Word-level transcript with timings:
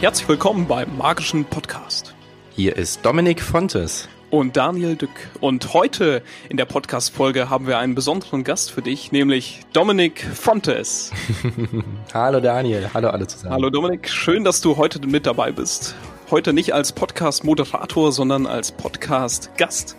Herzlich 0.00 0.28
willkommen 0.28 0.66
beim 0.66 0.96
Magischen 0.96 1.44
Podcast. 1.44 2.14
Hier 2.50 2.76
ist 2.76 3.04
Dominik 3.04 3.42
Fontes. 3.42 4.08
Und 4.30 4.56
Daniel 4.56 4.94
Dück. 4.94 5.10
Und 5.40 5.74
heute 5.74 6.22
in 6.48 6.56
der 6.56 6.66
Podcast-Folge 6.66 7.50
haben 7.50 7.66
wir 7.66 7.78
einen 7.78 7.94
besonderen 7.94 8.44
Gast 8.44 8.70
für 8.70 8.82
dich, 8.82 9.10
nämlich 9.10 9.62
Dominik 9.72 10.20
Fontes. 10.22 11.10
hallo 12.14 12.40
Daniel, 12.40 12.90
hallo 12.94 13.08
alle 13.08 13.26
zusammen. 13.26 13.54
Hallo 13.54 13.70
Dominik, 13.70 14.08
schön, 14.08 14.44
dass 14.44 14.60
du 14.60 14.76
heute 14.76 15.04
mit 15.06 15.26
dabei 15.26 15.50
bist 15.50 15.96
heute 16.30 16.52
nicht 16.52 16.74
als 16.74 16.92
Podcast-Moderator, 16.92 18.12
sondern 18.12 18.46
als 18.46 18.72
Podcast-Gast. 18.72 19.96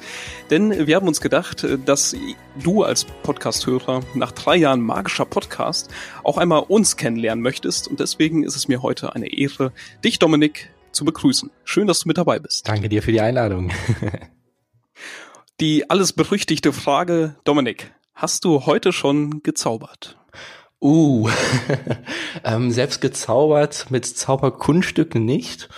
Denn 0.50 0.88
wir 0.88 0.96
haben 0.96 1.08
uns 1.08 1.22
gedacht, 1.22 1.66
dass 1.86 2.16
du 2.62 2.84
als 2.84 3.06
Podcast-Hörer 3.06 4.02
nach 4.14 4.32
drei 4.32 4.56
Jahren 4.56 4.82
magischer 4.82 5.26
Podcast 5.26 5.90
auch 6.24 6.38
einmal 6.38 6.64
uns 6.68 6.98
kennenlernen 6.98 7.42
möchtest. 7.42 7.88
Und 7.88 8.00
deswegen 8.00 8.44
ist 8.44 8.56
es 8.56 8.68
mir 8.68 8.84
heute 8.84 9.16
eine 9.16 9.34
Ehre, 9.34 9.72
dich, 10.04 10.20
Dominik, 10.20 10.72
zu 10.92 11.06
begrüßen. 11.06 11.50
Schön, 11.64 11.88
dass 11.88 12.02
du 12.02 12.08
mit 12.08 12.18
dabei 12.18 12.40
bist. 12.40 12.68
Danke 12.68 12.90
dir 12.90 13.02
für 13.02 13.12
die 13.12 13.22
Einladung. 13.22 13.72
die 15.60 15.90
alles 15.90 16.14
berüchtigte 16.14 16.74
Frage, 16.74 17.36
Dominik, 17.44 17.92
hast 18.14 18.46
du 18.46 18.66
heute 18.66 18.94
schon 18.94 19.42
gezaubert? 19.42 20.18
Uh, 20.82 21.30
ähm, 22.44 22.72
selbst 22.72 23.02
gezaubert 23.02 23.88
mit 23.90 24.06
Zauberkunststücken 24.06 25.26
nicht 25.26 25.70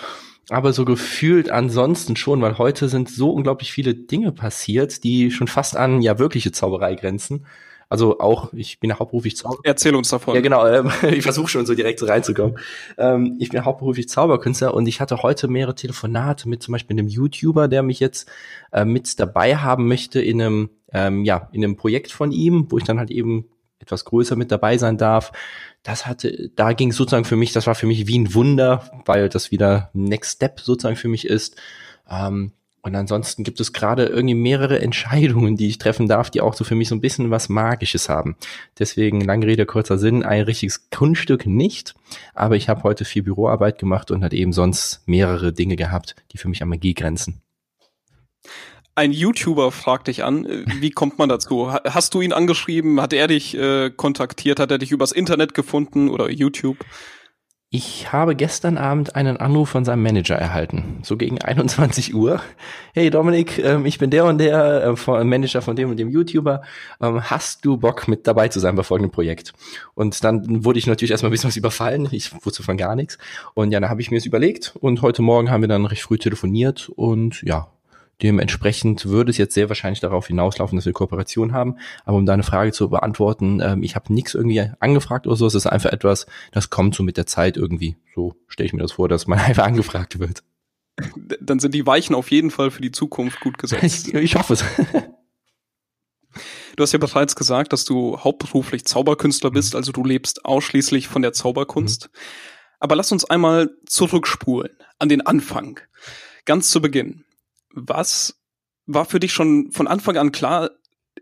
aber 0.52 0.74
so 0.74 0.86
gefühlt 0.86 1.50
ansonsten 1.50 2.16
schon, 2.16 2.42
weil 2.42 2.58
heute 2.58 2.90
sind 2.90 3.10
so 3.10 3.32
unglaublich 3.32 3.72
viele 3.72 3.96
Dinge 3.96 4.32
passiert, 4.32 5.04
die 5.04 5.32
schon 5.32 5.48
fast 5.48 5.78
an 5.78 6.02
ja 6.02 6.20
wirkliche 6.20 6.52
Zauberei 6.52 6.96
grenzen. 6.96 7.46
Also 7.88 8.20
auch, 8.20 8.54
ich 8.54 8.80
bin 8.80 8.90
ja 8.90 9.00
hauptberuflich 9.00 9.36
Zauberer. 9.36 9.60
Erzähl 9.64 9.96
uns 9.96 10.10
davon. 10.10 10.34
Ja, 10.34 10.40
genau. 10.40 10.66
Ähm, 10.66 10.90
ich 11.12 11.24
versuche 11.24 11.50
schon 11.50 11.66
so 11.66 11.76
direkt 11.76 12.00
so 12.00 12.06
reinzukommen. 12.06 12.58
Ähm, 12.98 13.36
ich 13.40 13.50
bin 13.50 13.66
hauptberuflich 13.66 14.08
Zauberkünstler 14.08 14.74
und 14.74 14.88
ich 14.88 15.02
hatte 15.02 15.24
heute 15.24 15.50
mehrere 15.50 15.76
Telefonate 15.76 16.48
mit 16.48 16.64
zum 16.64 16.72
Beispiel 16.72 16.98
einem 16.98 17.10
YouTuber, 17.10 17.68
der 17.68 17.84
mich 17.84 18.00
jetzt 18.00 18.30
äh, 18.72 18.86
mit 18.86 19.20
dabei 19.20 19.58
haben 19.58 19.90
möchte 19.90 20.22
in 20.22 20.42
einem, 20.42 20.70
ähm, 20.94 21.26
ja, 21.26 21.50
in 21.52 21.64
einem 21.64 21.76
Projekt 21.76 22.14
von 22.14 22.32
ihm, 22.32 22.68
wo 22.70 22.78
ich 22.78 22.86
dann 22.86 22.98
halt 22.98 23.12
eben 23.12 23.50
etwas 23.80 24.06
größer 24.06 24.36
mit 24.36 24.52
dabei 24.52 24.78
sein 24.78 24.98
darf. 24.98 25.32
Das 25.84 26.06
hatte, 26.06 26.52
da 26.56 26.74
ging 26.74 26.92
sozusagen 26.92 27.26
für 27.26 27.36
mich, 27.36 27.54
das 27.54 27.68
war 27.68 27.76
für 27.76 27.88
mich 27.88 28.08
wie 28.08 28.20
ein 28.20 28.34
Wunder, 28.34 28.92
weil 29.06 29.30
das 29.30 29.52
wieder 29.52 29.90
Next 29.94 30.36
Step 30.36 30.60
sozusagen 30.60 30.96
für 30.96 31.08
mich 31.08 31.26
ist. 31.26 31.56
Ähm, 32.10 32.52
und 32.84 32.96
ansonsten 32.96 33.44
gibt 33.44 33.60
es 33.60 33.74
gerade 33.74 34.06
irgendwie 34.06 34.36
mehrere 34.36 34.80
Entscheidungen, 34.82 35.56
die 35.56 35.68
ich 35.68 35.78
treffen 35.78 36.08
darf, 36.08 36.30
die 36.30 36.42
auch 36.42 36.54
so 36.54 36.64
für 36.64 36.76
mich 36.76 36.90
so 36.90 36.96
ein 36.96 37.02
bisschen 37.02 37.30
was 37.30 37.50
Magisches 37.50 38.10
haben. 38.10 38.36
Deswegen, 38.80 39.22
lange 39.22 39.46
Rede, 39.46 39.66
kurzer 39.66 39.98
Sinn, 39.98 40.24
ein 40.24 40.44
richtiges 40.44 40.90
Kunststück 40.90 41.46
nicht. 41.46 41.96
Aber 42.34 42.56
ich 42.56 42.70
habe 42.70 42.84
heute 42.84 43.06
viel 43.06 43.24
Büroarbeit 43.24 43.78
gemacht 43.80 44.12
und 44.12 44.24
hat 44.24 44.34
eben 44.34 44.54
sonst 44.54 45.02
mehrere 45.08 45.54
Dinge 45.54 45.76
gehabt, 45.76 46.16
die 46.32 46.38
für 46.38 46.50
mich 46.50 46.62
an 46.62 46.70
Magie 46.70 46.94
grenzen. 46.94 47.42
Ein 49.02 49.14
YouTuber 49.14 49.72
fragt 49.72 50.10
dich 50.10 50.24
an, 50.24 50.46
äh, 50.46 50.64
wie 50.80 50.92
kommt 50.92 51.18
man 51.18 51.28
dazu? 51.28 51.74
Hast 51.74 52.14
du 52.14 52.22
ihn 52.22 52.34
angeschrieben? 52.34 53.02
Hat 53.02 53.14
er 53.14 53.26
dich 53.26 53.58
äh, 53.58 53.90
kontaktiert? 53.90 54.60
Hat 54.60 54.70
er 54.70 54.78
dich 54.78 54.92
übers 54.92 55.12
Internet 55.12 55.56
gefunden 55.56 56.08
oder 56.08 56.30
YouTube? 56.30 56.78
Ich 57.72 58.14
habe 58.14 58.36
gestern 58.36 58.78
Abend 58.78 59.16
einen 59.16 59.38
Anruf 59.38 59.70
von 59.70 59.86
seinem 59.86 60.04
Manager 60.04 60.36
erhalten, 60.36 61.00
so 61.02 61.18
gegen 61.18 61.42
21 61.42 62.14
Uhr. 62.14 62.42
Hey 62.94 63.10
Dominik, 63.10 63.58
ähm, 63.58 63.88
ich 63.88 63.98
bin 63.98 64.12
der 64.12 64.26
und 64.26 64.38
der 64.38 64.84
äh, 64.84 65.24
Manager 65.24 65.64
von 65.64 65.76
dem 65.76 65.90
und 65.90 65.98
dem 65.98 66.10
YouTuber. 66.10 66.62
Ähm, 67.02 67.24
hast 67.24 67.66
du 67.66 67.78
Bock 67.78 68.08
mit 68.08 68.28
dabei 68.28 68.50
zu 68.50 68.60
sein 68.60 68.76
bei 68.76 68.84
folgendem 68.84 69.10
Projekt? 69.10 69.54
Und 69.96 70.24
dann 70.24 70.64
wurde 70.64 70.78
ich 70.78 70.86
natürlich 70.86 71.10
erstmal 71.10 71.32
ein 71.32 71.34
bisschen 71.34 71.48
was 71.48 71.58
überfallen. 71.58 72.08
Ich 72.12 72.32
wusste 72.46 72.62
von 72.62 72.78
gar 72.78 72.96
nichts. 72.96 73.18
Und 73.56 73.72
ja, 73.72 73.80
dann 73.80 73.90
habe 73.90 74.02
ich 74.02 74.12
mir 74.12 74.18
es 74.18 74.28
überlegt 74.28 74.76
und 74.80 75.02
heute 75.02 75.24
Morgen 75.24 75.50
haben 75.50 75.62
wir 75.62 75.70
dann 75.70 75.88
recht 75.88 76.04
früh 76.04 76.20
telefoniert 76.20 76.92
und 76.96 77.42
ja, 77.42 77.68
Dementsprechend 78.22 79.06
würde 79.06 79.32
es 79.32 79.38
jetzt 79.38 79.54
sehr 79.54 79.70
wahrscheinlich 79.70 80.00
darauf 80.00 80.28
hinauslaufen, 80.28 80.78
dass 80.78 80.86
wir 80.86 80.94
Kooperation 80.94 81.54
haben. 81.54 81.78
Aber 82.06 82.18
um 82.18 82.26
deine 82.26 82.44
Frage 82.44 82.72
zu 82.72 82.90
beantworten, 82.90 83.62
ähm, 83.64 83.84
ich 83.84 83.96
habe 83.96 84.14
nichts 84.14 84.36
irgendwie 84.36 84.70
angefragt 84.80 85.26
oder 85.26 85.36
so. 85.36 85.48
Es 85.48 85.56
ist 85.56 85.66
einfach 85.66 85.92
etwas, 85.92 86.28
das 86.52 86.70
kommt 86.70 86.94
so 86.94 87.04
mit 87.04 87.18
der 87.18 87.26
Zeit 87.26 87.58
irgendwie. 87.58 87.98
So 88.14 88.36
stelle 88.48 88.68
ich 88.68 88.74
mir 88.74 88.82
das 88.82 88.94
vor, 88.94 89.10
dass 89.10 89.28
man 89.28 89.40
einfach 89.40 89.66
angefragt 89.66 90.20
wird. 90.20 90.44
Dann 91.40 91.60
sind 91.60 91.74
die 91.74 91.88
Weichen 91.88 92.16
auf 92.16 92.30
jeden 92.30 92.52
Fall 92.52 92.70
für 92.70 92.82
die 92.82 92.92
Zukunft 92.92 93.40
gut 93.40 93.58
gesetzt. 93.58 94.08
ich, 94.14 94.14
ich 94.14 94.36
hoffe 94.36 94.54
es. 94.54 94.64
Du 96.76 96.84
hast 96.84 96.92
ja 96.92 97.00
bereits 97.00 97.36
gesagt, 97.36 97.74
dass 97.74 97.86
du 97.86 98.20
hauptberuflich 98.20 98.86
Zauberkünstler 98.86 99.50
mhm. 99.50 99.56
bist, 99.56 99.76
also 99.76 99.92
du 99.92 100.04
lebst 100.04 100.46
ausschließlich 100.46 101.08
von 101.08 101.22
der 101.22 101.34
Zauberkunst. 101.34 102.06
Mhm. 102.06 102.20
Aber 102.80 102.96
lass 102.96 103.12
uns 103.12 103.26
einmal 103.26 103.72
zurückspulen 103.86 104.72
an 105.00 105.10
den 105.10 105.26
Anfang. 105.26 105.80
Ganz 106.46 106.72
zu 106.72 106.82
Beginn. 106.82 107.26
Was 107.74 108.42
war 108.86 109.06
für 109.06 109.20
dich 109.20 109.34
schon 109.34 109.72
von 109.72 109.88
Anfang 109.88 110.18
an 110.18 110.32
klar, 110.32 110.72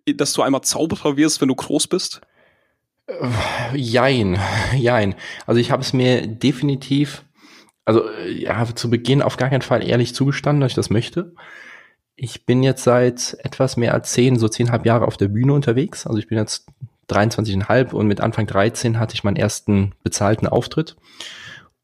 dass 0.05 0.33
du 0.33 0.41
einmal 0.41 0.61
Zauberer 0.61 1.17
wirst, 1.17 1.41
wenn 1.41 1.47
du 1.47 1.55
groß 1.55 1.87
bist? 1.87 2.21
Jein, 3.73 4.39
jein. 4.75 5.15
Also 5.45 5.59
ich 5.59 5.71
habe 5.71 5.81
es 5.81 5.93
mir 5.93 6.27
definitiv, 6.27 7.25
also 7.85 8.03
ja, 8.27 8.63
zu 8.75 8.89
Beginn 8.89 9.21
auf 9.21 9.37
gar 9.37 9.49
keinen 9.49 9.63
Fall 9.63 9.87
ehrlich 9.87 10.13
zugestanden, 10.13 10.61
dass 10.61 10.71
ich 10.71 10.75
das 10.75 10.89
möchte. 10.89 11.33
Ich 12.15 12.45
bin 12.45 12.61
jetzt 12.63 12.83
seit 12.83 13.37
etwas 13.39 13.77
mehr 13.77 13.93
als 13.93 14.11
zehn, 14.11 14.37
so 14.37 14.47
zehnhalb 14.47 14.85
Jahre 14.85 15.07
auf 15.07 15.17
der 15.17 15.29
Bühne 15.29 15.53
unterwegs. 15.53 16.05
Also 16.05 16.19
ich 16.19 16.27
bin 16.27 16.37
jetzt 16.37 16.67
23,5 17.09 17.93
und 17.93 18.07
mit 18.07 18.21
Anfang 18.21 18.45
13 18.45 18.99
hatte 18.99 19.15
ich 19.15 19.23
meinen 19.23 19.37
ersten 19.37 19.95
bezahlten 20.03 20.47
Auftritt. 20.47 20.95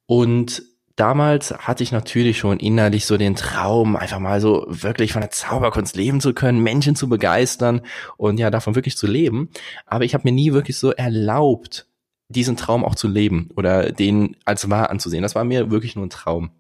Und 0.06 0.62
damals 0.96 1.52
hatte 1.52 1.84
ich 1.84 1.92
natürlich 1.92 2.38
schon 2.38 2.60
innerlich 2.60 3.06
so 3.06 3.18
den 3.18 3.36
Traum, 3.36 3.96
einfach 3.96 4.20
mal 4.20 4.40
so 4.42 4.66
wirklich 4.68 5.14
von 5.14 5.22
der 5.22 5.32
Zauberkunst 5.32 5.96
leben 5.96 6.22
zu 6.22 6.34
können, 6.34 6.60
Menschen 6.60 6.96
zu 6.96 7.10
begeistern 7.10 7.82
und 8.18 8.40
ja, 8.40 8.50
davon 8.50 8.76
wirklich 8.76 8.98
zu 8.98 9.08
leben. 9.08 9.50
Aber 9.86 10.06
ich 10.06 10.14
habe 10.14 10.24
mir 10.26 10.32
nie 10.32 10.54
wirklich 10.54 10.78
so 10.78 10.92
erlaubt, 10.92 11.88
diesen 12.30 12.58
Traum 12.58 12.84
auch 12.84 12.96
zu 12.96 13.08
leben 13.08 13.50
oder 13.56 13.92
den 13.92 14.38
als 14.46 14.70
wahr 14.70 14.90
anzusehen. 14.90 15.22
Das 15.22 15.36
war 15.36 15.44
mir 15.44 15.70
wirklich 15.70 15.96
nur 15.96 16.06
ein 16.06 16.10
Traum. 16.10 16.52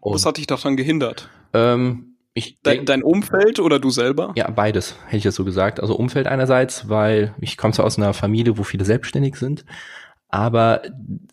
Und, 0.00 0.14
Was 0.14 0.26
hat 0.26 0.36
dich 0.36 0.46
daran 0.46 0.76
gehindert? 0.76 1.30
Ähm, 1.52 2.16
ich 2.34 2.58
dein, 2.62 2.84
dein 2.84 3.02
Umfeld 3.02 3.60
oder 3.60 3.78
du 3.78 3.90
selber? 3.90 4.32
Ja, 4.36 4.50
beides, 4.50 4.96
hätte 5.06 5.18
ich 5.18 5.24
jetzt 5.24 5.36
so 5.36 5.44
gesagt. 5.44 5.80
Also 5.80 5.96
Umfeld 5.96 6.26
einerseits, 6.26 6.88
weil 6.88 7.34
ich 7.40 7.56
komme 7.56 7.72
zwar 7.72 7.86
aus 7.86 7.96
einer 7.96 8.12
Familie, 8.12 8.58
wo 8.58 8.64
viele 8.64 8.84
selbstständig 8.84 9.36
sind, 9.36 9.64
aber 10.34 10.82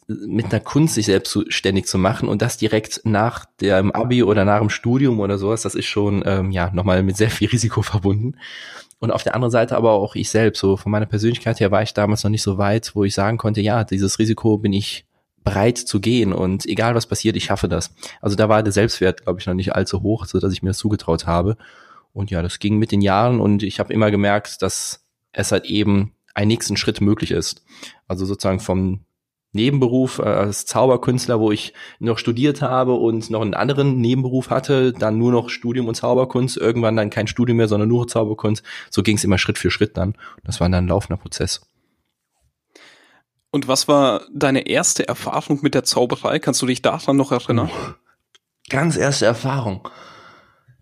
mit 0.07 0.45
einer 0.45 0.59
Kunst 0.59 0.94
sich 0.94 1.07
selbstständig 1.07 1.88
zu 1.88 1.97
machen 1.97 2.29
und 2.29 2.44
das 2.44 2.57
direkt 2.57 3.01
nach 3.03 3.45
dem 3.59 3.91
Abi 3.91 4.22
oder 4.22 4.45
nach 4.45 4.59
dem 4.59 4.69
Studium 4.69 5.19
oder 5.19 5.39
sowas, 5.39 5.63
das 5.63 5.73
ist 5.73 5.88
schon 5.88 6.22
ähm, 6.25 6.51
ja 6.51 6.69
nochmal 6.72 7.01
mit 7.01 7.17
sehr 7.17 7.31
viel 7.31 7.50
Risiko 7.50 7.81
verbunden. 7.81 8.35
Und 9.00 9.09
auf 9.09 9.23
der 9.23 9.34
anderen 9.34 9.50
Seite 9.51 9.75
aber 9.75 9.94
auch 9.94 10.13
ich 10.13 10.29
selbst, 10.29 10.59
so 10.59 10.78
von 10.78 10.91
meiner 10.91 11.07
Persönlichkeit 11.07 11.59
her 11.59 11.72
war 11.72 11.81
ich 11.81 11.95
damals 11.95 12.23
noch 12.23 12.29
nicht 12.29 12.44
so 12.44 12.59
weit, 12.59 12.91
wo 12.94 13.03
ich 13.03 13.16
sagen 13.16 13.39
konnte, 13.39 13.59
ja, 13.59 13.84
dieses 13.84 14.19
Risiko 14.19 14.59
bin 14.59 14.72
ich 14.72 15.06
bereit 15.44 15.79
zu 15.79 16.00
gehen 16.00 16.31
und 16.31 16.68
egal 16.68 16.94
was 16.94 17.07
passiert, 17.07 17.35
ich 17.35 17.45
schaffe 17.45 17.68
das. 17.68 17.95
Also 18.22 18.35
da 18.35 18.50
war 18.50 18.62
der 18.62 18.72
Selbstwert, 18.72 19.23
glaube 19.23 19.39
ich, 19.39 19.47
noch 19.47 19.56
nicht 19.56 19.73
allzu 19.73 20.03
hoch, 20.03 20.25
so 20.25 20.39
dass 20.39 20.53
ich 20.53 20.62
mir 20.62 20.69
das 20.69 20.78
zugetraut 20.78 21.25
habe. 21.25 21.57
Und 22.13 22.29
ja, 22.29 22.44
das 22.44 22.59
ging 22.59 22.78
mit 22.78 22.91
den 22.91 23.01
Jahren 23.01 23.39
und 23.39 23.63
ich 23.63 23.79
habe 23.79 23.91
immer 23.91 24.12
gemerkt, 24.12 24.62
dass 24.62 25.03
es 25.33 25.51
halt 25.51 25.66
eben 25.66 26.13
ein 26.34 26.47
nächsten 26.47 26.78
Schritt 26.78 27.02
möglich 27.02 27.31
ist. 27.31 27.64
Also 28.08 28.25
sozusagen 28.25 28.59
vom 28.59 29.06
Nebenberuf 29.53 30.19
äh, 30.19 30.24
als 30.24 30.66
Zauberkünstler, 30.66 31.40
wo 31.40 31.52
ich 31.52 31.74
noch 32.00 32.18
studiert 32.18 32.62
habe 32.62 32.94
und 32.94 33.30
noch 33.30 33.42
einen 33.42 33.53
anderen 33.53 34.00
Nebenberuf 34.00 34.50
hatte, 34.50 34.94
dann 34.94 35.18
nur 35.18 35.31
noch 35.31 35.50
Studium 35.50 35.88
und 35.88 35.96
Zauberkunst, 35.96 36.58
irgendwann 36.58 36.96
dann 36.96 37.09
kein 37.09 37.28
Studium 37.28 37.58
mehr, 37.58 37.68
sondern 37.68 37.90
nur 37.90 38.08
Zauberkunst. 38.08 38.64
So 38.90 39.03
ging 39.03 39.18
es 39.18 39.24
immer 39.24 39.38
Schritt 39.38 39.58
für 39.58 39.72
Schritt 39.72 39.97
dann. 39.97 40.16
Das 40.44 40.60
war 40.60 40.69
dann 40.69 40.86
ein 40.86 40.88
laufender 40.88 41.22
Prozess. 41.22 41.62
Und 43.51 43.68
was 43.68 43.89
war 43.89 44.22
deine 44.34 44.68
erste 44.68 45.07
Erfahrung 45.07 45.60
mit 45.62 45.74
der 45.74 45.84
Zauberei? 45.84 46.39
Kannst 46.39 46.62
du 46.62 46.66
dich 46.66 46.81
daran 46.81 47.18
noch 47.18 47.34
erinnern? 47.34 47.69
Ganz 48.69 48.95
erste 48.95 49.25
Erfahrung. 49.25 49.89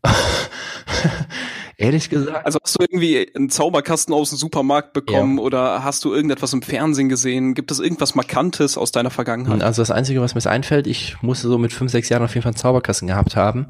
Ehrlich 1.80 2.10
gesagt. 2.10 2.46
Also 2.46 2.60
hast 2.62 2.76
du 2.78 2.84
irgendwie 2.84 3.32
einen 3.34 3.50
Zauberkasten 3.50 4.14
aus 4.14 4.32
dem 4.32 4.38
Supermarkt 4.38 4.92
bekommen 4.92 5.38
ja. 5.38 5.44
oder 5.46 5.82
hast 5.82 6.04
du 6.04 6.14
irgendetwas 6.14 6.52
im 6.52 6.62
Fernsehen 6.62 7.08
gesehen? 7.08 7.54
Gibt 7.54 7.72
es 7.72 7.80
irgendwas 7.80 8.16
Markantes 8.16 8.78
aus 8.78 8.92
deiner 8.92 9.12
Vergangenheit? 9.12 9.64
Also 9.64 9.82
das 9.82 9.90
Einzige, 9.90 10.20
was 10.20 10.36
mir 10.36 10.46
einfällt, 10.52 10.88
ich 10.88 11.16
musste 11.22 11.48
so 11.48 11.58
mit 11.58 11.72
fünf, 11.72 11.90
sechs 11.90 12.10
Jahren 12.10 12.24
auf 12.24 12.34
jeden 12.34 12.44
Fall 12.44 12.50
einen 12.50 12.58
Zauberkasten 12.58 13.08
gehabt 13.08 13.38
haben. 13.38 13.68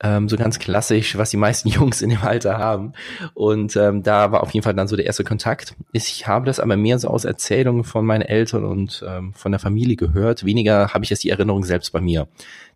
Ähm, 0.00 0.28
so 0.28 0.36
ganz 0.36 0.60
klassisch, 0.60 1.18
was 1.18 1.30
die 1.30 1.36
meisten 1.36 1.68
Jungs 1.68 2.00
in 2.00 2.10
dem 2.10 2.22
Alter 2.22 2.58
haben. 2.58 2.92
Und 3.34 3.74
ähm, 3.74 4.04
da 4.04 4.30
war 4.30 4.44
auf 4.44 4.52
jeden 4.52 4.62
Fall 4.62 4.74
dann 4.74 4.86
so 4.86 4.94
der 4.94 5.06
erste 5.06 5.24
Kontakt. 5.24 5.74
Ich 5.90 6.28
habe 6.28 6.46
das 6.46 6.60
aber 6.60 6.76
mehr 6.76 7.00
so 7.00 7.08
aus 7.08 7.24
Erzählungen 7.24 7.82
von 7.82 8.06
meinen 8.06 8.22
Eltern 8.22 8.64
und 8.64 9.04
ähm, 9.04 9.34
von 9.34 9.50
der 9.50 9.58
Familie 9.58 9.96
gehört. 9.96 10.44
Weniger 10.44 10.94
habe 10.94 11.02
ich 11.02 11.10
jetzt 11.10 11.24
die 11.24 11.30
Erinnerung 11.30 11.64
selbst 11.64 11.90
bei 11.90 12.00
mir. 12.00 12.28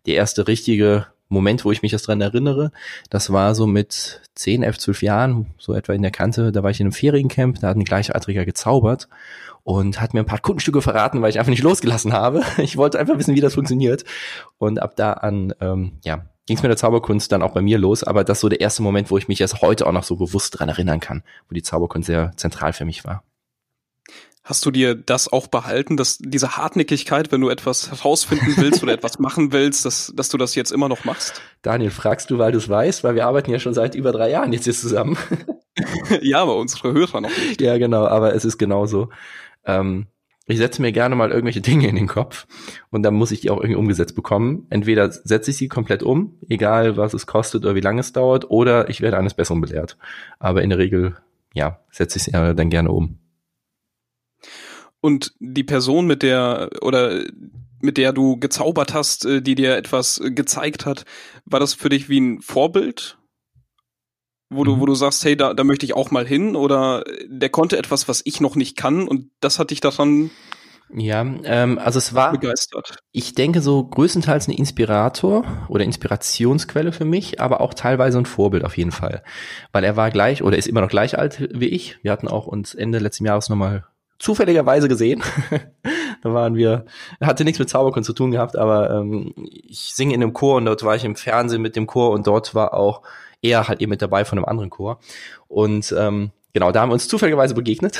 Der 0.07 0.15
erste 0.15 0.45
richtige 0.45 1.07
Moment, 1.29 1.65
wo 1.65 1.71
ich 1.71 1.81
mich 1.81 1.91
jetzt 1.91 2.07
dran 2.07 2.21
erinnere, 2.21 2.71
das 3.09 3.31
war 3.31 3.55
so 3.55 3.67
mit 3.67 4.21
10, 4.35 4.63
11, 4.63 4.77
12 4.77 5.01
Jahren, 5.03 5.53
so 5.57 5.73
etwa 5.73 5.93
in 5.93 6.01
der 6.01 6.11
Kante, 6.11 6.51
da 6.51 6.63
war 6.63 6.71
ich 6.71 6.79
in 6.79 6.85
einem 6.85 6.93
Feriencamp, 6.93 7.59
da 7.59 7.69
hat 7.69 7.77
ein 7.77 7.83
Gleichaltriger 7.83 8.45
gezaubert 8.45 9.07
und 9.63 9.99
hat 9.99 10.13
mir 10.13 10.21
ein 10.21 10.25
paar 10.25 10.39
Kundenstücke 10.39 10.81
verraten, 10.81 11.21
weil 11.21 11.29
ich 11.29 11.39
einfach 11.39 11.49
nicht 11.49 11.63
losgelassen 11.63 12.13
habe. 12.13 12.41
Ich 12.57 12.77
wollte 12.77 12.99
einfach 12.99 13.17
wissen, 13.17 13.35
wie 13.35 13.41
das 13.41 13.55
funktioniert. 13.55 14.05
Und 14.57 14.81
ab 14.81 14.95
da 14.95 15.13
an, 15.13 15.53
ähm, 15.59 15.99
ja, 16.05 16.25
ging 16.45 16.55
es 16.55 16.63
mit 16.63 16.69
der 16.69 16.77
Zauberkunst 16.77 17.31
dann 17.31 17.43
auch 17.43 17.51
bei 17.51 17.61
mir 17.61 17.77
los, 17.77 18.03
aber 18.03 18.23
das 18.23 18.37
ist 18.37 18.41
so 18.41 18.49
der 18.49 18.61
erste 18.61 18.81
Moment, 18.81 19.11
wo 19.11 19.17
ich 19.17 19.27
mich 19.27 19.39
jetzt 19.39 19.61
heute 19.61 19.85
auch 19.85 19.91
noch 19.91 20.03
so 20.03 20.15
bewusst 20.15 20.57
dran 20.57 20.69
erinnern 20.69 21.01
kann, 21.01 21.23
wo 21.49 21.53
die 21.53 21.63
Zauberkunst 21.63 22.07
sehr 22.07 22.31
zentral 22.37 22.71
für 22.71 22.85
mich 22.85 23.03
war. 23.03 23.23
Hast 24.47 24.65
du 24.65 24.71
dir 24.71 24.95
das 24.95 25.27
auch 25.27 25.47
behalten, 25.47 25.97
dass 25.97 26.19
diese 26.19 26.55
Hartnäckigkeit, 26.55 27.33
wenn 27.33 27.41
du 27.41 27.49
etwas 27.49 27.91
herausfinden 27.91 28.53
willst 28.55 28.81
oder 28.81 28.93
etwas 28.93 29.19
machen 29.19 29.51
willst, 29.51 29.83
dass, 29.83 30.13
dass 30.15 30.29
du 30.29 30.37
das 30.37 30.55
jetzt 30.55 30.71
immer 30.71 30.87
noch 30.87 31.03
machst? 31.03 31.41
Daniel, 31.63 31.91
fragst 31.91 32.31
du, 32.31 32.37
weil 32.37 32.53
du 32.53 32.57
es 32.57 32.69
weißt, 32.69 33.03
weil 33.03 33.15
wir 33.15 33.25
arbeiten 33.25 33.51
ja 33.51 33.59
schon 33.59 33.73
seit 33.73 33.93
über 33.93 34.13
drei 34.13 34.29
Jahren 34.29 34.53
jetzt 34.53 34.63
hier 34.63 34.73
zusammen. 34.73 35.17
ja, 36.21 36.41
aber 36.41 36.55
unsere 36.55 36.93
Hörer 36.93 37.19
noch 37.19 37.29
nicht. 37.29 37.59
Ja, 37.59 37.77
genau, 37.77 38.05
aber 38.05 38.35
es 38.35 38.45
ist 38.45 38.57
genauso. 38.57 39.09
Ähm, 39.65 40.07
ich 40.45 40.59
setze 40.59 40.81
mir 40.81 40.93
gerne 40.93 41.17
mal 41.17 41.31
irgendwelche 41.31 41.59
Dinge 41.59 41.89
in 41.89 41.97
den 41.97 42.07
Kopf 42.07 42.47
und 42.89 43.03
dann 43.03 43.15
muss 43.15 43.31
ich 43.31 43.41
die 43.41 43.49
auch 43.49 43.57
irgendwie 43.57 43.75
umgesetzt 43.75 44.15
bekommen. 44.15 44.65
Entweder 44.69 45.11
setze 45.11 45.51
ich 45.51 45.57
sie 45.57 45.67
komplett 45.67 46.03
um, 46.03 46.37
egal 46.47 46.95
was 46.95 47.13
es 47.13 47.27
kostet 47.27 47.65
oder 47.65 47.75
wie 47.75 47.81
lange 47.81 47.99
es 47.99 48.13
dauert, 48.13 48.49
oder 48.49 48.89
ich 48.89 49.01
werde 49.01 49.17
eines 49.17 49.33
Besseren 49.33 49.59
belehrt. 49.59 49.97
Aber 50.39 50.61
in 50.61 50.69
der 50.69 50.79
Regel, 50.79 51.17
ja, 51.53 51.81
setze 51.91 52.17
ich 52.17 52.23
sie 52.23 52.31
dann 52.31 52.69
gerne 52.69 52.91
um. 52.91 53.19
Und 55.01 55.33
die 55.39 55.63
Person, 55.63 56.07
mit 56.07 56.23
der 56.23 56.69
oder 56.81 57.23
mit 57.79 57.97
der 57.97 58.13
du 58.13 58.37
gezaubert 58.37 58.93
hast, 58.93 59.25
äh, 59.25 59.41
die 59.41 59.55
dir 59.55 59.75
etwas 59.77 60.21
gezeigt 60.23 60.85
hat, 60.85 61.05
war 61.45 61.59
das 61.59 61.73
für 61.73 61.89
dich 61.89 62.09
wie 62.09 62.19
ein 62.19 62.41
Vorbild? 62.41 63.17
Wo 64.49 64.63
du, 64.63 64.75
mhm. 64.75 64.79
wo 64.79 64.85
du 64.85 64.95
sagst, 64.95 65.23
hey, 65.25 65.35
da, 65.35 65.53
da 65.53 65.63
möchte 65.63 65.85
ich 65.85 65.93
auch 65.93 66.09
mal 66.09 66.25
hin, 66.25 66.55
oder 66.55 67.03
der 67.27 67.49
konnte 67.49 67.77
etwas, 67.77 68.07
was 68.07 68.21
ich 68.23 68.39
noch 68.39 68.55
nicht 68.55 68.77
kann, 68.77 69.07
und 69.07 69.29
das 69.41 69.59
hat 69.59 69.71
dich 69.71 69.81
daran 69.81 70.31
ja, 70.93 71.21
ähm, 71.43 71.79
also 71.79 71.97
es 71.97 72.13
war, 72.13 72.31
begeistert. 72.31 72.95
ich 73.11 73.35
denke 73.35 73.61
so 73.61 73.83
größtenteils 73.83 74.47
ein 74.47 74.51
Inspirator 74.51 75.43
oder 75.67 75.83
Inspirationsquelle 75.83 76.93
für 76.93 77.03
mich, 77.03 77.41
aber 77.41 77.59
auch 77.59 77.73
teilweise 77.73 78.17
ein 78.17 78.25
Vorbild 78.25 78.63
auf 78.63 78.77
jeden 78.77 78.91
Fall, 78.91 79.21
weil 79.73 79.83
er 79.83 79.97
war 79.97 80.11
gleich 80.11 80.43
oder 80.43 80.57
ist 80.57 80.67
immer 80.67 80.79
noch 80.79 80.89
gleich 80.89 81.17
alt 81.17 81.49
wie 81.53 81.67
ich. 81.67 82.01
Wir 82.03 82.13
hatten 82.13 82.29
auch 82.29 82.47
uns 82.47 82.73
Ende 82.73 82.99
letzten 82.99 83.25
Jahres 83.25 83.49
nochmal 83.49 83.85
zufälligerweise 84.19 84.87
gesehen. 84.87 85.23
da 86.23 86.33
waren 86.33 86.55
wir, 86.55 86.85
hatte 87.21 87.43
nichts 87.43 87.59
mit 87.59 87.69
Zauberkunst 87.69 88.07
zu 88.07 88.13
tun 88.13 88.31
gehabt, 88.31 88.57
aber 88.57 88.89
ähm, 88.91 89.33
ich 89.37 89.93
singe 89.93 90.13
in 90.13 90.21
einem 90.21 90.33
Chor 90.33 90.57
und 90.57 90.65
dort 90.65 90.83
war 90.83 90.95
ich 90.95 91.05
im 91.05 91.15
Fernsehen 91.15 91.61
mit 91.61 91.75
dem 91.75 91.87
Chor 91.87 92.11
und 92.11 92.27
dort 92.27 92.55
war 92.55 92.73
auch 92.73 93.01
er 93.41 93.67
halt 93.67 93.81
eben 93.81 93.91
mit 93.91 94.01
dabei 94.01 94.25
von 94.25 94.37
einem 94.37 94.45
anderen 94.45 94.69
Chor. 94.69 94.99
Und 95.47 95.93
ähm, 95.97 96.31
genau, 96.53 96.71
da 96.71 96.81
haben 96.81 96.89
wir 96.89 96.93
uns 96.93 97.07
zufälligerweise 97.07 97.53
begegnet, 97.53 97.99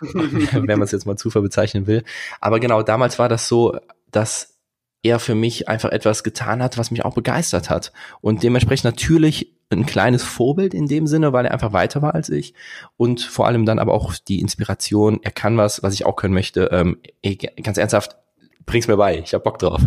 wenn 0.00 0.66
man 0.66 0.82
es 0.82 0.92
jetzt 0.92 1.06
mal 1.06 1.16
Zufall 1.16 1.42
bezeichnen 1.42 1.86
will. 1.86 2.04
Aber 2.40 2.60
genau, 2.60 2.82
damals 2.82 3.18
war 3.18 3.28
das 3.28 3.48
so, 3.48 3.76
dass 4.10 4.56
er 5.02 5.18
für 5.18 5.34
mich 5.34 5.68
einfach 5.68 5.90
etwas 5.90 6.22
getan 6.24 6.62
hat, 6.62 6.78
was 6.78 6.90
mich 6.90 7.04
auch 7.04 7.14
begeistert 7.14 7.70
hat. 7.70 7.92
Und 8.20 8.42
dementsprechend 8.42 8.84
natürlich 8.84 9.55
ein 9.70 9.86
kleines 9.86 10.22
Vorbild 10.22 10.74
in 10.74 10.86
dem 10.86 11.06
Sinne, 11.06 11.32
weil 11.32 11.46
er 11.46 11.52
einfach 11.52 11.72
weiter 11.72 12.02
war 12.02 12.14
als 12.14 12.28
ich. 12.28 12.54
Und 12.96 13.20
vor 13.20 13.46
allem 13.46 13.66
dann 13.66 13.78
aber 13.78 13.94
auch 13.94 14.14
die 14.14 14.40
Inspiration, 14.40 15.20
er 15.22 15.32
kann 15.32 15.56
was, 15.56 15.82
was 15.82 15.94
ich 15.94 16.06
auch 16.06 16.16
können 16.16 16.34
möchte. 16.34 16.68
Ähm, 16.72 16.98
ey, 17.22 17.36
ganz 17.36 17.78
ernsthaft, 17.78 18.16
bring's 18.64 18.88
mir 18.88 18.96
bei, 18.96 19.18
ich 19.18 19.34
hab 19.34 19.44
Bock 19.44 19.58
drauf. 19.58 19.82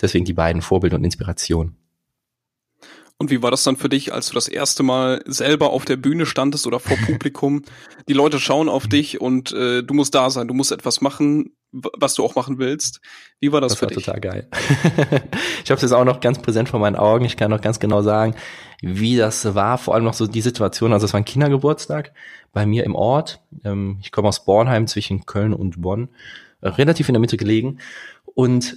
Deswegen 0.00 0.26
die 0.26 0.34
beiden 0.34 0.60
Vorbild 0.60 0.92
und 0.92 1.04
Inspiration. 1.04 1.76
Und 3.18 3.30
wie 3.30 3.42
war 3.42 3.50
das 3.50 3.64
dann 3.64 3.78
für 3.78 3.88
dich, 3.88 4.12
als 4.12 4.28
du 4.28 4.34
das 4.34 4.46
erste 4.46 4.82
Mal 4.82 5.22
selber 5.24 5.70
auf 5.70 5.86
der 5.86 5.96
Bühne 5.96 6.26
standest 6.26 6.66
oder 6.66 6.80
vor 6.80 6.98
Publikum? 6.98 7.62
Die 8.08 8.12
Leute 8.12 8.38
schauen 8.38 8.68
auf 8.68 8.86
dich 8.86 9.22
und 9.22 9.52
äh, 9.52 9.82
du 9.82 9.94
musst 9.94 10.14
da 10.14 10.28
sein, 10.28 10.48
du 10.48 10.54
musst 10.54 10.70
etwas 10.70 11.00
machen, 11.00 11.56
was 11.72 12.14
du 12.14 12.24
auch 12.24 12.34
machen 12.34 12.58
willst. 12.58 13.00
Wie 13.40 13.52
war 13.52 13.62
das, 13.62 13.72
das 13.72 13.78
für 13.78 13.86
war 13.86 13.88
dich? 13.88 14.04
Das 14.04 14.08
war 14.08 14.20
total 14.20 14.30
geil. 14.30 14.48
ich 15.64 15.70
habe 15.70 15.76
es 15.76 15.82
jetzt 15.82 15.92
auch 15.92 16.04
noch 16.04 16.20
ganz 16.20 16.40
präsent 16.40 16.68
vor 16.68 16.78
meinen 16.78 16.96
Augen. 16.96 17.24
Ich 17.24 17.38
kann 17.38 17.50
noch 17.50 17.62
ganz 17.62 17.80
genau 17.80 18.02
sagen, 18.02 18.34
wie 18.80 19.16
das 19.16 19.54
war. 19.54 19.78
Vor 19.78 19.94
allem 19.94 20.04
noch 20.04 20.14
so 20.14 20.26
die 20.26 20.40
Situation. 20.40 20.92
Also 20.92 21.06
es 21.06 21.12
war 21.12 21.20
ein 21.20 21.24
Kindergeburtstag 21.24 22.12
bei 22.52 22.66
mir 22.66 22.84
im 22.84 22.94
Ort. 22.94 23.40
Ähm, 23.64 23.98
ich 24.02 24.12
komme 24.12 24.28
aus 24.28 24.44
Bornheim 24.44 24.86
zwischen 24.86 25.26
Köln 25.26 25.52
und 25.52 25.80
Bonn, 25.80 26.08
äh, 26.60 26.68
relativ 26.68 27.08
in 27.08 27.14
der 27.14 27.20
Mitte 27.20 27.36
gelegen. 27.36 27.78
Und 28.34 28.76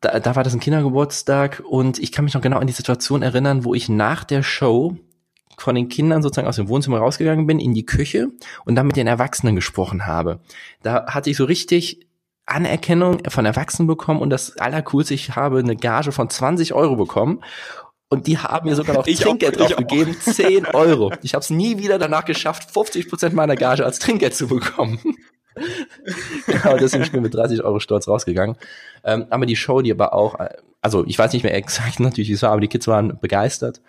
da, 0.00 0.20
da 0.20 0.36
war 0.36 0.44
das 0.44 0.54
ein 0.54 0.60
Kindergeburtstag 0.60 1.62
und 1.68 1.98
ich 1.98 2.12
kann 2.12 2.24
mich 2.24 2.34
noch 2.34 2.42
genau 2.42 2.58
an 2.58 2.66
die 2.66 2.72
Situation 2.72 3.22
erinnern, 3.22 3.64
wo 3.64 3.74
ich 3.74 3.88
nach 3.88 4.24
der 4.24 4.42
Show 4.42 4.96
von 5.58 5.74
den 5.74 5.88
Kindern 5.88 6.22
sozusagen 6.22 6.48
aus 6.48 6.56
dem 6.56 6.68
Wohnzimmer 6.68 6.98
rausgegangen 6.98 7.46
bin 7.46 7.58
in 7.58 7.74
die 7.74 7.86
Küche 7.86 8.28
und 8.64 8.74
dann 8.74 8.86
mit 8.86 8.96
den 8.96 9.06
Erwachsenen 9.06 9.54
gesprochen 9.54 10.06
habe. 10.06 10.40
Da 10.82 11.06
hatte 11.06 11.30
ich 11.30 11.36
so 11.36 11.44
richtig 11.44 12.06
Anerkennung 12.44 13.22
von 13.28 13.46
Erwachsenen 13.46 13.86
bekommen 13.86 14.20
und 14.20 14.30
das 14.30 14.58
Allercoolste, 14.58 15.14
ich 15.14 15.36
habe 15.36 15.60
eine 15.60 15.76
Gage 15.76 16.12
von 16.12 16.28
20 16.28 16.74
Euro 16.74 16.96
bekommen 16.96 17.40
und 18.12 18.26
die 18.26 18.36
haben 18.36 18.68
mir 18.68 18.76
sogar 18.76 18.94
noch 18.94 19.06
ich 19.06 19.20
Trinkgeld 19.20 19.58
drauf 19.58 19.74
gegeben, 19.74 20.14
10 20.20 20.66
Euro. 20.66 21.12
Ich 21.22 21.32
habe 21.32 21.42
es 21.42 21.48
nie 21.48 21.78
wieder 21.78 21.98
danach 21.98 22.26
geschafft, 22.26 22.70
50 22.70 23.08
Prozent 23.08 23.34
meiner 23.34 23.56
Gage 23.56 23.86
als 23.86 24.00
Trinkgeld 24.00 24.34
zu 24.34 24.48
bekommen. 24.48 25.00
genau, 26.46 26.76
deswegen 26.76 27.04
bin 27.04 27.14
ich 27.14 27.22
mit 27.22 27.34
30 27.34 27.64
Euro 27.64 27.80
stolz 27.80 28.06
rausgegangen. 28.06 28.56
Ähm, 29.02 29.24
aber 29.30 29.46
die 29.46 29.56
Show, 29.56 29.80
die 29.80 29.98
war 29.98 30.12
auch, 30.12 30.38
also 30.82 31.06
ich 31.06 31.18
weiß 31.18 31.32
nicht 31.32 31.42
mehr 31.42 31.54
exakt 31.54 32.00
natürlich, 32.00 32.28
wie 32.28 32.34
es 32.34 32.42
war, 32.42 32.50
aber 32.50 32.60
die 32.60 32.68
Kids 32.68 32.86
waren 32.86 33.18
begeistert. 33.18 33.80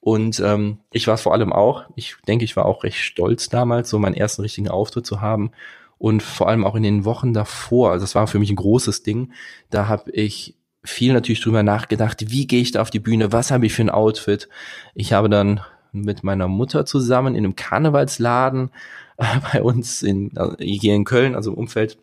Und 0.00 0.40
ähm, 0.40 0.78
ich 0.90 1.06
war 1.06 1.16
es 1.16 1.20
vor 1.20 1.34
allem 1.34 1.52
auch. 1.52 1.84
Ich 1.96 2.16
denke, 2.26 2.46
ich 2.46 2.56
war 2.56 2.64
auch 2.64 2.82
recht 2.82 2.98
stolz 2.98 3.50
damals, 3.50 3.90
so 3.90 3.98
meinen 3.98 4.14
ersten 4.14 4.40
richtigen 4.40 4.70
Auftritt 4.70 5.04
zu 5.04 5.20
haben. 5.20 5.50
Und 5.98 6.22
vor 6.22 6.48
allem 6.48 6.64
auch 6.64 6.76
in 6.76 6.82
den 6.82 7.04
Wochen 7.04 7.34
davor, 7.34 7.90
also 7.90 8.04
das 8.04 8.14
war 8.14 8.26
für 8.26 8.38
mich 8.38 8.48
ein 8.48 8.56
großes 8.56 9.02
Ding, 9.02 9.32
da 9.68 9.86
habe 9.86 10.10
ich 10.12 10.54
viel 10.86 11.12
natürlich 11.12 11.40
drüber 11.40 11.62
nachgedacht, 11.62 12.30
wie 12.30 12.46
gehe 12.46 12.60
ich 12.60 12.72
da 12.72 12.80
auf 12.80 12.90
die 12.90 13.00
Bühne, 13.00 13.32
was 13.32 13.50
habe 13.50 13.66
ich 13.66 13.74
für 13.74 13.82
ein 13.82 13.90
Outfit. 13.90 14.48
Ich 14.94 15.12
habe 15.12 15.28
dann 15.28 15.60
mit 15.92 16.24
meiner 16.24 16.48
Mutter 16.48 16.86
zusammen 16.86 17.34
in 17.34 17.44
einem 17.44 17.56
Karnevalsladen 17.56 18.70
bei 19.52 19.62
uns 19.62 20.02
in, 20.02 20.32
hier 20.58 20.94
in 20.94 21.04
Köln, 21.04 21.34
also 21.34 21.52
im 21.52 21.58
Umfeld, 21.58 21.98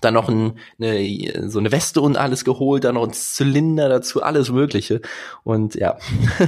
dann 0.00 0.14
noch 0.14 0.28
ein, 0.28 0.58
eine, 0.80 1.50
so 1.50 1.58
eine 1.58 1.70
Weste 1.70 2.00
und 2.00 2.16
alles 2.16 2.44
geholt, 2.44 2.84
dann 2.84 2.94
noch 2.94 3.06
ein 3.06 3.12
Zylinder 3.12 3.88
dazu, 3.88 4.22
alles 4.22 4.50
Mögliche. 4.50 5.02
Und 5.44 5.74
ja, 5.74 5.98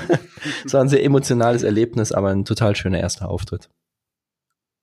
es 0.65 0.73
war 0.73 0.81
ein 0.81 0.89
sehr 0.89 1.05
emotionales 1.05 1.63
Erlebnis, 1.63 2.13
aber 2.13 2.31
ein 2.31 2.45
total 2.45 2.75
schöner 2.75 3.01
erster 3.01 3.29
Auftritt. 3.29 3.69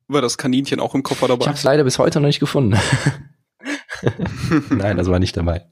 War 0.08 0.22
das 0.22 0.38
Kaninchen 0.38 0.80
auch 0.80 0.94
im 0.94 1.04
Koffer 1.04 1.28
dabei? 1.28 1.42
Ich 1.42 1.48
habe 1.48 1.58
es 1.58 1.64
leider 1.64 1.84
bis 1.84 1.98
heute 1.98 2.20
noch 2.20 2.28
nicht 2.28 2.40
gefunden. 2.40 2.78
Nein, 4.70 4.98
das 4.98 5.10
war 5.10 5.20
nicht 5.20 5.36
dabei. 5.38 5.66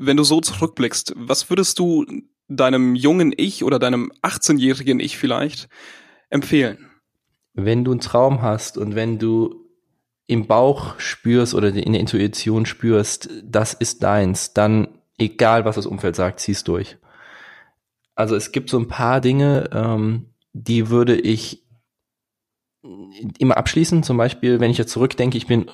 Wenn 0.00 0.16
du 0.16 0.22
so 0.22 0.40
zurückblickst, 0.40 1.14
was 1.16 1.50
würdest 1.50 1.78
du 1.80 2.06
deinem 2.46 2.94
jungen 2.94 3.34
Ich 3.36 3.64
oder 3.64 3.78
deinem 3.78 4.12
18-jährigen 4.22 5.00
Ich 5.00 5.18
vielleicht 5.18 5.68
empfehlen? 6.30 6.90
Wenn 7.54 7.84
du 7.84 7.90
einen 7.90 8.00
Traum 8.00 8.40
hast 8.40 8.78
und 8.78 8.94
wenn 8.94 9.18
du 9.18 9.66
im 10.28 10.46
Bauch 10.46 11.00
spürst 11.00 11.54
oder 11.54 11.68
in 11.68 11.92
der 11.92 12.00
Intuition 12.00 12.64
spürst, 12.64 13.28
das 13.42 13.74
ist 13.74 14.02
deins, 14.04 14.54
dann 14.54 14.88
egal 15.18 15.64
was 15.64 15.74
das 15.74 15.86
Umfeld 15.86 16.14
sagt, 16.14 16.38
zieh's 16.38 16.62
durch. 16.62 16.96
Also 18.14 18.36
es 18.36 18.52
gibt 18.52 18.70
so 18.70 18.78
ein 18.78 18.88
paar 18.88 19.20
Dinge, 19.20 19.68
ähm, 19.72 20.26
die 20.52 20.90
würde 20.90 21.16
ich 21.18 21.64
immer 23.38 23.56
abschließen. 23.56 24.02
Zum 24.02 24.16
Beispiel, 24.16 24.60
wenn 24.60 24.70
ich 24.70 24.78
jetzt 24.78 24.92
zurückdenke, 24.92 25.36
ich 25.36 25.46
bin 25.46 25.70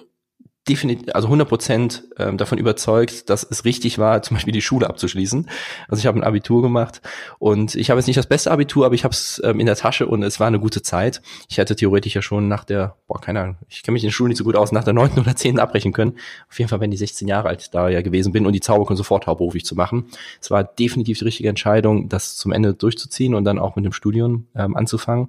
definitiv, 0.68 1.14
also 1.14 1.26
100 1.26 1.49
Prozent 1.49 2.04
ähm, 2.18 2.38
davon 2.38 2.59
überzeugt, 2.59 3.28
dass 3.28 3.44
es 3.44 3.64
richtig 3.64 3.99
war, 3.99 4.23
zum 4.23 4.37
Beispiel 4.37 4.52
die 4.52 4.62
Schule 4.62 4.88
abzuschließen. 4.88 5.49
Also 5.88 6.00
ich 6.00 6.06
habe 6.06 6.18
ein 6.18 6.25
Abitur 6.25 6.62
gemacht 6.62 7.02
und 7.38 7.75
ich 7.75 7.90
habe 7.90 8.00
jetzt 8.00 8.06
nicht 8.06 8.16
das 8.16 8.26
beste 8.26 8.50
Abitur, 8.50 8.87
aber 8.87 8.94
ich 8.94 9.04
habe 9.04 9.12
es 9.12 9.42
ähm, 9.44 9.61
in 9.61 9.66
der 9.66 9.76
Tasche 9.76 10.06
und 10.06 10.23
es 10.23 10.40
war 10.40 10.47
eine 10.47 10.61
gute 10.61 10.80
Zeit. 10.80 11.21
Ich 11.49 11.59
hätte 11.59 11.76
theoretisch 11.76 12.14
ja 12.14 12.23
schon 12.23 12.49
nach 12.49 12.64
der, 12.64 12.97
boah, 13.06 13.21
keine 13.21 13.40
Ahnung, 13.40 13.56
ich 13.68 13.83
kenne 13.83 13.94
mich 13.94 14.04
in 14.04 14.09
der 14.09 14.12
Schule 14.12 14.30
nicht 14.30 14.38
so 14.38 14.44
gut 14.44 14.56
aus, 14.56 14.73
nach 14.73 14.85
der 14.85 14.94
neunten 14.94 15.21
oder 15.21 15.37
zehnten 15.37 15.61
abbrechen 15.61 15.92
können. 15.92 16.16
Auf 16.49 16.59
jeden 16.59 16.71
Fall, 16.71 16.80
wenn 16.80 16.92
ich 16.92 16.99
16 16.99 17.28
Jahre 17.28 17.49
alt 17.49 17.75
da 17.75 17.88
ja 17.88 18.00
gewesen 18.00 18.33
bin 18.33 18.47
und 18.47 18.52
die 18.52 18.61
Zauberkunst 18.61 18.99
sofort 18.99 19.26
hauptberuflich 19.26 19.66
zu 19.66 19.75
machen. 19.75 20.06
Es 20.40 20.50
war 20.50 20.64
definitiv 20.64 21.18
die 21.18 21.25
richtige 21.25 21.50
Entscheidung, 21.50 22.09
das 22.09 22.37
zum 22.37 22.52
Ende 22.52 22.73
durchzuziehen 22.73 23.35
und 23.35 23.44
dann 23.44 23.59
auch 23.59 23.76
mit 23.76 23.85
dem 23.85 23.92
Studium 23.92 24.47
ähm, 24.54 24.76
anzufangen. 24.76 25.28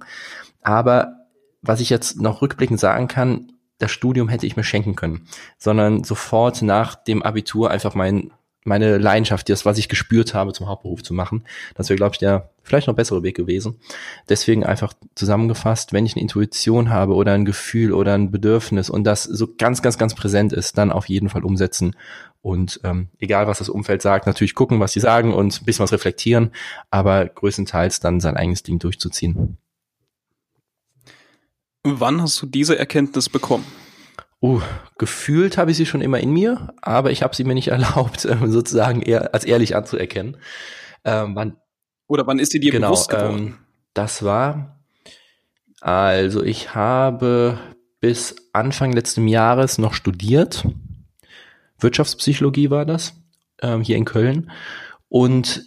Aber 0.62 1.26
was 1.62 1.80
ich 1.80 1.90
jetzt 1.90 2.20
noch 2.20 2.42
rückblickend 2.42 2.80
sagen 2.80 3.08
kann, 3.08 3.52
das 3.78 3.90
Studium 3.90 4.28
hätte 4.28 4.46
ich 4.46 4.56
mir 4.56 4.64
schenken 4.64 4.96
können, 4.96 5.26
sondern 5.58 6.04
sofort 6.04 6.62
nach 6.62 6.94
dem 6.94 7.22
Abitur 7.22 7.70
einfach 7.70 7.94
mein 7.94 8.30
meine 8.66 8.98
Leidenschaft, 8.98 9.48
das, 9.48 9.64
was 9.64 9.78
ich 9.78 9.88
gespürt 9.88 10.34
habe, 10.34 10.52
zum 10.52 10.66
Hauptberuf 10.66 11.02
zu 11.02 11.14
machen. 11.14 11.44
Das 11.74 11.88
wäre, 11.88 11.96
glaube 11.96 12.14
ich, 12.14 12.18
der 12.18 12.50
vielleicht 12.62 12.88
noch 12.88 12.96
bessere 12.96 13.22
Weg 13.22 13.36
gewesen. 13.36 13.78
Deswegen 14.28 14.64
einfach 14.64 14.92
zusammengefasst, 15.14 15.92
wenn 15.92 16.04
ich 16.04 16.14
eine 16.14 16.22
Intuition 16.22 16.90
habe 16.90 17.14
oder 17.14 17.32
ein 17.32 17.44
Gefühl 17.44 17.92
oder 17.92 18.14
ein 18.14 18.32
Bedürfnis 18.32 18.90
und 18.90 19.04
das 19.04 19.22
so 19.22 19.48
ganz, 19.56 19.82
ganz, 19.82 19.98
ganz 19.98 20.14
präsent 20.14 20.52
ist, 20.52 20.76
dann 20.76 20.90
auf 20.90 21.08
jeden 21.08 21.28
Fall 21.28 21.44
umsetzen. 21.44 21.94
Und 22.42 22.80
ähm, 22.84 23.08
egal, 23.18 23.46
was 23.46 23.58
das 23.58 23.68
Umfeld 23.68 24.02
sagt, 24.02 24.26
natürlich 24.26 24.54
gucken, 24.54 24.80
was 24.80 24.92
sie 24.92 25.00
sagen 25.00 25.32
und 25.32 25.60
ein 25.60 25.64
bisschen 25.64 25.84
was 25.84 25.92
reflektieren, 25.92 26.50
aber 26.90 27.26
größtenteils 27.26 28.00
dann 28.00 28.20
sein 28.20 28.36
eigenes 28.36 28.64
Ding 28.64 28.78
durchzuziehen. 28.78 29.58
Wann 31.88 32.20
hast 32.20 32.42
du 32.42 32.46
diese 32.46 32.76
Erkenntnis 32.76 33.28
bekommen? 33.28 33.64
Uh, 34.42 34.60
gefühlt 34.98 35.56
habe 35.56 35.70
ich 35.70 35.76
sie 35.76 35.86
schon 35.86 36.00
immer 36.00 36.18
in 36.18 36.32
mir, 36.32 36.74
aber 36.82 37.12
ich 37.12 37.22
habe 37.22 37.34
sie 37.34 37.44
mir 37.44 37.54
nicht 37.54 37.68
erlaubt, 37.76 38.20
sozusagen 38.20 39.02
eher 39.02 39.32
als 39.32 39.44
ehrlich 39.44 39.76
anzuerkennen. 39.76 40.36
Ähm, 41.04 41.36
wann, 41.36 41.56
Oder 42.08 42.26
wann 42.26 42.40
ist 42.40 42.50
sie 42.50 42.58
dir 42.58 42.72
genau, 42.72 42.88
bewusst 42.88 43.08
geworden? 43.08 43.38
Ähm, 43.38 43.58
das 43.94 44.24
war, 44.24 44.80
also 45.80 46.42
ich 46.42 46.74
habe 46.74 47.58
bis 48.00 48.34
Anfang 48.52 48.92
letzten 48.92 49.28
Jahres 49.28 49.78
noch 49.78 49.94
studiert. 49.94 50.66
Wirtschaftspsychologie 51.78 52.70
war 52.70 52.84
das, 52.84 53.14
ähm, 53.62 53.82
hier 53.82 53.96
in 53.96 54.04
Köln. 54.04 54.50
Und 55.08 55.62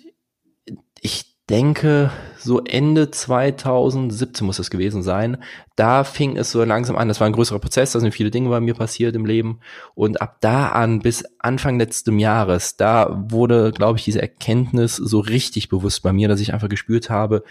ich 1.02 1.29
denke, 1.50 2.12
so 2.38 2.64
Ende 2.64 3.12
2017 3.12 4.46
muss 4.46 4.60
es 4.60 4.70
gewesen 4.70 5.02
sein. 5.04 5.38
Da 5.76 6.04
fing 6.04 6.38
es 6.38 6.52
so 6.52 6.64
langsam 6.64 6.96
an. 6.96 7.08
Das 7.08 7.20
war 7.20 7.28
ein 7.28 7.34
größerer 7.34 7.60
Prozess, 7.60 7.92
da 7.92 8.00
sind 8.00 8.14
viele 8.14 8.32
Dinge 8.32 8.50
bei 8.50 8.60
mir 8.60 8.76
passiert 8.76 9.16
im 9.16 9.26
Leben. 9.26 9.60
Und 9.96 10.22
ab 10.22 10.38
da 10.42 10.70
an 10.70 11.00
bis 11.00 11.26
Anfang 11.40 11.80
letzten 11.80 12.20
Jahres, 12.20 12.78
da 12.78 13.26
wurde, 13.30 13.72
glaube 13.72 13.98
ich, 13.98 14.06
diese 14.06 14.22
Erkenntnis 14.22 14.96
so 14.96 15.20
richtig 15.20 15.70
bewusst 15.70 16.04
bei 16.04 16.14
mir, 16.14 16.28
dass 16.28 16.40
ich 16.40 16.54
einfach 16.54 16.70
gespürt 16.70 17.10
habe, 17.10 17.44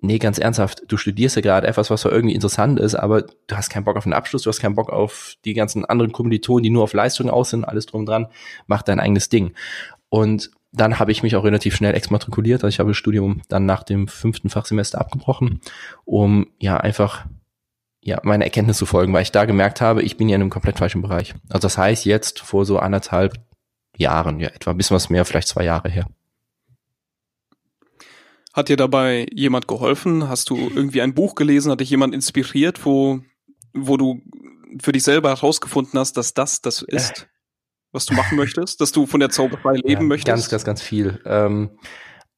nee, 0.00 0.18
ganz 0.18 0.38
ernsthaft, 0.38 0.82
du 0.86 0.96
studierst 0.96 1.36
ja 1.36 1.42
gerade 1.42 1.66
etwas, 1.66 1.90
was 1.90 2.02
zwar 2.02 2.12
irgendwie 2.12 2.34
interessant 2.34 2.78
ist, 2.78 2.94
aber 2.94 3.22
du 3.22 3.56
hast 3.56 3.70
keinen 3.70 3.84
Bock 3.84 3.96
auf 3.96 4.04
den 4.04 4.12
Abschluss, 4.12 4.42
du 4.42 4.50
hast 4.50 4.60
keinen 4.60 4.76
Bock 4.76 4.90
auf 4.90 5.34
die 5.44 5.54
ganzen 5.54 5.84
anderen 5.84 6.12
Kommilitonen, 6.12 6.62
die 6.62 6.70
nur 6.70 6.84
auf 6.84 6.92
Leistung 6.92 7.30
aus 7.30 7.50
sind, 7.50 7.64
alles 7.64 7.86
drum 7.86 8.06
dran, 8.06 8.28
mach 8.66 8.82
dein 8.82 9.00
eigenes 9.00 9.28
Ding. 9.28 9.54
Und 10.08 10.50
dann 10.72 10.98
habe 10.98 11.12
ich 11.12 11.22
mich 11.22 11.36
auch 11.36 11.44
relativ 11.44 11.74
schnell 11.74 11.94
exmatrikuliert. 11.94 12.62
Also 12.62 12.68
ich 12.74 12.78
habe 12.78 12.90
das 12.90 12.96
Studium 12.96 13.42
dann 13.48 13.66
nach 13.66 13.82
dem 13.82 14.08
fünften 14.08 14.50
Fachsemester 14.50 15.00
abgebrochen, 15.00 15.60
um 16.04 16.48
ja 16.58 16.76
einfach 16.76 17.26
ja 18.00 18.20
meine 18.22 18.44
Erkenntnis 18.44 18.78
zu 18.78 18.86
folgen, 18.86 19.12
weil 19.12 19.22
ich 19.22 19.32
da 19.32 19.44
gemerkt 19.44 19.80
habe, 19.80 20.02
ich 20.02 20.16
bin 20.16 20.28
ja 20.28 20.36
in 20.36 20.42
einem 20.42 20.50
komplett 20.50 20.78
falschen 20.78 21.02
Bereich. 21.02 21.34
Also 21.48 21.62
das 21.66 21.78
heißt 21.78 22.04
jetzt 22.04 22.40
vor 22.40 22.64
so 22.64 22.78
anderthalb 22.78 23.34
Jahren, 23.96 24.40
ja 24.40 24.48
etwa 24.48 24.70
ein 24.70 24.76
bisschen 24.76 24.94
was 24.94 25.10
mehr, 25.10 25.24
vielleicht 25.24 25.48
zwei 25.48 25.64
Jahre 25.64 25.88
her. 25.88 26.06
Hat 28.52 28.68
dir 28.68 28.76
dabei 28.76 29.26
jemand 29.32 29.68
geholfen? 29.68 30.28
Hast 30.28 30.50
du 30.50 30.56
irgendwie 30.56 31.02
ein 31.02 31.14
Buch 31.14 31.34
gelesen? 31.34 31.70
Hat 31.70 31.80
dich 31.80 31.90
jemand 31.90 32.14
inspiriert, 32.14 32.84
wo, 32.84 33.20
wo 33.72 33.96
du 33.96 34.22
für 34.80 34.92
dich 34.92 35.04
selber 35.04 35.28
herausgefunden 35.28 35.98
hast, 35.98 36.16
dass 36.16 36.34
das 36.34 36.60
das 36.60 36.82
ist? 36.82 37.28
Was 37.92 38.06
du 38.06 38.14
machen 38.14 38.36
möchtest, 38.36 38.80
dass 38.80 38.92
du 38.92 39.06
von 39.06 39.20
der 39.20 39.30
Zauberei 39.30 39.74
leben 39.84 40.02
ja, 40.02 40.08
möchtest? 40.08 40.26
Ganz, 40.26 40.48
ganz, 40.48 40.64
ganz 40.64 40.82
viel. 40.82 41.20
Ähm, 41.24 41.70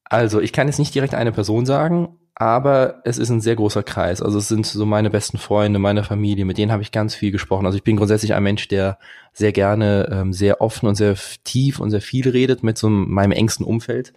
also 0.04 0.40
ich 0.40 0.52
kann 0.52 0.66
jetzt 0.66 0.78
nicht 0.78 0.95
direkt 0.95 1.14
eine 1.14 1.33
Person 1.33 1.66
sagen, 1.66 2.19
aber 2.35 3.02
es 3.04 3.19
ist 3.19 3.28
ein 3.28 3.40
sehr 3.40 3.57
großer 3.57 3.83
Kreis. 3.83 4.23
Also 4.23 4.38
es 4.38 4.49
sind 4.49 4.64
so 4.64 4.87
meine 4.87 5.11
besten 5.11 5.38
Freunde, 5.38 5.78
meine 5.78 6.04
Familie, 6.04 6.45
mit 6.45 6.57
denen 6.57 6.73
habe 6.73 6.83
ich 6.83 6.90
ganz 6.90 7.14
viel 7.14 7.30
gesprochen. 7.33 7.66
Also 7.66 7.76
ich 7.76 7.85
bin 7.85 7.97
grundsätzlich 7.97 8.35
ein 8.35 8.42
Mensch, 8.42 8.66
der 8.69 8.99
sehr 9.33 9.52
gerne 9.52 10.09
ähm, 10.11 10.33
sehr 10.33 10.61
offen 10.61 10.88
und 10.88 10.95
sehr 10.95 11.16
tief 11.45 11.80
und 11.80 11.90
sehr 11.90 12.00
viel 12.00 12.28
redet 12.28 12.62
mit 12.62 12.78
so 12.78 12.88
meinem 12.88 13.33
engsten 13.33 13.66
Umfeld. 13.66 14.14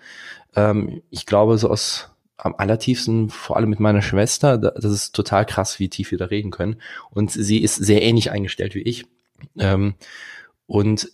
Ähm, 0.55 1.01
ich 1.09 1.25
glaube, 1.25 1.57
so 1.57 1.69
aus 1.69 2.11
am 2.37 2.55
allertiefsten, 2.57 3.29
vor 3.29 3.57
allem 3.57 3.69
mit 3.69 3.79
meiner 3.79 4.01
Schwester, 4.01 4.57
das 4.57 4.85
ist 4.85 5.13
total 5.13 5.45
krass, 5.45 5.79
wie 5.79 5.89
tief 5.89 6.11
wir 6.11 6.17
da 6.17 6.25
reden 6.25 6.51
können. 6.51 6.77
Und 7.09 7.31
sie 7.31 7.61
ist 7.61 7.75
sehr 7.75 8.01
ähnlich 8.01 8.31
eingestellt 8.31 8.73
wie 8.73 8.81
ich. 8.81 9.05
Ähm, 9.59 9.95
und 10.65 11.09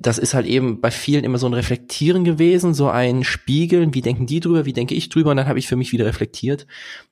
das 0.00 0.16
ist 0.16 0.32
halt 0.32 0.46
eben 0.46 0.80
bei 0.80 0.90
vielen 0.90 1.22
immer 1.22 1.36
so 1.36 1.46
ein 1.46 1.52
Reflektieren 1.52 2.24
gewesen, 2.24 2.72
so 2.72 2.88
ein 2.88 3.24
Spiegeln, 3.24 3.92
wie 3.92 4.00
denken 4.00 4.26
die 4.26 4.40
drüber, 4.40 4.64
wie 4.64 4.72
denke 4.72 4.94
ich 4.94 5.10
drüber 5.10 5.30
und 5.30 5.36
dann 5.36 5.48
habe 5.48 5.58
ich 5.58 5.68
für 5.68 5.76
mich 5.76 5.92
wieder 5.92 6.06
reflektiert. 6.06 6.66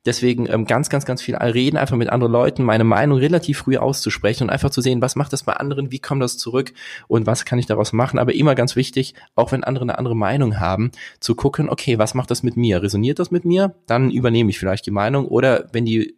Deswegen 0.06 0.46
ähm, 0.50 0.64
ganz, 0.64 0.88
ganz, 0.88 1.04
ganz 1.04 1.20
viel 1.20 1.36
reden, 1.36 1.76
einfach 1.76 1.96
mit 1.96 2.08
anderen 2.08 2.32
Leuten, 2.32 2.62
meine 2.62 2.84
Meinung 2.84 3.18
relativ 3.18 3.58
früh 3.58 3.76
auszusprechen 3.76 4.44
und 4.44 4.50
einfach 4.50 4.70
zu 4.70 4.80
sehen, 4.80 5.02
was 5.02 5.14
macht 5.14 5.34
das 5.34 5.42
bei 5.42 5.52
anderen, 5.52 5.92
wie 5.92 5.98
kommt 5.98 6.22
das 6.22 6.38
zurück 6.38 6.72
und 7.06 7.26
was 7.26 7.44
kann 7.44 7.58
ich 7.58 7.66
daraus 7.66 7.92
machen. 7.92 8.18
Aber 8.18 8.34
immer 8.34 8.54
ganz 8.54 8.76
wichtig, 8.76 9.14
auch 9.34 9.52
wenn 9.52 9.62
andere 9.62 9.84
eine 9.84 9.98
andere 9.98 10.16
Meinung 10.16 10.58
haben, 10.58 10.90
zu 11.20 11.34
gucken, 11.34 11.68
okay, 11.68 11.98
was 11.98 12.14
macht 12.14 12.30
das 12.30 12.42
mit 12.42 12.56
mir? 12.56 12.82
Resoniert 12.82 13.18
das 13.18 13.30
mit 13.30 13.44
mir? 13.44 13.74
Dann 13.86 14.10
übernehme 14.10 14.48
ich 14.48 14.58
vielleicht 14.58 14.86
die 14.86 14.90
Meinung 14.90 15.26
oder 15.26 15.68
wenn 15.72 15.84
die 15.84 16.16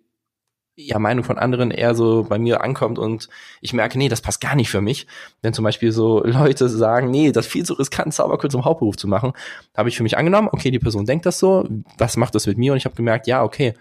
ja, 0.76 0.99
Meinung 0.99 1.25
von 1.25 1.38
anderen 1.38 1.71
eher 1.71 1.95
so 1.95 2.26
bei 2.28 2.38
mir 2.38 2.62
ankommt 2.62 2.99
und 2.99 3.28
ich 3.62 3.73
merke, 3.73 3.97
nee, 3.97 4.11
das 4.11 4.21
passt 4.21 4.42
gar 4.42 4.54
nicht 4.54 4.68
für 4.68 4.83
mich. 4.83 5.06
Wenn 5.40 5.54
zum 5.54 5.64
Beispiel 5.64 5.90
so 5.90 6.23
Leute 6.25 6.68
sagen, 6.68 7.11
nee, 7.11 7.33
das 7.33 7.47
ist 7.47 7.52
viel 7.52 7.64
zu 7.64 7.75
riskant, 7.75 8.12
Zauberkurs 8.12 8.52
zum 8.52 8.64
Hauptberuf 8.64 8.97
zu 8.97 9.09
machen, 9.09 9.33
habe 9.75 9.88
ich 9.88 9.97
für 9.97 10.02
mich 10.02 10.18
angenommen, 10.18 10.49
okay, 10.52 10.71
die 10.71 10.78
Person 10.78 11.06
denkt 11.06 11.25
das 11.25 11.38
so, 11.38 11.66
was 11.97 12.18
macht 12.18 12.35
das 12.35 12.47
mit 12.47 12.59
mir? 12.59 12.73
Und 12.73 12.78
ich 12.78 12.85
habe 12.85 12.95
gemerkt, 12.95 13.26
ja, 13.26 13.42
okay, 13.42 13.75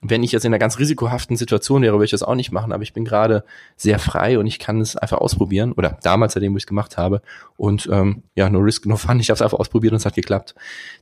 wenn 0.00 0.22
ich 0.22 0.32
jetzt 0.32 0.44
in 0.44 0.50
einer 0.52 0.60
ganz 0.60 0.78
risikohaften 0.78 1.36
Situation 1.36 1.82
wäre, 1.82 1.94
würde 1.94 2.04
ich 2.04 2.12
das 2.12 2.22
auch 2.22 2.36
nicht 2.36 2.52
machen, 2.52 2.72
aber 2.72 2.84
ich 2.84 2.92
bin 2.92 3.04
gerade 3.04 3.44
sehr 3.76 3.98
frei 3.98 4.38
und 4.38 4.46
ich 4.46 4.60
kann 4.60 4.80
es 4.80 4.96
einfach 4.96 5.18
ausprobieren. 5.18 5.72
Oder 5.72 5.98
damals, 6.02 6.34
seitdem 6.34 6.56
ich 6.56 6.62
es 6.62 6.66
gemacht 6.68 6.96
habe. 6.96 7.20
Und 7.56 7.88
ähm, 7.92 8.22
ja, 8.36 8.48
no 8.48 8.60
risk, 8.60 8.86
no 8.86 8.96
fun. 8.96 9.18
Ich 9.18 9.28
habe 9.28 9.34
es 9.34 9.42
einfach 9.42 9.58
ausprobiert 9.58 9.92
und 9.92 9.96
es 9.96 10.06
hat 10.06 10.14
geklappt. 10.14 10.54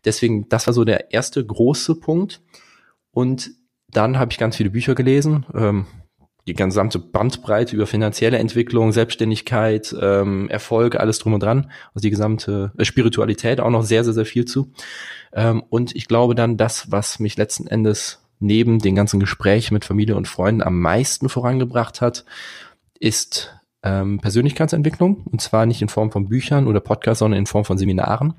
Deswegen, 0.06 0.48
das 0.48 0.66
war 0.66 0.72
so 0.72 0.84
der 0.84 1.12
erste 1.12 1.44
große 1.44 1.96
Punkt. 1.96 2.40
Und 3.12 3.50
dann 3.88 4.18
habe 4.18 4.32
ich 4.32 4.38
ganz 4.38 4.56
viele 4.56 4.70
Bücher 4.70 4.94
gelesen, 4.94 5.46
ähm, 5.54 5.86
die 6.46 6.54
gesamte 6.54 6.98
Bandbreite 6.98 7.74
über 7.74 7.86
finanzielle 7.86 8.38
Entwicklung, 8.38 8.92
Selbstständigkeit, 8.92 9.94
ähm, 10.00 10.48
Erfolg, 10.48 10.94
alles 10.94 11.18
drum 11.18 11.34
und 11.34 11.42
dran, 11.42 11.70
also 11.92 12.02
die 12.02 12.10
gesamte 12.10 12.72
äh, 12.78 12.84
Spiritualität 12.84 13.60
auch 13.60 13.70
noch 13.70 13.82
sehr, 13.82 14.04
sehr, 14.04 14.12
sehr 14.12 14.26
viel 14.26 14.44
zu. 14.44 14.72
Ähm, 15.32 15.62
und 15.68 15.96
ich 15.96 16.06
glaube 16.06 16.34
dann, 16.34 16.56
das, 16.56 16.90
was 16.92 17.18
mich 17.18 17.36
letzten 17.36 17.66
Endes 17.66 18.22
neben 18.38 18.78
den 18.78 18.94
ganzen 18.94 19.18
Gesprächen 19.18 19.74
mit 19.74 19.84
Familie 19.84 20.16
und 20.16 20.28
Freunden 20.28 20.62
am 20.62 20.80
meisten 20.80 21.28
vorangebracht 21.28 22.00
hat, 22.00 22.24
ist 23.00 23.54
ähm, 23.82 24.20
Persönlichkeitsentwicklung. 24.20 25.24
Und 25.24 25.40
zwar 25.40 25.66
nicht 25.66 25.82
in 25.82 25.88
Form 25.88 26.12
von 26.12 26.28
Büchern 26.28 26.66
oder 26.66 26.80
Podcasts, 26.80 27.20
sondern 27.20 27.38
in 27.38 27.46
Form 27.46 27.64
von 27.64 27.78
Seminaren. 27.78 28.34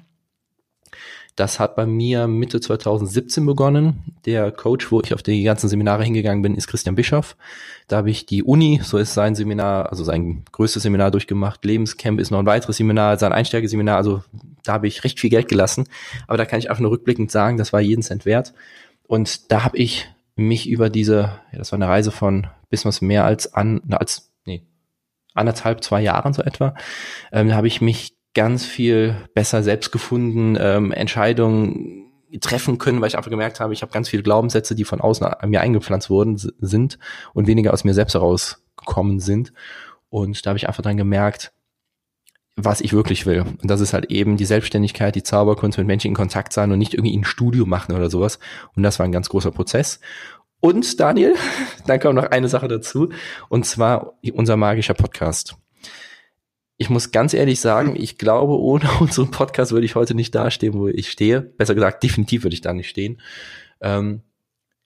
Das 1.37 1.59
hat 1.59 1.75
bei 1.75 1.85
mir 1.85 2.27
Mitte 2.27 2.59
2017 2.59 3.45
begonnen. 3.45 4.15
Der 4.25 4.51
Coach, 4.51 4.91
wo 4.91 5.01
ich 5.01 5.13
auf 5.13 5.21
die 5.21 5.43
ganzen 5.43 5.69
Seminare 5.69 6.03
hingegangen 6.03 6.41
bin, 6.41 6.55
ist 6.55 6.65
Christian 6.65 6.95
Bischoff. 6.95 7.37
Da 7.87 7.97
habe 7.97 8.09
ich 8.09 8.25
die 8.25 8.41
Uni, 8.41 8.81
so 8.83 8.97
ist 8.97 9.13
sein 9.13 9.35
Seminar, 9.35 9.91
also 9.91 10.03
sein 10.03 10.45
größtes 10.51 10.81
Seminar 10.81 11.11
durchgemacht. 11.11 11.63
Lebenscamp 11.63 12.19
ist 12.19 12.31
noch 12.31 12.39
ein 12.39 12.47
weiteres 12.47 12.77
Seminar, 12.77 13.19
sein 13.19 13.33
Einsteigeseminar. 13.33 13.97
Also 13.97 14.23
da 14.63 14.73
habe 14.73 14.87
ich 14.87 15.03
recht 15.03 15.19
viel 15.19 15.29
Geld 15.29 15.47
gelassen. 15.47 15.87
Aber 16.25 16.37
da 16.37 16.45
kann 16.45 16.57
ich 16.57 16.71
einfach 16.71 16.81
nur 16.81 16.89
rückblickend 16.89 17.29
sagen, 17.29 17.57
das 17.57 17.71
war 17.71 17.81
jeden 17.81 18.01
Cent 18.01 18.25
wert. 18.25 18.55
Und 19.05 19.51
da 19.51 19.63
habe 19.63 19.77
ich 19.77 20.07
mich 20.35 20.67
über 20.67 20.89
diese, 20.89 21.39
ja, 21.51 21.59
das 21.59 21.71
war 21.71 21.77
eine 21.77 21.87
Reise 21.87 22.09
von 22.09 22.47
bis 22.71 22.83
was 22.83 23.01
mehr 23.01 23.25
als 23.25 23.53
an, 23.53 23.81
als 23.91 24.31
nee, 24.45 24.65
anderthalb, 25.35 25.83
zwei 25.83 26.01
Jahren 26.01 26.33
so 26.33 26.41
etwa, 26.41 26.73
ähm, 27.31 27.49
da 27.49 27.55
habe 27.55 27.67
ich 27.67 27.79
mich 27.79 28.16
ganz 28.33 28.65
viel 28.65 29.15
besser 29.33 29.63
selbst 29.63 29.91
gefunden, 29.91 30.57
ähm, 30.59 30.91
Entscheidungen 30.91 32.11
treffen 32.41 32.77
können, 32.77 33.01
weil 33.01 33.07
ich 33.07 33.17
einfach 33.17 33.31
gemerkt 33.31 33.59
habe, 33.59 33.73
ich 33.73 33.81
habe 33.81 33.91
ganz 33.91 34.09
viele 34.09 34.23
Glaubenssätze, 34.23 34.75
die 34.75 34.83
von 34.83 35.01
außen 35.01 35.25
an 35.25 35.49
mir 35.49 35.61
eingepflanzt 35.61 36.09
worden 36.09 36.37
sind 36.37 36.99
und 37.33 37.47
weniger 37.47 37.73
aus 37.73 37.83
mir 37.83 37.93
selbst 37.93 38.13
herausgekommen 38.13 39.19
sind. 39.19 39.53
Und 40.09 40.45
da 40.45 40.49
habe 40.49 40.57
ich 40.57 40.67
einfach 40.67 40.83
dann 40.83 40.97
gemerkt, 40.97 41.53
was 42.55 42.81
ich 42.81 42.91
wirklich 42.91 43.25
will. 43.25 43.41
Und 43.41 43.69
das 43.69 43.81
ist 43.81 43.93
halt 43.93 44.11
eben 44.11 44.35
die 44.35 44.45
Selbstständigkeit, 44.45 45.15
die 45.15 45.23
Zauberkunst, 45.23 45.77
mit 45.77 45.87
Menschen 45.87 46.09
in 46.09 46.15
Kontakt 46.15 46.53
sein 46.53 46.71
und 46.71 46.79
nicht 46.79 46.93
irgendwie 46.93 47.15
ein 47.15 47.23
Studio 47.23 47.65
machen 47.65 47.95
oder 47.95 48.09
sowas. 48.09 48.39
Und 48.75 48.83
das 48.83 48.99
war 48.99 49.05
ein 49.05 49.11
ganz 49.11 49.29
großer 49.29 49.51
Prozess. 49.51 49.99
Und 50.59 50.99
Daniel, 50.99 51.35
dann 51.85 51.99
kommt 51.99 52.15
noch 52.15 52.31
eine 52.31 52.49
Sache 52.49 52.67
dazu, 52.67 53.09
und 53.47 53.65
zwar 53.65 54.17
unser 54.33 54.57
magischer 54.57 54.95
Podcast 54.95 55.55
ich 56.77 56.89
muss 56.89 57.11
ganz 57.11 57.33
ehrlich 57.33 57.59
sagen, 57.59 57.95
ich 57.95 58.17
glaube, 58.17 58.57
ohne 58.59 58.89
unseren 58.99 59.31
Podcast 59.31 59.71
würde 59.71 59.85
ich 59.85 59.95
heute 59.95 60.15
nicht 60.15 60.33
dastehen, 60.33 60.73
wo 60.73 60.87
ich 60.87 61.11
stehe. 61.11 61.41
Besser 61.41 61.75
gesagt, 61.75 62.03
definitiv 62.03 62.43
würde 62.43 62.53
ich 62.53 62.61
da 62.61 62.73
nicht 62.73 62.89
stehen. 62.89 63.19
Ähm, 63.81 64.21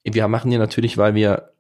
wir 0.04 0.28
machen 0.28 0.52
ja 0.52 0.58
natürlich, 0.58 0.98
weil 0.98 1.16
wir 1.16 1.52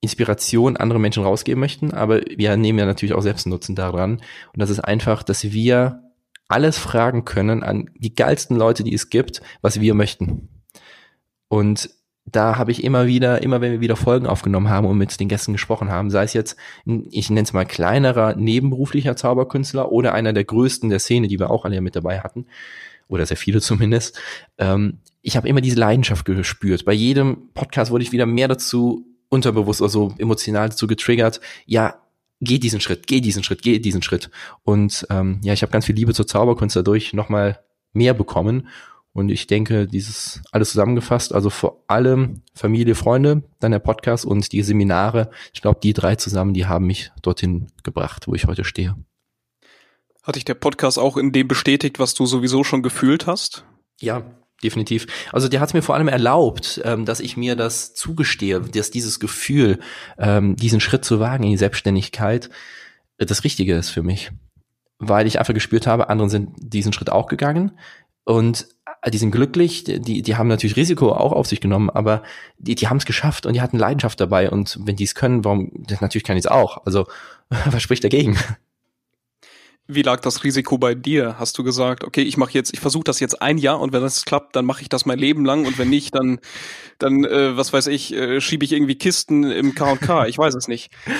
Inspiration 0.00 0.76
andere 0.76 1.00
Menschen 1.00 1.24
rausgeben 1.24 1.58
möchten, 1.58 1.92
aber 1.92 2.20
wir 2.20 2.56
nehmen 2.56 2.78
ja 2.78 2.86
natürlich 2.86 3.14
auch 3.14 3.22
selbst 3.22 3.46
Nutzen 3.46 3.74
daran. 3.74 4.22
Und 4.52 4.58
das 4.58 4.70
ist 4.70 4.80
einfach, 4.80 5.24
dass 5.24 5.50
wir 5.52 6.02
alles 6.46 6.78
fragen 6.78 7.24
können 7.24 7.62
an 7.62 7.90
die 7.96 8.14
geilsten 8.14 8.56
Leute, 8.56 8.84
die 8.84 8.94
es 8.94 9.10
gibt, 9.10 9.42
was 9.60 9.80
wir 9.80 9.94
möchten. 9.94 10.48
Und 11.48 11.90
da 12.32 12.56
habe 12.56 12.70
ich 12.72 12.84
immer 12.84 13.06
wieder, 13.06 13.42
immer 13.42 13.60
wenn 13.60 13.72
wir 13.72 13.80
wieder 13.80 13.96
Folgen 13.96 14.26
aufgenommen 14.26 14.68
haben 14.68 14.86
und 14.86 14.98
mit 14.98 15.18
den 15.18 15.28
Gästen 15.28 15.52
gesprochen 15.52 15.90
haben, 15.90 16.10
sei 16.10 16.24
es 16.24 16.32
jetzt, 16.32 16.56
ich 17.10 17.30
nenne 17.30 17.42
es 17.42 17.52
mal 17.52 17.64
kleinerer 17.64 18.34
nebenberuflicher 18.36 19.16
Zauberkünstler 19.16 19.92
oder 19.92 20.14
einer 20.14 20.32
der 20.32 20.44
größten 20.44 20.90
der 20.90 20.98
Szene, 20.98 21.28
die 21.28 21.38
wir 21.38 21.50
auch 21.50 21.64
alle 21.64 21.80
mit 21.80 21.96
dabei 21.96 22.20
hatten, 22.20 22.46
oder 23.08 23.24
sehr 23.24 23.36
viele 23.36 23.60
zumindest, 23.60 24.18
ähm, 24.58 24.98
ich 25.22 25.36
habe 25.36 25.48
immer 25.48 25.60
diese 25.60 25.78
Leidenschaft 25.78 26.24
gespürt. 26.24 26.84
Bei 26.84 26.92
jedem 26.92 27.50
Podcast 27.54 27.90
wurde 27.90 28.04
ich 28.04 28.12
wieder 28.12 28.26
mehr 28.26 28.48
dazu 28.48 29.06
unterbewusst, 29.28 29.82
also 29.82 30.14
emotional 30.18 30.70
dazu 30.70 30.86
getriggert, 30.86 31.40
ja, 31.66 32.00
geh 32.40 32.58
diesen 32.58 32.80
Schritt, 32.80 33.06
geh 33.06 33.20
diesen 33.20 33.42
Schritt, 33.42 33.62
geh 33.62 33.78
diesen 33.78 34.02
Schritt. 34.02 34.30
Und 34.62 35.06
ähm, 35.10 35.40
ja, 35.42 35.52
ich 35.52 35.62
habe 35.62 35.72
ganz 35.72 35.86
viel 35.86 35.96
Liebe 35.96 36.14
zur 36.14 36.26
Zauberkunst 36.26 36.76
dadurch 36.76 37.12
nochmal 37.12 37.60
mehr 37.92 38.14
bekommen. 38.14 38.68
Und 39.12 39.30
ich 39.30 39.46
denke, 39.46 39.86
dieses 39.86 40.42
alles 40.52 40.70
zusammengefasst, 40.70 41.34
also 41.34 41.50
vor 41.50 41.82
allem 41.88 42.42
Familie, 42.54 42.94
Freunde, 42.94 43.42
dann 43.58 43.72
der 43.72 43.78
Podcast 43.78 44.24
und 44.24 44.52
die 44.52 44.62
Seminare, 44.62 45.30
ich 45.52 45.62
glaube, 45.62 45.80
die 45.82 45.92
drei 45.92 46.16
zusammen, 46.16 46.54
die 46.54 46.66
haben 46.66 46.86
mich 46.86 47.10
dorthin 47.22 47.68
gebracht, 47.82 48.28
wo 48.28 48.34
ich 48.34 48.46
heute 48.46 48.64
stehe. 48.64 48.96
Hat 50.22 50.36
dich 50.36 50.44
der 50.44 50.54
Podcast 50.54 50.98
auch 50.98 51.16
in 51.16 51.32
dem 51.32 51.48
bestätigt, 51.48 51.98
was 51.98 52.14
du 52.14 52.26
sowieso 52.26 52.62
schon 52.62 52.82
gefühlt 52.82 53.26
hast? 53.26 53.64
Ja, 53.98 54.22
definitiv. 54.62 55.06
Also 55.32 55.48
der 55.48 55.60
hat 55.60 55.70
es 55.70 55.74
mir 55.74 55.82
vor 55.82 55.94
allem 55.94 56.08
erlaubt, 56.08 56.80
ähm, 56.84 57.04
dass 57.04 57.20
ich 57.20 57.36
mir 57.36 57.56
das 57.56 57.94
zugestehe, 57.94 58.60
dass 58.60 58.90
dieses 58.90 59.20
Gefühl, 59.20 59.78
ähm, 60.18 60.56
diesen 60.56 60.80
Schritt 60.80 61.04
zu 61.04 61.18
wagen 61.20 61.44
in 61.44 61.50
die 61.50 61.56
Selbstständigkeit, 61.56 62.50
äh, 63.18 63.26
das 63.26 63.44
Richtige 63.44 63.74
ist 63.74 63.90
für 63.90 64.02
mich. 64.02 64.30
Weil 64.98 65.26
ich 65.26 65.38
einfach 65.38 65.54
gespürt 65.54 65.86
habe, 65.86 66.08
andere 66.08 66.28
sind 66.28 66.50
diesen 66.58 66.92
Schritt 66.92 67.10
auch 67.10 67.26
gegangen 67.26 67.78
und 68.24 68.68
die 69.06 69.18
sind 69.18 69.30
glücklich, 69.30 69.84
die, 69.84 70.22
die 70.22 70.36
haben 70.36 70.48
natürlich 70.48 70.76
Risiko 70.76 71.12
auch 71.12 71.32
auf 71.32 71.46
sich 71.46 71.60
genommen, 71.60 71.90
aber 71.90 72.22
die, 72.58 72.74
die 72.74 72.88
haben 72.88 72.96
es 72.96 73.06
geschafft 73.06 73.46
und 73.46 73.54
die 73.54 73.60
hatten 73.60 73.78
Leidenschaft 73.78 74.20
dabei 74.20 74.50
und 74.50 74.78
wenn 74.82 74.96
die 74.96 75.04
es 75.04 75.14
können, 75.14 75.44
warum, 75.44 75.70
natürlich 76.00 76.24
kann 76.24 76.36
ich 76.36 76.44
es 76.44 76.50
auch. 76.50 76.84
Also 76.84 77.06
was 77.48 77.82
spricht 77.82 78.04
dagegen? 78.04 78.36
Wie 79.90 80.02
lag 80.02 80.20
das 80.20 80.44
Risiko 80.44 80.76
bei 80.76 80.94
dir? 80.94 81.36
Hast 81.38 81.56
du 81.56 81.64
gesagt, 81.64 82.04
okay, 82.04 82.20
ich 82.20 82.36
mache 82.36 82.52
jetzt, 82.52 82.74
ich 82.74 82.80
versuche 82.80 83.04
das 83.04 83.20
jetzt 83.20 83.40
ein 83.40 83.56
Jahr 83.56 83.80
und 83.80 83.94
wenn 83.94 84.02
das 84.02 84.26
klappt, 84.26 84.54
dann 84.54 84.66
mache 84.66 84.82
ich 84.82 84.90
das 84.90 85.06
mein 85.06 85.18
Leben 85.18 85.46
lang 85.46 85.64
und 85.64 85.78
wenn 85.78 85.88
nicht, 85.88 86.14
dann, 86.14 86.40
dann, 86.98 87.24
äh, 87.24 87.56
was 87.56 87.72
weiß 87.72 87.86
ich, 87.86 88.12
äh, 88.12 88.38
schiebe 88.42 88.66
ich 88.66 88.72
irgendwie 88.72 88.96
Kisten 88.96 89.44
im 89.44 89.74
K&K. 89.74 90.26
Ich 90.26 90.36
weiß 90.36 90.54
es 90.54 90.68
nicht. 90.68 90.92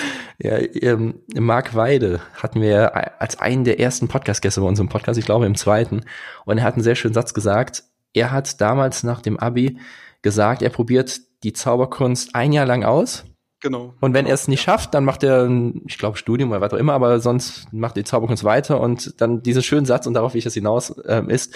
Ja, 0.41 0.57
ähm, 0.57 1.15
Marc 1.35 1.75
Weide 1.75 2.21
hatten 2.33 2.61
wir 2.61 3.21
als 3.21 3.37
einen 3.39 3.65
der 3.65 3.77
ersten 3.77 4.07
Podcast-Gäste 4.07 4.61
bei 4.61 4.67
unserem 4.67 4.87
Podcast, 4.87 5.19
ich 5.19 5.25
glaube 5.25 5.45
im 5.45 5.55
zweiten, 5.55 6.05
und 6.45 6.59
er 6.59 6.63
hat 6.63 6.75
einen 6.75 6.83
sehr 6.83 6.95
schönen 6.95 7.13
Satz 7.13 7.33
gesagt. 7.33 7.83
Er 8.13 8.31
hat 8.31 8.61
damals 8.61 9.03
nach 9.03 9.21
dem 9.21 9.37
Abi 9.37 9.79
gesagt, 10.21 10.61
er 10.61 10.69
probiert 10.69 11.19
die 11.43 11.51
Zauberkunst 11.51 12.35
ein 12.35 12.53
Jahr 12.53 12.65
lang 12.65 12.85
aus 12.85 13.25
Genau. 13.61 13.93
Und 13.99 14.13
wenn 14.13 14.25
er 14.25 14.33
es 14.33 14.47
nicht 14.47 14.61
schafft, 14.61 14.93
dann 14.93 15.03
macht 15.03 15.23
er, 15.23 15.49
ich 15.85 15.97
glaube, 15.97 16.17
Studium 16.17 16.51
oder 16.51 16.61
was 16.61 16.73
auch 16.73 16.77
immer, 16.77 16.93
aber 16.93 17.19
sonst 17.19 17.71
macht 17.73 17.97
die 17.97 18.03
Zauberkunst 18.03 18.43
weiter 18.43 18.79
und 18.79 19.19
dann 19.19 19.43
diesen 19.43 19.63
schönen 19.63 19.85
Satz 19.85 20.07
und 20.07 20.13
darauf, 20.13 20.33
wie 20.33 20.37
ich 20.37 20.45
das 20.45 20.53
hinaus 20.53 20.95
ähm, 21.07 21.29
ist, 21.29 21.53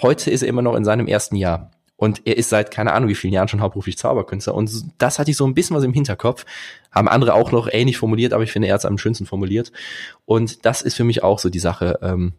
heute 0.00 0.30
ist 0.30 0.42
er 0.42 0.48
immer 0.48 0.62
noch 0.62 0.74
in 0.74 0.84
seinem 0.84 1.06
ersten 1.06 1.36
Jahr. 1.36 1.70
Und 1.96 2.22
er 2.26 2.36
ist 2.36 2.48
seit 2.48 2.70
keine 2.70 2.92
Ahnung 2.92 3.08
wie 3.08 3.16
vielen 3.16 3.32
Jahren 3.32 3.48
schon 3.48 3.60
hauptberuflich 3.60 3.98
Zauberkünstler. 3.98 4.54
Und 4.54 4.70
das 4.98 5.18
hatte 5.18 5.32
ich 5.32 5.36
so 5.36 5.44
ein 5.44 5.54
bisschen 5.54 5.76
was 5.76 5.82
im 5.82 5.92
Hinterkopf. 5.92 6.46
Haben 6.92 7.08
andere 7.08 7.34
auch 7.34 7.50
noch 7.50 7.68
ähnlich 7.70 7.98
formuliert, 7.98 8.32
aber 8.32 8.44
ich 8.44 8.52
finde, 8.52 8.68
er 8.68 8.74
hat 8.74 8.80
es 8.82 8.84
am 8.84 8.98
schönsten 8.98 9.26
formuliert. 9.26 9.72
Und 10.24 10.64
das 10.64 10.80
ist 10.80 10.94
für 10.94 11.02
mich 11.02 11.24
auch 11.24 11.40
so 11.40 11.50
die 11.50 11.58
Sache, 11.58 11.98
ähm, 12.00 12.34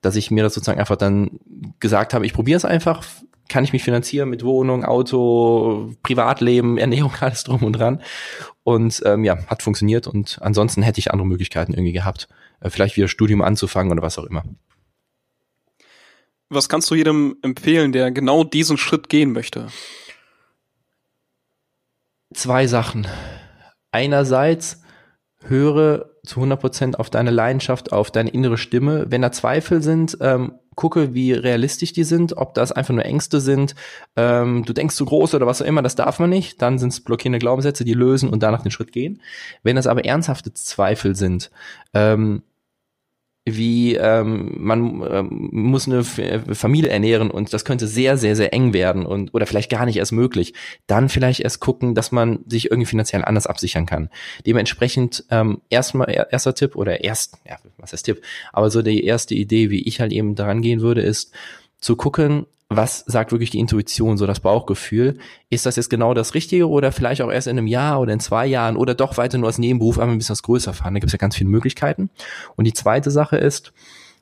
dass 0.00 0.16
ich 0.16 0.32
mir 0.32 0.42
das 0.42 0.54
sozusagen 0.54 0.80
einfach 0.80 0.96
dann 0.96 1.38
gesagt 1.78 2.12
habe, 2.12 2.26
ich 2.26 2.32
probiere 2.32 2.56
es 2.56 2.64
einfach, 2.64 3.04
kann 3.48 3.64
ich 3.64 3.72
mich 3.72 3.82
finanzieren 3.82 4.28
mit 4.28 4.44
Wohnung, 4.44 4.84
Auto, 4.84 5.94
Privatleben, 6.02 6.78
Ernährung, 6.78 7.12
alles 7.20 7.44
drum 7.44 7.62
und 7.62 7.72
dran. 7.74 8.02
Und 8.62 9.02
ähm, 9.06 9.24
ja, 9.24 9.38
hat 9.46 9.62
funktioniert 9.62 10.06
und 10.06 10.38
ansonsten 10.42 10.82
hätte 10.82 10.98
ich 10.98 11.10
andere 11.10 11.26
Möglichkeiten 11.26 11.72
irgendwie 11.72 11.92
gehabt, 11.92 12.28
äh, 12.60 12.70
vielleicht 12.70 12.96
wieder 12.96 13.08
Studium 13.08 13.42
anzufangen 13.42 13.92
oder 13.92 14.02
was 14.02 14.18
auch 14.18 14.24
immer. 14.24 14.44
Was 16.50 16.68
kannst 16.68 16.90
du 16.90 16.94
jedem 16.94 17.36
empfehlen, 17.42 17.92
der 17.92 18.10
genau 18.10 18.44
diesen 18.44 18.78
Schritt 18.78 19.08
gehen 19.08 19.32
möchte? 19.32 19.68
Zwei 22.32 22.66
Sachen. 22.66 23.06
Einerseits 23.90 24.82
höre 25.42 26.10
zu 26.24 26.36
100 26.36 26.60
Prozent 26.60 26.98
auf 26.98 27.10
deine 27.10 27.30
Leidenschaft, 27.30 27.92
auf 27.92 28.10
deine 28.10 28.30
innere 28.30 28.58
Stimme. 28.58 29.06
Wenn 29.08 29.22
da 29.22 29.32
Zweifel 29.32 29.82
sind, 29.82 30.18
ähm, 30.20 30.58
gucke, 30.78 31.12
wie 31.12 31.32
realistisch 31.32 31.92
die 31.92 32.04
sind, 32.04 32.36
ob 32.36 32.54
das 32.54 32.70
einfach 32.70 32.94
nur 32.94 33.04
Ängste 33.04 33.40
sind, 33.40 33.74
ähm, 34.14 34.64
du 34.64 34.72
denkst 34.72 34.94
zu 34.94 35.04
groß 35.04 35.34
oder 35.34 35.44
was 35.44 35.60
auch 35.60 35.66
immer, 35.66 35.82
das 35.82 35.96
darf 35.96 36.20
man 36.20 36.30
nicht, 36.30 36.62
dann 36.62 36.78
sind 36.78 36.92
es 36.92 37.00
blockierende 37.00 37.40
Glaubenssätze, 37.40 37.84
die 37.84 37.94
lösen 37.94 38.30
und 38.30 38.44
danach 38.44 38.62
den 38.62 38.70
Schritt 38.70 38.92
gehen. 38.92 39.20
Wenn 39.64 39.74
das 39.74 39.88
aber 39.88 40.04
ernsthafte 40.04 40.54
Zweifel 40.54 41.16
sind, 41.16 41.50
ähm, 41.94 42.42
wie 43.56 43.94
ähm, 43.96 44.54
man 44.56 45.02
ähm, 45.10 45.48
muss 45.52 45.86
eine 45.86 46.04
Familie 46.04 46.90
ernähren 46.90 47.30
und 47.30 47.52
das 47.52 47.64
könnte 47.64 47.86
sehr, 47.86 48.16
sehr, 48.16 48.36
sehr 48.36 48.52
eng 48.52 48.72
werden 48.72 49.06
und 49.06 49.34
oder 49.34 49.46
vielleicht 49.46 49.70
gar 49.70 49.86
nicht 49.86 49.96
erst 49.96 50.12
möglich, 50.12 50.54
dann 50.86 51.08
vielleicht 51.08 51.40
erst 51.40 51.60
gucken, 51.60 51.94
dass 51.94 52.12
man 52.12 52.40
sich 52.46 52.70
irgendwie 52.70 52.86
finanziell 52.86 53.24
anders 53.24 53.46
absichern 53.46 53.86
kann. 53.86 54.10
Dementsprechend 54.46 55.24
ähm, 55.30 55.60
erstmal 55.70 56.26
erster 56.30 56.54
Tipp 56.54 56.76
oder 56.76 57.02
erst, 57.04 57.38
ja, 57.46 57.56
was 57.78 57.92
heißt 57.92 58.04
Tipp, 58.04 58.22
aber 58.52 58.70
so 58.70 58.82
die 58.82 59.04
erste 59.04 59.34
Idee, 59.34 59.70
wie 59.70 59.82
ich 59.82 60.00
halt 60.00 60.12
eben 60.12 60.34
daran 60.34 60.62
gehen 60.62 60.80
würde, 60.80 61.02
ist 61.02 61.32
zu 61.80 61.96
gucken, 61.96 62.46
was 62.70 63.04
sagt 63.06 63.32
wirklich 63.32 63.50
die 63.50 63.60
Intuition, 63.60 64.18
so 64.18 64.26
das 64.26 64.40
Bauchgefühl? 64.40 65.18
Ist 65.48 65.64
das 65.64 65.76
jetzt 65.76 65.88
genau 65.88 66.12
das 66.12 66.34
Richtige 66.34 66.68
oder 66.68 66.92
vielleicht 66.92 67.22
auch 67.22 67.30
erst 67.30 67.46
in 67.46 67.56
einem 67.56 67.66
Jahr 67.66 68.00
oder 68.00 68.12
in 68.12 68.20
zwei 68.20 68.46
Jahren 68.46 68.76
oder 68.76 68.94
doch 68.94 69.16
weiter 69.16 69.38
nur 69.38 69.48
als 69.48 69.58
Nebenberuf 69.58 69.98
einmal 69.98 70.14
ein 70.14 70.18
bisschen 70.18 70.34
was 70.34 70.42
größer 70.42 70.74
fahren? 70.74 70.92
Da 70.92 71.00
gibt 71.00 71.08
es 71.08 71.12
ja 71.12 71.18
ganz 71.18 71.36
viele 71.36 71.48
Möglichkeiten. 71.48 72.10
Und 72.56 72.66
die 72.66 72.74
zweite 72.74 73.10
Sache 73.10 73.38
ist, 73.38 73.72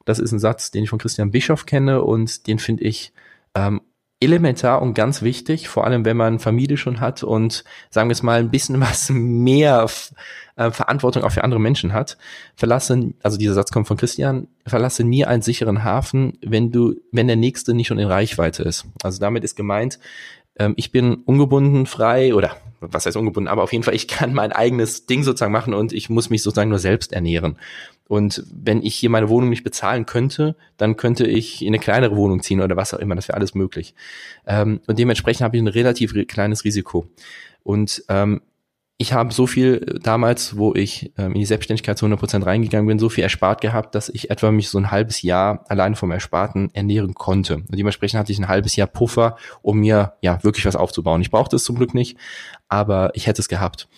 das 0.04 0.20
ist 0.20 0.30
ein 0.30 0.38
Satz, 0.38 0.70
den 0.70 0.85
ich 0.85 0.90
von 0.90 1.00
Christian 1.00 1.32
Bischoff 1.32 1.66
kenne 1.66 2.02
und 2.02 2.46
den 2.46 2.61
finde 2.61 2.85
ich 2.85 3.12
ähm, 3.56 3.80
elementar 4.20 4.81
und 4.81 4.94
ganz 4.94 5.22
wichtig, 5.22 5.68
vor 5.68 5.85
allem 5.85 6.05
wenn 6.05 6.16
man 6.16 6.38
Familie 6.38 6.79
schon 6.79 7.00
hat 7.00 7.22
und 7.22 7.64
sagen 7.90 8.09
wir 8.09 8.12
es 8.12 8.22
mal 8.22 8.40
ein 8.40 8.50
bisschen 8.50 8.81
was 8.81 9.11
mehr 9.11 9.87
äh, 10.57 10.70
Verantwortung 10.70 11.22
auch 11.22 11.33
für 11.33 11.44
andere 11.44 11.61
Menschen 11.61 11.92
hat. 11.92 12.16
Verlasse, 12.55 13.12
also 13.22 13.37
dieser 13.37 13.55
Satz 13.55 13.70
kommt 13.70 13.88
von 13.88 13.96
Christian, 13.96 14.48
verlasse 14.66 15.05
nie 15.05 15.24
einen 15.24 15.42
sicheren 15.42 15.85
Hafen, 15.85 16.38
wenn 16.42 16.72
du, 16.72 16.94
wenn 17.12 17.26
der 17.26 17.37
nächste 17.37 17.74
nicht 17.74 17.88
schon 17.88 17.98
in 17.98 18.09
Reichweite 18.09 18.62
ist. 18.62 18.87
Also 19.02 19.20
damit 19.20 19.44
ist 19.44 19.57
gemeint, 19.57 19.98
ähm, 20.59 20.74
ich 20.76 20.92
bin 20.92 21.16
ungebunden, 21.16 21.87
frei 21.87 22.35
oder 22.35 22.57
was 22.81 23.07
heißt 23.07 23.16
ungebunden, 23.16 23.48
aber 23.48 23.62
auf 23.62 23.72
jeden 23.72 23.85
Fall, 23.85 23.94
ich 23.94 24.09
kann 24.09 24.35
mein 24.35 24.52
eigenes 24.52 25.07
Ding 25.07 25.22
sozusagen 25.22 25.52
machen 25.52 25.74
und 25.74 25.92
ich 25.92 26.11
muss 26.11 26.31
mich 26.31 26.42
sozusagen 26.42 26.70
nur 26.70 26.79
selbst 26.79 27.12
ernähren. 27.12 27.59
Und 28.09 28.45
wenn 28.53 28.83
ich 28.83 28.95
hier 28.95 29.11
meine 29.11 29.29
Wohnung 29.29 29.51
nicht 29.51 29.64
bezahlen 29.64 30.07
könnte, 30.07 30.57
dann 30.77 30.97
könnte 30.97 31.27
ich 31.27 31.62
in 31.62 31.69
eine 31.69 31.79
kleinere 31.79 32.16
Wohnung 32.16 32.42
ziehen 32.42 32.61
oder 32.61 32.77
was 32.77 32.95
auch 32.95 32.99
immer, 32.99 33.16
das 33.16 33.29
wäre 33.29 33.37
alles 33.37 33.55
möglich. 33.55 33.95
Ähm, 34.47 34.81
und 34.87 34.99
dementsprechend 34.99 35.42
habe 35.42 35.57
ich 35.57 35.62
ein 35.62 35.69
relativ 35.69 36.14
kleines 36.29 36.64
Risiko. 36.64 37.07
Und 37.62 38.05
ähm, 38.09 38.42
ich 38.99 39.12
habe 39.12 39.33
so 39.35 39.47
viel 39.47 39.99
damals, 40.03 40.57
wo 40.57 40.75
ich 40.75 41.12
ähm, 41.19 41.33
in 41.33 41.40
die 41.40 41.47
Selbstständigkeit 41.47 41.99
zu 41.99 42.07
100 42.07 42.19
Prozent 42.19 42.47
reingegangen 42.47 42.87
bin, 42.87 42.99
so 42.99 43.11
viel 43.11 43.25
erspart 43.25 43.61
gehabt, 43.61 43.95
dass 43.95 44.09
ich 44.09 44.31
etwa 44.31 44.51
mich 44.51 44.71
so 44.71 44.79
ein 44.79 44.90
halbes 44.90 45.21
Jahr 45.21 45.64
allein 45.69 45.97
vom 45.97 46.11
Ersparten 46.12 46.71
ernähren 46.75 47.12
konnte. 47.12 47.57
Und 47.57 47.77
dementsprechend 47.77 48.19
hatte 48.19 48.33
ich 48.33 48.38
ein 48.38 48.49
halbes 48.49 48.75
Jahr 48.75 48.87
Puffer, 48.87 49.37
um 49.61 49.81
mir 49.81 50.14
ja 50.23 50.42
wirklich 50.45 50.64
was 50.64 50.77
aufzubauen. 50.77 51.21
Ich 51.21 51.31
brauchte 51.31 51.57
es 51.57 51.64
zum 51.64 51.77
Glück 51.77 51.92
nicht, 51.92 52.16
aber 52.69 53.11
ich 53.14 53.27
hätte 53.27 53.42
es 53.42 53.49
gehabt. 53.49 53.88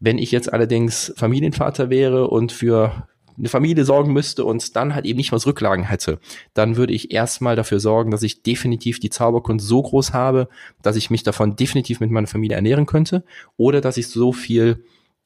Wenn 0.00 0.18
ich 0.18 0.32
jetzt 0.32 0.52
allerdings 0.52 1.12
Familienvater 1.16 1.88
wäre 1.88 2.28
und 2.28 2.50
für 2.50 3.06
eine 3.40 3.48
Familie 3.48 3.84
sorgen 3.84 4.12
müsste 4.12 4.44
und 4.44 4.76
dann 4.76 4.94
halt 4.94 5.06
eben 5.06 5.16
nicht 5.16 5.32
mal 5.32 5.38
Rücklagen 5.38 5.84
hätte, 5.84 6.20
dann 6.54 6.76
würde 6.76 6.92
ich 6.92 7.10
erstmal 7.10 7.56
dafür 7.56 7.80
sorgen, 7.80 8.10
dass 8.10 8.22
ich 8.22 8.42
definitiv 8.42 9.00
die 9.00 9.10
Zauberkunst 9.10 9.66
so 9.66 9.82
groß 9.82 10.12
habe, 10.12 10.48
dass 10.82 10.96
ich 10.96 11.10
mich 11.10 11.22
davon 11.22 11.56
definitiv 11.56 12.00
mit 12.00 12.10
meiner 12.10 12.26
Familie 12.26 12.56
ernähren 12.56 12.86
könnte 12.86 13.24
oder 13.56 13.80
dass 13.80 13.96
ich 13.96 14.08
so 14.08 14.32
viel 14.32 14.84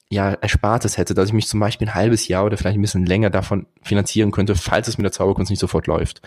ja, 0.09 0.33
Erspartes 0.33 0.97
hätte, 0.97 1.13
dass 1.13 1.29
ich 1.29 1.33
mich 1.33 1.47
zum 1.47 1.59
Beispiel 1.59 1.87
ein 1.87 1.95
halbes 1.95 2.27
Jahr 2.27 2.45
oder 2.45 2.57
vielleicht 2.57 2.77
ein 2.77 2.81
bisschen 2.81 3.05
länger 3.05 3.31
davon 3.31 3.65
finanzieren 3.81 4.31
könnte, 4.31 4.55
falls 4.55 4.87
es 4.87 4.97
mit 4.97 5.03
der 5.03 5.11
Zauberkunst 5.11 5.49
nicht 5.49 5.59
sofort 5.59 5.87
läuft. 5.87 6.21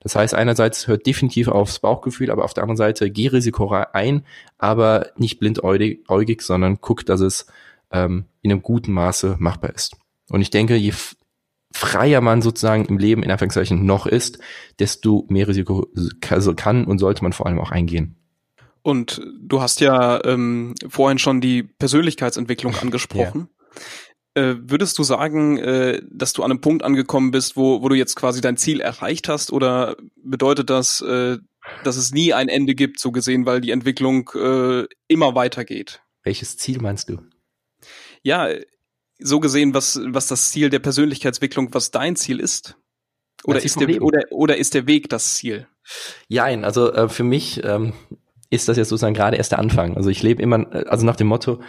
Das 0.00 0.14
heißt, 0.14 0.34
einerseits 0.34 0.86
hört 0.86 1.06
definitiv 1.06 1.48
aufs 1.48 1.80
Bauchgefühl, 1.80 2.30
aber 2.30 2.44
auf 2.44 2.54
der 2.54 2.62
anderen 2.62 2.76
Seite 2.76 3.10
geh 3.10 3.28
Risiko 3.28 3.70
ein, 3.92 4.24
aber 4.58 5.08
nicht 5.16 5.40
blindäugig, 5.40 6.42
sondern 6.42 6.80
guck, 6.80 7.04
dass 7.06 7.20
es 7.20 7.46
ähm, 7.90 8.26
in 8.42 8.52
einem 8.52 8.62
guten 8.62 8.92
Maße 8.92 9.36
machbar 9.38 9.74
ist. 9.74 9.96
Und 10.30 10.40
ich 10.40 10.50
denke, 10.50 10.76
je 10.76 10.92
freier 11.74 12.20
man 12.20 12.40
sozusagen 12.40 12.84
im 12.84 12.98
Leben 12.98 13.24
in 13.24 13.30
Anführungszeichen 13.30 13.84
noch 13.84 14.06
ist, 14.06 14.38
desto 14.78 15.26
mehr 15.28 15.48
Risiko 15.48 15.88
kann 16.20 16.84
und 16.84 16.98
sollte 16.98 17.22
man 17.24 17.32
vor 17.32 17.46
allem 17.46 17.58
auch 17.58 17.72
eingehen. 17.72 18.16
Und 18.82 19.20
du 19.40 19.60
hast 19.60 19.80
ja 19.80 20.24
ähm, 20.24 20.74
vorhin 20.88 21.18
schon 21.18 21.40
die 21.40 21.64
Persönlichkeitsentwicklung 21.64 22.76
angesprochen. 22.80 23.48
Ja. 24.34 24.42
Äh, 24.42 24.56
würdest 24.60 24.98
du 24.98 25.02
sagen, 25.02 25.58
äh, 25.58 26.00
dass 26.10 26.32
du 26.32 26.42
an 26.42 26.52
einem 26.52 26.60
Punkt 26.60 26.84
angekommen 26.84 27.32
bist, 27.32 27.56
wo, 27.56 27.82
wo 27.82 27.88
du 27.88 27.96
jetzt 27.96 28.14
quasi 28.14 28.40
dein 28.40 28.56
Ziel 28.56 28.80
erreicht 28.80 29.28
hast? 29.28 29.52
Oder 29.52 29.96
bedeutet 30.16 30.70
das, 30.70 31.00
äh, 31.00 31.38
dass 31.82 31.96
es 31.96 32.12
nie 32.12 32.32
ein 32.34 32.48
Ende 32.48 32.74
gibt, 32.74 33.00
so 33.00 33.10
gesehen, 33.10 33.46
weil 33.46 33.60
die 33.60 33.70
Entwicklung 33.72 34.30
äh, 34.34 34.86
immer 35.08 35.34
weitergeht. 35.34 36.02
Welches 36.22 36.56
Ziel 36.56 36.80
meinst 36.80 37.08
du? 37.08 37.18
Ja, 38.22 38.48
so 39.18 39.40
gesehen, 39.40 39.74
was, 39.74 40.00
was 40.06 40.26
das 40.26 40.50
Ziel 40.50 40.70
der 40.70 40.78
Persönlichkeitsentwicklung, 40.78 41.72
was 41.72 41.90
dein 41.90 42.16
Ziel 42.16 42.40
ist? 42.40 42.76
Oder 43.44 43.62
ist, 43.62 43.78
der, 43.78 44.02
oder, 44.02 44.22
oder 44.30 44.56
ist 44.56 44.74
der 44.74 44.86
Weg 44.86 45.08
das 45.10 45.34
Ziel? 45.34 45.66
Jein, 46.28 46.64
also 46.64 46.92
äh, 46.92 47.08
für 47.08 47.24
mich 47.24 47.62
ähm, 47.62 47.92
ist 48.48 48.68
das 48.68 48.76
jetzt 48.76 48.88
sozusagen 48.88 49.14
gerade 49.14 49.36
erst 49.36 49.52
der 49.52 49.58
Anfang. 49.58 49.96
Also 49.96 50.08
ich 50.08 50.22
lebe 50.22 50.42
immer, 50.42 50.66
also 50.88 51.04
nach 51.04 51.16
dem 51.16 51.26
Motto, 51.26 51.60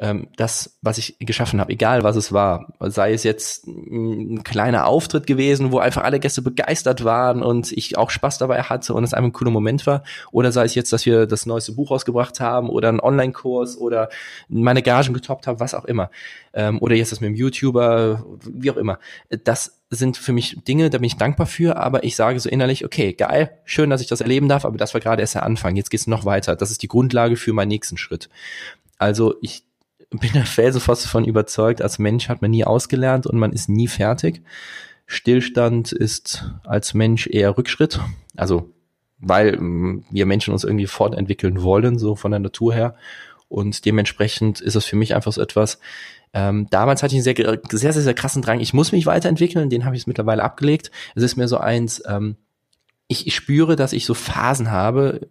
ähm, 0.00 0.28
das, 0.36 0.78
was 0.80 0.98
ich 0.98 1.16
geschaffen 1.18 1.60
habe, 1.60 1.72
egal 1.72 2.04
was 2.04 2.14
es 2.14 2.32
war, 2.32 2.72
sei 2.80 3.12
es 3.12 3.24
jetzt 3.24 3.66
ein 3.66 4.44
kleiner 4.44 4.86
Auftritt 4.86 5.26
gewesen, 5.26 5.72
wo 5.72 5.78
einfach 5.78 6.04
alle 6.04 6.20
Gäste 6.20 6.40
begeistert 6.40 7.04
waren 7.04 7.42
und 7.42 7.72
ich 7.72 7.98
auch 7.98 8.10
Spaß 8.10 8.38
dabei 8.38 8.62
hatte 8.62 8.94
und 8.94 9.02
es 9.02 9.12
einfach 9.12 9.28
ein 9.28 9.32
cooler 9.32 9.50
Moment 9.50 9.86
war, 9.86 10.04
oder 10.30 10.52
sei 10.52 10.64
es 10.64 10.74
jetzt, 10.76 10.92
dass 10.92 11.04
wir 11.04 11.26
das 11.26 11.46
neueste 11.46 11.72
Buch 11.72 11.90
rausgebracht 11.90 12.38
haben 12.38 12.68
oder 12.68 12.88
einen 12.88 13.00
Online-Kurs 13.00 13.76
oder 13.76 14.08
meine 14.48 14.82
Gagen 14.82 15.14
getoppt 15.14 15.48
haben, 15.48 15.58
was 15.58 15.74
auch 15.74 15.84
immer, 15.84 16.10
ähm, 16.54 16.80
oder 16.80 16.94
jetzt 16.94 17.10
das 17.10 17.20
mit 17.20 17.28
dem 17.28 17.34
YouTuber, 17.34 18.24
wie 18.44 18.70
auch 18.70 18.76
immer. 18.76 19.00
Das 19.44 19.80
sind 19.90 20.16
für 20.16 20.32
mich 20.32 20.62
Dinge, 20.64 20.90
da 20.90 20.98
bin 20.98 21.06
ich 21.06 21.16
dankbar 21.16 21.46
für, 21.46 21.76
aber 21.76 22.04
ich 22.04 22.14
sage 22.14 22.38
so 22.38 22.48
innerlich, 22.48 22.84
okay, 22.84 23.14
geil, 23.14 23.58
schön, 23.64 23.90
dass 23.90 24.00
ich 24.00 24.06
das 24.06 24.20
erleben 24.20 24.48
darf, 24.48 24.64
aber 24.64 24.76
das 24.76 24.94
war 24.94 25.00
gerade 25.00 25.22
erst 25.22 25.34
der 25.34 25.42
Anfang. 25.42 25.76
Jetzt 25.76 25.90
geht's 25.90 26.06
noch 26.06 26.24
weiter. 26.24 26.56
Das 26.56 26.70
ist 26.70 26.82
die 26.82 26.88
Grundlage 26.88 27.36
für 27.36 27.52
meinen 27.52 27.68
nächsten 27.68 27.96
Schritt. 27.96 28.28
Also 28.98 29.34
ich 29.40 29.64
bin 30.10 30.30
da 30.32 30.44
felsenfest 30.44 31.04
davon 31.04 31.24
überzeugt, 31.24 31.82
als 31.82 31.98
Mensch 31.98 32.28
hat 32.28 32.42
man 32.42 32.50
nie 32.50 32.64
ausgelernt 32.64 33.26
und 33.26 33.38
man 33.38 33.52
ist 33.52 33.68
nie 33.68 33.88
fertig. 33.88 34.42
Stillstand 35.06 35.92
ist 35.92 36.50
als 36.64 36.94
Mensch 36.94 37.26
eher 37.26 37.56
Rückschritt. 37.56 38.00
Also, 38.36 38.70
weil 39.18 39.56
mm, 39.58 40.04
wir 40.10 40.26
Menschen 40.26 40.52
uns 40.52 40.64
irgendwie 40.64 40.86
fortentwickeln 40.86 41.62
wollen, 41.62 41.98
so 41.98 42.14
von 42.14 42.30
der 42.30 42.40
Natur 42.40 42.74
her. 42.74 42.94
Und 43.48 43.84
dementsprechend 43.84 44.60
ist 44.60 44.76
es 44.76 44.84
für 44.84 44.96
mich 44.96 45.14
einfach 45.14 45.32
so 45.32 45.40
etwas, 45.40 45.78
ähm, 46.34 46.66
damals 46.70 47.02
hatte 47.02 47.14
ich 47.14 47.26
einen 47.26 47.36
sehr, 47.36 47.58
sehr, 47.70 47.92
sehr, 47.92 48.02
sehr 48.02 48.14
krassen 48.14 48.42
Drang. 48.42 48.60
Ich 48.60 48.74
muss 48.74 48.92
mich 48.92 49.06
weiterentwickeln, 49.06 49.70
den 49.70 49.84
habe 49.84 49.96
ich 49.96 50.06
mittlerweile 50.06 50.42
abgelegt. 50.42 50.90
Es 51.14 51.22
ist 51.22 51.36
mir 51.36 51.48
so 51.48 51.58
eins, 51.58 52.02
ähm, 52.06 52.36
ich, 53.06 53.26
ich 53.26 53.34
spüre, 53.34 53.76
dass 53.76 53.94
ich 53.94 54.04
so 54.04 54.12
Phasen 54.12 54.70
habe, 54.70 55.28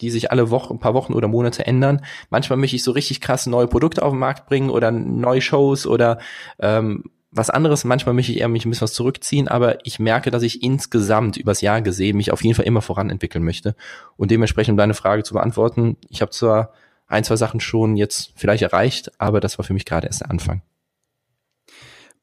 die 0.00 0.10
sich 0.10 0.30
alle 0.30 0.50
Wochen, 0.50 0.74
ein 0.74 0.78
paar 0.78 0.94
Wochen 0.94 1.12
oder 1.12 1.28
Monate 1.28 1.66
ändern. 1.66 2.04
Manchmal 2.30 2.58
möchte 2.58 2.76
ich 2.76 2.82
so 2.82 2.92
richtig 2.92 3.20
krass 3.20 3.46
neue 3.46 3.66
Produkte 3.66 4.02
auf 4.02 4.12
den 4.12 4.18
Markt 4.18 4.46
bringen 4.46 4.70
oder 4.70 4.90
neue 4.90 5.40
Shows 5.40 5.86
oder 5.86 6.18
ähm, 6.58 7.04
was 7.30 7.50
anderes. 7.50 7.84
Manchmal 7.84 8.14
möchte 8.14 8.32
ich 8.32 8.40
eher 8.40 8.48
mich 8.48 8.64
ein 8.64 8.70
bisschen 8.70 8.84
was 8.84 8.92
zurückziehen, 8.92 9.48
aber 9.48 9.84
ich 9.84 9.98
merke, 9.98 10.30
dass 10.30 10.42
ich 10.42 10.62
insgesamt 10.62 11.36
übers 11.36 11.60
Jahr 11.60 11.82
gesehen 11.82 12.16
mich 12.16 12.32
auf 12.32 12.42
jeden 12.42 12.54
Fall 12.54 12.66
immer 12.66 12.82
voranentwickeln 12.82 13.44
möchte. 13.44 13.74
Und 14.16 14.30
dementsprechend, 14.30 14.72
um 14.72 14.78
deine 14.78 14.94
Frage 14.94 15.22
zu 15.22 15.34
beantworten, 15.34 15.96
ich 16.08 16.22
habe 16.22 16.30
zwar 16.30 16.72
ein, 17.06 17.24
zwei 17.24 17.36
Sachen 17.36 17.60
schon 17.60 17.96
jetzt 17.96 18.32
vielleicht 18.36 18.62
erreicht, 18.62 19.12
aber 19.18 19.40
das 19.40 19.58
war 19.58 19.64
für 19.64 19.74
mich 19.74 19.84
gerade 19.84 20.06
erst 20.06 20.20
der 20.20 20.30
Anfang. 20.30 20.62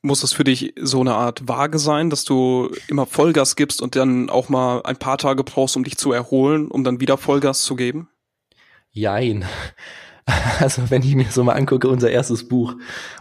Muss 0.05 0.21
es 0.21 0.33
für 0.33 0.43
dich 0.43 0.75
so 0.79 1.01
eine 1.01 1.15
Art 1.15 1.47
Waage 1.47 1.79
sein, 1.79 2.11
dass 2.11 2.25
du 2.25 2.69
immer 2.87 3.07
Vollgas 3.07 3.55
gibst 3.55 3.81
und 3.81 3.95
dann 3.95 4.29
auch 4.29 4.49
mal 4.49 4.83
ein 4.83 4.97
paar 4.97 5.17
Tage 5.17 5.43
brauchst, 5.43 5.75
um 5.75 5.83
dich 5.83 5.97
zu 5.97 6.11
erholen, 6.11 6.67
um 6.67 6.83
dann 6.83 6.99
wieder 6.99 7.17
Vollgas 7.17 7.63
zu 7.63 7.75
geben? 7.75 8.07
Jein. 8.91 9.45
Also 10.59 10.89
wenn 10.89 11.03
ich 11.03 11.13
mir 11.13 11.25
so 11.29 11.43
mal 11.43 11.53
angucke, 11.53 11.87
unser 11.87 12.09
erstes 12.09 12.47
Buch, 12.47 12.73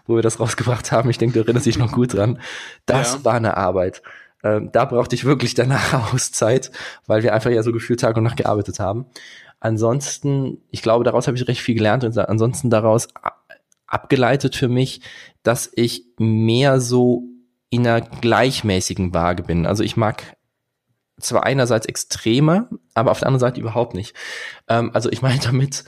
wo 0.07 0.15
wir 0.15 0.23
das 0.23 0.41
rausgebracht 0.41 0.91
haben, 0.91 1.11
ich 1.11 1.19
denke, 1.19 1.35
du 1.35 1.41
erinnerst 1.41 1.67
dich 1.67 1.77
noch 1.77 1.93
gut 1.93 2.15
dran, 2.15 2.41
das 2.87 3.13
ja. 3.13 3.25
war 3.27 3.35
eine 3.35 3.59
Arbeit. 3.59 4.01
Ähm, 4.43 4.71
da 4.73 4.87
brauchte 4.87 5.15
ich 5.15 5.27
wirklich 5.27 5.53
danach 5.53 6.13
Auszeit, 6.15 6.71
weil 7.07 7.23
wir 7.23 7.35
einfach 7.35 7.51
ja 7.51 7.63
so 7.63 7.73
gefühlt 7.73 8.01
Tag 8.01 8.17
und 8.17 8.23
Nacht 8.23 8.39
gearbeitet 8.39 8.81
haben. 8.81 9.05
Ansonsten, 9.61 10.63
ich 10.71 10.81
glaube, 10.81 11.05
daraus 11.05 11.27
habe 11.27 11.37
ich 11.37 11.47
recht 11.47 11.61
viel 11.61 11.75
gelernt 11.75 12.05
und 12.05 12.17
ansonsten 12.17 12.71
daraus 12.71 13.09
abgeleitet 13.95 14.57
für 14.57 14.69
mich, 14.69 15.01
dass 15.43 15.71
ich 15.75 16.05
mehr 16.19 16.81
so 16.81 17.25
in 17.71 17.87
einer 17.87 18.01
gleichmäßigen 18.01 19.15
Waage 19.15 19.43
bin. 19.43 19.67
Also 19.67 19.83
ich 19.83 19.97
mag 19.97 20.37
zwar 21.21 21.45
einerseits 21.45 21.87
extremer, 21.87 22.69
aber 22.95 23.11
auf 23.11 23.21
der 23.21 23.29
anderen 23.29 23.41
Seite 23.41 23.61
überhaupt 23.61 23.95
nicht. 23.95 24.15
Ähm, 24.69 24.91
also 24.93 25.11
ich 25.11 25.23
meine 25.23 25.41
damit, 25.43 25.85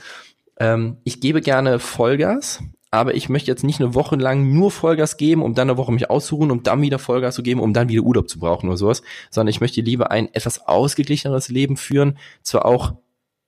ähm, 0.59 0.97
ich 1.03 1.21
gebe 1.21 1.41
gerne 1.41 1.79
Vollgas, 1.79 2.63
aber 2.91 3.15
ich 3.15 3.27
möchte 3.29 3.51
jetzt 3.51 3.63
nicht 3.63 3.81
eine 3.81 3.93
Woche 3.93 4.15
lang 4.15 4.53
nur 4.53 4.71
Vollgas 4.71 5.17
geben, 5.17 5.41
um 5.41 5.53
dann 5.53 5.69
eine 5.69 5.77
Woche 5.77 5.91
mich 5.91 6.09
auszuruhen, 6.09 6.51
um 6.51 6.63
dann 6.63 6.81
wieder 6.81 6.99
Vollgas 6.99 7.35
zu 7.35 7.43
geben, 7.43 7.59
um 7.59 7.73
dann 7.73 7.89
wieder 7.89 8.03
Urlaub 8.03 8.29
zu 8.29 8.39
brauchen 8.39 8.67
oder 8.67 8.77
sowas, 8.77 9.01
sondern 9.29 9.49
ich 9.49 9.59
möchte 9.61 9.81
lieber 9.81 10.11
ein 10.11 10.33
etwas 10.33 10.65
ausgeglicheneres 10.65 11.49
Leben 11.49 11.75
führen, 11.75 12.17
zwar 12.43 12.65
auch 12.65 12.93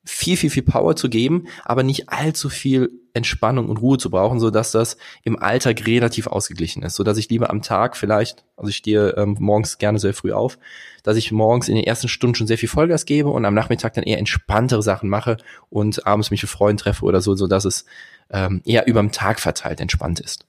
viel, 0.05 0.37
viel, 0.37 0.49
viel 0.49 0.63
Power 0.63 0.95
zu 0.95 1.09
geben, 1.09 1.47
aber 1.65 1.83
nicht 1.83 2.09
allzu 2.09 2.49
viel 2.49 2.89
Entspannung 3.13 3.69
und 3.69 3.77
Ruhe 3.77 3.97
zu 3.97 4.09
brauchen, 4.09 4.39
so 4.39 4.49
dass 4.49 4.71
das 4.71 4.97
im 5.23 5.37
Alltag 5.37 5.85
relativ 5.85 6.27
ausgeglichen 6.27 6.83
ist, 6.83 6.95
so 6.95 7.03
dass 7.03 7.17
ich 7.17 7.29
lieber 7.29 7.49
am 7.49 7.61
Tag 7.61 7.97
vielleicht, 7.97 8.45
also 8.55 8.69
ich 8.69 8.77
stehe 8.77 9.15
ähm, 9.17 9.35
morgens 9.39 9.77
gerne 9.77 9.99
sehr 9.99 10.13
früh 10.13 10.31
auf, 10.31 10.57
dass 11.03 11.17
ich 11.17 11.31
morgens 11.31 11.67
in 11.67 11.75
den 11.75 11.83
ersten 11.83 12.07
Stunden 12.07 12.35
schon 12.35 12.47
sehr 12.47 12.57
viel 12.57 12.69
Vollgas 12.69 13.05
gebe 13.05 13.29
und 13.29 13.45
am 13.45 13.53
Nachmittag 13.53 13.93
dann 13.93 14.03
eher 14.03 14.19
entspanntere 14.19 14.83
Sachen 14.83 15.09
mache 15.09 15.37
und 15.69 16.07
abends 16.07 16.31
mich 16.31 16.41
mit 16.41 16.49
Freunden 16.49 16.77
treffe 16.77 17.03
oder 17.03 17.21
so, 17.21 17.35
so 17.35 17.47
dass 17.47 17.65
es 17.65 17.85
ähm, 18.29 18.61
eher 18.65 18.87
überm 18.87 19.11
Tag 19.11 19.39
verteilt 19.39 19.81
entspannt 19.81 20.19
ist. 20.19 20.45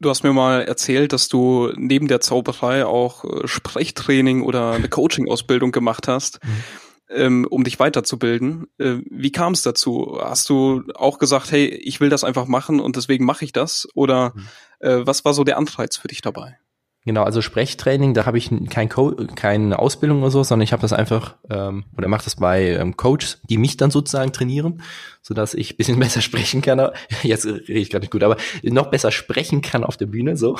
Du 0.00 0.10
hast 0.10 0.24
mir 0.24 0.32
mal 0.32 0.62
erzählt, 0.62 1.12
dass 1.12 1.28
du 1.28 1.72
neben 1.76 2.08
der 2.08 2.20
Zauberei 2.20 2.84
auch 2.84 3.24
äh, 3.24 3.46
Sprechtraining 3.46 4.42
oder 4.42 4.72
eine 4.72 4.88
Coaching-Ausbildung 4.90 5.72
gemacht 5.72 6.08
hast. 6.08 6.44
Mhm 6.44 6.81
ähm, 7.14 7.46
um 7.48 7.64
dich 7.64 7.78
weiterzubilden. 7.78 8.66
Äh, 8.78 8.98
wie 9.10 9.32
kam 9.32 9.52
es 9.52 9.62
dazu? 9.62 10.18
Hast 10.20 10.48
du 10.48 10.84
auch 10.94 11.18
gesagt, 11.18 11.52
hey, 11.52 11.66
ich 11.66 12.00
will 12.00 12.08
das 12.08 12.24
einfach 12.24 12.46
machen 12.46 12.80
und 12.80 12.96
deswegen 12.96 13.24
mache 13.24 13.44
ich 13.44 13.52
das? 13.52 13.88
Oder 13.94 14.32
mhm. 14.34 14.48
äh, 14.80 15.06
was 15.06 15.24
war 15.24 15.34
so 15.34 15.44
der 15.44 15.58
Anreiz 15.58 15.96
für 15.96 16.08
dich 16.08 16.22
dabei? 16.22 16.58
Genau, 17.04 17.24
also 17.24 17.42
Sprechtraining, 17.42 18.14
da 18.14 18.26
habe 18.26 18.38
ich 18.38 18.48
kein 18.70 18.88
Co 18.88 19.16
keine 19.34 19.76
Ausbildung 19.80 20.20
oder 20.22 20.30
so, 20.30 20.44
sondern 20.44 20.62
ich 20.62 20.72
habe 20.72 20.82
das 20.82 20.92
einfach 20.92 21.34
ähm, 21.50 21.84
oder 21.98 22.06
mache 22.06 22.22
das 22.22 22.36
bei 22.36 22.76
ähm, 22.76 22.96
Coaches, 22.96 23.40
die 23.50 23.58
mich 23.58 23.76
dann 23.76 23.90
sozusagen 23.90 24.32
trainieren, 24.32 24.82
so 25.20 25.34
dass 25.34 25.52
ich 25.54 25.76
bisschen 25.76 25.98
besser 25.98 26.20
sprechen 26.20 26.62
kann. 26.62 26.90
Jetzt 27.24 27.44
rede 27.44 27.72
ich 27.72 27.90
gerade 27.90 28.04
nicht 28.04 28.12
gut, 28.12 28.22
aber 28.22 28.36
noch 28.62 28.86
besser 28.86 29.10
sprechen 29.10 29.62
kann 29.62 29.82
auf 29.82 29.96
der 29.96 30.06
Bühne 30.06 30.36
so. 30.36 30.56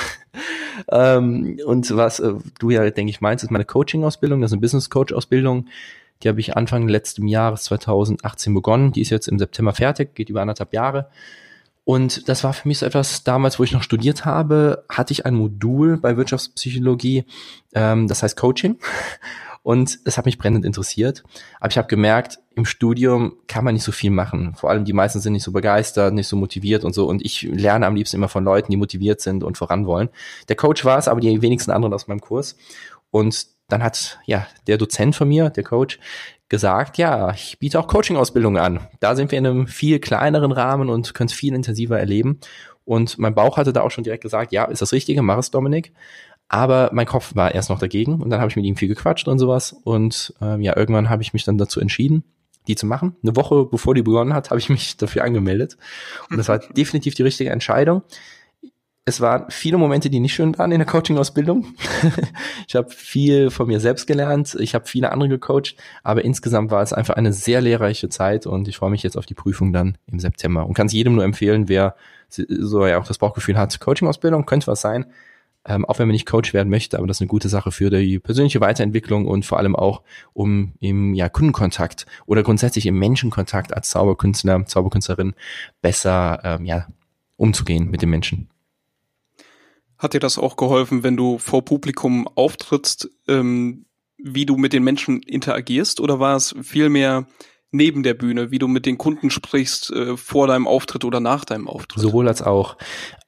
ähm, 0.90 1.60
und 1.64 1.94
was 1.96 2.18
äh, 2.18 2.34
du 2.58 2.70
ja 2.70 2.90
denke 2.90 3.10
ich 3.10 3.20
meinst, 3.20 3.44
ist 3.44 3.50
meine 3.50 3.64
Coaching-Ausbildung, 3.64 4.40
das 4.40 4.50
ist 4.50 4.54
eine 4.54 4.62
Business-Coach-Ausbildung. 4.62 5.68
Die 6.22 6.28
habe 6.28 6.40
ich 6.40 6.56
Anfang 6.56 6.88
letzten 6.88 7.26
Jahres 7.26 7.64
2018 7.64 8.54
begonnen. 8.54 8.92
Die 8.92 9.00
ist 9.00 9.10
jetzt 9.10 9.28
im 9.28 9.38
September 9.38 9.72
fertig, 9.72 10.14
geht 10.14 10.30
über 10.30 10.40
anderthalb 10.40 10.72
Jahre. 10.72 11.08
Und 11.84 12.28
das 12.28 12.44
war 12.44 12.52
für 12.52 12.68
mich 12.68 12.78
so 12.78 12.86
etwas, 12.86 13.24
damals, 13.24 13.58
wo 13.58 13.64
ich 13.64 13.72
noch 13.72 13.82
studiert 13.82 14.24
habe, 14.24 14.84
hatte 14.88 15.12
ich 15.12 15.26
ein 15.26 15.34
Modul 15.34 15.96
bei 15.96 16.16
Wirtschaftspsychologie, 16.16 17.24
ähm, 17.74 18.06
das 18.06 18.22
heißt 18.22 18.36
Coaching. 18.36 18.78
Und 19.64 20.00
es 20.04 20.18
hat 20.18 20.26
mich 20.26 20.38
brennend 20.38 20.64
interessiert. 20.64 21.22
Aber 21.60 21.70
ich 21.70 21.78
habe 21.78 21.86
gemerkt, 21.86 22.40
im 22.56 22.64
Studium 22.64 23.36
kann 23.46 23.64
man 23.64 23.74
nicht 23.74 23.84
so 23.84 23.92
viel 23.92 24.10
machen. 24.10 24.56
Vor 24.56 24.70
allem 24.70 24.84
die 24.84 24.92
meisten 24.92 25.20
sind 25.20 25.34
nicht 25.34 25.44
so 25.44 25.52
begeistert, 25.52 26.14
nicht 26.14 26.26
so 26.26 26.36
motiviert 26.36 26.82
und 26.82 26.94
so. 26.94 27.06
Und 27.06 27.24
ich 27.24 27.42
lerne 27.42 27.86
am 27.86 27.94
liebsten 27.94 28.16
immer 28.16 28.28
von 28.28 28.42
Leuten, 28.42 28.72
die 28.72 28.76
motiviert 28.76 29.20
sind 29.20 29.44
und 29.44 29.56
voran 29.56 29.86
wollen. 29.86 30.08
Der 30.48 30.56
Coach 30.56 30.84
war 30.84 30.98
es, 30.98 31.06
aber 31.06 31.20
die 31.20 31.42
wenigsten 31.42 31.70
anderen 31.70 31.94
aus 31.94 32.08
meinem 32.08 32.20
Kurs. 32.20 32.56
Und 33.12 33.46
dann 33.72 33.82
hat 33.82 34.20
ja 34.26 34.46
der 34.66 34.78
Dozent 34.78 35.16
von 35.16 35.28
mir, 35.28 35.50
der 35.50 35.64
Coach, 35.64 35.98
gesagt, 36.48 36.98
ja, 36.98 37.32
ich 37.32 37.58
biete 37.58 37.80
auch 37.80 37.86
Coaching-Ausbildungen 37.86 38.62
an. 38.62 38.80
Da 39.00 39.16
sind 39.16 39.30
wir 39.30 39.38
in 39.38 39.46
einem 39.46 39.66
viel 39.66 39.98
kleineren 40.00 40.52
Rahmen 40.52 40.90
und 40.90 41.14
können 41.14 41.28
es 41.28 41.32
viel 41.32 41.54
intensiver 41.54 41.98
erleben. 41.98 42.40
Und 42.84 43.18
mein 43.18 43.34
Bauch 43.34 43.56
hatte 43.56 43.72
da 43.72 43.80
auch 43.80 43.90
schon 43.90 44.04
direkt 44.04 44.22
gesagt, 44.22 44.52
ja, 44.52 44.64
ist 44.64 44.82
das 44.82 44.92
Richtige, 44.92 45.22
mach 45.22 45.38
es, 45.38 45.50
Dominik. 45.50 45.92
Aber 46.48 46.90
mein 46.92 47.06
Kopf 47.06 47.34
war 47.34 47.54
erst 47.54 47.70
noch 47.70 47.78
dagegen 47.78 48.20
und 48.20 48.28
dann 48.28 48.40
habe 48.40 48.50
ich 48.50 48.56
mit 48.56 48.66
ihm 48.66 48.76
viel 48.76 48.88
gequatscht 48.88 49.28
und 49.28 49.38
sowas. 49.38 49.74
Und 49.84 50.34
ähm, 50.42 50.60
ja, 50.60 50.76
irgendwann 50.76 51.08
habe 51.08 51.22
ich 51.22 51.32
mich 51.32 51.44
dann 51.44 51.56
dazu 51.56 51.80
entschieden, 51.80 52.24
die 52.68 52.76
zu 52.76 52.84
machen. 52.84 53.16
Eine 53.22 53.34
Woche 53.34 53.64
bevor 53.64 53.94
die 53.94 54.02
begonnen 54.02 54.34
hat, 54.34 54.50
habe 54.50 54.60
ich 54.60 54.68
mich 54.68 54.98
dafür 54.98 55.24
angemeldet. 55.24 55.78
Und 56.28 56.36
das 56.36 56.48
war 56.48 56.58
definitiv 56.76 57.14
die 57.14 57.22
richtige 57.22 57.48
Entscheidung 57.48 58.02
es 59.04 59.20
waren 59.20 59.46
viele 59.48 59.78
Momente, 59.78 60.10
die 60.10 60.20
nicht 60.20 60.32
schön 60.32 60.56
waren 60.58 60.70
in 60.70 60.78
der 60.78 60.86
Coaching-Ausbildung. 60.86 61.74
ich 62.68 62.76
habe 62.76 62.90
viel 62.90 63.50
von 63.50 63.66
mir 63.66 63.80
selbst 63.80 64.06
gelernt, 64.06 64.56
ich 64.60 64.74
habe 64.74 64.86
viele 64.86 65.10
andere 65.10 65.28
gecoacht, 65.28 65.74
aber 66.04 66.24
insgesamt 66.24 66.70
war 66.70 66.82
es 66.82 66.92
einfach 66.92 67.14
eine 67.14 67.32
sehr 67.32 67.60
lehrreiche 67.60 68.08
Zeit 68.08 68.46
und 68.46 68.68
ich 68.68 68.76
freue 68.76 68.90
mich 68.90 69.02
jetzt 69.02 69.16
auf 69.16 69.26
die 69.26 69.34
Prüfung 69.34 69.72
dann 69.72 69.98
im 70.06 70.20
September 70.20 70.66
und 70.66 70.74
kann 70.74 70.86
es 70.86 70.92
jedem 70.92 71.16
nur 71.16 71.24
empfehlen, 71.24 71.68
wer 71.68 71.96
so 72.28 72.86
ja 72.86 72.98
auch 72.98 73.06
das 73.06 73.18
Bauchgefühl 73.18 73.58
hat, 73.58 73.78
Coaching-Ausbildung 73.80 74.46
könnte 74.46 74.68
was 74.68 74.80
sein, 74.80 75.06
ähm, 75.64 75.84
auch 75.84 75.98
wenn 75.98 76.06
man 76.06 76.12
nicht 76.12 76.26
Coach 76.26 76.54
werden 76.54 76.70
möchte, 76.70 76.96
aber 76.96 77.08
das 77.08 77.16
ist 77.16 77.22
eine 77.22 77.28
gute 77.28 77.48
Sache 77.48 77.72
für 77.72 77.90
die 77.90 78.20
persönliche 78.20 78.60
Weiterentwicklung 78.60 79.26
und 79.26 79.44
vor 79.44 79.58
allem 79.58 79.74
auch 79.74 80.02
um 80.32 80.74
im 80.78 81.14
ja, 81.14 81.28
Kundenkontakt 81.28 82.06
oder 82.26 82.44
grundsätzlich 82.44 82.86
im 82.86 82.98
Menschenkontakt 83.00 83.74
als 83.74 83.90
Zauberkünstler, 83.90 84.64
Zauberkünstlerin 84.64 85.34
besser 85.80 86.40
ähm, 86.44 86.66
ja, 86.66 86.86
umzugehen 87.36 87.90
mit 87.90 88.02
den 88.02 88.10
Menschen. 88.10 88.51
Hat 90.02 90.14
dir 90.14 90.20
das 90.20 90.36
auch 90.36 90.56
geholfen, 90.56 91.04
wenn 91.04 91.16
du 91.16 91.38
vor 91.38 91.64
Publikum 91.64 92.26
auftrittst, 92.34 93.08
ähm, 93.28 93.86
wie 94.18 94.46
du 94.46 94.56
mit 94.56 94.72
den 94.72 94.82
Menschen 94.82 95.22
interagierst 95.22 96.00
oder 96.00 96.18
war 96.18 96.34
es 96.34 96.54
vielmehr 96.60 97.26
neben 97.70 98.02
der 98.02 98.14
Bühne, 98.14 98.50
wie 98.50 98.58
du 98.58 98.66
mit 98.66 98.84
den 98.84 98.98
Kunden 98.98 99.30
sprichst 99.30 99.90
äh, 99.90 100.16
vor 100.16 100.48
deinem 100.48 100.66
Auftritt 100.66 101.04
oder 101.04 101.20
nach 101.20 101.44
deinem 101.44 101.68
Auftritt? 101.68 102.02
Sowohl 102.02 102.26
als 102.26 102.42
auch. 102.42 102.76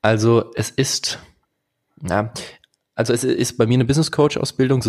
Also 0.02 0.50
es 0.56 0.70
ist, 0.70 1.20
ja, 2.02 2.32
also 2.94 3.12
es 3.12 3.24
ist 3.24 3.59
bei 3.59 3.66
mir 3.66 3.74
eine 3.74 3.85
Business 3.85 4.12
Coach 4.12 4.37
Ausbildung, 4.37 4.83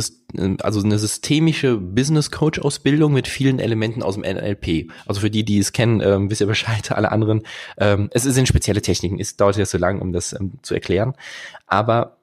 also 0.61 0.81
eine 0.81 0.99
systemische 0.99 1.77
Business 1.77 2.29
Coach 2.29 2.59
Ausbildung 2.59 3.13
mit 3.13 3.27
vielen 3.27 3.59
Elementen 3.59 4.03
aus 4.03 4.13
dem 4.13 4.23
NLP. 4.23 4.91
Also 5.07 5.21
für 5.21 5.31
die, 5.31 5.43
die 5.43 5.57
es 5.57 5.73
kennen, 5.73 6.01
ähm, 6.01 6.29
wisst 6.29 6.41
ihr 6.41 6.47
Bescheid, 6.47 6.91
alle 6.91 7.11
anderen. 7.11 7.41
Ähm, 7.77 8.09
es 8.11 8.23
sind 8.23 8.47
spezielle 8.47 8.81
Techniken, 8.81 9.19
es 9.19 9.37
dauert 9.37 9.57
ja 9.57 9.65
so 9.65 9.77
lang, 9.77 10.01
um 10.01 10.13
das 10.13 10.33
ähm, 10.33 10.53
zu 10.61 10.75
erklären. 10.75 11.13
Aber 11.65 12.17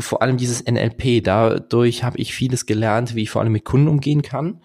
vor 0.00 0.22
allem 0.22 0.36
dieses 0.36 0.64
NLP, 0.64 1.22
dadurch 1.22 2.02
habe 2.02 2.18
ich 2.18 2.34
vieles 2.34 2.66
gelernt, 2.66 3.14
wie 3.14 3.22
ich 3.22 3.30
vor 3.30 3.42
allem 3.42 3.52
mit 3.52 3.64
Kunden 3.64 3.88
umgehen 3.88 4.22
kann. 4.22 4.60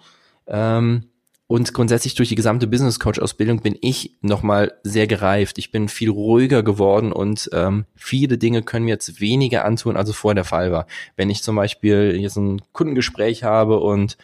Ähm, 0.48 1.06
und 1.48 1.74
grundsätzlich 1.74 2.16
durch 2.16 2.30
die 2.30 2.36
gesamte 2.36 2.68
Business 2.68 3.00
Coach 3.00 3.20
Ausbildung 3.20 3.62
bin 3.62 3.78
ich 3.82 4.18
nochmal 4.22 4.74
sehr 4.84 5.08
gereift. 5.08 5.58
Ich 5.58 5.72
bin 5.72 5.90
viel 5.90 6.10
ruhiger 6.10 6.64
geworden 6.64 7.12
und 7.12 7.50
ähm, 7.54 7.86
viele 7.96 8.38
Dinge 8.38 8.64
können 8.64 8.86
mir 8.86 8.92
jetzt 8.92 9.20
weniger 9.20 9.66
antun, 9.66 9.98
als 9.98 10.10
es 10.10 10.16
vorher 10.16 10.36
der 10.36 10.46
Fall 10.46 10.72
war. 10.72 10.88
Wenn 11.16 11.30
ich 11.30 11.44
zum 11.44 11.56
Beispiel 11.56 12.18
jetzt 12.20 12.38
ein 12.38 12.62
Kundengespräch 12.72 13.44
habe 13.44 13.80
und 13.80 14.18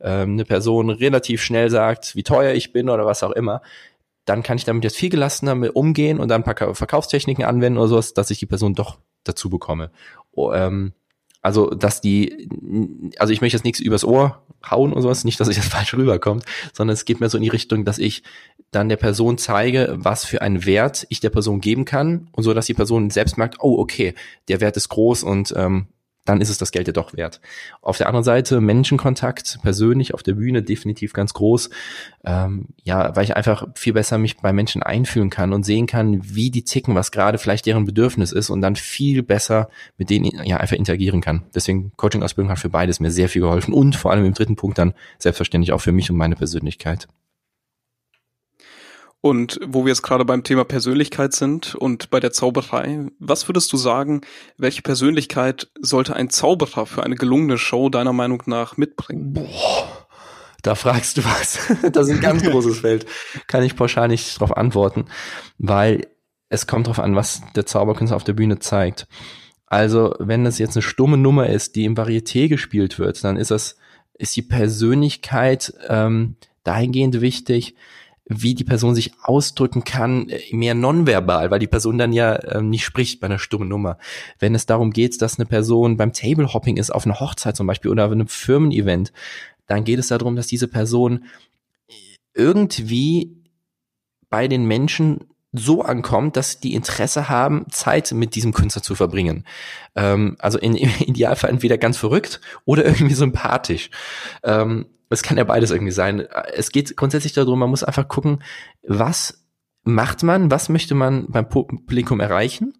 ähm, 0.00 0.32
eine 0.32 0.44
Person 0.44 0.90
relativ 0.90 1.42
schnell 1.42 1.70
sagt, 1.70 2.14
wie 2.14 2.22
teuer 2.22 2.52
ich 2.52 2.72
bin 2.72 2.90
oder 2.90 3.06
was 3.06 3.22
auch 3.22 3.32
immer, 3.32 3.62
dann 4.26 4.42
kann 4.42 4.58
ich 4.58 4.64
damit 4.64 4.84
jetzt 4.84 4.96
viel 4.96 5.10
gelassener 5.10 5.74
umgehen 5.74 6.20
und 6.20 6.28
dann 6.28 6.42
ein 6.42 6.54
paar 6.54 6.74
Verkaufstechniken 6.74 7.44
anwenden 7.44 7.78
oder 7.78 7.88
sowas, 7.88 8.12
dass 8.12 8.30
ich 8.30 8.38
die 8.38 8.46
Person 8.46 8.74
doch 8.74 8.98
dazu 9.24 9.48
bekomme. 9.48 9.90
Oh, 10.32 10.52
ähm, 10.52 10.92
also, 11.46 11.70
dass 11.70 12.00
die, 12.00 12.48
also 13.18 13.32
ich 13.32 13.40
möchte 13.40 13.56
jetzt 13.56 13.62
nichts 13.64 13.78
übers 13.78 14.04
Ohr 14.04 14.42
hauen 14.68 14.90
oder 14.90 15.02
sowas, 15.02 15.22
nicht, 15.22 15.38
dass 15.38 15.46
es 15.46 15.54
jetzt 15.54 15.68
falsch 15.72 15.94
rüberkommt, 15.94 16.44
sondern 16.72 16.92
es 16.92 17.04
geht 17.04 17.20
mir 17.20 17.28
so 17.28 17.38
in 17.38 17.44
die 17.44 17.50
Richtung, 17.50 17.84
dass 17.84 17.98
ich 17.98 18.24
dann 18.72 18.88
der 18.88 18.96
Person 18.96 19.38
zeige, 19.38 19.94
was 19.96 20.24
für 20.24 20.42
einen 20.42 20.66
Wert 20.66 21.06
ich 21.08 21.20
der 21.20 21.30
Person 21.30 21.60
geben 21.60 21.84
kann 21.84 22.26
und 22.32 22.42
so, 22.42 22.52
dass 22.52 22.66
die 22.66 22.74
Person 22.74 23.10
selbst 23.10 23.38
merkt, 23.38 23.58
oh, 23.60 23.78
okay, 23.78 24.14
der 24.48 24.60
Wert 24.60 24.76
ist 24.76 24.88
groß 24.88 25.22
und 25.22 25.54
ähm, 25.56 25.86
dann 26.26 26.40
ist 26.40 26.50
es 26.50 26.58
das 26.58 26.72
Geld 26.72 26.86
ja 26.86 26.92
doch 26.92 27.14
wert. 27.14 27.40
Auf 27.80 27.96
der 27.96 28.08
anderen 28.08 28.24
Seite 28.24 28.60
Menschenkontakt, 28.60 29.58
persönlich 29.62 30.12
auf 30.12 30.22
der 30.22 30.34
Bühne 30.34 30.62
definitiv 30.62 31.12
ganz 31.12 31.32
groß. 31.32 31.70
Ähm, 32.24 32.66
ja, 32.84 33.16
weil 33.16 33.24
ich 33.24 33.36
einfach 33.36 33.66
viel 33.74 33.94
besser 33.94 34.18
mich 34.18 34.36
bei 34.36 34.52
Menschen 34.52 34.82
einfühlen 34.82 35.30
kann 35.30 35.52
und 35.52 35.64
sehen 35.64 35.86
kann, 35.86 36.20
wie 36.22 36.50
die 36.50 36.64
ticken, 36.64 36.94
was 36.94 37.12
gerade 37.12 37.38
vielleicht 37.38 37.66
deren 37.66 37.84
Bedürfnis 37.84 38.32
ist 38.32 38.50
und 38.50 38.60
dann 38.60 38.76
viel 38.76 39.22
besser 39.22 39.68
mit 39.96 40.10
denen 40.10 40.26
ja 40.44 40.58
einfach 40.58 40.76
interagieren 40.76 41.20
kann. 41.20 41.44
Deswegen 41.54 41.92
Coaching-Ausbildung 41.96 42.50
hat 42.50 42.58
für 42.58 42.68
beides 42.68 43.00
mir 43.00 43.10
sehr 43.10 43.28
viel 43.28 43.42
geholfen 43.42 43.72
und 43.72 43.96
vor 43.96 44.10
allem 44.10 44.24
im 44.24 44.34
dritten 44.34 44.56
Punkt 44.56 44.78
dann 44.78 44.94
selbstverständlich 45.18 45.72
auch 45.72 45.80
für 45.80 45.92
mich 45.92 46.10
und 46.10 46.16
meine 46.16 46.36
Persönlichkeit. 46.36 47.08
Und 49.26 49.58
wo 49.66 49.84
wir 49.84 49.88
jetzt 49.88 50.02
gerade 50.02 50.24
beim 50.24 50.44
Thema 50.44 50.64
Persönlichkeit 50.64 51.32
sind 51.32 51.74
und 51.74 52.10
bei 52.10 52.20
der 52.20 52.30
Zauberei, 52.30 53.08
was 53.18 53.48
würdest 53.48 53.72
du 53.72 53.76
sagen, 53.76 54.20
welche 54.56 54.82
Persönlichkeit 54.82 55.68
sollte 55.80 56.14
ein 56.14 56.30
Zauberer 56.30 56.86
für 56.86 57.02
eine 57.02 57.16
gelungene 57.16 57.58
Show 57.58 57.88
deiner 57.88 58.12
Meinung 58.12 58.44
nach 58.46 58.76
mitbringen? 58.76 59.32
Boah, 59.32 60.06
da 60.62 60.76
fragst 60.76 61.16
du 61.16 61.24
was. 61.24 61.58
das 61.92 62.06
ist 62.06 62.14
ein 62.14 62.20
ganz 62.20 62.44
großes 62.44 62.78
Feld. 62.78 63.06
Kann 63.48 63.64
ich 63.64 63.74
pauschal 63.74 64.06
nicht 64.06 64.36
darauf 64.36 64.56
antworten, 64.56 65.06
weil 65.58 66.06
es 66.48 66.68
kommt 66.68 66.86
darauf 66.86 67.00
an, 67.00 67.16
was 67.16 67.42
der 67.56 67.66
Zauberkünstler 67.66 68.14
auf 68.14 68.22
der 68.22 68.34
Bühne 68.34 68.60
zeigt. 68.60 69.08
Also, 69.66 70.14
wenn 70.20 70.44
das 70.44 70.60
jetzt 70.60 70.76
eine 70.76 70.82
stumme 70.82 71.16
Nummer 71.16 71.48
ist, 71.48 71.74
die 71.74 71.84
im 71.84 71.96
Varieté 71.96 72.46
gespielt 72.46 73.00
wird, 73.00 73.24
dann 73.24 73.36
ist 73.36 73.50
das, 73.50 73.76
ist 74.14 74.36
die 74.36 74.42
Persönlichkeit 74.42 75.74
ähm, 75.88 76.36
dahingehend 76.62 77.20
wichtig, 77.20 77.74
wie 78.28 78.54
die 78.54 78.64
Person 78.64 78.94
sich 78.94 79.12
ausdrücken 79.22 79.84
kann, 79.84 80.28
äh, 80.28 80.40
mehr 80.52 80.74
nonverbal, 80.74 81.50
weil 81.50 81.60
die 81.60 81.66
Person 81.66 81.98
dann 81.98 82.12
ja 82.12 82.34
äh, 82.34 82.62
nicht 82.62 82.84
spricht 82.84 83.20
bei 83.20 83.26
einer 83.26 83.38
stummen 83.38 83.68
Nummer. 83.68 83.98
Wenn 84.38 84.54
es 84.54 84.66
darum 84.66 84.90
geht, 84.90 85.20
dass 85.22 85.38
eine 85.38 85.46
Person 85.46 85.96
beim 85.96 86.12
Tablehopping 86.12 86.76
ist, 86.76 86.90
auf 86.90 87.04
einer 87.06 87.20
Hochzeit 87.20 87.56
zum 87.56 87.66
Beispiel 87.66 87.90
oder 87.90 88.06
auf 88.06 88.12
einem 88.12 88.28
Firmen-Event, 88.28 89.12
dann 89.66 89.84
geht 89.84 89.98
es 89.98 90.08
darum, 90.08 90.36
dass 90.36 90.46
diese 90.46 90.68
Person 90.68 91.24
irgendwie 92.34 93.42
bei 94.28 94.48
den 94.48 94.66
Menschen 94.66 95.20
so 95.52 95.82
ankommt, 95.82 96.36
dass 96.36 96.60
die 96.60 96.74
Interesse 96.74 97.28
haben, 97.28 97.66
Zeit 97.70 98.12
mit 98.12 98.34
diesem 98.34 98.52
Künstler 98.52 98.82
zu 98.82 98.94
verbringen. 98.94 99.44
Ähm, 99.94 100.36
also 100.38 100.58
in, 100.58 100.74
im 100.74 100.90
Idealfall 100.98 101.50
entweder 101.50 101.78
ganz 101.78 101.96
verrückt 101.96 102.40
oder 102.64 102.84
irgendwie 102.86 103.14
sympathisch. 103.14 103.90
Ähm, 104.42 104.86
es 105.08 105.22
kann 105.22 105.38
ja 105.38 105.44
beides 105.44 105.70
irgendwie 105.70 105.92
sein. 105.92 106.26
Es 106.54 106.70
geht 106.70 106.96
grundsätzlich 106.96 107.32
darum, 107.32 107.58
man 107.58 107.70
muss 107.70 107.84
einfach 107.84 108.08
gucken, 108.08 108.42
was 108.82 109.44
macht 109.84 110.22
man, 110.22 110.50
was 110.50 110.68
möchte 110.68 110.94
man 110.94 111.26
beim 111.28 111.48
Publikum 111.48 112.20
erreichen? 112.20 112.74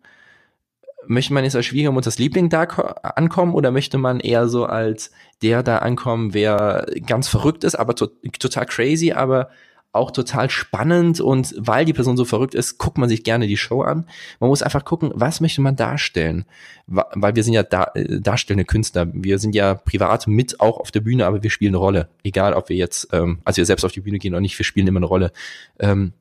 Möchte 1.07 1.33
man 1.33 1.45
jetzt 1.45 1.55
als 1.55 1.67
Schwiegermutter 1.67 2.07
das 2.07 2.19
Liebling 2.19 2.49
da 2.49 2.65
ankommen 2.65 3.55
oder 3.55 3.71
möchte 3.71 3.97
man 3.97 4.19
eher 4.19 4.49
so 4.49 4.67
als 4.67 5.12
der 5.41 5.62
da 5.62 5.79
ankommen, 5.79 6.35
wer 6.35 6.87
ganz 7.07 7.29
verrückt 7.29 7.62
ist, 7.62 7.77
aber 7.77 7.95
to 7.95 8.09
total 8.41 8.67
crazy, 8.67 9.12
aber 9.12 9.51
auch 9.97 10.11
total 10.11 10.51
spannend 10.51 11.21
und 11.21 11.55
weil 11.59 11.85
die 11.85 11.93
Person 11.93 12.17
so 12.17 12.25
verrückt 12.25 12.55
ist, 12.55 12.79
guckt 12.79 12.99
man 12.99 13.09
sich 13.09 13.25
gerne 13.25 13.47
die 13.47 13.57
Show 13.57 13.83
an. 13.83 14.07
Man 14.41 14.51
muss 14.51 14.63
einfach 14.63 14.85
gucken, 14.85 15.13
was 15.15 15.41
möchte 15.41 15.61
man 15.61 15.77
darstellen, 15.77 16.45
weil 16.87 17.35
wir 17.35 17.43
sind 17.43 17.55
ja 17.55 17.63
da, 17.63 17.91
äh, 17.95 18.21
darstellende 18.21 18.65
Künstler. 18.65 19.09
Wir 19.13 19.39
sind 19.39 19.55
ja 19.55 19.75
privat 19.75 20.27
mit 20.27 20.61
auch 20.61 20.79
auf 20.79 20.91
der 20.91 21.01
Bühne, 21.01 21.27
aber 21.27 21.43
wir 21.43 21.51
spielen 21.51 21.71
eine 21.71 21.79
Rolle. 21.79 22.09
Egal, 22.23 22.55
ob 22.55 22.69
wir 22.69 22.77
jetzt, 22.77 23.09
ähm, 23.13 23.41
also 23.45 23.59
wir 23.59 23.67
selbst 23.67 23.85
auf 23.85 23.93
die 23.93 24.01
Bühne 24.01 24.19
gehen 24.19 24.35
oder 24.35 24.41
nicht, 24.41 24.59
wir 24.59 24.65
spielen 24.65 24.87
immer 24.87 24.99
eine 24.99 25.07
Rolle. 25.07 25.33
Ähm, 25.79 26.13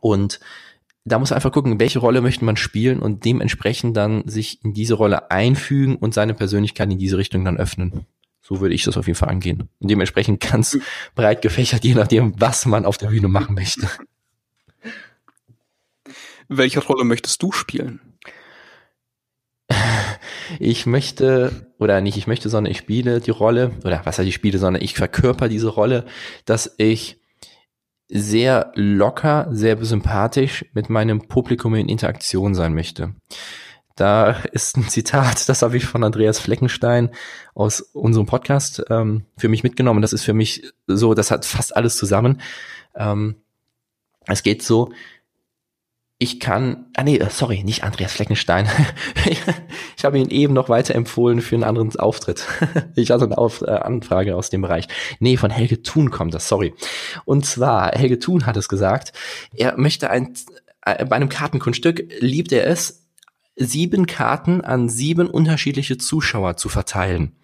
und 0.00 0.40
da 1.04 1.18
muss 1.18 1.30
man 1.30 1.36
einfach 1.36 1.52
gucken, 1.52 1.80
welche 1.80 1.98
Rolle 1.98 2.20
möchte 2.20 2.44
man 2.44 2.56
spielen 2.56 3.00
und 3.00 3.24
dementsprechend 3.24 3.96
dann 3.96 4.26
sich 4.28 4.62
in 4.64 4.74
diese 4.74 4.94
Rolle 4.94 5.30
einfügen 5.30 5.96
und 5.96 6.14
seine 6.14 6.34
Persönlichkeit 6.34 6.90
in 6.92 6.98
diese 6.98 7.18
Richtung 7.18 7.44
dann 7.44 7.56
öffnen. 7.56 8.06
So 8.48 8.60
würde 8.60 8.74
ich 8.74 8.84
das 8.84 8.96
auf 8.96 9.06
jeden 9.06 9.18
Fall 9.18 9.28
angehen. 9.28 9.68
Und 9.78 9.90
dementsprechend 9.90 10.40
ganz 10.40 10.78
breit 11.14 11.42
gefächert, 11.42 11.84
je 11.84 11.94
nachdem, 11.94 12.40
was 12.40 12.64
man 12.64 12.86
auf 12.86 12.96
der 12.96 13.08
Bühne 13.08 13.28
machen 13.28 13.54
möchte. 13.54 13.86
Welche 16.48 16.80
Rolle 16.80 17.04
möchtest 17.04 17.42
du 17.42 17.52
spielen? 17.52 18.00
Ich 20.58 20.86
möchte, 20.86 21.70
oder 21.78 22.00
nicht 22.00 22.16
ich 22.16 22.26
möchte, 22.26 22.48
sondern 22.48 22.70
ich 22.70 22.78
spiele 22.78 23.20
die 23.20 23.30
Rolle, 23.30 23.72
oder 23.84 24.00
was 24.04 24.18
heißt 24.18 24.26
ich 24.26 24.34
spiele, 24.34 24.56
sondern 24.56 24.82
ich 24.82 24.94
verkörper 24.94 25.50
diese 25.50 25.68
Rolle, 25.68 26.06
dass 26.46 26.74
ich 26.78 27.20
sehr 28.08 28.72
locker, 28.74 29.48
sehr 29.50 29.84
sympathisch 29.84 30.64
mit 30.72 30.88
meinem 30.88 31.28
Publikum 31.28 31.74
in 31.74 31.90
Interaktion 31.90 32.54
sein 32.54 32.72
möchte. 32.72 33.14
Da 33.98 34.30
ist 34.52 34.76
ein 34.76 34.88
Zitat, 34.88 35.48
das 35.48 35.62
habe 35.62 35.76
ich 35.76 35.84
von 35.84 36.04
Andreas 36.04 36.38
Fleckenstein 36.38 37.10
aus 37.54 37.80
unserem 37.80 38.26
Podcast 38.26 38.84
ähm, 38.90 39.24
für 39.36 39.48
mich 39.48 39.64
mitgenommen. 39.64 40.02
Das 40.02 40.12
ist 40.12 40.22
für 40.22 40.34
mich 40.34 40.72
so, 40.86 41.14
das 41.14 41.32
hat 41.32 41.44
fast 41.44 41.74
alles 41.74 41.96
zusammen. 41.96 42.40
Ähm, 42.94 43.42
es 44.28 44.44
geht 44.44 44.62
so, 44.62 44.92
ich 46.18 46.38
kann, 46.38 46.86
ah 46.96 47.02
nee, 47.02 47.20
sorry, 47.28 47.64
nicht 47.64 47.82
Andreas 47.82 48.12
Fleckenstein. 48.12 48.68
ich 49.96 50.04
habe 50.04 50.20
ihn 50.20 50.30
eben 50.30 50.54
noch 50.54 50.68
weiter 50.68 50.94
empfohlen 50.94 51.40
für 51.40 51.56
einen 51.56 51.64
anderen 51.64 51.96
Auftritt. 51.98 52.46
ich 52.94 53.10
hatte 53.10 53.24
eine 53.24 53.36
Auf 53.36 53.62
äh, 53.62 53.70
Anfrage 53.70 54.36
aus 54.36 54.48
dem 54.48 54.62
Bereich. 54.62 54.86
Nee, 55.18 55.36
von 55.36 55.50
Helge 55.50 55.82
Thun 55.82 56.12
kommt 56.12 56.34
das, 56.34 56.46
sorry. 56.46 56.72
Und 57.24 57.46
zwar, 57.46 57.90
Helge 57.96 58.20
Thun 58.20 58.46
hat 58.46 58.56
es 58.56 58.68
gesagt, 58.68 59.12
er 59.56 59.76
möchte 59.76 60.08
ein, 60.08 60.34
äh, 60.86 61.04
bei 61.04 61.16
einem 61.16 61.28
Kartenkunststück 61.28 62.12
liebt 62.20 62.52
er 62.52 62.64
es, 62.68 63.07
sieben 63.58 64.06
Karten 64.06 64.60
an 64.60 64.88
sieben 64.88 65.28
unterschiedliche 65.28 65.98
Zuschauer 65.98 66.56
zu 66.56 66.68
verteilen. 66.68 67.36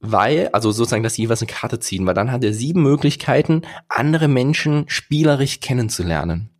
Weil, 0.00 0.48
also 0.48 0.72
sozusagen, 0.72 1.02
dass 1.02 1.14
sie 1.14 1.22
jeweils 1.22 1.42
eine 1.42 1.52
Karte 1.52 1.78
ziehen, 1.78 2.06
weil 2.06 2.14
dann 2.14 2.32
hat 2.32 2.42
er 2.42 2.52
sieben 2.52 2.82
Möglichkeiten, 2.82 3.62
andere 3.88 4.28
Menschen 4.28 4.84
spielerisch 4.88 5.60
kennenzulernen 5.60 6.50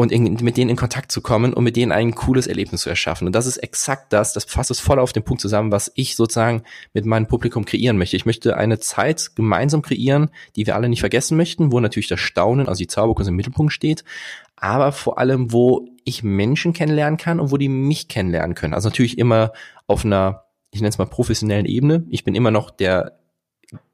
und 0.00 0.12
in, 0.12 0.38
mit 0.40 0.56
denen 0.56 0.70
in 0.70 0.76
Kontakt 0.76 1.12
zu 1.12 1.20
kommen 1.20 1.52
und 1.52 1.62
mit 1.62 1.76
denen 1.76 1.92
ein 1.92 2.14
cooles 2.14 2.46
Erlebnis 2.46 2.80
zu 2.80 2.88
erschaffen. 2.88 3.26
Und 3.26 3.34
das 3.34 3.44
ist 3.44 3.58
exakt 3.58 4.14
das, 4.14 4.32
das 4.32 4.44
fasst 4.44 4.70
es 4.70 4.80
voll 4.80 4.98
auf 4.98 5.12
den 5.12 5.24
Punkt 5.24 5.42
zusammen, 5.42 5.72
was 5.72 5.92
ich 5.94 6.16
sozusagen 6.16 6.62
mit 6.94 7.04
meinem 7.04 7.26
Publikum 7.26 7.66
kreieren 7.66 7.98
möchte. 7.98 8.16
Ich 8.16 8.24
möchte 8.24 8.56
eine 8.56 8.78
Zeit 8.78 9.36
gemeinsam 9.36 9.82
kreieren, 9.82 10.30
die 10.56 10.66
wir 10.66 10.74
alle 10.74 10.88
nicht 10.88 11.00
vergessen 11.00 11.36
möchten, 11.36 11.70
wo 11.70 11.80
natürlich 11.80 12.08
das 12.08 12.18
Staunen, 12.18 12.66
also 12.66 12.78
die 12.78 12.86
Zauberkunst 12.86 13.28
im 13.28 13.36
Mittelpunkt 13.36 13.74
steht, 13.74 14.04
aber 14.56 14.92
vor 14.92 15.18
allem, 15.18 15.52
wo 15.52 15.86
ich 16.04 16.22
Menschen 16.22 16.72
kennenlernen 16.72 17.18
kann 17.18 17.38
und 17.38 17.52
wo 17.52 17.58
die 17.58 17.68
mich 17.68 18.08
kennenlernen 18.08 18.54
können. 18.54 18.72
Also 18.72 18.88
natürlich 18.88 19.18
immer 19.18 19.52
auf 19.86 20.06
einer, 20.06 20.44
ich 20.70 20.80
nenne 20.80 20.88
es 20.88 20.96
mal 20.96 21.04
professionellen 21.04 21.66
Ebene. 21.66 22.06
Ich 22.08 22.24
bin 22.24 22.34
immer 22.34 22.50
noch 22.50 22.70
der 22.70 23.19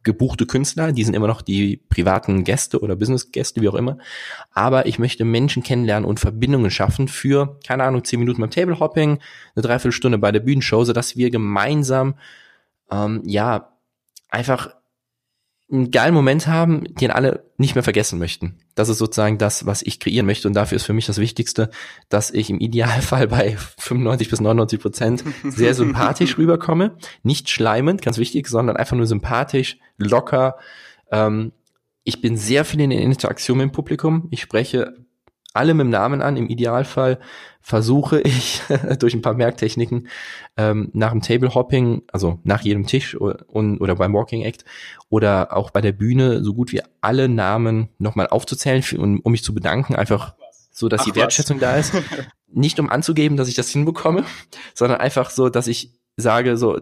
gebuchte 0.02 0.46
Künstler, 0.46 0.92
die 0.92 1.04
sind 1.04 1.14
immer 1.14 1.26
noch 1.26 1.42
die 1.42 1.76
privaten 1.76 2.44
Gäste 2.44 2.80
oder 2.80 2.96
Business-Gäste, 2.96 3.60
wie 3.60 3.68
auch 3.68 3.74
immer. 3.74 3.98
Aber 4.52 4.86
ich 4.86 4.98
möchte 4.98 5.24
Menschen 5.24 5.62
kennenlernen 5.62 6.08
und 6.08 6.20
Verbindungen 6.20 6.70
schaffen 6.70 7.08
für, 7.08 7.58
keine 7.66 7.84
Ahnung, 7.84 8.04
zehn 8.04 8.20
Minuten 8.20 8.40
beim 8.40 8.50
Table-Hopping, 8.50 9.18
eine 9.54 9.62
Dreiviertelstunde 9.62 10.18
bei 10.18 10.32
der 10.32 10.40
Bühnenshow, 10.40 10.84
sodass 10.84 11.16
wir 11.16 11.30
gemeinsam, 11.30 12.14
ähm, 12.90 13.22
ja, 13.24 13.72
einfach 14.30 14.74
einen 15.70 15.90
geilen 15.90 16.14
Moment 16.14 16.46
haben, 16.46 16.85
den 16.94 17.11
alle 17.11 17.44
nicht 17.57 17.74
mehr 17.74 17.83
vergessen 17.83 18.18
möchten. 18.18 18.59
Das 18.76 18.88
ist 18.88 18.98
sozusagen 18.98 19.37
das, 19.37 19.66
was 19.66 19.83
ich 19.83 19.98
kreieren 19.98 20.26
möchte. 20.26 20.46
Und 20.46 20.55
dafür 20.55 20.76
ist 20.76 20.85
für 20.85 20.92
mich 20.92 21.07
das 21.07 21.18
Wichtigste, 21.18 21.70
dass 22.09 22.31
ich 22.31 22.50
im 22.50 22.61
Idealfall 22.61 23.26
bei 23.29 23.57
95 23.79 24.31
bis 24.31 24.40
99 24.40 24.81
Prozent 24.81 25.24
sehr 25.42 25.74
sympathisch 25.74 26.38
rüberkomme. 26.38 26.96
Nicht 27.22 27.50
schleimend, 27.50 28.02
ganz 28.02 28.18
wichtig, 28.18 28.46
sondern 28.46 28.76
einfach 28.76 28.96
nur 28.96 29.07
sympathisch, 29.07 29.79
locker. 29.98 30.57
Ähm, 31.11 31.52
ich 32.05 32.20
bin 32.20 32.37
sehr 32.37 32.64
viel 32.64 32.81
in 32.81 32.90
der 32.90 33.00
Interaktion 33.00 33.59
mit 33.59 33.64
dem 33.64 33.72
Publikum. 33.72 34.29
Ich 34.31 34.42
spreche 34.42 34.94
alle 35.52 35.74
mit 35.74 35.87
dem 35.87 35.90
Namen 35.90 36.22
an. 36.22 36.37
Im 36.37 36.48
Idealfall 36.48 37.18
versuche 37.66 38.20
ich 38.20 38.62
durch 39.00 39.12
ein 39.12 39.22
paar 39.22 39.35
Merktechniken 39.35 40.07
ähm, 40.57 40.88
nach 40.92 41.11
dem 41.11 41.20
Table 41.20 41.52
Hopping, 41.52 42.02
also 42.12 42.38
nach 42.44 42.61
jedem 42.61 42.87
Tisch 42.87 43.20
oder, 43.20 43.44
oder 43.48 43.96
beim 43.96 44.14
Walking 44.14 44.42
Act 44.42 44.64
oder 45.09 45.57
auch 45.57 45.72
bei 45.72 45.81
der 45.81 45.90
Bühne 45.90 46.44
so 46.44 46.55
gut 46.55 46.70
wie 46.70 46.81
alle 47.00 47.29
Namen 47.29 47.88
nochmal 47.98 48.29
aufzuzählen, 48.29 48.85
um, 48.98 49.18
um 49.18 49.33
mich 49.33 49.42
zu 49.42 49.52
bedanken, 49.52 49.96
einfach 49.96 50.37
so, 50.70 50.88
dass 50.88 51.00
Ach, 51.00 51.07
die 51.07 51.16
Wertschätzung 51.16 51.61
was. 51.61 51.90
da 51.90 51.98
ist. 51.98 52.05
Nicht 52.46 52.79
um 52.79 52.88
anzugeben, 52.88 53.37
dass 53.37 53.48
ich 53.48 53.57
das 53.57 53.68
hinbekomme, 53.68 54.22
sondern 54.72 55.00
einfach 55.00 55.31
so, 55.31 55.48
dass 55.48 55.66
ich 55.66 55.90
sage 56.16 56.57
so, 56.57 56.79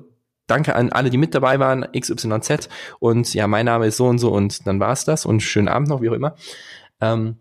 danke 0.47 0.77
an 0.77 0.93
alle, 0.93 1.09
die 1.09 1.17
mit 1.17 1.35
dabei 1.35 1.59
waren, 1.61 1.87
XYZ 1.99 2.69
und 2.99 3.33
ja, 3.33 3.47
mein 3.47 3.65
Name 3.65 3.87
ist 3.87 3.97
so 3.97 4.07
und 4.07 4.19
so 4.19 4.33
und 4.33 4.67
dann 4.67 4.81
war's 4.81 5.07
das 5.07 5.25
und 5.25 5.41
schönen 5.41 5.69
Abend 5.69 5.89
noch, 5.89 6.03
wie 6.03 6.11
auch 6.11 6.15
immer. 6.15 6.35
Ähm, 7.01 7.39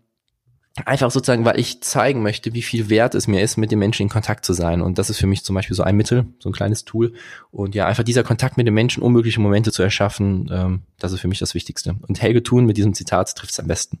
einfach 0.84 1.10
sozusagen, 1.10 1.44
weil 1.44 1.58
ich 1.58 1.82
zeigen 1.82 2.22
möchte, 2.22 2.52
wie 2.52 2.62
viel 2.62 2.90
wert 2.90 3.14
es 3.14 3.28
mir 3.28 3.42
ist, 3.42 3.56
mit 3.56 3.70
den 3.70 3.78
Menschen 3.78 4.02
in 4.02 4.08
Kontakt 4.08 4.44
zu 4.44 4.52
sein. 4.52 4.80
Und 4.82 4.98
das 4.98 5.08
ist 5.08 5.18
für 5.18 5.26
mich 5.26 5.44
zum 5.44 5.54
Beispiel 5.54 5.76
so 5.76 5.84
ein 5.84 5.96
Mittel, 5.96 6.26
so 6.40 6.48
ein 6.48 6.52
kleines 6.52 6.84
Tool. 6.84 7.14
Und 7.52 7.74
ja, 7.74 7.86
einfach 7.86 8.02
dieser 8.02 8.24
Kontakt 8.24 8.56
mit 8.56 8.66
den 8.66 8.74
Menschen, 8.74 9.02
unmögliche 9.02 9.40
Momente 9.40 9.70
zu 9.70 9.82
erschaffen, 9.82 10.50
ähm, 10.52 10.82
das 10.98 11.12
ist 11.12 11.20
für 11.20 11.28
mich 11.28 11.38
das 11.38 11.54
Wichtigste. 11.54 11.96
Und 12.08 12.20
Helge 12.20 12.42
Thun 12.42 12.66
mit 12.66 12.76
diesem 12.76 12.92
Zitat 12.92 13.34
trifft 13.36 13.52
es 13.52 13.60
am 13.60 13.68
besten. 13.68 14.00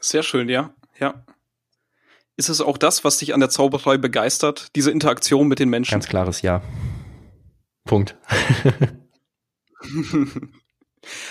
Sehr 0.00 0.22
schön, 0.22 0.50
ja, 0.50 0.74
ja. 1.00 1.24
Ist 2.36 2.50
es 2.50 2.60
auch 2.60 2.76
das, 2.76 3.04
was 3.04 3.18
dich 3.18 3.32
an 3.32 3.40
der 3.40 3.48
Zauberei 3.48 3.96
begeistert, 3.96 4.68
diese 4.76 4.90
Interaktion 4.90 5.48
mit 5.48 5.60
den 5.60 5.70
Menschen? 5.70 5.92
Ganz 5.92 6.08
klares 6.08 6.42
Ja. 6.42 6.62
Punkt. 7.84 8.16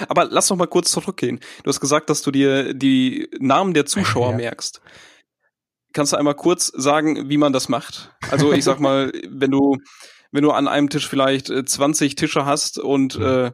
Aber 0.08 0.26
lass 0.26 0.48
doch 0.48 0.56
mal 0.56 0.68
kurz 0.68 0.92
zurückgehen. 0.92 1.40
Du 1.64 1.70
hast 1.70 1.80
gesagt, 1.80 2.10
dass 2.10 2.22
du 2.22 2.32
dir 2.32 2.74
die 2.74 3.30
Namen 3.40 3.74
der 3.74 3.86
Zuschauer 3.86 4.30
ja. 4.32 4.38
merkst. 4.38 4.82
Kannst 5.94 6.14
du 6.14 6.18
einmal 6.18 6.36
kurz 6.36 6.68
sagen, 6.68 7.30
wie 7.30 7.38
man 7.38 7.54
das 7.54 7.70
macht? 7.70 8.12
Also 8.32 8.52
ich 8.52 8.64
sag 8.64 8.80
mal, 8.80 9.12
wenn 9.30 9.52
du 9.52 9.78
wenn 10.32 10.44
du 10.44 10.52
an 10.52 10.68
einem 10.68 10.90
Tisch 10.90 11.08
vielleicht 11.08 11.48
20 11.48 12.12
äh, 12.12 12.16
Tische 12.16 12.46
hast 12.46 12.80
und 12.80 13.20
mhm. 13.20 13.26
äh, 13.26 13.52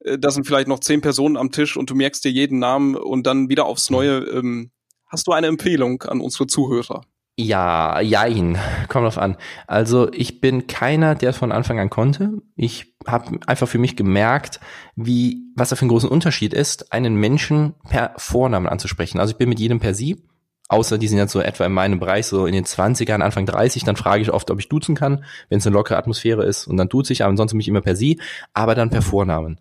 äh, 0.00 0.18
da 0.18 0.30
sind 0.30 0.46
vielleicht 0.46 0.68
noch 0.68 0.80
10 0.80 1.00
Personen 1.00 1.36
am 1.36 1.52
Tisch 1.52 1.76
und 1.76 1.90
du 1.90 1.94
merkst 1.94 2.24
dir 2.24 2.30
jeden 2.30 2.58
Namen 2.58 2.96
und 2.96 3.26
dann 3.26 3.48
wieder 3.48 3.66
aufs 3.66 3.90
Neue, 3.90 4.18
ähm, 4.18 4.70
hast 5.06 5.26
du 5.26 5.32
eine 5.32 5.46
Empfehlung 5.46 6.02
an 6.02 6.20
unsere 6.20 6.46
Zuhörer? 6.46 7.04
Ja, 7.38 8.00
jein, 8.00 8.58
kommt 8.88 9.04
drauf 9.04 9.18
an. 9.18 9.36
Also 9.66 10.10
ich 10.12 10.40
bin 10.40 10.66
keiner, 10.66 11.14
der 11.14 11.30
es 11.30 11.36
von 11.36 11.52
Anfang 11.52 11.78
an 11.78 11.90
konnte. 11.90 12.32
Ich 12.56 12.94
habe 13.06 13.38
einfach 13.46 13.68
für 13.68 13.78
mich 13.78 13.94
gemerkt, 13.94 14.58
wie 14.94 15.42
was 15.54 15.68
da 15.68 15.76
für 15.76 15.82
einen 15.82 15.90
großen 15.90 16.08
Unterschied 16.08 16.54
ist, 16.54 16.92
einen 16.92 17.14
Menschen 17.16 17.74
per 17.88 18.14
Vornamen 18.16 18.66
anzusprechen. 18.66 19.20
Also 19.20 19.32
ich 19.32 19.36
bin 19.38 19.50
mit 19.50 19.60
jedem 19.60 19.80
per 19.80 19.92
Sie, 19.92 20.22
außer 20.68 20.96
die 20.96 21.08
sind 21.08 21.18
jetzt 21.18 21.32
so 21.32 21.40
etwa 21.40 21.66
in 21.66 21.72
meinem 21.72 22.00
Bereich, 22.00 22.26
so 22.26 22.46
in 22.46 22.54
den 22.54 22.64
20ern, 22.64 23.20
Anfang 23.20 23.44
30, 23.44 23.84
dann 23.84 23.96
frage 23.96 24.22
ich 24.22 24.32
oft, 24.32 24.50
ob 24.50 24.58
ich 24.58 24.70
duzen 24.70 24.94
kann, 24.94 25.24
wenn 25.50 25.58
es 25.58 25.66
eine 25.66 25.74
lockere 25.74 25.98
Atmosphäre 25.98 26.44
ist 26.44 26.66
und 26.66 26.78
dann 26.78 26.88
tut 26.88 27.06
sich, 27.06 27.22
aber 27.22 27.30
ansonsten 27.30 27.58
mich 27.58 27.68
immer 27.68 27.82
per 27.82 27.96
Sie, 27.96 28.18
aber 28.54 28.74
dann 28.74 28.88
per 28.88 29.02
Vornamen. 29.02 29.60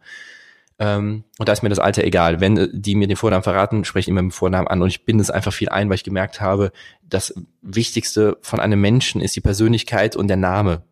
Ähm, 0.77 1.23
und 1.37 1.47
da 1.47 1.53
ist 1.53 1.63
mir 1.63 1.69
das 1.69 1.79
Alter 1.79 2.03
egal. 2.03 2.41
Wenn 2.41 2.57
äh, 2.57 2.67
die 2.71 2.95
mir 2.95 3.07
den 3.07 3.17
Vornamen 3.17 3.43
verraten, 3.43 3.85
spreche 3.85 4.05
ich 4.05 4.07
immer 4.09 4.21
mit 4.21 4.33
dem 4.33 4.35
Vornamen 4.35 4.67
an 4.67 4.81
und 4.81 4.89
ich 4.89 5.05
binde 5.05 5.21
es 5.21 5.31
einfach 5.31 5.53
viel 5.53 5.69
ein, 5.69 5.89
weil 5.89 5.95
ich 5.95 6.03
gemerkt 6.03 6.41
habe, 6.41 6.71
das 7.03 7.33
Wichtigste 7.61 8.37
von 8.41 8.59
einem 8.59 8.81
Menschen 8.81 9.21
ist 9.21 9.35
die 9.35 9.41
Persönlichkeit 9.41 10.15
und 10.15 10.27
der 10.27 10.37
Name. 10.37 10.83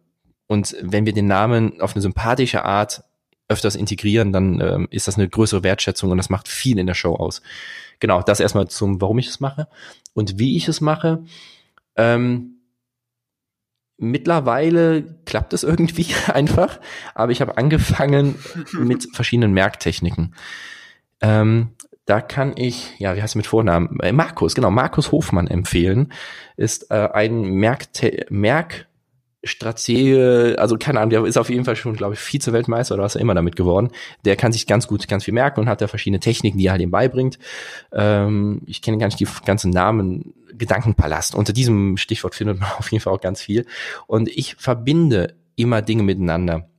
Und 0.47 0.75
wenn 0.81 1.05
wir 1.05 1.13
den 1.13 1.27
Namen 1.27 1.81
auf 1.81 1.95
eine 1.95 2.01
sympathische 2.01 2.63
Art 2.63 3.03
öfters 3.49 3.75
integrieren, 3.75 4.31
dann 4.31 4.61
ähm, 4.61 4.87
ist 4.89 5.07
das 5.07 5.17
eine 5.17 5.27
größere 5.27 5.63
Wertschätzung 5.63 6.11
und 6.11 6.17
das 6.17 6.29
macht 6.29 6.47
viel 6.47 6.79
in 6.79 6.87
der 6.87 6.93
Show 6.93 7.15
aus. 7.15 7.41
Genau, 7.99 8.21
das 8.21 8.39
erstmal 8.39 8.67
zum, 8.67 9.01
warum 9.01 9.19
ich 9.19 9.27
es 9.27 9.39
mache 9.39 9.67
und 10.13 10.39
wie 10.39 10.55
ich 10.55 10.67
es 10.67 10.81
mache. 10.81 11.23
Ähm, 11.95 12.52
Mittlerweile 13.97 15.03
klappt 15.25 15.53
es 15.53 15.63
irgendwie 15.63 16.07
einfach, 16.33 16.79
aber 17.15 17.31
ich 17.31 17.41
habe 17.41 17.57
angefangen 17.57 18.35
mit 18.73 19.07
verschiedenen 19.13 19.53
Merktechniken. 19.53 20.35
Ähm, 21.21 21.69
da 22.05 22.19
kann 22.19 22.53
ich, 22.57 22.99
ja, 22.99 23.15
wie 23.15 23.21
heißt 23.21 23.31
es 23.31 23.35
mit 23.35 23.47
Vornamen? 23.47 23.99
Äh, 24.01 24.11
Markus, 24.11 24.55
genau, 24.55 24.71
Markus 24.71 25.11
Hofmann 25.11 25.47
empfehlen. 25.47 26.11
Ist 26.57 26.91
äh, 26.91 27.09
ein 27.13 27.41
Merk, 27.43 27.85
Merk 28.29 28.87
Stratege, 29.43 30.55
also 30.57 30.77
keine 30.77 30.99
Ahnung, 30.99 31.09
der 31.09 31.25
ist 31.25 31.37
auf 31.37 31.49
jeden 31.49 31.65
Fall 31.65 31.75
schon, 31.75 31.95
glaube 31.95 32.13
ich, 32.13 32.19
Vize-Weltmeister 32.19 32.95
oder 32.95 33.03
was 33.03 33.15
er 33.15 33.21
immer 33.21 33.35
damit 33.35 33.55
geworden. 33.55 33.89
Der 34.23 34.35
kann 34.35 34.53
sich 34.53 34.67
ganz 34.67 34.87
gut 34.87 35.07
ganz 35.07 35.25
viel 35.25 35.33
merken 35.33 35.59
und 35.59 35.69
hat 35.69 35.81
da 35.81 35.87
verschiedene 35.87 36.19
Techniken, 36.19 36.57
die 36.57 36.67
er 36.67 36.73
halt 36.73 36.81
ihm 36.81 36.91
beibringt. 36.91 37.39
Ähm, 37.91 38.61
ich 38.65 38.81
kenne 38.81 38.97
gar 38.97 39.07
nicht 39.07 39.19
die 39.19 39.27
ganzen 39.45 39.71
Namen. 39.71 40.33
Gedankenpalast. 40.55 41.35
Unter 41.35 41.51
diesem 41.51 41.97
Stichwort 41.97 42.35
findet 42.35 42.59
man 42.59 42.69
auf 42.77 42.91
jeden 42.91 43.01
Fall 43.01 43.13
auch 43.13 43.21
ganz 43.21 43.41
viel. 43.41 43.65
Und 44.07 44.29
ich 44.29 44.55
verbinde 44.55 45.35
immer 45.55 45.81
Dinge 45.81 46.03
miteinander. 46.03 46.69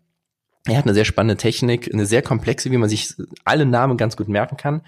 Er 0.67 0.79
hat 0.79 0.85
eine 0.85 0.95
sehr 0.95 1.05
spannende 1.05 1.37
Technik, 1.37 1.93
eine 1.93 2.07
sehr 2.07 2.23
komplexe, 2.23 2.71
wie 2.71 2.79
man 2.79 2.89
sich 2.89 3.15
alle 3.45 3.67
Namen 3.67 3.99
ganz 3.99 4.17
gut 4.17 4.29
merken 4.29 4.57
kann. 4.57 4.81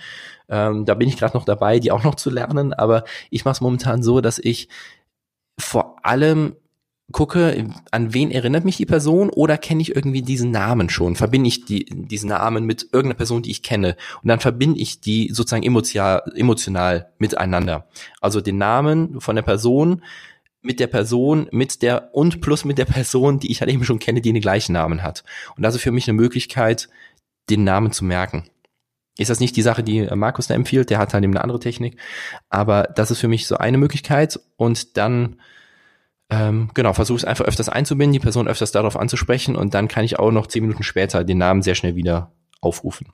Ähm, 0.48 0.86
da 0.86 0.94
bin 0.94 1.08
ich 1.08 1.18
gerade 1.18 1.36
noch 1.36 1.44
dabei, 1.44 1.80
die 1.80 1.92
auch 1.92 2.02
noch 2.02 2.14
zu 2.14 2.30
lernen. 2.30 2.72
Aber 2.72 3.04
ich 3.30 3.44
mache 3.44 3.52
es 3.52 3.60
momentan 3.60 4.02
so, 4.02 4.22
dass 4.22 4.38
ich 4.38 4.68
vor 5.58 5.96
allem 6.02 6.56
gucke, 7.12 7.68
an 7.92 8.14
wen 8.14 8.30
erinnert 8.30 8.64
mich 8.64 8.76
die 8.76 8.86
Person 8.86 9.30
oder 9.30 9.58
kenne 9.58 9.80
ich 9.80 9.94
irgendwie 9.94 10.22
diesen 10.22 10.50
Namen 10.50 10.88
schon? 10.88 11.14
Verbinde 11.14 11.48
ich 11.48 11.64
die, 11.64 11.84
diesen 11.84 12.30
Namen 12.30 12.64
mit 12.64 12.82
irgendeiner 12.84 13.14
Person, 13.14 13.42
die 13.42 13.50
ich 13.50 13.62
kenne? 13.62 13.96
Und 14.22 14.28
dann 14.28 14.40
verbinde 14.40 14.80
ich 14.80 15.00
die 15.00 15.30
sozusagen 15.32 15.62
emotional, 15.62 16.22
emotional 16.34 17.12
miteinander. 17.18 17.88
Also 18.20 18.40
den 18.40 18.58
Namen 18.58 19.20
von 19.20 19.36
der 19.36 19.42
Person 19.42 20.02
mit 20.62 20.80
der 20.80 20.88
Person, 20.88 21.48
mit 21.52 21.80
der 21.82 22.12
und 22.12 22.40
plus 22.40 22.64
mit 22.64 22.76
der 22.76 22.86
Person, 22.86 23.38
die 23.38 23.52
ich 23.52 23.60
halt 23.60 23.70
eben 23.70 23.84
schon 23.84 24.00
kenne, 24.00 24.20
die 24.20 24.32
den 24.32 24.42
gleichen 24.42 24.72
Namen 24.72 25.02
hat. 25.02 25.22
Und 25.56 25.62
das 25.62 25.76
ist 25.76 25.82
für 25.82 25.92
mich 25.92 26.08
eine 26.08 26.16
Möglichkeit, 26.16 26.88
den 27.48 27.62
Namen 27.62 27.92
zu 27.92 28.04
merken. 28.04 28.50
Ist 29.16 29.30
das 29.30 29.40
nicht 29.40 29.56
die 29.56 29.62
Sache, 29.62 29.82
die 29.82 30.08
Markus 30.14 30.48
da 30.48 30.54
empfiehlt? 30.54 30.90
Der 30.90 30.98
hat 30.98 31.14
halt 31.14 31.24
eben 31.24 31.32
eine 31.32 31.42
andere 31.42 31.60
Technik. 31.60 31.98
Aber 32.50 32.82
das 32.94 33.10
ist 33.10 33.20
für 33.20 33.28
mich 33.28 33.46
so 33.46 33.56
eine 33.56 33.78
Möglichkeit. 33.78 34.38
Und 34.56 34.96
dann 34.96 35.36
ähm, 36.28 36.70
genau, 36.74 36.92
versuche 36.92 37.18
es 37.18 37.24
einfach 37.24 37.44
öfters 37.44 37.68
einzubinden, 37.68 38.12
die 38.12 38.18
Person 38.18 38.48
öfters 38.48 38.72
darauf 38.72 38.96
anzusprechen 38.96 39.54
und 39.54 39.74
dann 39.74 39.88
kann 39.88 40.04
ich 40.04 40.18
auch 40.18 40.32
noch 40.32 40.46
zehn 40.48 40.62
Minuten 40.62 40.82
später 40.82 41.22
den 41.24 41.38
Namen 41.38 41.62
sehr 41.62 41.74
schnell 41.74 41.94
wieder 41.94 42.32
aufrufen. 42.60 43.08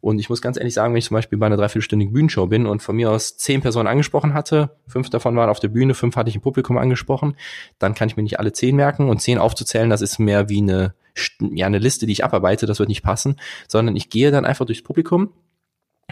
Und 0.00 0.18
ich 0.18 0.28
muss 0.28 0.42
ganz 0.42 0.58
ehrlich 0.58 0.74
sagen, 0.74 0.92
wenn 0.92 0.98
ich 0.98 1.06
zum 1.06 1.14
Beispiel 1.14 1.38
bei 1.38 1.46
einer 1.46 1.56
dreiviertelstündigen 1.56 2.12
Bühnenshow 2.12 2.46
bin 2.46 2.66
und 2.66 2.82
von 2.82 2.96
mir 2.96 3.10
aus 3.10 3.36
zehn 3.38 3.62
Personen 3.62 3.86
angesprochen 3.86 4.34
hatte, 4.34 4.76
fünf 4.86 5.08
davon 5.08 5.34
waren 5.36 5.48
auf 5.48 5.60
der 5.60 5.68
Bühne, 5.68 5.94
fünf 5.94 6.16
hatte 6.16 6.28
ich 6.28 6.36
im 6.36 6.42
Publikum 6.42 6.76
angesprochen, 6.76 7.36
dann 7.78 7.94
kann 7.94 8.08
ich 8.08 8.16
mir 8.16 8.22
nicht 8.22 8.38
alle 8.38 8.52
zehn 8.52 8.76
merken 8.76 9.08
und 9.08 9.22
zehn 9.22 9.38
aufzuzählen, 9.38 9.88
das 9.88 10.02
ist 10.02 10.18
mehr 10.18 10.48
wie 10.48 10.60
eine, 10.60 10.94
ja, 11.40 11.66
eine 11.66 11.78
Liste, 11.78 12.06
die 12.06 12.12
ich 12.12 12.24
abarbeite, 12.24 12.66
das 12.66 12.80
wird 12.80 12.88
nicht 12.88 13.02
passen, 13.02 13.36
sondern 13.66 13.96
ich 13.96 14.10
gehe 14.10 14.30
dann 14.30 14.44
einfach 14.44 14.66
durchs 14.66 14.82
Publikum 14.82 15.32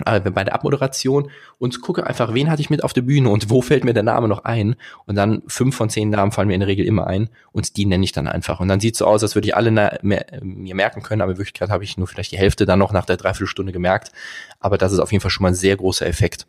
bei 0.04 0.20
der 0.20 0.54
Abmoderation 0.54 1.30
und 1.59 1.80
gucke 1.80 2.06
einfach, 2.06 2.35
wen 2.35 2.50
hatte 2.50 2.61
ich 2.61 2.68
mit 2.68 2.85
auf 2.85 2.92
der 2.92 3.02
Bühne 3.02 3.30
und 3.30 3.48
wo 3.48 3.62
fällt 3.62 3.85
mir 3.85 3.94
der 3.94 4.02
Name 4.02 4.28
noch 4.28 4.44
ein. 4.44 4.76
Und 5.06 5.14
dann 5.14 5.42
fünf 5.46 5.74
von 5.74 5.88
zehn 5.88 6.11
Namen 6.11 6.32
fallen 6.32 6.48
mir 6.48 6.54
in 6.54 6.61
der 6.61 6.68
Regel 6.68 6.85
immer 6.85 7.06
ein 7.06 7.30
und 7.52 7.76
die 7.76 7.87
nenne 7.87 8.04
ich 8.04 8.12
dann 8.12 8.28
einfach. 8.28 8.61
Und 8.61 8.68
dann 8.68 8.80
sieht 8.80 8.94
so 8.96 9.06
aus, 9.06 9.22
als 9.22 9.35
würde 9.35 9.48
ich 9.48 9.56
alle 9.56 9.70
mir 9.70 10.74
merken 10.74 11.02
können, 11.02 11.22
aber 11.22 11.32
in 11.32 11.38
Wirklichkeit 11.38 11.70
habe 11.70 11.85
ich 11.85 11.96
nur 11.96 12.06
vielleicht 12.06 12.32
die 12.32 12.38
Hälfte 12.38 12.66
dann 12.66 12.78
noch 12.78 12.92
nach 12.92 13.06
der 13.06 13.16
Dreiviertelstunde 13.16 13.72
gemerkt. 13.72 14.12
Aber 14.61 14.76
das 14.76 14.92
ist 14.92 14.98
auf 14.98 15.12
jeden 15.12 15.22
Fall 15.22 15.30
schon 15.30 15.42
mal 15.42 15.48
ein 15.48 15.54
sehr 15.54 15.76
großer 15.76 16.06
Effekt. 16.06 16.46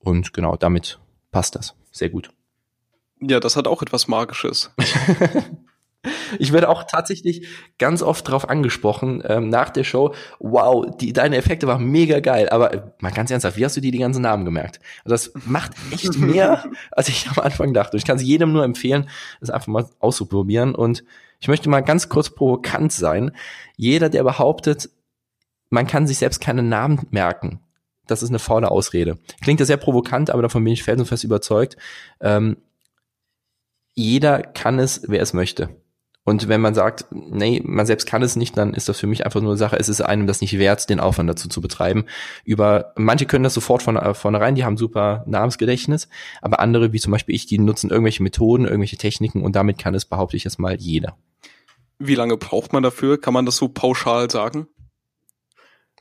Und 0.00 0.32
genau, 0.32 0.56
damit 0.56 0.98
passt 1.30 1.54
das. 1.54 1.74
Sehr 1.92 2.08
gut. 2.08 2.30
Ja, 3.20 3.40
das 3.40 3.56
hat 3.56 3.66
auch 3.68 3.82
etwas 3.82 4.08
Magisches. 4.08 4.72
Ich 6.38 6.52
werde 6.52 6.68
auch 6.68 6.84
tatsächlich 6.84 7.46
ganz 7.78 8.02
oft 8.02 8.28
darauf 8.28 8.48
angesprochen 8.48 9.22
ähm, 9.26 9.48
nach 9.48 9.70
der 9.70 9.84
Show. 9.84 10.14
Wow, 10.38 10.86
die, 10.96 11.12
deine 11.12 11.36
Effekte 11.36 11.66
waren 11.66 11.84
mega 11.84 12.20
geil. 12.20 12.48
Aber 12.50 12.72
äh, 12.72 12.82
mal 13.00 13.12
ganz 13.12 13.30
ernsthaft, 13.30 13.56
wie 13.56 13.64
hast 13.64 13.76
du 13.76 13.80
dir 13.80 13.90
die 13.90 13.98
ganzen 13.98 14.22
Namen 14.22 14.44
gemerkt? 14.44 14.80
Also 15.04 15.30
das 15.30 15.46
macht 15.46 15.72
echt 15.90 16.16
mehr, 16.18 16.64
als 16.92 17.08
ich 17.08 17.28
am 17.28 17.42
Anfang 17.42 17.74
dachte. 17.74 17.96
Ich 17.96 18.04
kann 18.04 18.16
es 18.16 18.22
jedem 18.22 18.52
nur 18.52 18.64
empfehlen, 18.64 19.08
das 19.40 19.50
einfach 19.50 19.66
mal 19.66 19.86
auszuprobieren. 19.98 20.74
Und 20.74 21.02
ich 21.40 21.48
möchte 21.48 21.68
mal 21.68 21.80
ganz 21.80 22.08
kurz 22.08 22.30
provokant 22.30 22.92
sein. 22.92 23.32
Jeder, 23.76 24.08
der 24.08 24.22
behauptet, 24.22 24.90
man 25.70 25.86
kann 25.86 26.06
sich 26.06 26.18
selbst 26.18 26.40
keinen 26.40 26.68
Namen 26.68 27.06
merken, 27.10 27.60
das 28.06 28.22
ist 28.22 28.30
eine 28.30 28.38
faule 28.38 28.70
Ausrede. 28.70 29.18
Klingt 29.42 29.60
ja 29.60 29.66
sehr 29.66 29.76
provokant, 29.76 30.30
aber 30.30 30.42
davon 30.42 30.64
bin 30.64 30.72
ich 30.72 30.82
felsenfest 30.82 31.24
überzeugt. 31.24 31.76
Ähm, 32.20 32.56
jeder 33.94 34.42
kann 34.42 34.78
es, 34.78 35.02
wer 35.08 35.20
es 35.20 35.34
möchte. 35.34 35.68
Und 36.28 36.46
wenn 36.46 36.60
man 36.60 36.74
sagt, 36.74 37.06
nee, 37.10 37.62
man 37.64 37.86
selbst 37.86 38.06
kann 38.06 38.20
es 38.20 38.36
nicht, 38.36 38.54
dann 38.58 38.74
ist 38.74 38.86
das 38.86 39.00
für 39.00 39.06
mich 39.06 39.24
einfach 39.24 39.40
nur 39.40 39.52
eine 39.52 39.56
Sache, 39.56 39.78
es 39.78 39.88
ist 39.88 40.02
einem 40.02 40.26
das 40.26 40.42
nicht 40.42 40.58
wert, 40.58 40.90
den 40.90 41.00
Aufwand 41.00 41.30
dazu 41.30 41.48
zu 41.48 41.62
betreiben. 41.62 42.04
Über, 42.44 42.92
manche 42.96 43.24
können 43.24 43.44
das 43.44 43.54
sofort 43.54 43.82
von 43.82 43.96
äh, 43.96 44.12
vornherein, 44.12 44.54
die 44.54 44.62
haben 44.62 44.76
super 44.76 45.24
Namensgedächtnis, 45.26 46.06
aber 46.42 46.60
andere, 46.60 46.92
wie 46.92 47.00
zum 47.00 47.12
Beispiel 47.12 47.34
ich, 47.34 47.46
die 47.46 47.58
nutzen 47.58 47.88
irgendwelche 47.88 48.22
Methoden, 48.22 48.66
irgendwelche 48.66 48.98
Techniken 48.98 49.40
und 49.40 49.56
damit 49.56 49.78
kann 49.78 49.94
es, 49.94 50.04
behaupte 50.04 50.36
ich 50.36 50.44
erstmal, 50.44 50.76
jeder. 50.76 51.16
Wie 51.98 52.14
lange 52.14 52.36
braucht 52.36 52.74
man 52.74 52.82
dafür? 52.82 53.18
Kann 53.18 53.32
man 53.32 53.46
das 53.46 53.56
so 53.56 53.68
pauschal 53.68 54.30
sagen? 54.30 54.68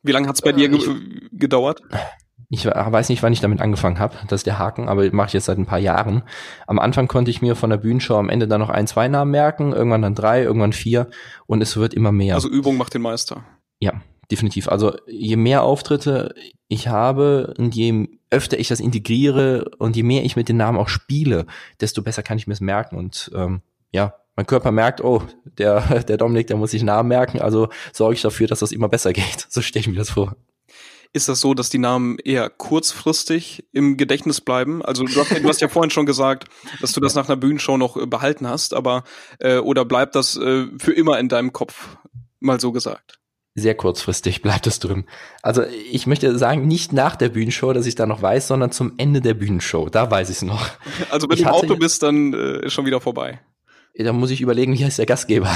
Wie 0.04 0.12
lange 0.12 0.28
hat 0.28 0.36
es 0.36 0.42
bei 0.42 0.50
äh, 0.50 0.54
dir 0.56 0.68
ge 0.68 0.80
gedauert? 1.32 1.82
Ich 2.50 2.66
weiß 2.66 3.10
nicht, 3.10 3.24
wann 3.24 3.34
ich 3.34 3.41
damit 3.41 3.60
angefangen 3.60 4.00
habe. 4.00 4.16
Das 4.28 4.39
ist 4.39 4.45
der 4.45 4.58
Haken, 4.58 4.88
aber 4.88 5.12
mache 5.12 5.28
ich 5.28 5.34
jetzt 5.34 5.45
seit 5.45 5.58
ein 5.58 5.66
paar 5.66 5.80
Jahren. 5.80 6.24
Am 6.66 6.80
Anfang 6.80 7.10
konnte 7.10 7.30
ich 7.30 7.41
mir 7.41 7.56
von 7.56 7.70
der 7.70 7.78
Bühnenshow 7.78 8.16
am 8.16 8.30
Ende 8.30 8.48
dann 8.48 8.62
noch 8.62 8.70
ein, 8.70 8.88
zwei 8.88 9.10
Namen 9.10 9.32
merken, 9.32 9.74
irgendwann 9.74 10.02
dann 10.02 10.16
drei, 10.16 10.43
irgendwann 10.43 10.72
vier 10.72 11.10
und 11.45 11.62
es 11.62 11.76
wird 11.76 11.93
immer 11.93 12.14
mehr. 12.14 12.36
Also 12.36 12.50
Übung 12.50 12.78
macht 12.78 12.93
den 12.93 13.02
Meister. 13.02 13.43
Ja, 13.80 14.02
definitiv. 14.32 14.70
Also 14.70 14.95
je 15.08 15.36
mehr 15.36 15.64
Auftritte 15.64 16.34
ich 16.70 16.88
habe 16.88 17.54
und 17.58 17.76
je 17.76 18.08
öfter 18.30 18.58
ich 18.60 18.70
das 18.70 18.80
integriere 18.80 19.72
und 19.78 19.98
je 19.98 20.04
mehr 20.04 20.24
ich 20.24 20.38
mit 20.38 20.48
den 20.48 20.58
Namen 20.58 20.78
auch 20.78 20.89
spiele, 20.89 21.45
desto 21.82 22.02
besser 22.02 22.24
kann 22.24 22.38
ich 22.38 22.48
mir 22.48 22.54
es 22.54 22.62
merken 22.62 22.95
und 22.95 23.30
ähm, 23.36 23.62
ja, 23.91 24.14
mein 24.38 24.45
Körper 24.45 24.72
merkt, 24.72 25.04
oh, 25.04 25.22
der, 25.58 26.04
der 26.08 26.18
Dominik, 26.18 26.48
der 26.48 26.56
muss 26.56 26.72
sich 26.72 26.84
Namen 26.84 27.10
merken, 27.10 27.41
also 27.41 27.68
sorge 27.91 28.16
ich 28.16 28.22
dafür, 28.22 28.48
dass 28.48 28.60
das 28.60 28.72
immer 28.72 28.88
besser 28.88 29.12
geht. 29.12 29.48
So 29.50 29.62
stelle 29.62 29.82
ich 29.82 29.88
mir 29.88 29.95
das 29.95 30.12
vor. 30.12 30.38
Ist 31.14 31.30
das 31.30 31.41
so, 31.41 31.53
dass 31.53 31.70
die 31.70 31.78
Namen 31.78 32.18
eher 32.20 32.49
kurzfristig 32.49 33.66
im 33.72 33.97
Gedächtnis 33.97 34.41
bleiben? 34.41 34.84
Also 34.84 35.05
du 35.05 35.20
hast, 35.20 35.32
du 35.32 35.47
hast 35.47 35.62
ja 35.62 35.68
vorhin 35.68 35.89
schon 35.89 36.05
gesagt, 36.05 36.45
dass 36.82 36.91
du 36.93 36.99
das 36.99 37.16
nach 37.16 37.28
einer 37.28 37.38
Bühnenshow 37.38 37.78
noch 37.78 37.97
äh, 37.97 38.05
behalten 38.05 38.47
hast, 38.47 38.74
aber 38.74 39.03
äh, 39.39 39.58
oder 39.58 39.86
bleibt 39.86 40.16
das 40.16 40.36
äh, 40.38 40.68
für 40.78 40.93
immer 40.93 41.20
in 41.20 41.30
deinem 41.30 41.53
Kopf, 41.53 41.97
mal 42.39 42.60
so 42.60 42.72
gesagt? 42.72 43.20
Sehr 43.55 43.74
kurzfristig 43.74 44.43
bleibt 44.43 44.68
es 44.68 44.80
drin. 44.80 45.05
Also 45.41 45.64
ich 45.91 46.05
möchte 46.05 46.38
sagen, 46.38 46.68
nicht 46.68 46.93
nach 46.93 47.16
der 47.16 47.30
Bühnenshow, 47.30 47.74
dass 47.74 47.88
ich 47.88 47.95
da 47.95 48.05
noch 48.05 48.22
weiß, 48.22 48.47
sondern 48.47 48.72
zum 48.72 48.93
Ende 48.97 49.20
der 49.20 49.34
Bühnenshow. 49.34 49.89
Da 49.89 50.12
weiß 50.12 50.30
ich 50.30 50.38
es 50.38 50.41
noch. 50.43 50.70
Also 51.10 51.28
wenn 51.28 51.38
du 51.38 51.41
im 51.41 51.49
Auto 51.49 51.76
bist, 51.76 52.03
dann 52.03 52.34
äh, 52.34 52.68
ist 52.68 52.74
schon 52.74 52.86
wieder 52.86 53.01
vorbei. 53.01 53.39
Da 53.97 54.14
muss 54.14 54.30
ich 54.30 54.41
überlegen, 54.41 54.78
wie 54.78 54.86
heißt 54.86 54.99
der 54.99 55.08
Gastgeber. 55.08 55.49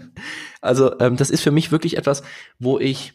also 0.62 0.98
ähm, 1.00 1.18
das 1.18 1.28
ist 1.28 1.42
für 1.42 1.50
mich 1.50 1.70
wirklich 1.70 1.98
etwas, 1.98 2.22
wo 2.58 2.78
ich 2.78 3.12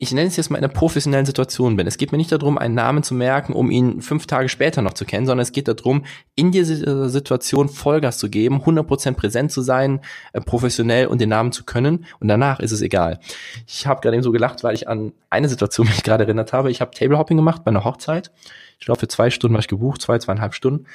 ich 0.00 0.12
nenne 0.12 0.28
es 0.28 0.36
jetzt 0.36 0.48
mal 0.48 0.58
in 0.58 0.64
einer 0.64 0.72
professionellen 0.72 1.26
Situation 1.26 1.76
bin. 1.76 1.88
Es 1.88 1.98
geht 1.98 2.12
mir 2.12 2.18
nicht 2.18 2.30
darum, 2.30 2.56
einen 2.56 2.74
Namen 2.74 3.02
zu 3.02 3.14
merken, 3.14 3.52
um 3.52 3.68
ihn 3.68 4.00
fünf 4.00 4.26
Tage 4.26 4.48
später 4.48 4.80
noch 4.80 4.92
zu 4.92 5.04
kennen, 5.04 5.26
sondern 5.26 5.42
es 5.42 5.50
geht 5.50 5.66
darum, 5.66 6.04
in 6.36 6.52
dieser 6.52 7.08
Situation 7.08 7.68
Vollgas 7.68 8.18
zu 8.18 8.30
geben, 8.30 8.62
100% 8.62 9.14
präsent 9.14 9.50
zu 9.50 9.60
sein, 9.60 10.00
äh, 10.32 10.40
professionell 10.40 11.08
und 11.08 11.20
den 11.20 11.30
Namen 11.30 11.50
zu 11.50 11.64
können 11.64 12.06
und 12.20 12.28
danach 12.28 12.60
ist 12.60 12.70
es 12.70 12.80
egal. 12.80 13.18
Ich 13.66 13.88
habe 13.88 14.00
gerade 14.00 14.14
eben 14.14 14.22
so 14.22 14.30
gelacht, 14.30 14.62
weil 14.62 14.76
ich 14.76 14.86
an 14.86 15.12
eine 15.30 15.48
Situation 15.48 15.86
mich 15.88 16.04
gerade 16.04 16.24
erinnert 16.24 16.52
habe. 16.52 16.70
Ich 16.70 16.80
habe 16.80 16.92
Tablehopping 16.92 17.36
gemacht 17.36 17.64
bei 17.64 17.70
einer 17.70 17.84
Hochzeit. 17.84 18.30
Ich 18.78 18.86
glaube, 18.86 19.00
für 19.00 19.08
zwei 19.08 19.30
Stunden 19.30 19.54
war 19.54 19.60
ich 19.60 19.68
gebucht, 19.68 20.00
zwei, 20.00 20.18
zweieinhalb 20.18 20.54
Stunden. 20.54 20.86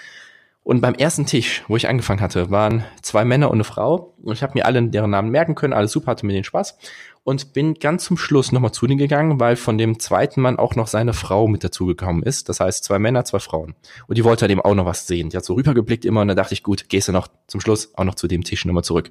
Und 0.63 0.79
beim 0.79 0.93
ersten 0.93 1.25
Tisch, 1.25 1.63
wo 1.67 1.75
ich 1.75 1.89
angefangen 1.89 2.21
hatte, 2.21 2.49
waren 2.49 2.85
zwei 3.01 3.25
Männer 3.25 3.49
und 3.49 3.57
eine 3.57 3.65
Frau. 3.65 4.13
Und 4.23 4.33
ich 4.33 4.43
habe 4.43 4.53
mir 4.55 4.65
alle 4.65 4.81
deren 4.81 5.09
Namen 5.09 5.29
merken 5.29 5.55
können, 5.55 5.73
alles 5.73 5.91
super, 5.91 6.11
hatte 6.11 6.25
mir 6.25 6.31
den 6.31 6.45
Spaß. 6.45 6.77
Und 7.25 7.53
bin 7.53 7.75
ganz 7.75 8.03
zum 8.03 8.17
Schluss 8.17 8.51
nochmal 8.51 8.73
zu 8.73 8.85
denen 8.85 8.97
gegangen, 8.97 9.39
weil 9.39 9.55
von 9.55 9.77
dem 9.77 9.97
zweiten 9.99 10.41
Mann 10.41 10.59
auch 10.59 10.75
noch 10.75 10.87
seine 10.87 11.13
Frau 11.13 11.47
mit 11.47 11.63
dazugekommen 11.63 12.21
ist. 12.21 12.49
Das 12.49 12.59
heißt, 12.59 12.83
zwei 12.83 12.99
Männer, 12.99 13.23
zwei 13.23 13.39
Frauen. 13.39 13.75
Und 14.07 14.17
die 14.17 14.25
wollte 14.25 14.41
halt 14.41 14.51
eben 14.51 14.59
auch 14.59 14.75
noch 14.75 14.85
was 14.85 15.07
sehen. 15.07 15.29
Die 15.29 15.37
hat 15.37 15.45
so 15.45 15.53
rübergeblickt 15.53 16.03
immer 16.03 16.21
und 16.21 16.27
da 16.27 16.35
dachte 16.35 16.53
ich, 16.53 16.63
gut, 16.63 16.89
gehst 16.89 17.07
du 17.07 17.13
noch 17.13 17.29
zum 17.47 17.61
Schluss 17.61 17.93
auch 17.95 18.03
noch 18.03 18.15
zu 18.15 18.27
dem 18.27 18.43
Tisch 18.43 18.65
nochmal 18.65 18.83
zurück. 18.83 19.09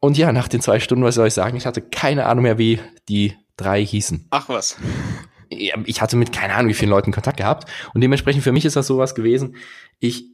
Und 0.00 0.18
ja, 0.18 0.30
nach 0.30 0.48
den 0.48 0.60
zwei 0.60 0.78
Stunden, 0.78 1.04
was 1.04 1.14
soll 1.14 1.28
ich 1.28 1.34
sagen, 1.34 1.56
ich 1.56 1.64
hatte 1.64 1.80
keine 1.80 2.26
Ahnung 2.26 2.42
mehr, 2.42 2.58
wie 2.58 2.80
die 3.08 3.34
drei 3.56 3.84
hießen. 3.84 4.26
Ach 4.30 4.48
was 4.50 4.76
ich 5.50 6.02
hatte 6.02 6.16
mit 6.16 6.32
keine 6.32 6.54
Ahnung 6.54 6.68
wie 6.68 6.74
vielen 6.74 6.90
Leuten 6.90 7.12
Kontakt 7.12 7.38
gehabt 7.38 7.70
und 7.94 8.00
dementsprechend 8.00 8.44
für 8.44 8.52
mich 8.52 8.64
ist 8.64 8.76
das 8.76 8.86
sowas 8.86 9.14
gewesen. 9.14 9.56
Ich 9.98 10.26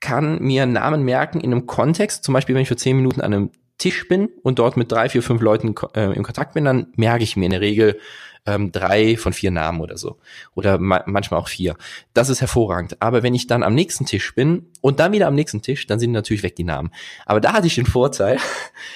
kann 0.00 0.42
mir 0.42 0.66
Namen 0.66 1.02
merken 1.02 1.40
in 1.40 1.52
einem 1.52 1.66
Kontext, 1.66 2.24
zum 2.24 2.34
Beispiel 2.34 2.54
wenn 2.54 2.62
ich 2.62 2.68
für 2.68 2.76
zehn 2.76 2.96
Minuten 2.96 3.20
an 3.20 3.32
einem 3.32 3.50
Tisch 3.78 4.08
bin 4.08 4.28
und 4.42 4.58
dort 4.58 4.76
mit 4.76 4.90
drei, 4.90 5.08
vier, 5.08 5.22
fünf 5.22 5.40
Leuten 5.40 5.74
äh, 5.94 6.12
im 6.14 6.22
Kontakt 6.22 6.54
bin, 6.54 6.64
dann 6.64 6.86
merke 6.96 7.24
ich 7.24 7.36
mir 7.36 7.46
in 7.46 7.50
der 7.50 7.60
Regel 7.60 7.98
ähm, 8.46 8.72
drei 8.72 9.16
von 9.16 9.32
vier 9.32 9.50
Namen 9.50 9.80
oder 9.80 9.96
so. 9.96 10.18
Oder 10.54 10.78
ma 10.78 11.02
manchmal 11.06 11.40
auch 11.40 11.48
vier. 11.48 11.76
Das 12.12 12.28
ist 12.28 12.40
hervorragend. 12.40 13.00
Aber 13.00 13.22
wenn 13.22 13.34
ich 13.34 13.46
dann 13.46 13.62
am 13.62 13.74
nächsten 13.74 14.06
Tisch 14.06 14.34
bin 14.34 14.66
und 14.80 15.00
dann 15.00 15.12
wieder 15.12 15.26
am 15.26 15.34
nächsten 15.34 15.62
Tisch, 15.62 15.86
dann 15.86 15.98
sind 15.98 16.12
natürlich 16.12 16.42
weg 16.42 16.56
die 16.56 16.64
Namen. 16.64 16.90
Aber 17.26 17.40
da 17.40 17.52
hatte 17.52 17.66
ich 17.66 17.74
den 17.74 17.86
Vorteil, 17.86 18.38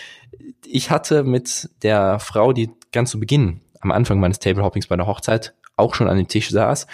ich 0.67 0.91
hatte 0.91 1.25
mit 1.25 1.71
der 1.83 2.19
Frau, 2.19 2.53
die 2.53 2.71
ganz 2.93 3.11
zu 3.11 3.21
Beginn 3.21 3.61
am 3.81 3.91
Anfang 3.91 4.21
meines 4.21 4.39
Tablehoppings 4.39 4.89
bei 4.89 4.97
der 4.97 5.07
Hochzeit 5.07 5.55
auch 5.77 5.95
schon 5.95 6.09
an 6.09 6.17
dem 6.17 6.29
Tisch 6.29 6.51
saß, 6.51 6.87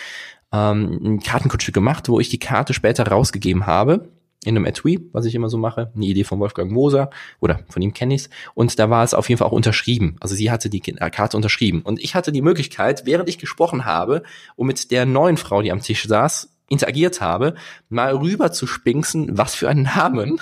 ähm, 0.53 1.01
ein 1.03 1.21
Kartenkunststück 1.21 1.75
gemacht, 1.75 2.09
wo 2.09 2.21
ich 2.21 2.29
die 2.29 2.39
Karte 2.39 2.75
später 2.75 3.07
rausgegeben 3.09 3.67
habe 3.67 4.11
in 4.45 4.57
einem 4.57 4.67
Etui, 4.67 5.09
was 5.13 5.25
ich 5.25 5.35
immer 5.35 5.49
so 5.49 5.59
mache, 5.59 5.91
eine 5.95 6.05
Idee 6.05 6.25
von 6.25 6.39
Wolfgang 6.39 6.71
Moser 6.71 7.11
oder 7.41 7.61
von 7.69 7.83
ihm 7.83 7.95
kenne 7.95 8.15
ich's 8.15 8.31
und 8.55 8.79
da 8.79 8.91
war 8.91 9.05
es 9.05 9.15
auf 9.15 9.29
jeden 9.29 9.39
Fall 9.39 9.49
auch 9.49 9.53
unterschrieben. 9.53 10.17
Also 10.21 10.35
sie 10.35 10.51
hatte 10.51 10.69
die 10.71 10.81
Karte 10.81 11.37
unterschrieben 11.37 11.83
und 11.83 12.01
ich 12.01 12.15
hatte 12.15 12.33
die 12.33 12.43
Möglichkeit, 12.43 13.07
während 13.07 13.29
ich 13.29 13.39
gesprochen 13.39 13.85
habe 13.85 14.23
und 14.57 14.67
mit 14.67 14.91
der 14.91 15.07
neuen 15.07 15.37
Frau, 15.37 15.63
die 15.63 15.73
am 15.73 15.81
Tisch 15.81 16.07
saß, 16.07 16.51
interagiert 16.69 17.21
habe, 17.21 17.55
mal 17.89 18.15
rüber 18.17 18.53
zu 18.53 18.67
spinksen, 18.67 19.37
was 19.37 19.55
für 19.55 19.69
einen 19.69 19.83
Namen 19.83 20.41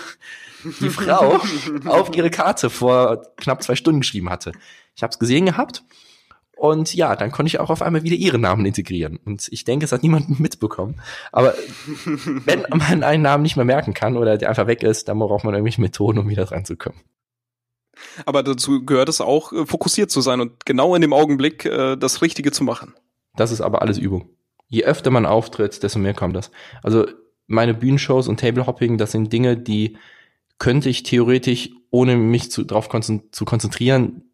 die 0.81 0.91
Frau 0.91 1.41
auf 1.87 2.17
ihre 2.17 2.31
Karte 2.31 2.71
vor 2.71 3.23
knapp 3.37 3.63
zwei 3.63 3.75
Stunden 3.75 4.01
geschrieben 4.01 4.31
hatte. 4.31 4.53
Ich 4.95 5.03
habe 5.03 5.11
es 5.11 5.19
gesehen 5.19 5.47
gehabt 5.47 5.83
und 6.63 6.95
ja, 6.95 7.17
dann 7.17 7.33
konnte 7.33 7.49
ich 7.49 7.59
auch 7.59 7.71
auf 7.71 7.83
einmal 7.83 8.05
wieder 8.05 8.15
ihre 8.15 8.39
Namen 8.39 8.65
integrieren. 8.65 9.19
Und 9.25 9.49
ich 9.51 9.65
denke, 9.65 9.85
es 9.85 9.91
hat 9.91 10.05
niemand 10.05 10.39
mitbekommen. 10.39 11.01
Aber 11.33 11.55
wenn 12.45 12.65
man 12.71 13.03
einen 13.03 13.25
Namen 13.25 13.43
nicht 13.43 13.57
mehr 13.57 13.65
merken 13.65 13.95
kann 13.95 14.17
oder 14.17 14.39
der 14.39 14.49
einfach 14.49 14.69
weg 14.69 14.85
ist, 14.85 15.09
dann 15.09 15.19
braucht 15.19 15.43
man 15.43 15.55
irgendwelche 15.55 15.81
Methoden, 15.81 16.21
um 16.21 16.29
wieder 16.29 16.45
dran 16.45 16.65
zu 16.65 16.77
kommen. 16.77 17.01
Aber 18.27 18.45
dazu 18.45 18.87
gehört 18.87 19.09
es 19.09 19.21
auch, 19.21 19.53
äh, 19.53 19.67
fokussiert 19.67 20.13
zu 20.13 20.21
sein 20.21 20.41
und 20.41 20.65
genau 20.65 20.95
in 20.95 21.03
dem 21.03 21.13
Augenblick 21.13 21.65
äh, 21.65 21.97
das 21.97 22.23
Richtige 22.23 22.53
zu 22.53 22.63
machen. 22.63 22.95
Das 23.35 23.51
ist 23.51 23.61
aber 23.61 23.83
alles 23.83 23.99
Übung. 23.99 24.29
Je 24.69 24.85
öfter 24.85 25.11
man 25.11 25.27
auftritt, 25.27 25.83
desto 25.83 25.99
mehr 25.99 26.15
kommt 26.15 26.37
das. 26.37 26.53
Also 26.85 27.09
meine 27.49 27.75
Bühnenshows 27.75 28.29
und 28.29 28.39
Tablehopping, 28.39 28.99
das 28.99 29.11
sind 29.11 29.33
Dinge, 29.33 29.57
die 29.57 29.99
könnte 30.59 30.91
ich 30.91 31.03
theoretisch, 31.03 31.71
ohne 31.91 32.17
mich 32.17 32.53
zu, 32.53 32.63
darauf 32.63 32.89
konzen 32.89 33.33
zu 33.33 33.45
konzentrieren, 33.45 34.31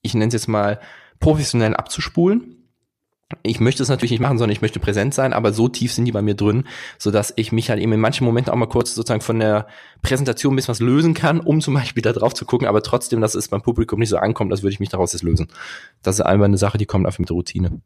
ich 0.00 0.14
nenne 0.14 0.28
es 0.28 0.32
jetzt 0.32 0.48
mal 0.48 0.80
professionell 1.20 1.74
abzuspulen. 1.74 2.54
Ich 3.42 3.60
möchte 3.60 3.82
es 3.82 3.90
natürlich 3.90 4.12
nicht 4.12 4.20
machen, 4.20 4.38
sondern 4.38 4.54
ich 4.54 4.62
möchte 4.62 4.80
präsent 4.80 5.12
sein, 5.12 5.34
aber 5.34 5.52
so 5.52 5.68
tief 5.68 5.92
sind 5.92 6.06
die 6.06 6.12
bei 6.12 6.22
mir 6.22 6.34
drin, 6.34 6.64
so 6.96 7.10
dass 7.10 7.34
ich 7.36 7.52
mich 7.52 7.68
halt 7.68 7.78
eben 7.78 7.92
in 7.92 8.00
manchen 8.00 8.24
Momenten 8.24 8.50
auch 8.50 8.56
mal 8.56 8.66
kurz 8.66 8.94
sozusagen 8.94 9.20
von 9.20 9.38
der 9.38 9.66
Präsentation 10.00 10.54
ein 10.54 10.56
bisschen 10.56 10.72
was 10.72 10.80
lösen 10.80 11.12
kann, 11.12 11.40
um 11.40 11.60
zum 11.60 11.74
Beispiel 11.74 12.02
da 12.02 12.14
drauf 12.14 12.32
zu 12.32 12.46
gucken, 12.46 12.66
aber 12.66 12.82
trotzdem, 12.82 13.20
dass 13.20 13.34
es 13.34 13.48
beim 13.48 13.60
Publikum 13.60 13.98
nicht 13.98 14.08
so 14.08 14.16
ankommt, 14.16 14.50
als 14.50 14.62
würde 14.62 14.72
ich 14.72 14.80
mich 14.80 14.88
daraus 14.88 15.12
jetzt 15.12 15.24
lösen. 15.24 15.48
Das 16.02 16.14
ist 16.14 16.22
einfach 16.22 16.46
eine 16.46 16.56
Sache, 16.56 16.78
die 16.78 16.86
kommt 16.86 17.04
einfach 17.04 17.18
mit 17.18 17.28
der 17.28 17.34
Routine. 17.34 17.82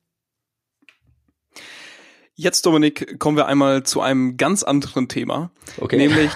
Jetzt, 2.35 2.65
Dominik, 2.65 3.19
kommen 3.19 3.37
wir 3.37 3.47
einmal 3.47 3.83
zu 3.83 4.01
einem 4.01 4.39
ganz 4.39 4.63
anderen 4.63 5.07
Thema. 5.07 5.51
Okay. 5.79 5.99
Nämlich. 5.99 6.31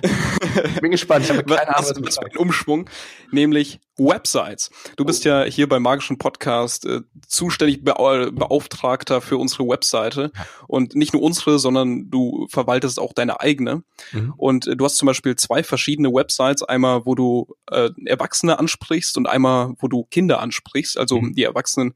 ich 0.74 0.80
bin 0.80 0.92
gespannt, 0.92 1.24
ich 1.24 1.30
habe 1.30 1.42
keine 1.42 1.76
Ahnung, 1.76 1.90
was, 1.90 2.02
was 2.02 2.18
ein 2.18 2.36
Umschwung, 2.36 2.88
nämlich 3.32 3.80
Websites. 3.98 4.70
Du 4.94 5.04
bist 5.04 5.24
ja 5.24 5.42
hier 5.42 5.68
beim 5.68 5.82
Magischen 5.82 6.18
Podcast 6.18 6.86
äh, 6.86 7.00
zuständig 7.26 7.82
Be 7.82 7.92
Beauftragter 8.32 9.20
für 9.20 9.38
unsere 9.38 9.66
Webseite. 9.66 10.30
Und 10.68 10.94
nicht 10.94 11.14
nur 11.14 11.22
unsere, 11.22 11.58
sondern 11.58 12.10
du 12.10 12.46
verwaltest 12.48 13.00
auch 13.00 13.12
deine 13.12 13.40
eigene. 13.40 13.82
Mhm. 14.12 14.34
Und 14.36 14.68
äh, 14.68 14.76
du 14.76 14.84
hast 14.84 14.98
zum 14.98 15.06
Beispiel 15.06 15.34
zwei 15.34 15.64
verschiedene 15.64 16.12
Websites. 16.12 16.62
Einmal, 16.62 17.06
wo 17.06 17.16
du 17.16 17.56
äh, 17.72 17.90
Erwachsene 18.06 18.56
ansprichst 18.60 19.18
und 19.18 19.26
einmal, 19.26 19.74
wo 19.80 19.88
du 19.88 20.04
Kinder 20.04 20.38
ansprichst, 20.38 20.96
also 20.96 21.20
mhm. 21.20 21.34
die 21.34 21.42
Erwachsenen, 21.42 21.94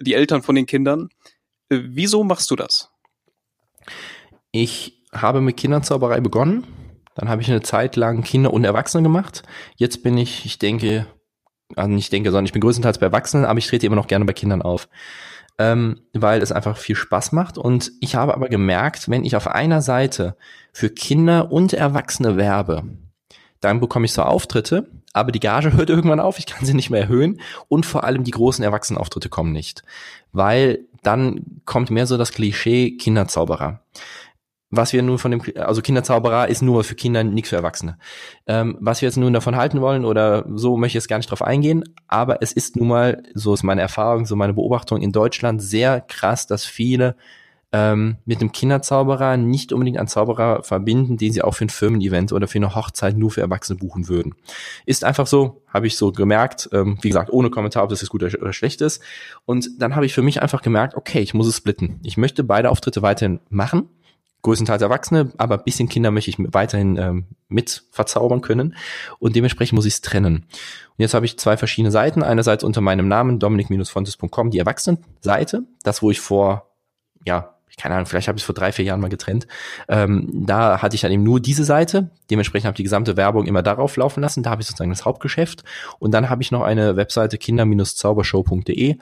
die 0.00 0.14
Eltern 0.14 0.42
von 0.42 0.54
den 0.54 0.64
Kindern. 0.64 1.10
Äh, 1.68 1.80
wieso 1.84 2.24
machst 2.24 2.50
du 2.50 2.56
das? 2.56 2.93
Ich 4.50 5.02
habe 5.12 5.40
mit 5.40 5.56
Kinderzauberei 5.56 6.20
begonnen. 6.20 6.64
Dann 7.14 7.28
habe 7.28 7.42
ich 7.42 7.50
eine 7.50 7.62
Zeit 7.62 7.96
lang 7.96 8.22
Kinder 8.22 8.52
und 8.52 8.64
Erwachsene 8.64 9.02
gemacht. 9.02 9.42
Jetzt 9.76 10.02
bin 10.02 10.18
ich, 10.18 10.44
ich 10.44 10.58
denke, 10.58 11.06
also 11.76 11.90
nicht 11.90 12.12
denke, 12.12 12.30
sondern 12.30 12.46
ich 12.46 12.52
bin 12.52 12.60
größtenteils 12.60 12.98
bei 12.98 13.06
Erwachsenen, 13.06 13.44
aber 13.44 13.58
ich 13.58 13.66
trete 13.66 13.86
immer 13.86 13.96
noch 13.96 14.08
gerne 14.08 14.24
bei 14.24 14.32
Kindern 14.32 14.62
auf. 14.62 14.88
Ähm, 15.56 16.00
weil 16.12 16.42
es 16.42 16.50
einfach 16.50 16.76
viel 16.76 16.96
Spaß 16.96 17.30
macht. 17.30 17.58
Und 17.58 17.92
ich 18.00 18.16
habe 18.16 18.34
aber 18.34 18.48
gemerkt, 18.48 19.08
wenn 19.08 19.24
ich 19.24 19.36
auf 19.36 19.46
einer 19.46 19.82
Seite 19.82 20.36
für 20.72 20.90
Kinder 20.90 21.52
und 21.52 21.72
Erwachsene 21.72 22.36
werbe, 22.36 22.82
dann 23.60 23.78
bekomme 23.80 24.06
ich 24.06 24.12
so 24.12 24.22
Auftritte, 24.22 24.88
aber 25.14 25.32
die 25.32 25.40
Gage 25.40 25.72
hört 25.72 25.88
irgendwann 25.88 26.20
auf, 26.20 26.38
ich 26.38 26.44
kann 26.44 26.66
sie 26.66 26.74
nicht 26.74 26.90
mehr 26.90 27.00
erhöhen 27.00 27.40
und 27.68 27.86
vor 27.86 28.04
allem 28.04 28.24
die 28.24 28.32
großen 28.32 28.62
Erwachsenenauftritte 28.62 29.30
kommen 29.30 29.52
nicht, 29.52 29.82
weil 30.32 30.80
dann 31.02 31.60
kommt 31.64 31.90
mehr 31.90 32.06
so 32.06 32.18
das 32.18 32.32
Klischee 32.32 32.96
Kinderzauberer. 32.98 33.80
was 34.70 34.92
wir 34.92 35.02
nun 35.02 35.18
von 35.18 35.30
dem, 35.30 35.42
also 35.56 35.82
Kinderzauberer 35.82 36.48
ist 36.48 36.60
nur 36.60 36.82
für 36.82 36.96
Kinder, 36.96 37.22
nichts 37.22 37.50
für 37.50 37.56
Erwachsene. 37.56 37.96
Ähm, 38.48 38.76
was 38.80 39.00
wir 39.00 39.08
jetzt 39.08 39.16
nun 39.16 39.32
davon 39.32 39.54
halten 39.54 39.80
wollen 39.80 40.04
oder 40.04 40.44
so 40.52 40.76
möchte 40.76 40.98
ich 40.98 41.02
jetzt 41.02 41.08
gar 41.08 41.18
nicht 41.18 41.30
drauf 41.30 41.42
eingehen, 41.42 41.84
aber 42.08 42.42
es 42.42 42.50
ist 42.50 42.74
nun 42.74 42.88
mal, 42.88 43.22
so 43.34 43.54
ist 43.54 43.62
meine 43.62 43.82
Erfahrung, 43.82 44.26
so 44.26 44.34
meine 44.34 44.54
Beobachtung 44.54 45.00
in 45.00 45.12
Deutschland 45.12 45.62
sehr 45.62 46.00
krass, 46.00 46.48
dass 46.48 46.64
viele 46.64 47.14
ähm, 47.74 48.18
mit 48.24 48.40
dem 48.40 48.52
Kinderzauberer 48.52 49.36
nicht 49.36 49.72
unbedingt 49.72 49.98
einen 49.98 50.06
Zauberer 50.06 50.62
verbinden, 50.62 51.16
den 51.16 51.32
sie 51.32 51.42
auch 51.42 51.56
für 51.56 51.64
ein 51.64 51.70
Firmen-Event 51.70 52.32
oder 52.32 52.46
für 52.46 52.58
eine 52.58 52.72
Hochzeit 52.72 53.16
nur 53.16 53.32
für 53.32 53.40
Erwachsene 53.40 53.76
buchen 53.76 54.06
würden. 54.06 54.36
Ist 54.86 55.02
einfach 55.02 55.26
so, 55.26 55.60
habe 55.66 55.88
ich 55.88 55.96
so 55.96 56.12
gemerkt, 56.12 56.68
ähm, 56.72 56.98
wie 57.02 57.08
gesagt, 57.08 57.32
ohne 57.32 57.50
Kommentar, 57.50 57.82
ob 57.82 57.90
das 57.90 58.00
jetzt 58.00 58.10
gut 58.10 58.22
oder 58.22 58.52
schlecht 58.52 58.80
ist. 58.80 59.02
Und 59.44 59.68
dann 59.78 59.96
habe 59.96 60.06
ich 60.06 60.14
für 60.14 60.22
mich 60.22 60.40
einfach 60.40 60.62
gemerkt, 60.62 60.94
okay, 60.94 61.18
ich 61.18 61.34
muss 61.34 61.48
es 61.48 61.56
splitten. 61.56 61.98
Ich 62.04 62.16
möchte 62.16 62.44
beide 62.44 62.70
Auftritte 62.70 63.02
weiterhin 63.02 63.40
machen, 63.50 63.88
größtenteils 64.42 64.82
Erwachsene, 64.82 65.32
aber 65.36 65.58
bisschen 65.58 65.88
Kinder 65.88 66.12
möchte 66.12 66.30
ich 66.30 66.36
weiterhin 66.38 66.96
ähm, 66.96 67.26
mit 67.48 67.82
verzaubern 67.90 68.40
können 68.40 68.76
und 69.18 69.34
dementsprechend 69.34 69.74
muss 69.74 69.86
ich 69.86 69.94
es 69.94 70.00
trennen. 70.00 70.36
Und 70.36 70.98
jetzt 70.98 71.14
habe 71.14 71.26
ich 71.26 71.40
zwei 71.40 71.56
verschiedene 71.56 71.90
Seiten. 71.90 72.22
Einerseits 72.22 72.62
unter 72.62 72.80
meinem 72.80 73.08
Namen 73.08 73.40
dominik-fontes.com 73.40 74.50
die 74.52 74.60
Erwachsenenseite, 74.60 75.64
das 75.82 76.02
wo 76.02 76.12
ich 76.12 76.20
vor 76.20 76.70
ja 77.26 77.53
keine 77.76 77.94
Ahnung, 77.94 78.06
vielleicht 78.06 78.28
habe 78.28 78.38
ich 78.38 78.44
vor 78.44 78.54
drei, 78.54 78.70
vier 78.72 78.84
Jahren 78.84 79.00
mal 79.00 79.08
getrennt. 79.08 79.46
Ähm, 79.88 80.28
da 80.46 80.80
hatte 80.80 80.94
ich 80.94 81.00
dann 81.00 81.10
eben 81.10 81.24
nur 81.24 81.40
diese 81.40 81.64
Seite. 81.64 82.10
Dementsprechend 82.30 82.66
habe 82.66 82.74
ich 82.74 82.78
die 82.78 82.84
gesamte 82.84 83.16
Werbung 83.16 83.46
immer 83.46 83.62
darauf 83.62 83.96
laufen 83.96 84.20
lassen. 84.20 84.42
Da 84.42 84.50
habe 84.50 84.62
ich 84.62 84.68
sozusagen 84.68 84.90
das 84.90 85.04
Hauptgeschäft. 85.04 85.64
Und 85.98 86.12
dann 86.12 86.30
habe 86.30 86.42
ich 86.42 86.52
noch 86.52 86.62
eine 86.62 86.96
Webseite 86.96 87.36
kinder-zaubershow.de. 87.36 88.96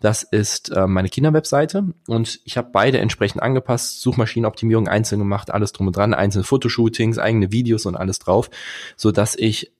Das 0.00 0.22
ist 0.22 0.70
äh, 0.70 0.86
meine 0.86 1.08
Kinderwebseite. 1.08 1.84
Und 2.06 2.40
ich 2.44 2.56
habe 2.56 2.70
beide 2.72 2.98
entsprechend 2.98 3.42
angepasst. 3.42 4.00
Suchmaschinenoptimierung 4.00 4.86
einzeln 4.86 5.18
gemacht, 5.18 5.50
alles 5.50 5.72
drum 5.72 5.88
und 5.88 5.96
dran, 5.96 6.14
einzelne 6.14 6.44
Fotoshootings, 6.44 7.18
eigene 7.18 7.50
Videos 7.50 7.86
und 7.86 7.96
alles 7.96 8.20
drauf, 8.20 8.50
so 8.96 9.10
dass 9.10 9.34
ich 9.34 9.72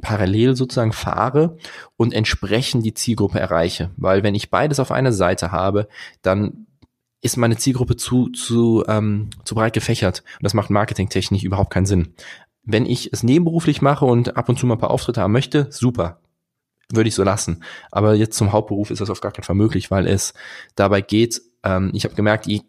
parallel 0.00 0.54
sozusagen 0.54 0.92
fahre 0.92 1.56
und 1.96 2.14
entsprechend 2.14 2.84
die 2.84 2.94
Zielgruppe 2.94 3.40
erreiche. 3.40 3.90
Weil 3.96 4.22
wenn 4.22 4.34
ich 4.34 4.50
beides 4.50 4.78
auf 4.78 4.92
einer 4.92 5.12
Seite 5.12 5.50
habe, 5.50 5.88
dann 6.22 6.67
ist 7.20 7.36
meine 7.36 7.56
Zielgruppe 7.56 7.96
zu, 7.96 8.28
zu, 8.28 8.84
ähm, 8.86 9.30
zu 9.44 9.54
breit 9.54 9.72
gefächert. 9.72 10.22
Und 10.38 10.44
das 10.44 10.54
macht 10.54 10.70
marketingtechnisch 10.70 11.42
überhaupt 11.42 11.72
keinen 11.72 11.86
Sinn. 11.86 12.14
Wenn 12.62 12.86
ich 12.86 13.12
es 13.12 13.22
nebenberuflich 13.22 13.82
mache 13.82 14.04
und 14.04 14.36
ab 14.36 14.48
und 14.48 14.58
zu 14.58 14.66
mal 14.66 14.74
ein 14.74 14.80
paar 14.80 14.90
Auftritte 14.90 15.20
haben 15.20 15.32
möchte, 15.32 15.68
super. 15.70 16.20
Würde 16.90 17.08
ich 17.08 17.14
so 17.14 17.22
lassen. 17.22 17.62
Aber 17.90 18.14
jetzt 18.14 18.36
zum 18.36 18.52
Hauptberuf 18.52 18.90
ist 18.90 19.00
das 19.00 19.10
auf 19.10 19.20
gar 19.20 19.32
keinen 19.32 19.44
Fall 19.44 19.56
möglich, 19.56 19.90
weil 19.90 20.06
es 20.06 20.32
dabei 20.74 21.00
geht, 21.00 21.42
ähm, 21.62 21.90
ich 21.92 22.04
habe 22.04 22.14
gemerkt, 22.14 22.46
je 22.46 22.62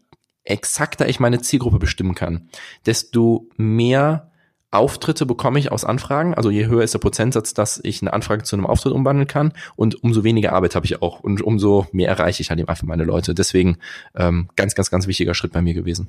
exakter 0.44 1.08
ich 1.08 1.20
meine 1.20 1.42
Zielgruppe 1.42 1.80
bestimmen 1.80 2.16
kann, 2.16 2.50
desto 2.86 3.48
mehr 3.56 4.29
Auftritte 4.72 5.26
bekomme 5.26 5.58
ich 5.58 5.72
aus 5.72 5.84
Anfragen. 5.84 6.36
Also 6.36 6.52
je 6.52 6.68
höher 6.68 6.84
ist 6.84 6.94
der 6.94 7.00
Prozentsatz, 7.00 7.54
dass 7.54 7.80
ich 7.84 8.02
eine 8.02 8.14
Anfrage 8.14 8.44
zu 8.44 8.56
einem 8.56 8.68
Auftritt 8.68 8.94
umwandeln 8.94 9.28
kann 9.28 9.54
und 9.76 10.04
umso 10.04 10.24
weniger 10.24 10.54
Arbeit 10.54 10.76
habe 10.76 10.86
ich 10.86 11.02
auch 11.02 11.22
und 11.22 11.42
umso 11.42 11.88
mehr 11.92 12.10
erreiche 12.10 12.42
ich 12.42 12.50
halt 12.50 12.60
eben 12.60 12.70
einfach 12.70 12.86
meine 12.86 13.04
Leute. 13.04 13.34
Deswegen 13.34 13.78
ähm, 14.16 14.50
ganz, 14.56 14.76
ganz, 14.76 14.92
ganz 14.92 15.08
wichtiger 15.08 15.34
Schritt 15.34 15.54
bei 15.54 15.62
mir 15.62 15.74
gewesen. 15.74 16.08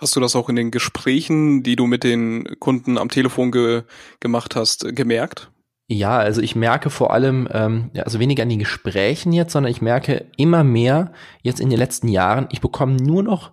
Hast 0.00 0.14
du 0.14 0.20
das 0.20 0.36
auch 0.36 0.48
in 0.48 0.56
den 0.56 0.70
Gesprächen, 0.70 1.62
die 1.62 1.74
du 1.74 1.86
mit 1.86 2.04
den 2.04 2.56
Kunden 2.60 2.98
am 2.98 3.08
Telefon 3.08 3.50
ge 3.50 3.82
gemacht 4.20 4.54
hast, 4.54 4.94
gemerkt? 4.94 5.50
Ja, 5.90 6.18
also 6.18 6.42
ich 6.42 6.54
merke 6.54 6.90
vor 6.90 7.12
allem, 7.12 7.48
ähm, 7.50 7.90
also 7.94 8.20
weniger 8.20 8.42
an 8.42 8.50
den 8.50 8.58
Gesprächen 8.58 9.32
jetzt, 9.32 9.52
sondern 9.52 9.72
ich 9.72 9.80
merke 9.80 10.26
immer 10.36 10.62
mehr 10.62 11.12
jetzt 11.42 11.60
in 11.60 11.70
den 11.70 11.78
letzten 11.78 12.08
Jahren, 12.08 12.46
ich 12.52 12.60
bekomme 12.60 12.96
nur 12.96 13.22
noch 13.22 13.52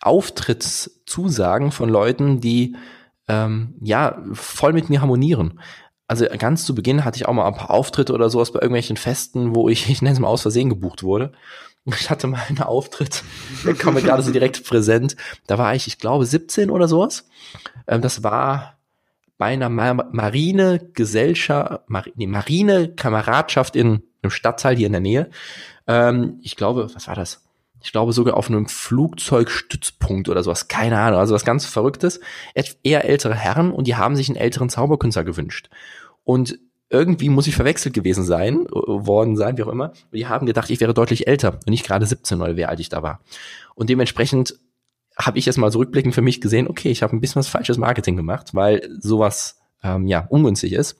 Auftrittszusagen 0.00 1.72
von 1.72 1.88
Leuten, 1.88 2.40
die 2.40 2.76
ähm, 3.28 3.74
ja 3.80 4.22
voll 4.32 4.72
mit 4.72 4.90
mir 4.90 5.00
harmonieren. 5.00 5.60
Also 6.06 6.26
ganz 6.38 6.64
zu 6.64 6.74
Beginn 6.74 7.04
hatte 7.04 7.16
ich 7.16 7.28
auch 7.28 7.34
mal 7.34 7.46
ein 7.46 7.54
paar 7.54 7.70
Auftritte 7.70 8.14
oder 8.14 8.30
sowas 8.30 8.52
bei 8.52 8.60
irgendwelchen 8.60 8.96
Festen, 8.96 9.54
wo 9.54 9.68
ich, 9.68 9.90
ich 9.90 10.00
nenne 10.00 10.14
es 10.14 10.20
mal 10.20 10.28
aus 10.28 10.42
Versehen 10.42 10.70
gebucht 10.70 11.02
wurde. 11.02 11.32
Ich 11.84 12.10
hatte 12.10 12.26
mal 12.26 12.42
einen 12.48 12.60
Auftritt, 12.60 13.22
der 13.64 13.74
kam 13.74 13.94
mir 13.94 14.02
gerade 14.02 14.22
so 14.22 14.30
direkt 14.30 14.64
präsent. 14.64 15.16
Da 15.46 15.58
war 15.58 15.74
ich, 15.74 15.86
ich 15.86 15.98
glaube, 15.98 16.26
17 16.26 16.70
oder 16.70 16.88
sowas. 16.88 17.26
Ähm, 17.86 18.02
das 18.02 18.22
war 18.22 18.78
bei 19.38 19.46
einer 19.46 19.68
Marine-Gesellschaft, 19.68 21.88
Mar 21.88 22.04
nee, 22.16 22.26
Marine-Kameradschaft 22.26 23.76
in 23.76 24.02
einem 24.22 24.30
Stadtteil 24.30 24.76
hier 24.76 24.86
in 24.86 24.92
der 24.92 25.00
Nähe. 25.00 25.30
Ähm, 25.86 26.40
ich 26.42 26.56
glaube, 26.56 26.90
was 26.94 27.06
war 27.06 27.14
das? 27.14 27.47
Ich 27.80 27.92
glaube 27.92 28.12
sogar 28.12 28.36
auf 28.36 28.48
einem 28.48 28.66
Flugzeugstützpunkt 28.66 30.28
oder 30.28 30.42
sowas, 30.42 30.68
keine 30.68 30.98
Ahnung, 30.98 31.20
also 31.20 31.34
was 31.34 31.44
ganz 31.44 31.64
Verrücktes, 31.64 32.20
eher 32.82 33.04
ältere 33.04 33.34
Herren 33.34 33.72
und 33.72 33.86
die 33.86 33.96
haben 33.96 34.16
sich 34.16 34.28
einen 34.28 34.36
älteren 34.36 34.68
Zauberkünstler 34.68 35.24
gewünscht. 35.24 35.70
Und 36.24 36.58
irgendwie 36.90 37.28
muss 37.28 37.46
ich 37.46 37.54
verwechselt 37.54 37.94
gewesen 37.94 38.24
sein, 38.24 38.66
worden 38.70 39.36
sein, 39.36 39.58
wie 39.58 39.62
auch 39.62 39.68
immer. 39.68 39.92
Die 40.12 40.26
haben 40.26 40.46
gedacht, 40.46 40.70
ich 40.70 40.80
wäre 40.80 40.94
deutlich 40.94 41.26
älter 41.26 41.54
und 41.54 41.68
nicht 41.68 41.86
gerade 41.86 42.06
17 42.06 42.40
oder 42.40 42.56
wie 42.56 42.64
alt 42.64 42.80
ich 42.80 42.88
da 42.88 43.02
war. 43.02 43.20
Und 43.74 43.90
dementsprechend 43.90 44.58
habe 45.16 45.38
ich 45.38 45.46
jetzt 45.46 45.58
mal 45.58 45.70
zurückblickend 45.70 46.14
für 46.14 46.22
mich 46.22 46.40
gesehen, 46.40 46.68
okay, 46.68 46.90
ich 46.90 47.02
habe 47.02 47.14
ein 47.14 47.20
bisschen 47.20 47.40
was 47.40 47.48
falsches 47.48 47.76
Marketing 47.76 48.16
gemacht, 48.16 48.54
weil 48.54 48.88
sowas 49.00 49.58
ähm, 49.82 50.06
ja 50.06 50.26
ungünstig 50.28 50.72
ist. 50.72 50.98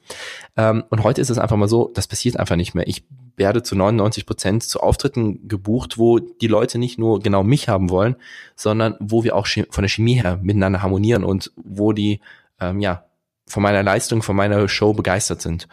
Ähm, 0.56 0.84
und 0.90 1.04
heute 1.04 1.20
ist 1.20 1.30
es 1.30 1.38
einfach 1.38 1.56
mal 1.56 1.68
so, 1.68 1.90
das 1.94 2.06
passiert 2.06 2.36
einfach 2.36 2.56
nicht 2.56 2.74
mehr. 2.74 2.86
Ich 2.86 3.04
werde 3.38 3.62
zu 3.62 3.76
99 3.76 4.26
Prozent 4.26 4.62
zu 4.62 4.80
Auftritten 4.80 5.48
gebucht, 5.48 5.98
wo 5.98 6.18
die 6.18 6.46
Leute 6.46 6.78
nicht 6.78 6.98
nur 6.98 7.20
genau 7.20 7.42
mich 7.42 7.68
haben 7.68 7.90
wollen, 7.90 8.16
sondern 8.56 8.96
wo 9.00 9.24
wir 9.24 9.36
auch 9.36 9.46
von 9.46 9.82
der 9.82 9.88
Chemie 9.88 10.20
her 10.20 10.38
miteinander 10.42 10.82
harmonieren 10.82 11.24
und 11.24 11.52
wo 11.56 11.92
die 11.92 12.20
ähm, 12.60 12.80
ja 12.80 13.04
von 13.46 13.62
meiner 13.62 13.82
Leistung, 13.82 14.22
von 14.22 14.36
meiner 14.36 14.68
Show 14.68 14.92
begeistert 14.92 15.40
sind. 15.40 15.68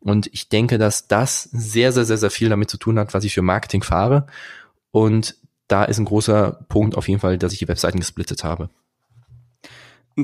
Und 0.00 0.28
ich 0.32 0.48
denke, 0.48 0.78
dass 0.78 1.08
das 1.08 1.42
sehr, 1.44 1.92
sehr, 1.92 2.04
sehr, 2.04 2.18
sehr 2.18 2.30
viel 2.30 2.48
damit 2.48 2.70
zu 2.70 2.78
tun 2.78 2.98
hat, 2.98 3.14
was 3.14 3.24
ich 3.24 3.34
für 3.34 3.42
Marketing 3.42 3.82
fahre. 3.82 4.26
Und 4.90 5.36
da 5.66 5.84
ist 5.84 5.98
ein 5.98 6.04
großer 6.04 6.64
Punkt 6.68 6.96
auf 6.96 7.08
jeden 7.08 7.20
Fall, 7.20 7.36
dass 7.36 7.52
ich 7.52 7.58
die 7.58 7.68
Webseiten 7.68 7.98
gesplittet 7.98 8.44
habe. 8.44 8.70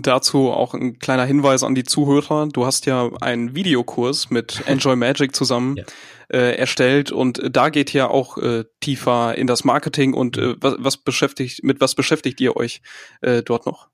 Dazu 0.03 0.51
auch 0.51 0.75
ein 0.75 0.99
kleiner 0.99 1.25
Hinweis 1.25 1.63
an 1.63 1.75
die 1.75 1.85
Zuhörer. 1.85 2.49
Du 2.49 2.67
hast 2.67 2.87
ja 2.87 3.11
einen 3.21 3.55
Videokurs 3.55 4.31
mit 4.31 4.63
Enjoy 4.67 4.97
Magic 4.97 5.37
zusammen 5.37 5.77
ja. 5.77 5.85
äh, 6.33 6.57
erstellt 6.57 7.13
und 7.13 7.41
da 7.51 7.69
geht 7.69 7.93
ja 7.93 8.09
auch 8.09 8.39
äh, 8.39 8.65
tiefer 8.81 9.37
in 9.37 9.47
das 9.47 9.65
Marketing 9.65 10.15
und 10.15 10.37
äh, 10.37 10.57
was, 10.61 10.75
was 10.79 10.97
beschäftigt, 10.97 11.63
mit 11.63 11.81
was 11.81 11.95
beschäftigt 11.95 12.41
ihr 12.41 12.57
euch 12.57 12.83
äh, 13.21 13.43
dort 13.43 13.67
noch? 13.67 13.89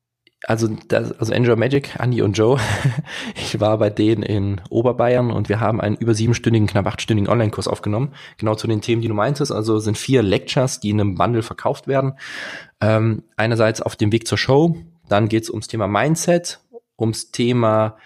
Also, 0.47 0.69
das, 0.89 1.13
also 1.13 1.35
Enjoy 1.35 1.55
Magic, 1.57 1.97
Andy 1.99 2.23
und 2.23 2.33
Joe. 2.33 2.59
ich 3.35 3.61
war 3.61 3.77
bei 3.77 3.91
denen 3.91 4.23
in 4.23 4.61
Oberbayern 4.71 5.31
und 5.31 5.51
wir 5.51 5.61
haben 5.61 5.83
einen 5.83 5.97
über 5.97 6.15
siebenstündigen, 6.15 6.67
knapp 6.67 6.87
achtstündigen 6.87 7.31
Online-Kurs 7.31 7.69
aufgenommen. 7.69 8.15
Genau 8.39 8.55
zu 8.55 8.67
den 8.67 8.81
Themen, 8.81 9.03
die 9.03 9.09
du 9.09 9.15
meintest. 9.15 9.53
Also 9.53 9.79
sind 9.81 9.99
vier 9.99 10.23
Lectures, 10.23 10.81
die 10.81 10.91
in 10.91 11.01
einem 11.01 11.15
Bundle 11.17 11.43
verkauft 11.43 11.89
werden. 11.89 12.15
Ähm, 12.81 13.25
einerseits 13.37 13.83
auf 13.83 13.97
dem 13.97 14.13
Weg 14.13 14.27
zur 14.27 14.39
Show, 14.39 14.77
dann 15.11 15.29
geht 15.29 15.45
es 15.45 15.51
ums 15.51 15.69
Thema 15.69 15.89
Mindset, 15.89 16.61
ums 16.99 17.31
Thema 17.31 17.97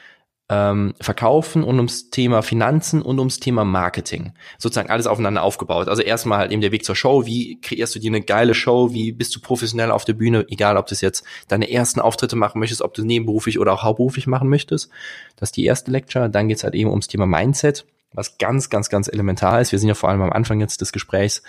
ähm, 0.49 0.95
Verkaufen 1.01 1.65
und 1.65 1.77
ums 1.77 2.11
Thema 2.11 2.43
Finanzen 2.43 3.03
und 3.03 3.19
ums 3.19 3.41
Thema 3.41 3.65
Marketing. 3.65 4.33
Sozusagen 4.59 4.91
alles 4.91 5.07
aufeinander 5.07 5.43
aufgebaut. 5.43 5.89
Also 5.89 6.03
erstmal 6.03 6.39
halt 6.39 6.53
eben 6.53 6.61
der 6.61 6.73
Weg 6.73 6.85
zur 6.85 6.97
Show. 6.97 7.25
Wie 7.25 7.61
kreierst 7.61 7.95
du 7.95 7.99
dir 7.99 8.11
eine 8.11 8.21
geile 8.21 8.55
Show? 8.55 8.93
Wie 8.93 9.13
bist 9.13 9.35
du 9.35 9.41
professionell 9.41 9.91
auf 9.91 10.05
der 10.05 10.13
Bühne? 10.15 10.45
Egal, 10.49 10.77
ob 10.77 10.87
du 10.87 10.95
jetzt 10.95 11.25
deine 11.49 11.71
ersten 11.71 12.01
Auftritte 12.01 12.37
machen 12.37 12.59
möchtest, 12.59 12.83
ob 12.83 12.95
du 12.95 13.05
nebenberuflich 13.05 13.59
oder 13.59 13.73
auch 13.73 13.83
hauptberuflich 13.83 14.27
machen 14.27 14.49
möchtest. 14.49 14.91
Das 15.37 15.49
ist 15.49 15.57
die 15.57 15.65
erste 15.65 15.91
Lecture. 15.91 16.29
Dann 16.29 16.49
geht 16.49 16.59
es 16.59 16.65
halt 16.65 16.75
eben 16.75 16.91
ums 16.91 17.09
Thema 17.09 17.27
Mindset 17.27 17.87
was 18.15 18.39
ganz, 18.39 18.71
ganz, 18.71 18.89
ganz 18.89 19.09
elementar 19.09 19.61
ist. 19.61 19.73
Wir 19.73 19.79
sind 19.79 19.89
ja 19.89 19.95
vor 19.95 20.09
allem 20.09 20.23
am 20.23 20.33
Anfang 20.33 20.61
jetzt 20.61 20.81
des 20.81 20.93
Gesprächs 20.93 21.43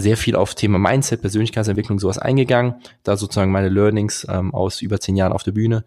sehr 0.00 0.16
viel 0.16 0.36
auf 0.36 0.54
Thema 0.54 0.78
Mindset, 0.78 1.20
Persönlichkeitsentwicklung, 1.20 1.98
sowas 1.98 2.18
eingegangen. 2.18 2.76
Da 3.02 3.16
sozusagen 3.16 3.52
meine 3.52 3.68
Learnings 3.68 4.26
ähm, 4.28 4.54
aus 4.54 4.82
über 4.82 5.00
zehn 5.00 5.16
Jahren 5.16 5.32
auf 5.32 5.42
der 5.42 5.52
Bühne 5.52 5.84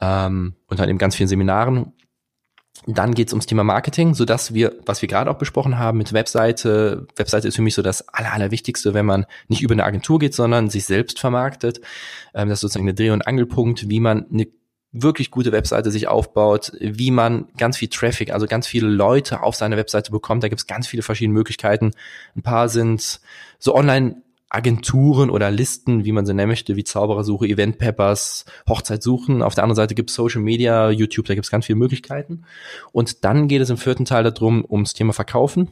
ähm, 0.00 0.54
und 0.66 0.80
dann 0.80 0.88
eben 0.88 0.98
ganz 0.98 1.16
vielen 1.16 1.28
Seminaren. 1.28 1.92
Dann 2.86 3.14
geht's 3.14 3.32
ums 3.32 3.46
Thema 3.46 3.64
Marketing, 3.64 4.14
so 4.14 4.24
dass 4.24 4.52
wir, 4.52 4.74
was 4.84 5.00
wir 5.00 5.08
gerade 5.08 5.30
auch 5.30 5.38
besprochen 5.38 5.78
haben 5.78 5.98
mit 5.98 6.12
Webseite, 6.12 7.06
Webseite 7.16 7.48
ist 7.48 7.56
für 7.56 7.62
mich 7.62 7.74
so 7.74 7.82
das 7.82 8.06
Aller, 8.08 8.32
Allerwichtigste, 8.32 8.92
wenn 8.92 9.06
man 9.06 9.26
nicht 9.48 9.62
über 9.62 9.72
eine 9.72 9.84
Agentur 9.84 10.18
geht, 10.18 10.34
sondern 10.34 10.68
sich 10.68 10.84
selbst 10.84 11.18
vermarktet. 11.18 11.80
Ähm, 12.34 12.48
das 12.48 12.58
ist 12.58 12.60
sozusagen 12.62 12.86
der 12.86 12.94
Dreh- 12.94 13.10
und 13.10 13.26
Angelpunkt, 13.26 13.88
wie 13.88 14.00
man 14.00 14.26
eine 14.30 14.46
wirklich 15.02 15.30
gute 15.30 15.52
Webseite 15.52 15.90
sich 15.90 16.08
aufbaut, 16.08 16.72
wie 16.80 17.10
man 17.10 17.46
ganz 17.56 17.76
viel 17.76 17.88
Traffic, 17.88 18.32
also 18.32 18.46
ganz 18.46 18.66
viele 18.66 18.88
Leute 18.88 19.42
auf 19.42 19.54
seine 19.54 19.76
Webseite 19.76 20.10
bekommt. 20.10 20.42
Da 20.42 20.48
gibt 20.48 20.60
es 20.60 20.66
ganz 20.66 20.86
viele 20.86 21.02
verschiedene 21.02 21.34
Möglichkeiten. 21.34 21.92
Ein 22.34 22.42
paar 22.42 22.68
sind 22.68 23.20
so 23.58 23.74
online 23.74 24.22
Agenturen 24.48 25.28
oder 25.28 25.50
Listen, 25.50 26.04
wie 26.04 26.12
man 26.12 26.24
sie 26.24 26.32
nennen 26.32 26.48
möchte, 26.48 26.76
wie 26.76 26.84
Zauberersuche, 26.84 27.46
Event 27.46 27.78
Peppers, 27.78 28.44
Hochzeitssuchen. 28.68 29.42
Auf 29.42 29.54
der 29.54 29.64
anderen 29.64 29.76
Seite 29.76 29.94
gibt 29.94 30.10
es 30.10 30.16
Social 30.16 30.40
Media, 30.40 30.90
YouTube, 30.90 31.26
da 31.26 31.34
gibt 31.34 31.44
es 31.44 31.50
ganz 31.50 31.66
viele 31.66 31.78
Möglichkeiten. 31.78 32.44
Und 32.92 33.24
dann 33.24 33.48
geht 33.48 33.60
es 33.60 33.70
im 33.70 33.76
vierten 33.76 34.04
Teil 34.04 34.22
darum, 34.24 34.64
ums 34.68 34.94
Thema 34.94 35.12
Verkaufen. 35.12 35.70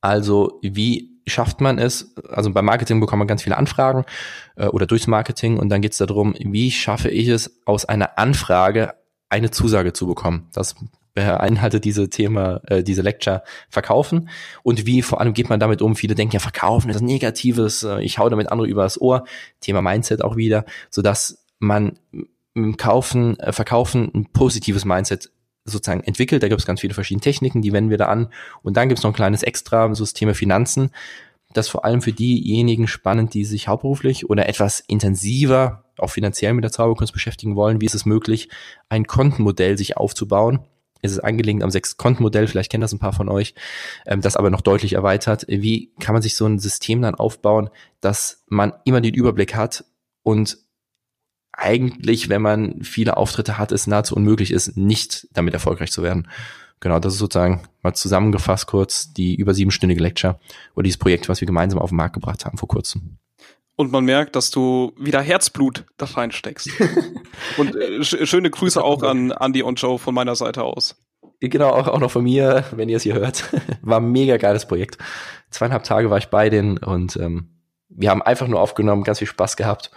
Also 0.00 0.58
wie 0.62 1.10
schafft 1.26 1.60
man 1.60 1.78
es? 1.78 2.14
Also 2.28 2.52
beim 2.52 2.64
Marketing 2.64 3.00
bekommt 3.00 3.18
man 3.18 3.28
ganz 3.28 3.42
viele 3.42 3.56
Anfragen 3.56 4.04
äh, 4.56 4.66
oder 4.66 4.86
durchs 4.86 5.06
Marketing 5.06 5.58
und 5.58 5.68
dann 5.68 5.80
geht 5.80 5.92
es 5.92 5.98
darum, 5.98 6.34
wie 6.38 6.70
schaffe 6.70 7.10
ich 7.10 7.28
es, 7.28 7.60
aus 7.64 7.84
einer 7.84 8.18
Anfrage 8.18 8.94
eine 9.28 9.50
Zusage 9.50 9.92
zu 9.92 10.06
bekommen. 10.06 10.48
Das 10.52 10.74
beinhaltet 11.14 11.84
diese 11.84 12.08
Thema, 12.08 12.60
äh, 12.66 12.82
diese 12.82 13.02
Lecture 13.02 13.42
verkaufen 13.68 14.28
und 14.62 14.86
wie 14.86 15.02
vor 15.02 15.20
allem 15.20 15.34
geht 15.34 15.48
man 15.48 15.60
damit 15.60 15.82
um. 15.82 15.96
Viele 15.96 16.14
denken 16.14 16.34
ja, 16.34 16.40
verkaufen 16.40 16.90
ist 16.90 17.00
Negatives, 17.00 17.82
äh, 17.82 18.00
ich 18.02 18.18
hau 18.18 18.28
damit 18.28 18.50
andere 18.50 18.68
übers 18.68 19.00
Ohr. 19.00 19.24
Thema 19.60 19.82
Mindset 19.82 20.22
auch 20.22 20.36
wieder, 20.36 20.64
so 20.90 21.02
dass 21.02 21.44
man 21.58 21.98
im 22.54 22.76
Kaufen, 22.76 23.38
äh, 23.38 23.52
Verkaufen 23.52 24.10
ein 24.14 24.26
positives 24.32 24.84
Mindset 24.84 25.30
sozusagen 25.64 26.02
entwickelt. 26.02 26.42
Da 26.42 26.48
gibt 26.48 26.60
es 26.60 26.66
ganz 26.66 26.80
viele 26.80 26.94
verschiedene 26.94 27.22
Techniken, 27.22 27.62
die 27.62 27.72
wenden 27.72 27.90
wir 27.90 27.98
da 27.98 28.06
an. 28.06 28.32
Und 28.62 28.76
dann 28.76 28.88
gibt 28.88 28.98
es 28.98 29.04
noch 29.04 29.10
ein 29.10 29.16
kleines 29.16 29.42
Extra, 29.42 29.94
so 29.94 30.02
das 30.02 30.14
Thema 30.14 30.34
Finanzen. 30.34 30.90
Das 31.52 31.68
vor 31.68 31.84
allem 31.84 32.00
für 32.00 32.12
diejenigen 32.12 32.86
spannend, 32.86 33.34
die 33.34 33.44
sich 33.44 33.66
hauptberuflich 33.66 34.30
oder 34.30 34.48
etwas 34.48 34.80
intensiver 34.86 35.84
auch 35.98 36.10
finanziell 36.10 36.54
mit 36.54 36.64
der 36.64 36.72
Zauberkunst 36.72 37.12
beschäftigen 37.12 37.56
wollen. 37.56 37.80
Wie 37.80 37.86
ist 37.86 37.94
es 37.94 38.06
möglich, 38.06 38.48
ein 38.88 39.06
Kontenmodell 39.06 39.76
sich 39.76 39.96
aufzubauen? 39.96 40.60
Es 41.02 41.12
ist 41.12 41.20
angelegt 41.20 41.62
am 41.62 41.70
sechs 41.70 41.96
Kontenmodell, 41.96 42.46
vielleicht 42.46 42.70
kennen 42.70 42.82
das 42.82 42.92
ein 42.92 42.98
paar 42.98 43.12
von 43.12 43.28
euch, 43.28 43.54
ähm, 44.06 44.20
das 44.20 44.36
aber 44.36 44.50
noch 44.50 44.60
deutlich 44.60 44.94
erweitert. 44.94 45.46
Wie 45.48 45.92
kann 45.98 46.12
man 46.12 46.22
sich 46.22 46.36
so 46.36 46.46
ein 46.46 46.58
System 46.58 47.02
dann 47.02 47.14
aufbauen, 47.14 47.70
dass 48.00 48.44
man 48.48 48.72
immer 48.84 49.00
den 49.00 49.14
Überblick 49.14 49.54
hat 49.54 49.84
und 50.22 50.58
eigentlich, 51.52 52.28
wenn 52.28 52.42
man 52.42 52.82
viele 52.82 53.16
Auftritte 53.16 53.58
hat, 53.58 53.72
es 53.72 53.86
nahezu 53.86 54.14
unmöglich 54.16 54.50
ist, 54.50 54.76
nicht 54.76 55.28
damit 55.32 55.54
erfolgreich 55.54 55.92
zu 55.92 56.02
werden. 56.02 56.28
Genau, 56.80 56.98
das 56.98 57.12
ist 57.14 57.18
sozusagen 57.18 57.62
mal 57.82 57.92
zusammengefasst 57.94 58.66
kurz 58.66 59.12
die 59.12 59.34
über 59.34 59.52
siebenstündige 59.52 60.02
Lecture 60.02 60.40
oder 60.74 60.84
dieses 60.84 60.98
Projekt, 60.98 61.28
was 61.28 61.40
wir 61.40 61.46
gemeinsam 61.46 61.78
auf 61.78 61.90
den 61.90 61.96
Markt 61.96 62.14
gebracht 62.14 62.46
haben 62.46 62.56
vor 62.56 62.68
kurzem. 62.68 63.18
Und 63.76 63.92
man 63.92 64.04
merkt, 64.04 64.36
dass 64.36 64.50
du 64.50 64.92
wieder 64.98 65.20
Herzblut 65.20 65.84
da 65.96 66.06
reinsteckst. 66.06 66.70
und 67.58 67.76
äh, 67.76 68.02
sch 68.02 68.26
schöne 68.28 68.50
Grüße 68.50 68.82
auch 68.82 69.02
an 69.02 69.30
Andy 69.30 69.62
und 69.62 69.80
Joe 69.80 69.98
von 69.98 70.14
meiner 70.14 70.36
Seite 70.36 70.64
aus. 70.64 70.96
Genau, 71.40 71.70
auch, 71.70 71.88
auch 71.88 72.00
noch 72.00 72.10
von 72.10 72.24
mir, 72.24 72.64
wenn 72.72 72.90
ihr 72.90 72.98
es 72.98 73.02
hier 73.02 73.14
hört. 73.14 73.50
War 73.82 74.00
ein 74.00 74.12
mega 74.12 74.36
geiles 74.36 74.66
Projekt. 74.66 74.98
Zweieinhalb 75.50 75.84
Tage 75.84 76.10
war 76.10 76.18
ich 76.18 76.28
bei 76.28 76.48
denen 76.48 76.78
und 76.78 77.16
ähm, 77.16 77.48
wir 77.88 78.10
haben 78.10 78.22
einfach 78.22 78.46
nur 78.46 78.60
aufgenommen, 78.60 79.02
ganz 79.02 79.18
viel 79.18 79.26
Spaß 79.26 79.56
gehabt 79.56 79.90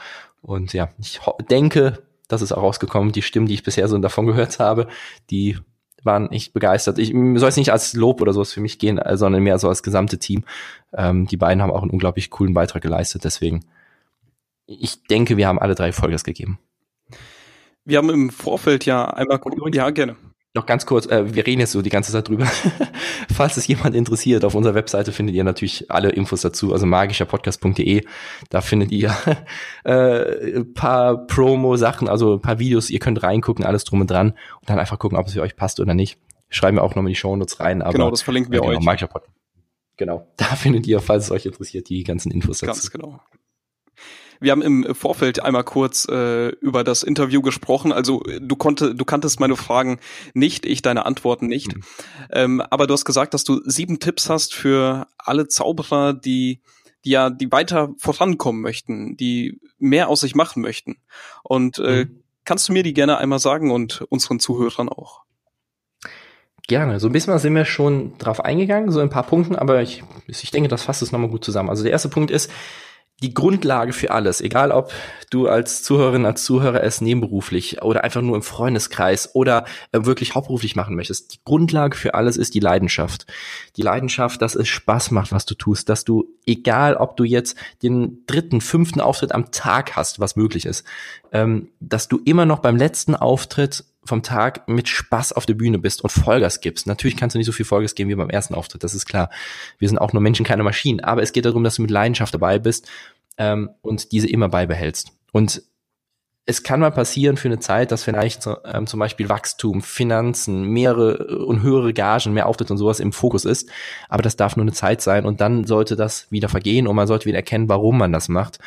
und 0.44 0.74
ja, 0.74 0.90
ich 1.00 1.22
denke, 1.50 2.04
das 2.28 2.42
ist 2.42 2.52
auch 2.52 2.62
rausgekommen. 2.62 3.14
Die 3.14 3.22
Stimmen, 3.22 3.48
die 3.48 3.54
ich 3.54 3.64
bisher 3.64 3.88
so 3.88 3.98
davon 3.98 4.26
gehört 4.28 4.60
habe, 4.60 4.88
die 5.32 5.58
waren 6.04 6.30
echt 6.32 6.54
begeistert. 6.54 7.00
Ich 7.00 7.12
soll 7.12 7.50
es 7.50 7.56
nicht 7.56 7.72
als 7.72 7.94
Lob 7.94 8.22
oder 8.22 8.34
sowas 8.34 8.52
für 8.52 8.60
mich 8.60 8.78
gehen, 8.78 8.98
äh, 8.98 9.16
sondern 9.16 9.42
mehr 9.42 9.58
so 9.58 9.70
als 9.70 9.84
gesamte 9.84 10.20
Team. 10.20 10.44
Ähm, 10.94 11.28
die 11.28 11.38
beiden 11.38 11.64
haben 11.64 11.72
auch 11.72 11.82
einen 11.82 11.92
unglaublich 11.92 12.30
coolen 12.30 12.54
Beitrag 12.54 12.82
geleistet. 12.82 13.24
Deswegen, 13.24 13.62
ich 14.66 15.04
denke, 15.04 15.38
wir 15.38 15.48
haben 15.48 15.60
alle 15.60 15.76
drei 15.76 15.94
Vollgas 15.94 16.26
gegeben. 16.26 16.60
Wir 17.86 17.98
haben 18.00 18.10
im 18.10 18.30
Vorfeld 18.30 18.86
ja 18.86 19.06
einmal, 19.06 19.40
ja 19.74 19.90
gerne 19.92 20.18
noch 20.56 20.66
ganz 20.66 20.86
kurz, 20.86 21.08
äh, 21.08 21.34
wir 21.34 21.48
reden 21.48 21.62
jetzt 21.62 21.72
so 21.72 21.82
die 21.82 21.90
ganze 21.90 22.12
Zeit 22.12 22.28
drüber. 22.28 22.46
Falls 23.34 23.58
es 23.58 23.66
jemand 23.68 23.96
interessiert, 23.96 24.46
auf 24.46 24.54
unserer 24.54 24.76
Webseite 24.76 25.12
findet 25.12 25.36
ihr 25.36 25.44
natürlich 25.44 25.90
alle 25.90 26.10
Infos 26.10 26.42
dazu, 26.42 26.74
also 26.74 26.86
magischerpodcast.de. 26.86 28.06
Da 28.50 28.62
findet 28.62 28.92
ihr 28.92 29.16
äh, 29.84 30.64
paar 30.64 31.26
Promo-Sachen, 31.26 32.08
also 32.08 32.36
ein 32.36 32.42
paar 32.42 32.60
Videos, 32.60 32.92
ihr 32.92 33.00
könnt 33.00 33.24
reingucken, 33.24 33.66
alles 33.66 33.84
drum 33.84 34.02
und 34.02 34.12
dran 34.12 34.32
und 34.60 34.70
dann 34.70 34.78
einfach 34.78 35.00
gucken, 35.00 35.18
ob 35.18 35.28
es 35.28 35.34
für 35.34 35.42
euch 35.42 35.56
passt 35.56 35.80
oder 35.80 35.96
nicht. 35.96 36.20
Schreiben 36.50 36.78
wir 36.78 36.84
auch 36.84 36.94
nochmal 36.94 37.10
die 37.10 37.16
Shownotes 37.16 37.60
rein. 37.60 37.82
Aber, 37.82 37.94
genau, 37.94 38.12
das 38.12 38.22
verlinken 38.22 38.52
wir 38.52 38.60
äh, 38.60 38.62
genau, 38.62 38.92
euch. 38.92 39.04
Genau, 39.98 40.28
da 40.38 40.46
findet 40.56 40.86
ihr, 40.86 41.00
falls 41.00 41.26
es 41.26 41.32
euch 41.32 41.48
interessiert, 41.48 41.90
die 41.90 42.04
ganzen 42.04 42.32
Infos 42.32 42.60
dazu. 42.60 42.68
Ganz 42.68 42.92
genau. 42.92 43.20
Wir 44.44 44.52
haben 44.52 44.62
im 44.62 44.94
Vorfeld 44.94 45.42
einmal 45.42 45.64
kurz 45.64 46.08
äh, 46.08 46.50
über 46.50 46.84
das 46.84 47.04
Interview 47.04 47.42
gesprochen. 47.42 47.92
Also 47.92 48.22
du 48.40 48.56
konnte, 48.56 48.94
du 48.94 49.06
kanntest 49.06 49.40
meine 49.40 49.56
Fragen 49.56 50.00
nicht, 50.34 50.66
ich 50.66 50.82
deine 50.82 51.06
Antworten 51.06 51.48
nicht. 51.48 51.76
Mhm. 51.76 51.84
Ähm, 52.32 52.62
aber 52.62 52.86
du 52.88 52.94
hast 52.94 53.06
gesagt, 53.06 53.34
dass 53.34 53.44
du 53.44 53.62
sieben 53.66 54.00
Tipps 54.00 54.30
hast 54.30 54.54
für 54.54 55.08
alle 55.18 55.48
Zauberer, 55.48 56.14
die 56.14 56.62
die 57.06 57.12
ja, 57.12 57.30
die 57.30 57.52
weiter 57.52 57.94
vorankommen 57.98 58.62
möchten, 58.62 59.18
die 59.18 59.60
mehr 59.78 60.08
aus 60.08 60.22
sich 60.22 60.36
machen 60.36 60.62
möchten. 60.62 60.98
Und 61.44 61.78
äh, 61.80 62.06
mhm. 62.06 62.24
kannst 62.46 62.70
du 62.70 62.74
mir 62.74 62.84
die 62.84 62.94
gerne 62.94 63.18
einmal 63.18 63.40
sagen 63.40 63.72
und 63.72 64.02
unseren 64.10 64.40
Zuhörern 64.40 64.90
auch? 64.90 65.24
Gerne. 66.68 67.00
So 67.02 67.08
ein 67.08 67.12
bisschen 67.12 67.38
sind 67.40 67.56
wir 67.56 67.66
schon 67.66 68.18
drauf 68.20 68.40
eingegangen, 68.40 68.90
so 68.90 69.02
ein 69.02 69.10
paar 69.10 69.24
Punkten, 69.24 69.58
aber 69.58 69.82
ich, 69.82 70.02
ich 70.28 70.52
denke, 70.52 70.70
das 70.70 70.84
fasst 70.84 71.02
es 71.02 71.12
nochmal 71.12 71.30
gut 71.30 71.44
zusammen. 71.44 71.70
Also 71.70 71.84
der 71.84 71.92
erste 71.92 72.08
Punkt 72.08 72.32
ist, 72.32 72.50
die 73.24 73.34
Grundlage 73.34 73.94
für 73.94 74.12
alles, 74.12 74.42
egal 74.42 74.72
ob 74.72 74.92
du 75.30 75.48
als 75.48 75.82
Zuhörerin, 75.82 76.26
als 76.26 76.44
Zuhörer 76.44 76.84
es 76.84 77.00
nebenberuflich 77.00 77.82
oder 77.82 78.04
einfach 78.04 78.22
nur 78.22 78.36
im 78.36 78.42
Freundeskreis 78.42 79.34
oder 79.34 79.66
äh, 79.94 80.04
wirklich 80.04 80.36
hauptberuflich 80.36 80.76
machen 80.76 80.96
möchtest, 80.96 81.34
die 81.34 81.40
Grundlage 81.46 81.96
für 81.96 82.14
alles 82.16 82.36
ist 82.36 82.54
die 82.54 82.60
Leidenschaft. 82.60 83.26
Die 83.78 83.82
Leidenschaft, 83.82 84.42
dass 84.42 84.56
es 84.56 84.68
Spaß 84.68 85.12
macht, 85.12 85.32
was 85.32 85.46
du 85.46 85.56
tust, 85.56 85.88
dass 85.88 86.04
du, 86.04 86.26
egal 86.46 86.96
ob 86.96 87.16
du 87.16 87.24
jetzt 87.24 87.58
den 87.82 88.24
dritten, 88.28 88.60
fünften 88.60 89.00
Auftritt 89.00 89.32
am 89.32 89.52
Tag 89.52 89.96
hast, 89.96 90.20
was 90.20 90.36
möglich 90.36 90.66
ist, 90.66 90.86
ähm, 91.32 91.70
dass 91.80 92.10
du 92.10 92.20
immer 92.26 92.46
noch 92.46 92.60
beim 92.60 92.76
letzten 92.76 93.16
Auftritt 93.16 93.86
vom 94.06 94.22
Tag 94.22 94.68
mit 94.68 94.88
Spaß 94.88 95.34
auf 95.34 95.46
der 95.46 95.54
Bühne 95.54 95.80
bist 95.80 96.04
und 96.04 96.10
Vollgas 96.10 96.62
gibst. 96.62 96.88
Natürlich 96.88 97.16
kannst 97.16 97.36
du 97.36 97.38
nicht 97.38 97.46
so 97.46 97.52
viel 97.52 97.66
Vollgas 97.66 97.96
geben 97.96 98.10
wie 98.10 98.16
beim 98.16 98.30
ersten 98.30 98.54
Auftritt, 98.54 98.84
das 98.84 98.94
ist 98.94 99.06
klar. 99.06 99.30
Wir 99.80 99.88
sind 99.88 99.98
auch 99.98 100.14
nur 100.14 100.22
Menschen, 100.22 100.46
keine 100.46 100.64
Maschinen. 100.64 101.00
Aber 101.00 101.22
es 101.22 101.32
geht 101.32 101.46
darum, 101.46 101.64
dass 101.64 101.76
du 101.76 101.82
mit 101.82 101.92
Leidenschaft 101.92 102.34
dabei 102.34 102.60
bist 102.60 102.88
ähm, 103.38 103.70
und 103.82 104.12
diese 104.12 104.28
immer 104.28 104.50
beibehältst. 104.50 105.12
Und 105.32 105.64
es 106.46 106.64
kann 106.64 106.82
mal 106.82 106.92
passieren 106.92 107.38
für 107.38 107.48
eine 107.48 107.60
Zeit, 107.60 107.92
dass 107.92 108.04
vielleicht 108.04 108.48
ähm, 108.66 108.86
zum 108.86 109.00
Beispiel 109.00 109.30
Wachstum, 109.30 109.82
Finanzen, 109.82 110.64
mehrere 110.64 111.46
und 111.46 111.62
höhere 111.62 111.94
Gagen, 111.94 112.34
mehr 112.34 112.48
Auftritt 112.48 112.70
und 112.70 112.78
sowas 112.78 113.00
im 113.00 113.14
Fokus 113.14 113.46
ist. 113.46 113.70
Aber 114.10 114.24
das 114.24 114.36
darf 114.36 114.58
nur 114.58 114.66
eine 114.66 114.74
Zeit 114.74 115.02
sein 115.02 115.26
und 115.26 115.40
dann 115.40 115.64
sollte 115.64 115.96
das 115.96 116.30
wieder 116.32 116.50
vergehen 116.50 116.88
und 116.88 116.96
man 116.96 117.08
sollte 117.08 117.26
wieder 117.26 117.38
erkennen, 117.38 117.70
warum 117.70 117.98
man 117.98 118.12
das 118.12 118.28
macht. 118.28 118.60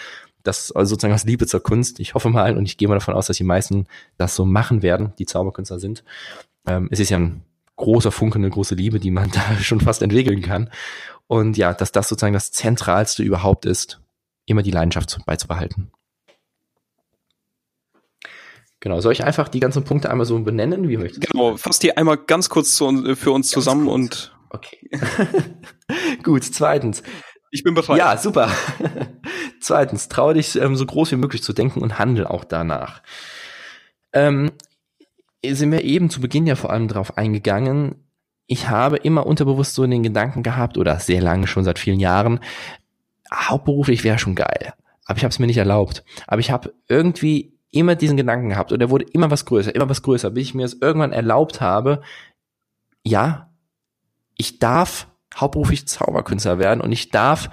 Das 0.42 0.72
also 0.72 0.90
sozusagen 0.90 1.12
aus 1.12 1.24
Liebe 1.24 1.46
zur 1.46 1.62
Kunst. 1.62 2.00
Ich 2.00 2.14
hoffe 2.14 2.30
mal 2.30 2.56
und 2.56 2.64
ich 2.64 2.78
gehe 2.78 2.88
mal 2.88 2.94
davon 2.94 3.14
aus, 3.14 3.26
dass 3.26 3.36
die 3.36 3.44
meisten 3.44 3.86
das 4.16 4.34
so 4.34 4.46
machen 4.46 4.80
werden, 4.80 5.12
die 5.18 5.26
Zauberkünstler 5.26 5.78
sind. 5.78 6.02
Ähm, 6.66 6.88
es 6.90 7.00
ist 7.00 7.10
ja 7.10 7.18
ein 7.18 7.42
großer 7.74 8.12
Funke, 8.12 8.38
eine 8.38 8.48
große 8.48 8.74
Liebe, 8.74 9.00
die 9.00 9.10
man 9.10 9.30
da 9.32 9.58
schon 9.60 9.80
fast 9.80 10.00
entwickeln 10.00 10.40
kann. 10.40 10.70
Und 11.26 11.58
ja, 11.58 11.74
dass 11.74 11.92
das 11.92 12.08
sozusagen 12.08 12.32
das 12.32 12.52
Zentralste 12.52 13.22
überhaupt 13.22 13.66
ist, 13.66 14.00
immer 14.46 14.62
die 14.62 14.70
Leidenschaft 14.70 15.18
beizubehalten. 15.26 15.90
Genau, 18.80 19.00
soll 19.00 19.12
ich 19.12 19.24
einfach 19.24 19.48
die 19.48 19.60
ganzen 19.60 19.84
Punkte 19.84 20.10
einmal 20.10 20.26
so 20.26 20.38
benennen, 20.38 20.88
wie 20.88 20.96
möchtest 20.96 21.28
Genau, 21.28 21.56
fass 21.56 21.78
die 21.78 21.96
einmal 21.96 22.16
ganz 22.16 22.48
kurz 22.48 22.76
zu, 22.76 23.16
für 23.16 23.32
uns 23.32 23.46
ganz 23.46 23.50
zusammen 23.50 23.86
kurz. 23.86 23.94
und. 23.94 24.36
Okay. 24.50 24.90
Gut, 26.22 26.44
zweitens. 26.44 27.02
Ich 27.50 27.64
bin 27.64 27.74
bereit. 27.74 27.98
Ja, 27.98 28.16
super. 28.16 28.50
zweitens, 29.60 30.08
traue 30.08 30.34
dich 30.34 30.56
ähm, 30.56 30.76
so 30.76 30.86
groß 30.86 31.12
wie 31.12 31.16
möglich 31.16 31.42
zu 31.42 31.52
denken 31.52 31.80
und 31.80 31.98
handel 31.98 32.26
auch 32.26 32.44
danach. 32.44 33.02
Ähm, 34.12 34.52
sind 35.44 35.72
wir 35.72 35.82
eben 35.82 36.10
zu 36.10 36.20
Beginn 36.20 36.46
ja 36.46 36.54
vor 36.54 36.70
allem 36.70 36.88
darauf 36.88 37.16
eingegangen, 37.16 38.06
ich 38.48 38.68
habe 38.68 38.96
immer 38.98 39.26
unterbewusst 39.26 39.74
so 39.74 39.82
in 39.82 39.90
den 39.90 40.04
Gedanken 40.04 40.42
gehabt, 40.42 40.78
oder 40.78 41.00
sehr 41.00 41.20
lange, 41.20 41.48
schon 41.48 41.64
seit 41.64 41.78
vielen 41.78 41.98
Jahren, 41.98 42.40
hauptberuflich 43.32 44.04
wäre 44.04 44.18
schon 44.18 44.34
geil. 44.34 44.74
Aber 45.06 45.18
ich 45.18 45.24
habe 45.24 45.30
es 45.30 45.38
mir 45.38 45.46
nicht 45.46 45.58
erlaubt. 45.58 46.04
Aber 46.26 46.40
ich 46.40 46.50
habe 46.50 46.74
irgendwie 46.88 47.56
immer 47.70 47.94
diesen 47.94 48.16
Gedanken 48.16 48.50
gehabt 48.50 48.72
und 48.72 48.80
er 48.80 48.90
wurde 48.90 49.06
immer 49.12 49.30
was 49.30 49.44
größer, 49.44 49.74
immer 49.74 49.88
was 49.88 50.02
größer, 50.02 50.30
bis 50.30 50.48
ich 50.48 50.54
mir 50.54 50.64
es 50.64 50.80
irgendwann 50.80 51.12
erlaubt 51.12 51.60
habe, 51.60 52.02
ja, 53.02 53.50
ich 54.36 54.58
darf 54.58 55.08
hauptberuflich 55.34 55.86
Zauberkünstler 55.86 56.58
werden 56.58 56.80
und 56.80 56.92
ich 56.92 57.10
darf 57.10 57.50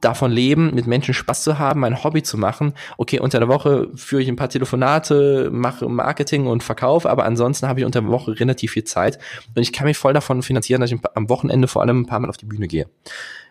davon 0.00 0.32
leben, 0.32 0.74
mit 0.74 0.86
Menschen 0.86 1.14
Spaß 1.14 1.44
zu 1.44 1.58
haben, 1.58 1.80
mein 1.80 2.02
Hobby 2.02 2.22
zu 2.22 2.36
machen. 2.36 2.74
Okay, 2.96 3.20
unter 3.20 3.38
der 3.38 3.48
Woche 3.48 3.88
führe 3.94 4.20
ich 4.20 4.28
ein 4.28 4.36
paar 4.36 4.48
Telefonate, 4.48 5.48
mache 5.52 5.88
Marketing 5.88 6.46
und 6.46 6.62
Verkauf, 6.62 7.06
aber 7.06 7.24
ansonsten 7.24 7.68
habe 7.68 7.80
ich 7.80 7.86
unter 7.86 8.00
der 8.00 8.10
Woche 8.10 8.38
relativ 8.40 8.72
viel 8.72 8.84
Zeit 8.84 9.18
und 9.54 9.62
ich 9.62 9.72
kann 9.72 9.86
mich 9.86 9.96
voll 9.96 10.12
davon 10.12 10.42
finanzieren, 10.42 10.80
dass 10.80 10.90
ich 10.90 10.98
am 11.14 11.28
Wochenende 11.28 11.68
vor 11.68 11.82
allem 11.82 12.00
ein 12.00 12.06
paar 12.06 12.18
Mal 12.20 12.28
auf 12.28 12.36
die 12.36 12.46
Bühne 12.46 12.66
gehe 12.66 12.86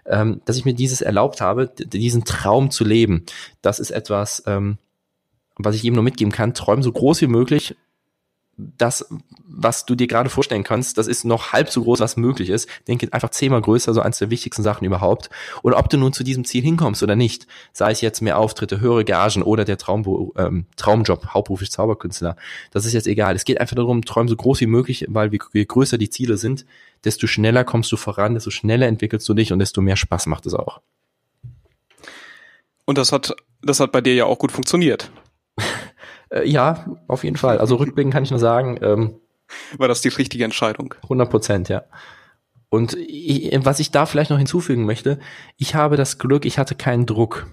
ähm, 0.09 0.41
dass 0.45 0.57
ich 0.57 0.65
mir 0.65 0.73
dieses 0.73 1.01
erlaubt 1.01 1.39
habe, 1.39 1.69
diesen 1.69 2.25
Traum 2.25 2.71
zu 2.71 2.83
leben. 2.83 3.25
Das 3.61 3.79
ist 3.79 3.91
etwas, 3.91 4.43
ähm, 4.47 4.77
was 5.57 5.75
ich 5.75 5.83
jedem 5.83 5.95
nur 5.95 6.03
mitgeben 6.03 6.31
kann. 6.31 6.53
Träum 6.53 6.83
so 6.83 6.91
groß 6.91 7.21
wie 7.21 7.27
möglich, 7.27 7.75
das, 8.77 9.07
was 9.47 9.85
du 9.85 9.95
dir 9.95 10.07
gerade 10.07 10.29
vorstellen 10.29 10.63
kannst, 10.63 10.97
das 10.97 11.07
ist 11.07 11.23
noch 11.23 11.53
halb 11.53 11.69
so 11.69 11.83
groß, 11.83 11.99
was 11.99 12.17
möglich 12.17 12.49
ist. 12.49 12.67
Denke 12.87 13.07
einfach 13.11 13.29
zehnmal 13.29 13.61
größer, 13.61 13.93
so 13.93 14.01
eines 14.01 14.19
der 14.19 14.29
wichtigsten 14.29 14.63
Sachen 14.63 14.85
überhaupt. 14.85 15.29
Und 15.61 15.73
ob 15.73 15.89
du 15.89 15.97
nun 15.97 16.13
zu 16.13 16.23
diesem 16.23 16.43
Ziel 16.43 16.63
hinkommst 16.63 17.01
oder 17.01 17.15
nicht, 17.15 17.47
sei 17.71 17.91
es 17.91 18.01
jetzt 18.01 18.21
mehr 18.21 18.37
Auftritte, 18.37 18.81
höhere 18.81 19.05
Gagen 19.05 19.43
oder 19.43 19.65
der 19.65 19.77
Traum, 19.77 20.31
ähm, 20.37 20.65
Traumjob, 20.75 21.27
hauptberuflich 21.33 21.71
Zauberkünstler, 21.71 22.35
das 22.71 22.85
ist 22.85 22.93
jetzt 22.93 23.07
egal. 23.07 23.35
Es 23.35 23.45
geht 23.45 23.61
einfach 23.61 23.75
darum, 23.75 24.03
träum 24.03 24.27
so 24.27 24.35
groß 24.35 24.59
wie 24.61 24.67
möglich, 24.67 25.05
weil 25.07 25.31
je 25.53 25.65
größer 25.65 25.97
die 25.97 26.09
Ziele 26.09 26.37
sind, 26.37 26.65
desto 27.05 27.27
schneller 27.27 27.63
kommst 27.63 27.91
du 27.91 27.97
voran, 27.97 28.33
desto 28.33 28.51
schneller 28.51 28.87
entwickelst 28.87 29.27
du 29.29 29.33
dich 29.33 29.53
und 29.53 29.59
desto 29.59 29.81
mehr 29.81 29.95
Spaß 29.95 30.25
macht 30.25 30.45
es 30.45 30.53
auch. 30.53 30.81
Und 32.85 32.97
das 32.97 33.11
hat, 33.11 33.35
das 33.61 33.79
hat 33.79 33.91
bei 33.91 34.01
dir 34.01 34.15
ja 34.15 34.25
auch 34.25 34.39
gut 34.39 34.51
funktioniert. 34.51 35.11
Äh, 36.29 36.47
ja, 36.47 36.97
auf 37.07 37.23
jeden 37.23 37.37
Fall. 37.37 37.57
Also 37.57 37.75
rückblickend 37.75 38.13
kann 38.13 38.23
ich 38.23 38.31
nur 38.31 38.39
sagen, 38.39 38.79
ähm, 38.81 39.19
war 39.77 39.87
das 39.87 40.01
die 40.01 40.09
richtige 40.09 40.43
Entscheidung? 40.43 40.95
100 41.03 41.29
Prozent, 41.29 41.69
ja. 41.69 41.83
Und 42.69 42.95
ich, 42.95 43.51
was 43.65 43.79
ich 43.79 43.91
da 43.91 44.05
vielleicht 44.05 44.29
noch 44.29 44.37
hinzufügen 44.37 44.85
möchte, 44.85 45.19
ich 45.57 45.73
habe 45.73 45.97
das 45.97 46.19
Glück, 46.19 46.45
ich 46.45 46.59
hatte 46.59 46.75
keinen 46.75 47.05
Druck. 47.05 47.47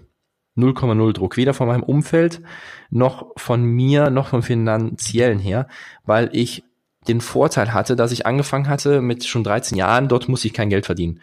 0,0 0.56 1.12
Druck, 1.12 1.36
weder 1.36 1.52
von 1.52 1.68
meinem 1.68 1.82
Umfeld 1.82 2.40
noch 2.88 3.32
von 3.36 3.62
mir 3.62 4.08
noch 4.08 4.28
vom 4.28 4.42
finanziellen 4.42 5.38
her, 5.38 5.68
weil 6.04 6.30
ich 6.32 6.64
den 7.08 7.20
Vorteil 7.20 7.74
hatte, 7.74 7.94
dass 7.94 8.10
ich 8.10 8.24
angefangen 8.24 8.68
hatte 8.68 9.02
mit 9.02 9.24
schon 9.24 9.44
13 9.44 9.76
Jahren, 9.76 10.08
dort 10.08 10.28
muss 10.28 10.44
ich 10.44 10.54
kein 10.54 10.70
Geld 10.70 10.86
verdienen. 10.86 11.20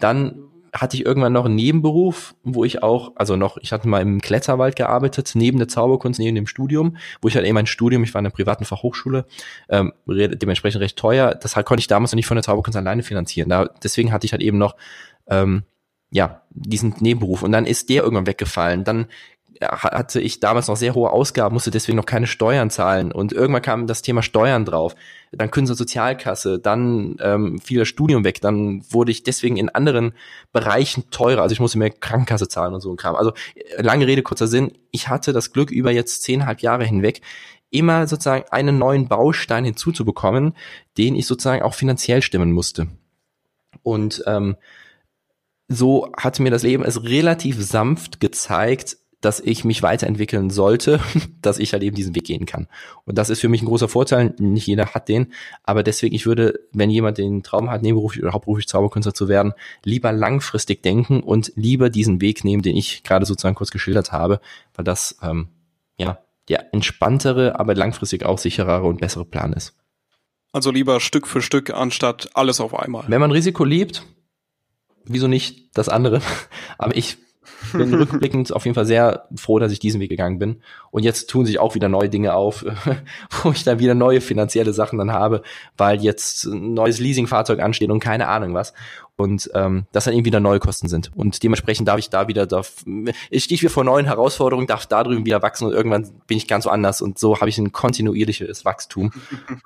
Dann 0.00 0.48
hatte 0.74 0.96
ich 0.96 1.06
irgendwann 1.06 1.32
noch 1.32 1.44
einen 1.44 1.54
Nebenberuf, 1.54 2.34
wo 2.42 2.64
ich 2.64 2.82
auch, 2.82 3.12
also 3.14 3.36
noch, 3.36 3.56
ich 3.58 3.72
hatte 3.72 3.88
mal 3.88 4.02
im 4.02 4.20
Kletterwald 4.20 4.74
gearbeitet, 4.74 5.30
neben 5.34 5.58
der 5.58 5.68
Zauberkunst, 5.68 6.18
neben 6.18 6.34
dem 6.34 6.48
Studium, 6.48 6.96
wo 7.22 7.28
ich 7.28 7.36
halt 7.36 7.46
eben 7.46 7.54
mein 7.54 7.66
Studium, 7.66 8.02
ich 8.02 8.12
war 8.12 8.18
in 8.18 8.26
einer 8.26 8.34
privaten 8.34 8.64
Fachhochschule, 8.64 9.26
ähm, 9.68 9.92
dementsprechend 10.06 10.80
recht 10.80 10.98
teuer. 10.98 11.34
Das 11.34 11.54
halt 11.54 11.66
konnte 11.66 11.80
ich 11.80 11.86
damals 11.86 12.10
noch 12.12 12.16
nicht 12.16 12.26
von 12.26 12.36
der 12.36 12.42
Zauberkunst 12.42 12.76
alleine 12.76 13.04
finanzieren. 13.04 13.48
Da, 13.48 13.66
deswegen 13.82 14.12
hatte 14.12 14.26
ich 14.26 14.32
halt 14.32 14.42
eben 14.42 14.58
noch 14.58 14.74
ähm, 15.28 15.62
ja, 16.10 16.42
diesen 16.50 16.94
Nebenberuf. 17.00 17.42
Und 17.42 17.52
dann 17.52 17.66
ist 17.66 17.88
der 17.88 18.02
irgendwann 18.02 18.26
weggefallen. 18.26 18.84
Dann 18.84 19.06
hatte 19.68 20.20
ich 20.20 20.40
damals 20.40 20.68
noch 20.68 20.76
sehr 20.76 20.94
hohe 20.94 21.10
Ausgaben, 21.10 21.54
musste 21.54 21.70
deswegen 21.70 21.96
noch 21.96 22.06
keine 22.06 22.26
Steuern 22.26 22.70
zahlen. 22.70 23.12
Und 23.12 23.32
irgendwann 23.32 23.62
kam 23.62 23.86
das 23.86 24.02
Thema 24.02 24.22
Steuern 24.22 24.64
drauf. 24.64 24.94
Dann 25.32 25.50
Künstler 25.50 25.76
Sozialkasse, 25.76 26.58
dann 26.58 27.16
ähm, 27.20 27.58
fiel 27.58 27.80
das 27.80 27.88
Studium 27.88 28.24
weg, 28.24 28.40
dann 28.40 28.84
wurde 28.88 29.10
ich 29.10 29.24
deswegen 29.24 29.56
in 29.56 29.68
anderen 29.68 30.12
Bereichen 30.52 31.10
teurer. 31.10 31.42
Also 31.42 31.52
ich 31.52 31.60
musste 31.60 31.78
mehr 31.78 31.90
Krankenkasse 31.90 32.48
zahlen 32.48 32.74
und 32.74 32.80
so 32.80 32.90
ein 32.92 32.96
Kram. 32.96 33.16
Also 33.16 33.32
lange 33.78 34.06
Rede, 34.06 34.22
kurzer 34.22 34.46
Sinn. 34.46 34.72
Ich 34.90 35.08
hatte 35.08 35.32
das 35.32 35.52
Glück, 35.52 35.70
über 35.70 35.90
jetzt 35.90 36.22
zehnhalb 36.22 36.60
Jahre 36.60 36.84
hinweg 36.84 37.20
immer 37.70 38.06
sozusagen 38.06 38.44
einen 38.50 38.78
neuen 38.78 39.08
Baustein 39.08 39.64
hinzuzubekommen, 39.64 40.54
den 40.96 41.16
ich 41.16 41.26
sozusagen 41.26 41.62
auch 41.62 41.74
finanziell 41.74 42.22
stimmen 42.22 42.52
musste. 42.52 42.86
Und 43.82 44.22
ähm, 44.26 44.56
so 45.68 46.12
hat 46.16 46.38
mir 46.40 46.50
das 46.50 46.62
Leben 46.62 46.84
es 46.84 47.02
relativ 47.02 47.62
sanft 47.62 48.20
gezeigt, 48.20 48.96
dass 49.24 49.40
ich 49.40 49.64
mich 49.64 49.82
weiterentwickeln 49.82 50.50
sollte, 50.50 51.00
dass 51.42 51.58
ich 51.58 51.72
halt 51.72 51.82
eben 51.82 51.96
diesen 51.96 52.14
Weg 52.14 52.24
gehen 52.24 52.46
kann. 52.46 52.68
Und 53.04 53.16
das 53.18 53.30
ist 53.30 53.40
für 53.40 53.48
mich 53.48 53.62
ein 53.62 53.66
großer 53.66 53.88
Vorteil. 53.88 54.34
Nicht 54.38 54.66
jeder 54.66 54.94
hat 54.94 55.08
den, 55.08 55.32
aber 55.62 55.82
deswegen, 55.82 56.14
ich 56.14 56.26
würde, 56.26 56.60
wenn 56.72 56.90
jemand 56.90 57.18
den 57.18 57.42
Traum 57.42 57.70
hat, 57.70 57.82
nebenberuflich 57.82 58.22
oder 58.22 58.32
hauptberuflich 58.32 58.68
Zauberkünstler 58.68 59.14
zu 59.14 59.28
werden, 59.28 59.52
lieber 59.84 60.12
langfristig 60.12 60.82
denken 60.82 61.20
und 61.20 61.52
lieber 61.56 61.90
diesen 61.90 62.20
Weg 62.20 62.44
nehmen, 62.44 62.62
den 62.62 62.76
ich 62.76 63.02
gerade 63.02 63.26
sozusagen 63.26 63.54
kurz 63.54 63.70
geschildert 63.70 64.12
habe, 64.12 64.40
weil 64.74 64.84
das, 64.84 65.16
ähm, 65.22 65.48
ja, 65.96 66.18
der 66.48 66.74
entspanntere, 66.74 67.58
aber 67.58 67.74
langfristig 67.74 68.24
auch 68.24 68.38
sicherere 68.38 68.84
und 68.84 69.00
bessere 69.00 69.24
Plan 69.24 69.52
ist. 69.52 69.74
Also 70.52 70.70
lieber 70.70 71.00
Stück 71.00 71.26
für 71.26 71.42
Stück 71.42 71.70
anstatt 71.70 72.30
alles 72.34 72.60
auf 72.60 72.78
einmal. 72.78 73.04
Wenn 73.08 73.20
man 73.20 73.32
Risiko 73.32 73.64
liebt, 73.64 74.04
wieso 75.04 75.26
nicht 75.26 75.76
das 75.76 75.88
andere? 75.88 76.20
Aber 76.78 76.96
ich 76.96 77.16
bin 77.72 77.94
rückblickend 77.94 78.52
auf 78.52 78.64
jeden 78.64 78.74
Fall 78.74 78.86
sehr 78.86 79.28
froh, 79.36 79.58
dass 79.58 79.72
ich 79.72 79.78
diesen 79.78 80.00
Weg 80.00 80.10
gegangen 80.10 80.38
bin. 80.38 80.60
Und 80.90 81.02
jetzt 81.02 81.28
tun 81.28 81.46
sich 81.46 81.58
auch 81.58 81.74
wieder 81.74 81.88
neue 81.88 82.08
Dinge 82.08 82.34
auf, 82.34 82.64
wo 83.42 83.50
ich 83.50 83.64
dann 83.64 83.78
wieder 83.78 83.94
neue 83.94 84.20
finanzielle 84.20 84.72
Sachen 84.72 84.98
dann 84.98 85.12
habe, 85.12 85.42
weil 85.76 86.00
jetzt 86.02 86.44
ein 86.44 86.74
neues 86.74 86.98
Leasingfahrzeug 86.98 87.60
ansteht 87.60 87.90
und 87.90 88.00
keine 88.00 88.28
Ahnung 88.28 88.54
was. 88.54 88.72
Und 89.16 89.48
ähm, 89.54 89.86
das 89.92 90.04
dann 90.04 90.14
eben 90.14 90.24
wieder 90.24 90.40
neue 90.40 90.58
Kosten 90.58 90.88
sind. 90.88 91.12
Und 91.14 91.40
dementsprechend 91.44 91.86
darf 91.86 92.00
ich 92.00 92.10
da 92.10 92.26
wieder, 92.26 92.46
darf, 92.46 92.84
ich 93.30 93.44
stehe 93.44 93.60
wieder 93.60 93.70
vor 93.70 93.84
neuen 93.84 94.06
Herausforderungen, 94.06 94.66
darf 94.66 94.86
da 94.86 95.04
drüben 95.04 95.24
wieder 95.24 95.40
wachsen 95.40 95.66
und 95.66 95.72
irgendwann 95.72 96.10
bin 96.26 96.36
ich 96.36 96.48
ganz 96.48 96.66
woanders. 96.66 97.00
Und 97.00 97.20
so 97.20 97.38
habe 97.38 97.48
ich 97.48 97.56
ein 97.58 97.70
kontinuierliches 97.70 98.64
Wachstum. 98.64 99.12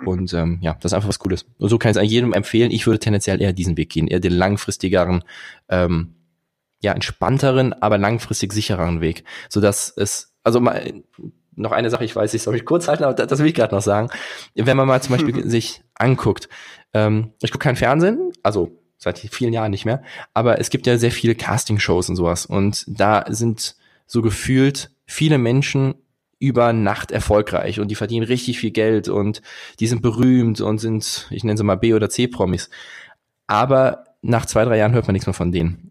Und 0.04 0.34
ähm, 0.34 0.58
ja, 0.60 0.74
das 0.80 0.92
ist 0.92 0.94
einfach 0.94 1.08
was 1.08 1.18
Cooles. 1.18 1.46
Und 1.58 1.70
so 1.70 1.78
kann 1.78 1.90
ich 1.90 1.96
es 1.96 2.10
jedem 2.10 2.34
empfehlen. 2.34 2.70
Ich 2.70 2.86
würde 2.86 2.98
tendenziell 2.98 3.40
eher 3.40 3.54
diesen 3.54 3.78
Weg 3.78 3.88
gehen, 3.88 4.06
eher 4.06 4.20
den 4.20 4.32
langfristigeren 4.32 5.24
ähm, 5.70 6.14
ja, 6.80 6.92
entspannteren, 6.92 7.72
aber 7.72 7.98
langfristig 7.98 8.52
sichereren 8.52 9.00
Weg, 9.00 9.24
so 9.48 9.60
dass 9.60 9.92
es, 9.96 10.32
also 10.44 10.60
mal, 10.60 11.02
noch 11.54 11.72
eine 11.72 11.90
Sache, 11.90 12.04
ich 12.04 12.14
weiß, 12.14 12.34
ich 12.34 12.42
soll 12.42 12.54
mich 12.54 12.64
kurz 12.64 12.86
halten, 12.88 13.04
aber 13.04 13.14
das, 13.14 13.26
das 13.26 13.38
will 13.40 13.46
ich 13.46 13.54
gerade 13.54 13.74
noch 13.74 13.82
sagen. 13.82 14.10
Wenn 14.54 14.76
man 14.76 14.86
mal 14.86 15.02
zum 15.02 15.16
Beispiel 15.16 15.48
sich 15.48 15.82
anguckt, 15.94 16.48
ähm, 16.94 17.32
ich 17.42 17.50
gucke 17.50 17.64
kein 17.64 17.76
Fernsehen, 17.76 18.32
also 18.42 18.70
seit 18.96 19.18
vielen 19.18 19.52
Jahren 19.52 19.70
nicht 19.70 19.84
mehr, 19.84 20.02
aber 20.34 20.60
es 20.60 20.70
gibt 20.70 20.86
ja 20.86 20.98
sehr 20.98 21.12
viele 21.12 21.34
Castingshows 21.34 22.08
und 22.08 22.16
sowas 22.16 22.46
und 22.46 22.84
da 22.88 23.24
sind 23.28 23.76
so 24.06 24.22
gefühlt 24.22 24.90
viele 25.06 25.38
Menschen 25.38 25.94
über 26.40 26.72
Nacht 26.72 27.10
erfolgreich 27.10 27.80
und 27.80 27.88
die 27.88 27.94
verdienen 27.96 28.26
richtig 28.26 28.60
viel 28.60 28.70
Geld 28.70 29.08
und 29.08 29.42
die 29.80 29.86
sind 29.86 30.02
berühmt 30.02 30.60
und 30.60 30.78
sind, 30.78 31.26
ich 31.30 31.42
nenne 31.42 31.56
sie 31.56 31.64
mal 31.64 31.76
B- 31.76 31.94
oder 31.94 32.08
C-Promis. 32.08 32.70
Aber 33.46 34.04
nach 34.22 34.46
zwei, 34.46 34.64
drei 34.64 34.78
Jahren 34.78 34.92
hört 34.92 35.06
man 35.06 35.14
nichts 35.14 35.26
mehr 35.26 35.34
von 35.34 35.52
denen. 35.52 35.87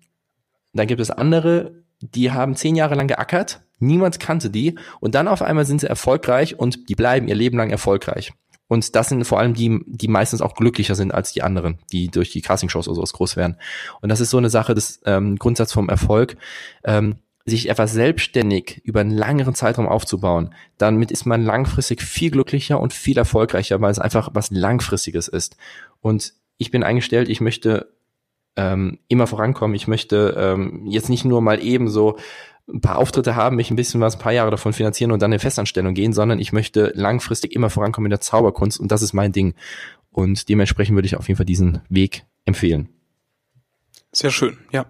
Dann 0.78 0.88
gibt 0.88 1.02
es 1.02 1.12
andere, 1.12 1.84
die 2.02 2.32
haben 2.32 2.56
zehn 2.56 2.76
Jahre 2.76 2.96
lang 2.96 3.08
geackert, 3.08 3.62
niemand 3.80 4.20
kannte 4.20 4.50
die 4.50 4.78
und 5.00 5.16
dann 5.16 5.28
auf 5.28 5.42
einmal 5.42 5.66
sind 5.66 5.82
sie 5.82 5.90
erfolgreich 5.90 6.60
und 6.60 6.90
die 6.90 6.96
bleiben 6.96 7.28
ihr 7.28 7.36
Leben 7.36 7.58
lang 7.58 7.70
erfolgreich. 7.70 8.34
Und 8.68 8.96
das 8.96 9.10
sind 9.10 9.24
vor 9.24 9.40
allem 9.40 9.54
die, 9.54 9.80
die 9.86 10.10
meistens 10.10 10.42
auch 10.42 10.54
glücklicher 10.54 10.96
sind 10.96 11.14
als 11.14 11.32
die 11.32 11.42
anderen, 11.42 11.80
die 11.92 12.10
durch 12.10 12.32
die 12.32 12.42
Castingshows 12.42 12.88
oder 12.88 12.96
sowas 12.96 13.14
groß 13.14 13.38
werden. 13.38 13.56
Und 14.02 14.10
das 14.10 14.20
ist 14.20 14.30
so 14.30 14.38
eine 14.38 14.50
Sache 14.50 14.76
des 14.76 15.02
ähm, 15.06 15.38
Grundsatz 15.38 15.72
vom 15.72 15.88
Erfolg, 15.88 16.36
ähm, 16.84 17.16
sich 17.46 17.70
etwas 17.70 17.94
selbstständig 17.94 18.82
über 18.84 19.00
einen 19.00 19.12
längeren 19.12 19.56
Zeitraum 19.56 19.88
aufzubauen. 19.88 20.54
Damit 20.78 21.12
ist 21.12 21.26
man 21.26 21.44
langfristig 21.44 22.02
viel 22.02 22.30
glücklicher 22.30 22.78
und 22.80 22.92
viel 22.92 23.18
erfolgreicher, 23.18 23.80
weil 23.80 23.92
es 23.92 24.00
einfach 24.00 24.32
was 24.34 24.52
Langfristiges 24.52 25.30
ist. 25.30 25.56
Und 26.02 26.34
ich 26.58 26.72
bin 26.72 26.84
eingestellt, 26.84 27.30
ich 27.30 27.40
möchte 27.40 27.88
ähm, 28.58 29.00
immer 29.08 29.28
vorankommen. 29.28 29.76
Ich 29.76 29.88
möchte 29.88 30.36
ähm, 30.38 30.86
jetzt 30.88 31.10
nicht 31.10 31.24
nur 31.24 31.42
mal 31.42 31.64
eben 31.64 31.90
so 31.90 32.18
ein 32.68 32.82
paar 32.82 32.98
Auftritte 32.98 33.36
haben, 33.36 33.56
mich 33.56 33.72
ein 33.72 33.78
bisschen 33.78 34.02
was, 34.02 34.16
ein 34.16 34.22
paar 34.22 34.34
Jahre 34.34 34.52
davon 34.52 34.74
finanzieren 34.74 35.12
und 35.12 35.22
dann 35.22 35.32
in 35.32 35.40
Festanstellung 35.40 35.94
gehen, 35.94 36.12
sondern 36.12 36.40
ich 36.40 36.52
möchte 36.52 36.92
langfristig 36.96 37.56
immer 37.56 37.70
vorankommen 37.70 38.08
in 38.08 38.12
der 38.12 38.20
Zauberkunst 38.20 38.80
und 38.80 38.92
das 38.92 39.02
ist 39.02 39.14
mein 39.14 39.32
Ding. 39.32 39.54
Und 40.12 40.50
dementsprechend 40.50 40.96
würde 40.96 41.06
ich 41.06 41.16
auf 41.16 41.28
jeden 41.28 41.38
Fall 41.38 41.46
diesen 41.46 41.82
Weg 41.88 42.26
empfehlen. 42.44 42.90
Sehr 44.12 44.32
schön, 44.32 44.58
ja. 44.72 44.88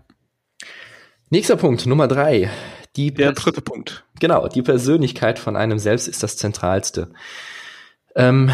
Nächster 1.29 1.57
Punkt, 1.57 1.85
Nummer 1.85 2.07
drei. 2.07 2.49
Die 2.95 3.13
der 3.13 3.33
dritte 3.33 3.61
Punkt. 3.61 4.05
Genau, 4.19 4.47
die 4.47 4.63
Persönlichkeit 4.63 5.37
von 5.37 5.55
einem 5.55 5.77
selbst 5.77 6.07
ist 6.07 6.23
das 6.23 6.37
Zentralste. 6.37 7.11
Ähm, 8.15 8.49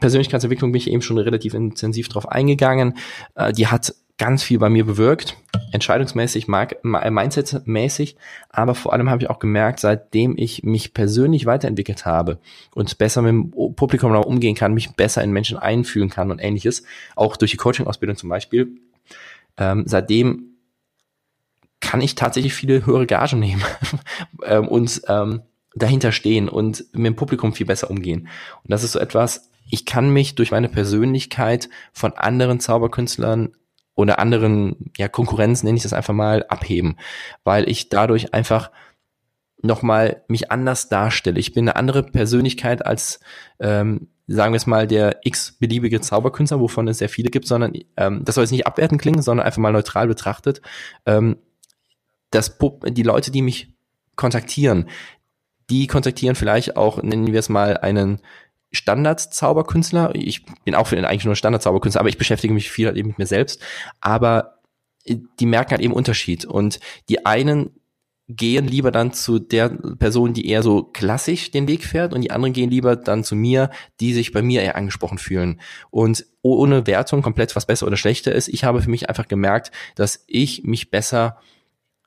Persönlichkeitsentwicklung 0.00 0.72
bin 0.72 0.80
ich 0.80 0.90
eben 0.90 1.02
schon 1.02 1.18
relativ 1.18 1.54
intensiv 1.54 2.08
drauf 2.08 2.28
eingegangen. 2.28 2.94
Äh, 3.34 3.52
die 3.52 3.68
hat 3.68 3.94
ganz 4.16 4.44
viel 4.44 4.58
bei 4.58 4.68
mir 4.68 4.84
bewirkt, 4.84 5.36
entscheidungsmäßig, 5.72 6.46
mindsetmäßig, 6.46 8.16
aber 8.48 8.74
vor 8.74 8.92
allem 8.92 9.10
habe 9.10 9.22
ich 9.22 9.30
auch 9.30 9.40
gemerkt, 9.40 9.80
seitdem 9.80 10.34
ich 10.36 10.62
mich 10.62 10.94
persönlich 10.94 11.46
weiterentwickelt 11.46 12.06
habe 12.06 12.38
und 12.74 12.96
besser 12.96 13.22
mit 13.22 13.30
dem 13.30 13.74
Publikum 13.74 14.14
umgehen 14.14 14.54
kann, 14.54 14.72
mich 14.72 14.94
besser 14.94 15.24
in 15.24 15.32
Menschen 15.32 15.58
einfühlen 15.58 16.10
kann 16.10 16.30
und 16.30 16.38
ähnliches, 16.38 16.84
auch 17.16 17.36
durch 17.36 17.50
die 17.50 17.56
Coaching-Ausbildung 17.56 18.16
zum 18.16 18.28
Beispiel, 18.28 18.76
ähm, 19.56 19.82
seitdem 19.86 20.54
kann 21.80 22.00
ich 22.00 22.14
tatsächlich 22.14 22.54
viele 22.54 22.86
höhere 22.86 23.06
Gagen 23.06 23.40
nehmen 23.40 23.62
ähm, 24.44 24.68
und 24.68 25.02
ähm, 25.08 25.42
dahinter 25.74 26.12
stehen 26.12 26.48
und 26.48 26.84
mit 26.92 27.06
dem 27.06 27.16
Publikum 27.16 27.52
viel 27.52 27.66
besser 27.66 27.90
umgehen. 27.90 28.28
Und 28.62 28.70
das 28.70 28.84
ist 28.84 28.92
so 28.92 28.98
etwas, 28.98 29.50
ich 29.70 29.86
kann 29.86 30.10
mich 30.10 30.34
durch 30.34 30.50
meine 30.50 30.68
Persönlichkeit 30.68 31.68
von 31.92 32.12
anderen 32.12 32.60
Zauberkünstlern 32.60 33.52
oder 33.94 34.18
anderen 34.18 34.90
ja, 34.96 35.08
Konkurrenz, 35.08 35.62
nenne 35.62 35.76
ich 35.76 35.82
das 35.82 35.92
einfach 35.92 36.14
mal, 36.14 36.44
abheben, 36.48 36.96
weil 37.44 37.68
ich 37.68 37.88
dadurch 37.88 38.34
einfach 38.34 38.70
nochmal 39.62 40.22
mich 40.28 40.50
anders 40.50 40.88
darstelle. 40.88 41.40
Ich 41.40 41.54
bin 41.54 41.68
eine 41.68 41.76
andere 41.76 42.02
Persönlichkeit 42.02 42.84
als, 42.84 43.20
ähm, 43.60 44.08
sagen 44.26 44.52
wir 44.52 44.58
es 44.58 44.66
mal, 44.66 44.86
der 44.86 45.20
x-beliebige 45.24 46.00
Zauberkünstler, 46.00 46.60
wovon 46.60 46.86
es 46.88 46.98
sehr 46.98 47.08
viele 47.08 47.30
gibt, 47.30 47.46
sondern 47.46 47.72
ähm, 47.96 48.24
das 48.24 48.34
soll 48.34 48.44
jetzt 48.44 48.50
nicht 48.50 48.66
abwertend 48.66 49.00
klingen, 49.00 49.22
sondern 49.22 49.46
einfach 49.46 49.58
mal 49.58 49.72
neutral 49.72 50.06
betrachtet. 50.06 50.60
Ähm, 51.06 51.38
das, 52.30 52.58
die 52.88 53.02
Leute, 53.02 53.30
die 53.30 53.42
mich 53.42 53.72
kontaktieren, 54.16 54.88
die 55.70 55.86
kontaktieren 55.86 56.36
vielleicht 56.36 56.76
auch, 56.76 57.02
nennen 57.02 57.32
wir 57.32 57.38
es 57.38 57.48
mal, 57.48 57.78
einen 57.78 58.20
Standard-Zauberkünstler. 58.72 60.14
Ich 60.14 60.44
bin 60.64 60.74
auch 60.74 60.88
für 60.88 60.96
den 60.96 61.04
eigentlich 61.04 61.24
nur 61.24 61.36
Standard-Zauberkünstler, 61.36 62.00
aber 62.00 62.08
ich 62.08 62.18
beschäftige 62.18 62.52
mich 62.52 62.70
viel 62.70 62.86
halt 62.86 62.96
eben 62.96 63.08
mit 63.08 63.18
mir 63.18 63.26
selbst. 63.26 63.62
Aber 64.00 64.58
äh, 65.04 65.16
die 65.40 65.46
merken 65.46 65.72
halt 65.72 65.80
eben 65.80 65.94
Unterschied. 65.94 66.44
Und 66.44 66.80
die 67.08 67.24
einen 67.24 67.70
gehen 68.28 68.66
lieber 68.66 68.90
dann 68.90 69.12
zu 69.12 69.38
der 69.38 69.68
Person, 69.68 70.32
die 70.32 70.48
eher 70.48 70.62
so 70.62 70.82
klassisch 70.82 71.50
den 71.50 71.68
Weg 71.68 71.84
fährt 71.84 72.14
und 72.14 72.22
die 72.22 72.30
anderen 72.30 72.54
gehen 72.54 72.70
lieber 72.70 72.96
dann 72.96 73.22
zu 73.22 73.36
mir, 73.36 73.70
die 74.00 74.14
sich 74.14 74.32
bei 74.32 74.40
mir 74.40 74.62
eher 74.62 74.76
angesprochen 74.76 75.18
fühlen. 75.18 75.60
Und 75.90 76.24
ohne 76.40 76.86
Wertung 76.86 77.20
komplett 77.20 77.54
was 77.54 77.66
besser 77.66 77.86
oder 77.86 77.98
schlechter 77.98 78.32
ist, 78.32 78.48
ich 78.48 78.64
habe 78.64 78.80
für 78.80 78.90
mich 78.90 79.10
einfach 79.10 79.28
gemerkt, 79.28 79.72
dass 79.94 80.24
ich 80.26 80.64
mich 80.64 80.90
besser 80.90 81.38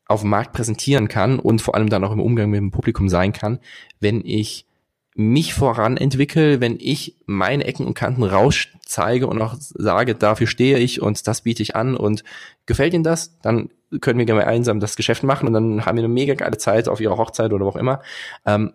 auf 0.07 0.21
dem 0.21 0.29
Markt 0.29 0.53
präsentieren 0.53 1.07
kann 1.07 1.39
und 1.39 1.61
vor 1.61 1.75
allem 1.75 1.89
dann 1.89 2.03
auch 2.03 2.11
im 2.11 2.21
Umgang 2.21 2.49
mit 2.49 2.59
dem 2.59 2.71
Publikum 2.71 3.09
sein 3.09 3.33
kann, 3.33 3.59
wenn 3.99 4.23
ich 4.25 4.65
mich 5.15 5.55
voran 5.55 5.97
entwickle, 5.97 6.61
wenn 6.61 6.77
ich 6.79 7.15
meine 7.25 7.65
Ecken 7.65 7.87
und 7.87 7.95
Kanten 7.95 8.23
raus 8.23 8.67
zeige 8.85 9.25
und 9.25 9.41
auch 9.41 9.55
sage, 9.57 10.13
dafür 10.13 10.45
stehe 10.45 10.77
ich 10.77 11.01
und 11.01 11.27
das 11.27 11.41
biete 11.41 11.63
ich 11.63 11.75
an 11.75 11.97
und 11.97 12.23
gefällt 12.67 12.93
Ihnen 12.93 13.03
das, 13.03 13.39
dann 13.41 13.69
können 13.99 14.19
wir 14.19 14.25
gemeinsam 14.25 14.79
das 14.79 14.95
Geschäft 14.95 15.23
machen 15.23 15.47
und 15.47 15.53
dann 15.53 15.85
haben 15.85 15.97
wir 15.97 16.03
eine 16.03 16.13
mega 16.13 16.35
geile 16.35 16.57
Zeit 16.57 16.87
auf 16.87 17.01
Ihrer 17.01 17.17
Hochzeit 17.17 17.51
oder 17.51 17.65
wo 17.65 17.69
auch 17.69 17.75
immer. 17.75 18.01
Ähm, 18.45 18.73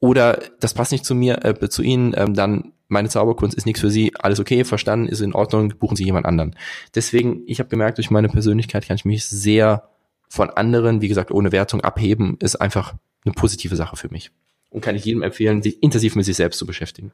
oder 0.00 0.40
das 0.58 0.72
passt 0.72 0.90
nicht 0.90 1.04
zu 1.04 1.14
mir, 1.14 1.44
äh, 1.44 1.68
zu 1.68 1.82
Ihnen, 1.82 2.14
ähm, 2.16 2.32
dann 2.32 2.72
meine 2.88 3.08
Zauberkunst 3.08 3.56
ist 3.56 3.66
nichts 3.66 3.80
für 3.80 3.90
Sie, 3.90 4.12
alles 4.18 4.40
okay, 4.40 4.64
verstanden, 4.64 5.06
ist 5.06 5.20
in 5.20 5.34
Ordnung, 5.34 5.74
buchen 5.78 5.96
Sie 5.96 6.04
jemand 6.04 6.24
anderen. 6.24 6.56
Deswegen, 6.94 7.42
ich 7.46 7.58
habe 7.58 7.68
gemerkt, 7.68 7.98
durch 7.98 8.10
meine 8.10 8.28
Persönlichkeit 8.28 8.86
kann 8.86 8.96
ich 8.96 9.04
mich 9.04 9.24
sehr 9.26 9.88
von 10.32 10.48
anderen, 10.48 11.02
wie 11.02 11.08
gesagt, 11.08 11.30
ohne 11.30 11.52
Wertung 11.52 11.82
abheben, 11.82 12.38
ist 12.40 12.56
einfach 12.56 12.94
eine 13.26 13.34
positive 13.34 13.76
Sache 13.76 13.96
für 13.96 14.08
mich 14.08 14.30
und 14.70 14.80
kann 14.80 14.96
ich 14.96 15.04
jedem 15.04 15.20
empfehlen, 15.20 15.60
sich 15.60 15.82
intensiv 15.82 16.16
mit 16.16 16.24
sich 16.24 16.36
selbst 16.36 16.56
zu 16.56 16.64
beschäftigen. 16.64 17.12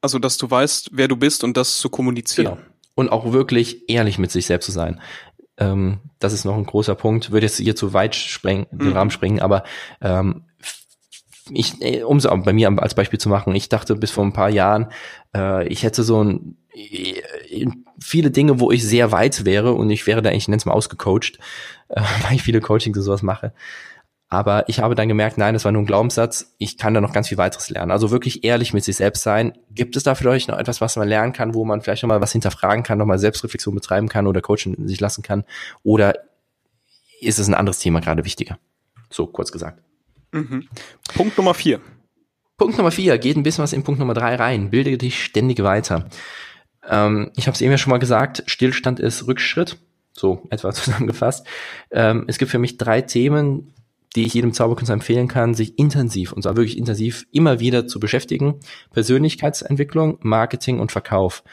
Also, 0.00 0.18
dass 0.18 0.38
du 0.38 0.50
weißt, 0.50 0.92
wer 0.92 1.08
du 1.08 1.16
bist 1.16 1.44
und 1.44 1.58
das 1.58 1.76
zu 1.76 1.90
kommunizieren. 1.90 2.54
Genau. 2.54 2.66
Und 2.94 3.10
auch 3.10 3.32
wirklich 3.32 3.90
ehrlich 3.90 4.18
mit 4.18 4.30
sich 4.30 4.46
selbst 4.46 4.64
zu 4.64 4.72
sein. 4.72 4.98
Ähm, 5.58 5.98
das 6.20 6.32
ist 6.32 6.46
noch 6.46 6.56
ein 6.56 6.64
großer 6.64 6.94
Punkt. 6.94 7.32
Würde 7.32 7.44
jetzt 7.44 7.58
hier 7.58 7.76
zu 7.76 7.92
weit 7.92 8.14
sprengen, 8.14 8.66
den 8.70 8.88
mhm. 8.88 8.92
Rahmen 8.94 9.10
sprengen, 9.10 9.40
aber 9.40 9.64
ähm, 10.00 10.44
ich, 11.50 11.80
äh, 11.82 12.02
um 12.02 12.18
es 12.18 12.26
bei 12.26 12.52
mir 12.52 12.70
als 12.78 12.94
Beispiel 12.94 13.18
zu 13.18 13.28
machen, 13.28 13.54
ich 13.54 13.68
dachte 13.68 13.96
bis 13.96 14.10
vor 14.10 14.24
ein 14.24 14.32
paar 14.32 14.50
Jahren, 14.50 14.88
äh, 15.34 15.66
ich 15.68 15.82
hätte 15.82 16.02
so 16.02 16.22
ein 16.22 16.56
äh, 16.74 17.66
viele 18.00 18.30
Dinge, 18.30 18.60
wo 18.60 18.70
ich 18.70 18.84
sehr 18.84 19.12
weit 19.12 19.44
wäre 19.44 19.72
und 19.72 19.90
ich 19.90 20.06
wäre 20.06 20.22
da 20.22 20.30
eigentlich, 20.30 20.44
ich 20.44 20.48
nenne 20.48 20.58
es 20.58 20.66
mal 20.66 20.72
ausgecoacht, 20.72 21.38
äh, 21.88 22.00
weil 22.22 22.36
ich 22.36 22.42
viele 22.42 22.60
Coachings 22.60 22.96
und 22.96 23.04
sowas 23.04 23.22
mache. 23.22 23.52
Aber 24.30 24.68
ich 24.68 24.80
habe 24.80 24.94
dann 24.94 25.08
gemerkt, 25.08 25.38
nein, 25.38 25.54
das 25.54 25.64
war 25.64 25.72
nur 25.72 25.82
ein 25.82 25.86
Glaubenssatz. 25.86 26.54
Ich 26.58 26.76
kann 26.76 26.92
da 26.92 27.00
noch 27.00 27.14
ganz 27.14 27.28
viel 27.28 27.38
weiteres 27.38 27.70
lernen. 27.70 27.90
Also 27.90 28.10
wirklich 28.10 28.44
ehrlich 28.44 28.74
mit 28.74 28.84
sich 28.84 28.96
selbst 28.96 29.22
sein. 29.22 29.56
Gibt 29.70 29.96
es 29.96 30.02
da 30.02 30.14
euch 30.26 30.48
noch 30.48 30.58
etwas, 30.58 30.82
was 30.82 30.96
man 30.96 31.08
lernen 31.08 31.32
kann, 31.32 31.54
wo 31.54 31.64
man 31.64 31.80
vielleicht 31.80 32.02
nochmal 32.02 32.20
was 32.20 32.32
hinterfragen 32.32 32.82
kann, 32.82 32.98
nochmal 32.98 33.18
Selbstreflexion 33.18 33.74
betreiben 33.74 34.08
kann 34.08 34.26
oder 34.26 34.42
Coaching 34.42 34.86
sich 34.86 35.00
lassen 35.00 35.22
kann? 35.22 35.44
Oder 35.82 36.14
ist 37.20 37.38
es 37.38 37.48
ein 37.48 37.54
anderes 37.54 37.78
Thema 37.78 38.00
gerade 38.00 38.26
wichtiger? 38.26 38.58
So 39.08 39.26
kurz 39.26 39.50
gesagt. 39.50 39.82
Mhm. 40.32 40.68
Punkt 41.14 41.36
Nummer 41.36 41.54
vier. 41.54 41.80
Punkt 42.56 42.76
Nummer 42.76 42.90
vier 42.90 43.18
geht 43.18 43.36
ein 43.36 43.42
bisschen 43.42 43.62
was 43.62 43.72
in 43.72 43.84
Punkt 43.84 44.00
Nummer 44.00 44.14
drei 44.14 44.34
rein. 44.34 44.70
Bilde 44.70 44.98
dich 44.98 45.22
ständig 45.22 45.62
weiter. 45.62 46.08
Ähm, 46.88 47.30
ich 47.36 47.46
habe 47.46 47.54
es 47.54 47.60
eben 47.60 47.70
ja 47.70 47.78
schon 47.78 47.90
mal 47.90 47.98
gesagt, 47.98 48.42
Stillstand 48.46 49.00
ist 49.00 49.26
Rückschritt. 49.26 49.78
So 50.12 50.46
etwa 50.50 50.72
zusammengefasst. 50.74 51.46
Ähm, 51.90 52.24
es 52.26 52.38
gibt 52.38 52.50
für 52.50 52.58
mich 52.58 52.76
drei 52.78 53.02
Themen, 53.02 53.72
die 54.16 54.26
ich 54.26 54.34
jedem 54.34 54.52
Zauberkünstler 54.52 54.94
empfehlen 54.94 55.28
kann, 55.28 55.54
sich 55.54 55.78
intensiv, 55.78 56.32
und 56.32 56.42
zwar 56.42 56.56
wirklich 56.56 56.78
intensiv, 56.78 57.26
immer 57.30 57.60
wieder 57.60 57.86
zu 57.86 58.00
beschäftigen. 58.00 58.58
Persönlichkeitsentwicklung, 58.92 60.18
Marketing 60.22 60.80
und 60.80 60.92
Verkauf. 60.92 61.44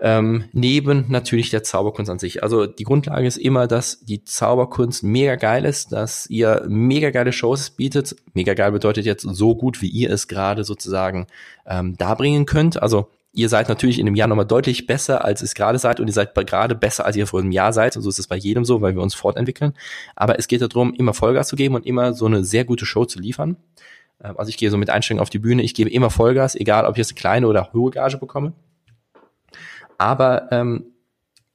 Ähm, 0.00 0.44
neben 0.52 1.06
natürlich 1.08 1.50
der 1.50 1.64
Zauberkunst 1.64 2.10
an 2.10 2.20
sich. 2.20 2.44
Also 2.44 2.66
die 2.66 2.84
Grundlage 2.84 3.26
ist 3.26 3.36
immer, 3.36 3.66
dass 3.66 4.00
die 4.00 4.22
Zauberkunst 4.22 5.02
mega 5.02 5.34
geil 5.34 5.64
ist, 5.64 5.90
dass 5.90 6.30
ihr 6.30 6.64
mega 6.68 7.10
geile 7.10 7.32
Shows 7.32 7.70
bietet. 7.70 8.14
Mega 8.32 8.54
geil 8.54 8.70
bedeutet 8.70 9.06
jetzt 9.06 9.22
so 9.22 9.56
gut, 9.56 9.82
wie 9.82 9.88
ihr 9.88 10.10
es 10.10 10.28
gerade 10.28 10.62
sozusagen 10.62 11.26
ähm, 11.66 11.96
darbringen 11.96 12.46
könnt. 12.46 12.80
Also 12.80 13.08
ihr 13.32 13.48
seid 13.48 13.68
natürlich 13.68 13.98
in 13.98 14.06
dem 14.06 14.14
Jahr 14.14 14.28
nochmal 14.28 14.46
deutlich 14.46 14.86
besser, 14.86 15.24
als 15.24 15.42
es 15.42 15.54
gerade 15.54 15.80
seid 15.80 15.98
und 15.98 16.06
ihr 16.06 16.12
seid 16.12 16.32
gerade 16.34 16.76
besser, 16.76 17.04
als 17.04 17.16
ihr 17.16 17.26
vor 17.26 17.40
einem 17.40 17.50
Jahr 17.50 17.72
seid. 17.72 17.96
Und 17.96 18.02
so 18.02 18.08
ist 18.08 18.20
es 18.20 18.28
bei 18.28 18.36
jedem 18.36 18.64
so, 18.64 18.80
weil 18.80 18.94
wir 18.94 19.02
uns 19.02 19.16
fortentwickeln. 19.16 19.74
Aber 20.14 20.38
es 20.38 20.46
geht 20.46 20.62
darum, 20.62 20.94
immer 20.94 21.12
Vollgas 21.12 21.48
zu 21.48 21.56
geben 21.56 21.74
und 21.74 21.86
immer 21.86 22.12
so 22.12 22.26
eine 22.26 22.44
sehr 22.44 22.64
gute 22.64 22.86
Show 22.86 23.04
zu 23.04 23.18
liefern. 23.18 23.56
Ähm, 24.22 24.36
also 24.38 24.48
ich 24.48 24.58
gehe 24.58 24.70
so 24.70 24.78
mit 24.78 24.90
Einstellungen 24.90 25.22
auf 25.22 25.30
die 25.30 25.40
Bühne, 25.40 25.62
ich 25.62 25.74
gebe 25.74 25.90
immer 25.90 26.10
Vollgas, 26.10 26.54
egal 26.54 26.84
ob 26.84 26.92
ich 26.92 26.98
jetzt 26.98 27.10
eine 27.10 27.20
kleine 27.20 27.48
oder 27.48 27.72
hohe 27.72 27.90
Gage 27.90 28.18
bekomme. 28.18 28.52
Aber 29.98 30.50
ähm, 30.52 30.86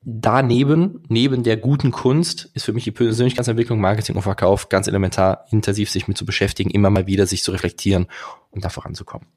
daneben, 0.02 1.04
neben 1.08 1.44
der 1.44 1.58
guten 1.58 1.92
Kunst, 1.92 2.50
ist 2.54 2.66
für 2.66 2.74
mich 2.74 2.84
die 2.84 2.92
Persönlichkeitsentwicklung, 2.92 3.80
Marketing 3.80 4.16
und 4.16 4.22
Verkauf 4.22 4.70
ganz 4.70 4.88
elementar, 4.88 5.46
intensiv 5.50 5.90
sich 5.90 6.08
mit 6.08 6.18
zu 6.18 6.26
beschäftigen, 6.26 6.70
immer 6.70 6.90
mal 6.90 7.08
wieder 7.08 7.26
sich 7.26 7.42
zu 7.42 7.52
reflektieren 7.52 8.08
und 8.52 8.64
da 8.64 8.70
voranzukommen. 8.70 9.28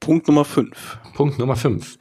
Punkt 0.00 0.28
Nummer 0.28 0.44
5. 0.44 0.98
Punkt 1.14 1.38
Nummer 1.38 1.56
5. 1.56 1.98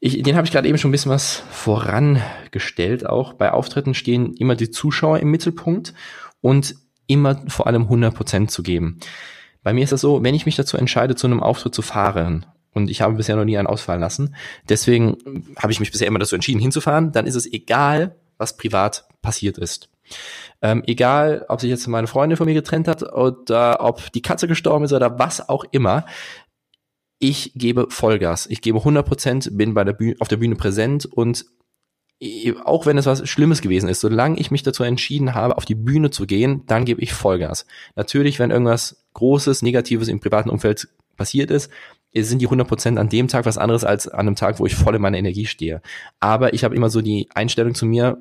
Ich, 0.00 0.22
den 0.22 0.36
habe 0.36 0.46
ich 0.46 0.52
gerade 0.52 0.68
eben 0.68 0.78
schon 0.78 0.90
ein 0.90 0.92
bisschen 0.92 1.10
was 1.10 1.42
vorangestellt. 1.50 3.06
Auch 3.06 3.34
bei 3.34 3.52
Auftritten 3.52 3.94
stehen 3.94 4.34
immer 4.34 4.54
die 4.54 4.70
Zuschauer 4.70 5.18
im 5.18 5.30
Mittelpunkt 5.30 5.94
und 6.40 6.76
immer 7.06 7.42
vor 7.48 7.66
allem 7.66 7.82
100 7.82 8.14
Prozent 8.14 8.50
zu 8.50 8.62
geben. 8.62 8.98
Bei 9.62 9.72
mir 9.72 9.82
ist 9.82 9.92
das 9.92 10.00
so, 10.00 10.22
wenn 10.22 10.34
ich 10.34 10.46
mich 10.46 10.56
dazu 10.56 10.76
entscheide, 10.76 11.16
zu 11.16 11.26
einem 11.26 11.42
Auftritt 11.42 11.74
zu 11.74 11.82
fahren, 11.82 12.46
und 12.74 12.90
ich 12.90 13.00
habe 13.00 13.14
bisher 13.14 13.36
noch 13.36 13.44
nie 13.44 13.56
einen 13.56 13.66
ausfallen 13.66 14.00
lassen, 14.00 14.34
deswegen 14.68 15.16
habe 15.56 15.72
ich 15.72 15.80
mich 15.80 15.90
bisher 15.90 16.08
immer 16.08 16.18
dazu 16.18 16.34
entschieden, 16.34 16.60
hinzufahren, 16.60 17.12
dann 17.12 17.26
ist 17.26 17.36
es 17.36 17.50
egal, 17.50 18.16
was 18.36 18.56
privat 18.56 19.06
passiert 19.22 19.58
ist. 19.58 19.88
Ähm, 20.60 20.82
egal, 20.86 21.46
ob 21.48 21.60
sich 21.60 21.70
jetzt 21.70 21.86
meine 21.86 22.06
Freundin 22.06 22.36
von 22.36 22.46
mir 22.46 22.54
getrennt 22.54 22.88
hat 22.88 23.02
oder 23.02 23.82
ob 23.82 24.12
die 24.12 24.22
Katze 24.22 24.48
gestorben 24.48 24.84
ist 24.84 24.92
oder 24.92 25.18
was 25.18 25.48
auch 25.48 25.64
immer 25.70 26.04
ich 27.18 27.52
gebe 27.54 27.86
Vollgas. 27.88 28.46
Ich 28.46 28.60
gebe 28.60 28.78
100 28.78 29.06
Prozent, 29.06 29.48
bin 29.52 29.72
bei 29.72 29.84
der 29.84 29.94
Bühne, 29.94 30.16
auf 30.18 30.28
der 30.28 30.36
Bühne 30.36 30.56
präsent 30.56 31.06
und 31.06 31.46
auch 32.64 32.86
wenn 32.86 32.96
es 32.96 33.06
was 33.06 33.28
Schlimmes 33.28 33.60
gewesen 33.60 33.88
ist, 33.88 34.00
solange 34.00 34.38
ich 34.38 34.50
mich 34.50 34.62
dazu 34.62 34.82
entschieden 34.82 35.34
habe, 35.34 35.56
auf 35.56 35.64
die 35.64 35.74
Bühne 35.74 36.10
zu 36.10 36.26
gehen, 36.26 36.62
dann 36.66 36.84
gebe 36.84 37.02
ich 37.02 37.12
Vollgas. 37.12 37.66
Natürlich, 37.96 38.38
wenn 38.38 38.50
irgendwas 38.50 39.04
Großes, 39.14 39.62
Negatives 39.62 40.08
im 40.08 40.20
privaten 40.20 40.50
Umfeld 40.50 40.88
passiert 41.16 41.50
ist, 41.50 41.70
sind 42.22 42.40
die 42.40 42.46
100 42.46 42.68
Prozent 42.68 42.98
an 42.98 43.08
dem 43.08 43.28
Tag 43.28 43.44
was 43.44 43.58
anderes 43.58 43.84
als 43.84 44.06
an 44.06 44.20
einem 44.20 44.36
Tag, 44.36 44.60
wo 44.60 44.66
ich 44.66 44.76
voll 44.76 44.94
in 44.94 45.02
meiner 45.02 45.18
Energie 45.18 45.46
stehe. 45.46 45.82
Aber 46.20 46.54
ich 46.54 46.62
habe 46.64 46.76
immer 46.76 46.88
so 46.88 47.00
die 47.00 47.28
Einstellung 47.34 47.74
zu 47.74 47.86
mir, 47.86 48.18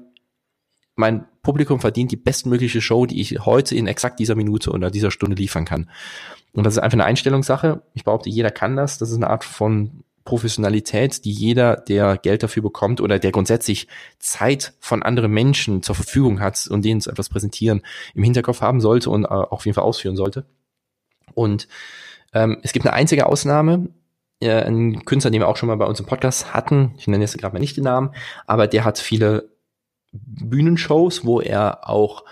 mein 0.95 1.25
Publikum 1.41 1.79
verdient 1.79 2.11
die 2.11 2.17
bestmögliche 2.17 2.81
Show, 2.81 3.05
die 3.05 3.21
ich 3.21 3.45
heute 3.45 3.75
in 3.75 3.87
exakt 3.87 4.19
dieser 4.19 4.35
Minute 4.35 4.71
oder 4.71 4.91
dieser 4.91 5.11
Stunde 5.11 5.35
liefern 5.35 5.65
kann. 5.65 5.89
Und 6.53 6.65
das 6.65 6.75
ist 6.75 6.79
einfach 6.79 6.95
eine 6.95 7.05
Einstellungssache. 7.05 7.81
Ich 7.93 8.03
behaupte, 8.03 8.29
jeder 8.29 8.51
kann 8.51 8.75
das. 8.75 8.97
Das 8.97 9.09
ist 9.09 9.17
eine 9.17 9.29
Art 9.29 9.43
von 9.43 10.03
Professionalität, 10.25 11.25
die 11.25 11.31
jeder, 11.31 11.75
der 11.75 12.17
Geld 12.17 12.43
dafür 12.43 12.63
bekommt 12.63 13.01
oder 13.01 13.19
der 13.19 13.31
grundsätzlich 13.31 13.87
Zeit 14.19 14.73
von 14.79 15.03
anderen 15.03 15.31
Menschen 15.31 15.83
zur 15.83 15.95
Verfügung 15.95 16.39
hat 16.39 16.65
und 16.67 16.85
denen 16.85 17.01
zu 17.01 17.09
etwas 17.09 17.29
präsentieren, 17.29 17.81
im 18.13 18.23
Hinterkopf 18.23 18.61
haben 18.61 18.79
sollte 18.79 19.09
und 19.09 19.25
äh, 19.25 19.27
auch 19.27 19.51
auf 19.51 19.65
jeden 19.65 19.75
Fall 19.75 19.83
ausführen 19.83 20.15
sollte. 20.15 20.45
Und 21.33 21.67
ähm, 22.33 22.57
es 22.63 22.73
gibt 22.73 22.85
eine 22.85 22.93
einzige 22.93 23.25
Ausnahme, 23.25 23.89
äh, 24.39 24.63
ein 24.63 25.05
Künstler, 25.05 25.31
den 25.31 25.41
wir 25.41 25.47
auch 25.47 25.57
schon 25.57 25.67
mal 25.67 25.77
bei 25.77 25.85
uns 25.85 25.99
im 25.99 26.05
Podcast 26.05 26.53
hatten, 26.53 26.93
ich 26.97 27.07
nenne 27.07 27.23
jetzt 27.23 27.37
gerade 27.37 27.53
mal 27.53 27.59
nicht 27.59 27.77
den 27.77 27.83
Namen, 27.85 28.11
aber 28.47 28.67
der 28.67 28.85
hat 28.85 28.97
viele 28.99 29.49
Bühnenshows, 30.11 31.25
wo 31.25 31.41
er 31.41 31.89
auch 31.89 32.23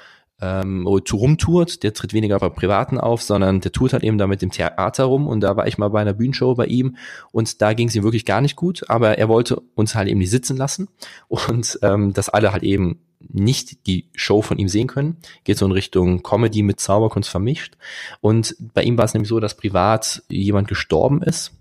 ähm, 0.42 0.88
rumtourt. 0.88 1.84
Der 1.84 1.94
tritt 1.94 2.14
weniger 2.14 2.40
bei 2.40 2.50
Privaten 2.50 2.98
auf, 3.00 3.22
sondern 3.22 3.62
der 3.62 3.72
tourt 3.72 3.94
halt 3.94 4.04
eben 4.04 4.18
da 4.18 4.28
mit 4.28 4.42
dem 4.42 4.52
Theater 4.52 5.06
rum. 5.06 5.28
Und 5.28 5.42
da 5.42 5.56
war 5.56 5.68
ich 5.68 5.78
mal 5.78 5.90
bei 5.90 6.02
einer 6.02 6.14
Bühnenshow 6.14 6.56
bei 6.56 6.66
ihm 6.66 6.98
und 7.32 7.62
da 7.62 7.74
ging 7.74 7.88
es 7.88 7.96
ihm 7.96 8.04
wirklich 8.04 8.26
gar 8.26 8.42
nicht 8.42 8.56
gut. 8.56 8.90
Aber 8.90 9.18
er 9.18 9.30
wollte 9.30 9.62
uns 9.76 9.96
halt 9.96 10.10
eben 10.10 10.20
nicht 10.20 10.32
sitzen 10.32 10.58
lassen 10.58 10.90
und 11.28 11.80
ähm, 11.84 12.14
dass 12.14 12.30
alle 12.30 12.52
halt 12.52 12.64
eben 12.64 13.00
nicht 13.30 13.88
die 13.88 14.06
Show 14.16 14.42
von 14.42 14.58
ihm 14.58 14.68
sehen 14.68 14.88
können. 14.88 15.18
Geht 15.44 15.58
so 15.58 15.66
in 15.66 15.72
Richtung 15.72 16.24
Comedy 16.24 16.64
mit 16.64 16.80
Zauberkunst 16.80 17.30
vermischt. 17.30 17.76
Und 18.20 18.56
bei 18.74 18.84
ihm 18.84 18.98
war 18.98 19.06
es 19.06 19.14
nämlich 19.14 19.30
so, 19.30 19.40
dass 19.40 19.56
privat 19.56 20.24
jemand 20.30 20.68
gestorben 20.68 21.22
ist 21.22 21.54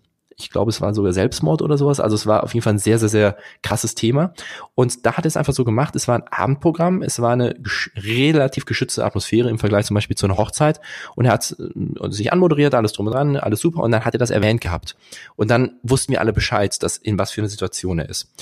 ich 0.42 0.50
glaube, 0.50 0.70
es 0.70 0.80
war 0.80 0.94
sogar 0.94 1.12
Selbstmord 1.12 1.62
oder 1.62 1.76
sowas. 1.76 2.00
Also 2.00 2.14
es 2.14 2.26
war 2.26 2.42
auf 2.42 2.54
jeden 2.54 2.62
Fall 2.62 2.74
ein 2.74 2.78
sehr, 2.78 2.98
sehr, 2.98 3.08
sehr 3.08 3.36
krasses 3.62 3.94
Thema. 3.94 4.34
Und 4.74 5.06
da 5.06 5.16
hat 5.16 5.26
es 5.26 5.36
einfach 5.36 5.52
so 5.52 5.64
gemacht, 5.64 5.96
es 5.96 6.08
war 6.08 6.16
ein 6.16 6.24
Abendprogramm, 6.30 7.02
es 7.02 7.20
war 7.20 7.32
eine 7.32 7.54
gesch 7.54 7.90
relativ 7.96 8.64
geschützte 8.64 9.04
Atmosphäre 9.04 9.50
im 9.50 9.58
Vergleich 9.58 9.86
zum 9.86 9.94
Beispiel 9.94 10.16
zu 10.16 10.26
einer 10.26 10.36
Hochzeit. 10.36 10.80
Und 11.16 11.26
er 11.26 11.32
hat 11.32 11.56
äh, 11.58 12.10
sich 12.10 12.32
anmoderiert, 12.32 12.74
alles 12.74 12.92
drum 12.92 13.06
und 13.06 13.12
dran, 13.12 13.36
alles 13.36 13.60
super. 13.60 13.82
Und 13.82 13.92
dann 13.92 14.04
hat 14.04 14.14
er 14.14 14.18
das 14.18 14.30
erwähnt 14.30 14.60
gehabt. 14.60 14.96
Und 15.36 15.50
dann 15.50 15.72
wussten 15.82 16.12
wir 16.12 16.20
alle 16.20 16.32
Bescheid, 16.32 16.82
dass 16.82 16.96
in 16.96 17.18
was 17.18 17.30
für 17.30 17.40
eine 17.40 17.48
Situation 17.48 17.98
er 17.98 18.08
ist. 18.08 18.32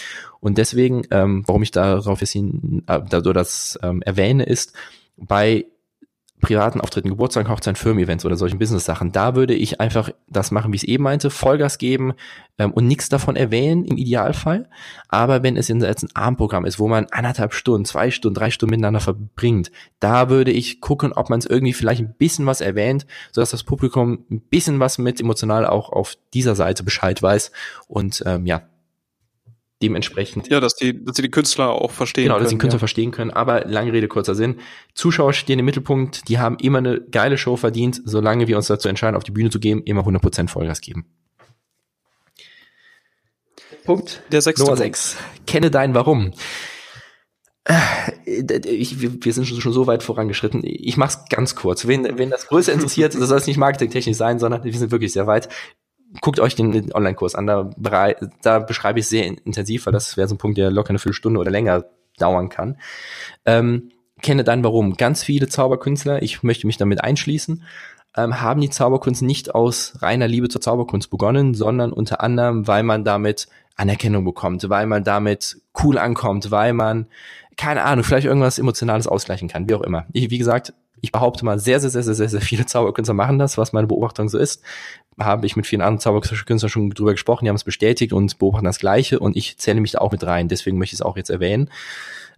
Und 0.41 0.59
deswegen, 0.59 1.03
ähm, 1.11 1.43
warum 1.47 1.63
ich 1.63 1.71
darauf 1.71 2.21
jetzt 2.21 2.33
hin, 2.33 2.83
äh, 2.87 3.01
das 3.09 3.79
ähm, 3.83 4.03
erwähne, 4.03 4.45
ist, 4.45 4.73
bei 5.17 5.67
privaten 6.41 6.81
Auftritten, 6.81 7.09
Geburtstag, 7.09 7.49
Hochzeit, 7.49 7.79
Firmen-Events 7.79 8.25
oder 8.25 8.37
solchen 8.37 8.59
Business-Sachen, 8.59 9.13
da 9.13 9.35
würde 9.35 9.55
ich 9.55 9.81
einfach 9.81 10.11
das 10.29 10.51
machen, 10.51 10.73
wie 10.73 10.77
ich 10.77 10.83
es 10.83 10.89
eben 10.89 11.05
meinte, 11.05 11.31
Vollgas 11.31 11.79
geben 11.79 12.15
ähm, 12.59 12.73
und 12.73 12.87
nichts 12.87 13.09
davon 13.09 13.37
erwähnen 13.37 13.85
im 13.85 13.97
Idealfall. 13.97 14.69
Aber 15.09 15.43
wenn 15.43 15.57
es 15.57 15.69
jetzt 15.69 16.03
ein 16.03 16.15
Abendprogramm 16.15 16.65
ist, 16.65 16.79
wo 16.79 16.89
man 16.89 17.07
anderthalb 17.11 17.53
Stunden, 17.55 17.85
zwei 17.85 18.11
Stunden, 18.11 18.35
drei 18.35 18.51
Stunden 18.51 18.71
miteinander 18.71 19.01
verbringt, 19.01 19.71
da 20.01 20.31
würde 20.31 20.53
ich 20.53 20.81
gucken, 20.81 21.13
ob 21.13 21.31
man 21.31 21.41
es 21.41 21.47
irgendwie 21.47 21.73
vielleicht 21.73 22.01
ein 22.01 22.15
bisschen 22.17 22.47
was 22.47 22.61
erwähnt, 22.61 23.07
sodass 23.33 23.51
das 23.51 23.65
Publikum 23.65 24.25
ein 24.31 24.41
bisschen 24.41 24.81
was 24.81 24.99
mit 24.99 25.21
emotional 25.21 25.67
auch 25.67 25.91
auf 25.91 26.15
dieser 26.35 26.55
Seite 26.55 26.85
Bescheid 26.85 27.23
weiß 27.23 27.53
und 27.89 28.23
ähm, 28.27 28.47
ja, 28.47 28.63
dementsprechend. 29.83 30.49
Ja, 30.49 30.61
dass 30.61 30.75
die, 30.75 31.05
dass 31.05 31.17
sie 31.17 31.23
die 31.23 31.31
Künstler 31.31 31.71
auch 31.71 31.93
verstehen 31.93 32.25
genau, 32.25 32.35
können. 32.35 32.39
Genau, 32.39 32.45
dass 32.45 32.51
sie 32.51 32.57
den 32.57 32.61
Künstler 32.61 32.77
ja. 32.77 32.81
verstehen 32.81 33.11
können. 33.11 33.31
Aber 33.31 33.65
lange 33.65 33.93
Rede, 33.93 34.09
kurzer 34.09 34.35
Sinn. 34.35 34.57
Zuschauer 34.95 35.33
stehen 35.33 35.59
im 35.59 35.65
Mittelpunkt. 35.65 36.29
Die 36.29 36.39
haben 36.39 36.57
immer 36.59 36.79
eine 36.79 37.01
geile 37.01 37.39
Show 37.39 37.57
verdient. 37.57 38.01
Solange 38.05 38.49
wir 38.49 38.57
uns 38.57 38.67
dazu 38.67 38.89
entscheiden, 38.89 39.17
auf 39.17 39.25
die 39.25 39.31
Bühne 39.31 39.51
zu 39.51 39.61
gehen, 39.61 39.83
immer 39.83 40.03
100% 40.03 40.49
Vollgas 40.49 40.81
geben. 40.81 41.07
Punkt. 43.85 44.23
Der 44.33 44.43
sechste 44.43 44.65
Nummer 44.65 44.77
Punkt. 44.77 44.97
sechs. 44.97 45.17
Kenne 45.47 45.71
dein 45.71 45.95
Warum. 45.95 46.33
Ich, 48.25 49.01
wir 49.01 49.33
sind 49.33 49.47
schon 49.47 49.73
so 49.73 49.87
weit 49.87 50.03
vorangeschritten. 50.03 50.63
Ich 50.65 50.97
mach's 50.97 51.27
ganz 51.29 51.55
kurz. 51.55 51.87
Wen, 51.87 52.19
wen 52.19 52.31
das 52.31 52.47
größer 52.47 52.73
interessiert, 52.73 53.15
das 53.15 53.29
soll 53.29 53.39
es 53.39 53.47
nicht 53.47 53.59
marketingtechnisch 53.59 54.17
sein, 54.17 54.39
sondern 54.39 54.65
wir 54.65 54.73
sind 54.73 54.91
wirklich 54.91 55.13
sehr 55.13 55.27
weit 55.27 55.49
guckt 56.21 56.41
euch 56.41 56.55
den 56.55 56.93
Online-Kurs 56.93 57.35
an. 57.35 57.47
Da, 57.47 57.71
da 58.43 58.59
beschreibe 58.59 58.99
ich 59.01 59.07
sehr 59.07 59.27
intensiv, 59.27 59.87
weil 59.87 59.93
das 59.93 60.17
wäre 60.17 60.29
so 60.29 60.35
ein 60.35 60.39
Punkt, 60.39 60.59
der 60.59 60.71
locker 60.71 60.91
eine 60.91 60.99
Viertelstunde 60.99 61.41
oder 61.41 61.51
länger 61.51 61.85
dauern 62.19 62.49
kann. 62.49 62.79
Ähm, 63.45 63.91
kenne 64.21 64.45
dann 64.45 64.65
warum. 64.65 64.95
Ganz 64.95 65.23
viele 65.23 65.49
Zauberkünstler, 65.49 66.23
ich 66.23 66.43
möchte 66.43 66.67
mich 66.67 66.77
damit 66.77 67.03
einschließen, 67.05 67.63
ähm, 68.17 68.41
haben 68.41 68.61
die 68.61 68.71
Zauberkunst 68.71 69.23
nicht 69.23 69.55
aus 69.55 69.95
reiner 70.01 70.29
Liebe 70.29 70.49
zur 70.49 70.61
Zauberkunst 70.61 71.11
begonnen, 71.11 71.55
sondern 71.55 71.93
unter 71.93 72.23
anderem, 72.23 72.67
weil 72.67 72.83
man 72.83 73.05
damit 73.05 73.49
Anerkennung 73.77 74.25
bekommt, 74.25 74.69
weil 74.69 74.87
man 74.87 75.05
damit 75.05 75.61
cool 75.83 75.99
ankommt, 75.99 76.51
weil 76.51 76.73
man, 76.73 77.07
keine 77.57 77.85
Ahnung, 77.85 78.05
vielleicht 78.05 78.27
irgendwas 78.27 78.59
Emotionales 78.59 79.07
ausgleichen 79.07 79.49
kann, 79.49 79.69
wie 79.69 79.75
auch 79.75 79.83
immer. 79.83 80.07
Ich, 80.13 80.31
wie 80.31 80.39
gesagt, 80.39 80.73
ich 81.01 81.13
behaupte 81.13 81.45
mal, 81.45 81.61
sehr, 81.61 81.79
sehr, 81.79 81.91
sehr, 81.91 82.03
sehr, 82.03 82.15
sehr, 82.15 82.29
sehr 82.29 82.41
viele 82.41 82.67
Zauberkünstler 82.67 83.15
machen 83.15 83.39
das, 83.39 83.57
was 83.57 83.73
meine 83.73 83.87
Beobachtung 83.87 84.29
so 84.29 84.37
ist. 84.37 84.63
Habe 85.19 85.47
ich 85.47 85.57
mit 85.57 85.67
vielen 85.67 85.83
anderen 85.83 86.01
Zauberkünstlern 86.01 86.71
schon 86.71 86.91
drüber 86.91 87.13
gesprochen, 87.13 87.45
die 87.45 87.49
haben 87.49 87.57
es 87.57 87.65
bestätigt 87.65 88.13
und 88.13 88.39
beobachten 88.39 88.65
das 88.65 88.79
Gleiche 88.79 89.19
und 89.19 89.37
ich 89.37 89.59
zähle 89.59 89.81
mich 89.81 89.93
da 89.93 89.99
auch 89.99 90.13
mit 90.13 90.25
rein, 90.25 90.49
deswegen 90.49 90.79
möchte 90.79 90.95
ich 90.95 91.01
es 91.01 91.03
auch 91.03 91.17
jetzt 91.17 91.31
erwähnen. 91.31 91.71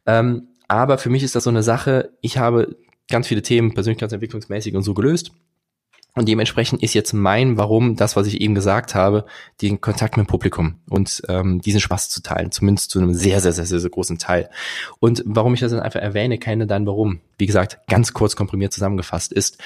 Ähm, 0.06 0.48
aber 0.68 0.98
für 0.98 1.10
mich 1.10 1.22
ist 1.22 1.34
das 1.34 1.44
so 1.44 1.50
eine 1.50 1.62
Sache, 1.62 2.10
ich 2.20 2.38
habe 2.38 2.76
ganz 3.08 3.26
viele 3.26 3.42
Themen 3.42 3.74
persönlichkeitsentwicklungsmäßig 3.74 4.76
und 4.76 4.82
so 4.82 4.94
gelöst 4.94 5.32
und 6.14 6.28
dementsprechend 6.28 6.82
ist 6.82 6.94
jetzt 6.94 7.12
mein 7.12 7.56
Warum 7.56 7.94
das, 7.94 8.16
was 8.16 8.26
ich 8.26 8.40
eben 8.40 8.54
gesagt 8.54 8.94
habe, 8.94 9.26
den 9.62 9.80
Kontakt 9.80 10.16
mit 10.16 10.26
dem 10.26 10.30
Publikum 10.30 10.76
und 10.88 11.22
ähm, 11.28 11.60
diesen 11.60 11.80
Spaß 11.80 12.08
zu 12.08 12.22
teilen, 12.22 12.50
zumindest 12.50 12.90
zu 12.90 12.98
einem 12.98 13.14
sehr, 13.14 13.40
sehr, 13.40 13.52
sehr, 13.52 13.66
sehr, 13.66 13.78
sehr 13.78 13.90
großen 13.90 14.18
Teil. 14.18 14.50
Und 14.98 15.22
warum 15.24 15.54
ich 15.54 15.60
das 15.60 15.70
dann 15.70 15.80
einfach 15.80 16.00
erwähne, 16.00 16.38
keine 16.38 16.66
dann 16.66 16.86
Warum, 16.86 17.20
wie 17.38 17.46
gesagt, 17.46 17.78
ganz 17.86 18.12
kurz 18.12 18.34
komprimiert 18.34 18.72
zusammengefasst 18.72 19.32
ist, 19.32 19.58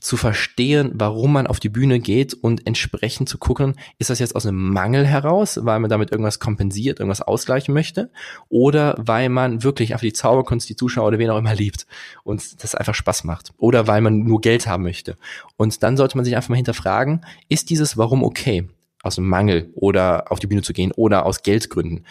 zu 0.00 0.16
verstehen, 0.16 0.92
warum 0.94 1.32
man 1.32 1.46
auf 1.46 1.60
die 1.60 1.68
Bühne 1.68 2.00
geht 2.00 2.34
und 2.34 2.66
entsprechend 2.66 3.28
zu 3.28 3.38
gucken, 3.38 3.74
ist 3.98 4.10
das 4.10 4.18
jetzt 4.18 4.34
aus 4.34 4.46
einem 4.46 4.72
Mangel 4.72 5.06
heraus, 5.06 5.60
weil 5.62 5.78
man 5.80 5.90
damit 5.90 6.10
irgendwas 6.10 6.38
kompensiert, 6.38 7.00
irgendwas 7.00 7.22
ausgleichen 7.22 7.74
möchte, 7.74 8.10
oder 8.48 8.96
weil 8.98 9.28
man 9.28 9.62
wirklich 9.62 9.92
einfach 9.92 10.02
die 10.02 10.12
Zauberkunst, 10.12 10.68
die 10.68 10.76
Zuschauer 10.76 11.08
oder 11.08 11.18
wen 11.18 11.30
auch 11.30 11.38
immer 11.38 11.54
liebt 11.54 11.86
und 12.24 12.62
das 12.62 12.74
einfach 12.74 12.94
Spaß 12.94 13.24
macht, 13.24 13.52
oder 13.58 13.86
weil 13.86 14.00
man 14.00 14.20
nur 14.20 14.40
Geld 14.40 14.66
haben 14.66 14.82
möchte. 14.82 15.16
Und 15.56 15.82
dann 15.82 15.96
sollte 15.96 16.16
man 16.16 16.24
sich 16.24 16.36
einfach 16.36 16.50
mal 16.50 16.56
hinterfragen, 16.56 17.24
ist 17.48 17.70
dieses 17.70 17.96
Warum 17.96 18.22
okay? 18.22 18.68
Aus 19.02 19.18
einem 19.18 19.28
Mangel 19.28 19.70
oder 19.74 20.30
auf 20.30 20.40
die 20.40 20.46
Bühne 20.46 20.62
zu 20.62 20.72
gehen 20.72 20.92
oder 20.92 21.24
aus 21.24 21.42
Geldgründen 21.42 22.04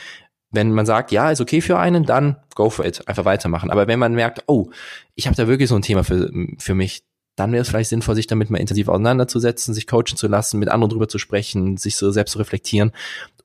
wenn 0.51 0.71
man 0.71 0.85
sagt, 0.85 1.11
ja, 1.11 1.29
ist 1.29 1.41
okay 1.41 1.61
für 1.61 1.77
einen, 1.77 2.05
dann 2.05 2.37
go 2.55 2.69
for 2.69 2.85
it, 2.85 3.07
einfach 3.07 3.25
weitermachen. 3.25 3.69
Aber 3.69 3.87
wenn 3.87 3.99
man 3.99 4.13
merkt, 4.13 4.43
oh, 4.47 4.71
ich 5.15 5.27
habe 5.27 5.35
da 5.35 5.47
wirklich 5.47 5.69
so 5.69 5.75
ein 5.75 5.81
Thema 5.81 6.03
für, 6.03 6.31
für 6.57 6.73
mich, 6.73 7.03
dann 7.39 7.51
wäre 7.53 7.61
es 7.61 7.69
vielleicht 7.69 7.89
sinnvoll, 7.89 8.15
sich 8.15 8.27
damit 8.27 8.49
mal 8.49 8.57
intensiv 8.57 8.89
auseinanderzusetzen, 8.89 9.73
sich 9.73 9.87
coachen 9.87 10.17
zu 10.17 10.27
lassen, 10.27 10.59
mit 10.59 10.69
anderen 10.69 10.91
drüber 10.91 11.07
zu 11.07 11.19
sprechen, 11.19 11.77
sich 11.77 11.95
so 11.95 12.11
selbst 12.11 12.33
zu 12.33 12.39
reflektieren, 12.39 12.91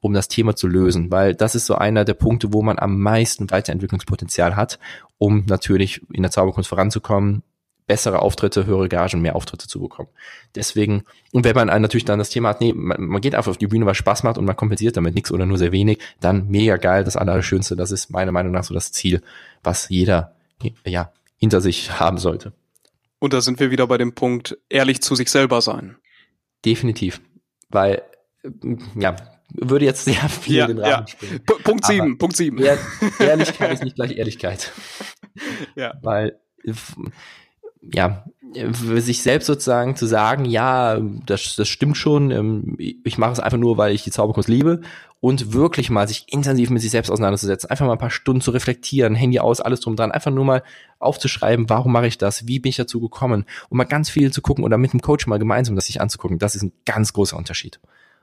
um 0.00 0.12
das 0.12 0.28
Thema 0.28 0.56
zu 0.56 0.66
lösen, 0.66 1.10
weil 1.10 1.34
das 1.34 1.54
ist 1.54 1.66
so 1.66 1.76
einer 1.76 2.04
der 2.04 2.14
Punkte, 2.14 2.52
wo 2.52 2.62
man 2.62 2.78
am 2.78 3.00
meisten 3.00 3.50
Weiterentwicklungspotenzial 3.50 4.56
hat, 4.56 4.78
um 5.18 5.44
natürlich 5.46 6.02
in 6.12 6.22
der 6.22 6.30
Zauberkunst 6.30 6.68
voranzukommen, 6.68 7.42
bessere 7.86 8.20
Auftritte, 8.20 8.66
höhere 8.66 8.88
Gagen, 8.88 9.20
mehr 9.20 9.36
Auftritte 9.36 9.68
zu 9.68 9.80
bekommen. 9.80 10.08
Deswegen, 10.54 11.04
und 11.32 11.44
wenn 11.44 11.54
man 11.54 11.68
natürlich 11.68 12.04
dann 12.04 12.18
das 12.18 12.30
Thema 12.30 12.48
hat, 12.48 12.60
nee, 12.60 12.72
man, 12.72 13.00
man 13.00 13.20
geht 13.20 13.34
einfach 13.34 13.50
auf 13.50 13.58
die 13.58 13.66
Bühne, 13.66 13.86
was 13.86 13.96
Spaß 13.96 14.22
macht 14.24 14.38
und 14.38 14.44
man 14.44 14.56
kompensiert 14.56 14.96
damit 14.96 15.14
nichts 15.14 15.30
oder 15.30 15.46
nur 15.46 15.58
sehr 15.58 15.72
wenig, 15.72 15.98
dann 16.20 16.48
mega 16.48 16.78
geil, 16.78 17.04
das 17.04 17.16
Allerschönste, 17.16 17.76
das 17.76 17.90
ist 17.90 18.10
meiner 18.10 18.32
Meinung 18.32 18.52
nach 18.52 18.64
so 18.64 18.74
das 18.74 18.92
Ziel, 18.92 19.22
was 19.62 19.88
jeder, 19.88 20.34
ja, 20.84 21.12
hinter 21.36 21.60
sich 21.60 22.00
haben 22.00 22.18
sollte. 22.18 22.52
Und 23.24 23.32
da 23.32 23.40
sind 23.40 23.58
wir 23.58 23.70
wieder 23.70 23.86
bei 23.86 23.96
dem 23.96 24.14
Punkt, 24.14 24.58
ehrlich 24.68 25.00
zu 25.00 25.14
sich 25.14 25.30
selber 25.30 25.62
sein. 25.62 25.96
Definitiv. 26.62 27.22
Weil, 27.70 28.02
ja, 28.96 29.16
würde 29.48 29.86
jetzt 29.86 30.04
sehr 30.04 30.28
viel 30.28 30.56
ja, 30.56 30.66
den 30.66 30.78
Rahmen 30.78 31.06
ja. 31.06 31.06
springen. 31.06 31.40
P 31.42 31.54
Punkt 31.62 31.86
sieben, 31.86 32.18
Punkt 32.18 32.36
sieben. 32.36 32.58
Ehr 32.58 32.76
Ehrlichkeit 33.18 33.72
ist 33.72 33.82
nicht 33.82 33.96
gleich 33.96 34.18
Ehrlichkeit. 34.18 34.72
Ja. 35.74 35.94
Weil, 36.02 36.38
ja, 37.80 38.26
sich 38.54 39.22
selbst 39.22 39.46
sozusagen 39.46 39.96
zu 39.96 40.06
sagen, 40.06 40.44
ja, 40.44 41.00
das, 41.26 41.56
das 41.56 41.68
stimmt 41.68 41.96
schon, 41.96 42.30
ähm, 42.30 42.76
ich 42.78 43.18
mache 43.18 43.32
es 43.32 43.40
einfach 43.40 43.58
nur, 43.58 43.78
weil 43.78 43.94
ich 43.94 44.04
die 44.04 44.10
Zauberkunst 44.10 44.48
liebe 44.48 44.80
und 45.20 45.52
wirklich 45.52 45.90
mal 45.90 46.06
sich 46.06 46.26
intensiv 46.32 46.70
mit 46.70 46.82
sich 46.82 46.90
selbst 46.90 47.10
auseinanderzusetzen, 47.10 47.70
einfach 47.70 47.86
mal 47.86 47.92
ein 47.92 47.98
paar 47.98 48.10
Stunden 48.10 48.40
zu 48.40 48.50
reflektieren, 48.50 49.14
Handy 49.14 49.38
aus, 49.38 49.60
alles 49.60 49.80
drum 49.80 49.96
dran, 49.96 50.12
einfach 50.12 50.30
nur 50.30 50.44
mal 50.44 50.62
aufzuschreiben, 50.98 51.68
warum 51.68 51.92
mache 51.92 52.06
ich 52.06 52.18
das, 52.18 52.46
wie 52.46 52.58
bin 52.58 52.70
ich 52.70 52.76
dazu 52.76 53.00
gekommen 53.00 53.44
und 53.68 53.78
mal 53.78 53.84
ganz 53.84 54.10
viel 54.10 54.32
zu 54.32 54.42
gucken 54.42 54.64
oder 54.64 54.78
mit 54.78 54.92
dem 54.92 55.00
Coach 55.00 55.26
mal 55.26 55.38
gemeinsam 55.38 55.76
das 55.76 55.86
sich 55.86 56.00
anzugucken, 56.00 56.38
das 56.38 56.54
ist 56.54 56.62
ein 56.62 56.72
ganz 56.84 57.12
großer 57.12 57.36
Unterschied. 57.36 57.80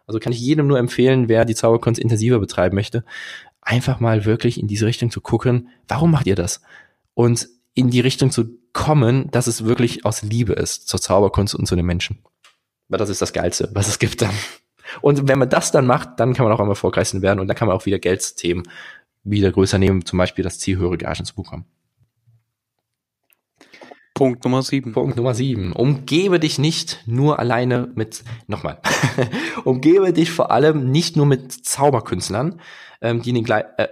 Also 0.07 0.19
kann 0.19 0.33
ich 0.33 0.39
jedem 0.39 0.67
nur 0.67 0.79
empfehlen, 0.79 1.29
wer 1.29 1.45
die 1.45 1.55
Zauberkunst 1.55 1.99
intensiver 1.99 2.39
betreiben 2.39 2.75
möchte, 2.75 3.03
einfach 3.61 3.99
mal 3.99 4.25
wirklich 4.25 4.59
in 4.59 4.67
diese 4.67 4.85
Richtung 4.85 5.11
zu 5.11 5.21
gucken, 5.21 5.69
warum 5.87 6.11
macht 6.11 6.27
ihr 6.27 6.35
das? 6.35 6.61
Und 7.13 7.49
in 7.73 7.89
die 7.89 7.99
Richtung 7.99 8.31
zu 8.31 8.57
kommen, 8.73 9.29
dass 9.31 9.47
es 9.47 9.65
wirklich 9.65 10.05
aus 10.05 10.21
Liebe 10.21 10.53
ist 10.53 10.87
zur 10.87 11.01
Zauberkunst 11.01 11.55
und 11.55 11.65
zu 11.65 11.75
den 11.75 11.85
Menschen. 11.85 12.19
Weil 12.89 12.99
das 12.99 13.09
ist 13.09 13.21
das 13.21 13.33
Geilste, 13.33 13.69
was 13.73 13.87
es 13.87 13.99
gibt 13.99 14.21
dann. 14.21 14.33
Und 15.01 15.27
wenn 15.27 15.39
man 15.39 15.49
das 15.49 15.71
dann 15.71 15.85
macht, 15.85 16.19
dann 16.19 16.33
kann 16.33 16.45
man 16.45 16.53
auch 16.53 16.59
am 16.59 16.69
erfolgreichsten 16.69 17.21
werden 17.21 17.39
und 17.39 17.47
dann 17.47 17.55
kann 17.55 17.67
man 17.67 17.77
auch 17.77 17.85
wieder 17.85 17.99
Geldsthemen 17.99 18.63
wieder 19.23 19.51
größer 19.51 19.77
nehmen, 19.77 20.05
zum 20.05 20.17
Beispiel 20.17 20.43
das 20.43 20.59
Ziel, 20.59 20.77
höhere 20.77 20.97
Gagen 20.97 21.25
zu 21.25 21.35
bekommen. 21.35 21.65
Punkt 24.21 24.43
Nummer 24.43 24.61
sieben. 24.61 24.91
Punkt 24.91 25.17
Nummer 25.17 25.33
sieben. 25.33 25.73
Umgebe 25.73 26.39
dich 26.39 26.59
nicht 26.59 27.01
nur 27.07 27.39
alleine 27.39 27.89
mit, 27.95 28.23
nochmal, 28.45 28.77
umgebe 29.63 30.13
dich 30.13 30.29
vor 30.29 30.51
allem 30.51 30.91
nicht 30.91 31.15
nur 31.15 31.25
mit 31.25 31.51
Zauberkünstlern, 31.65 32.61
ähm, 33.01 33.23
die 33.23 33.33
den 33.33 33.43
gleich, 33.43 33.63
äh, 33.77 33.87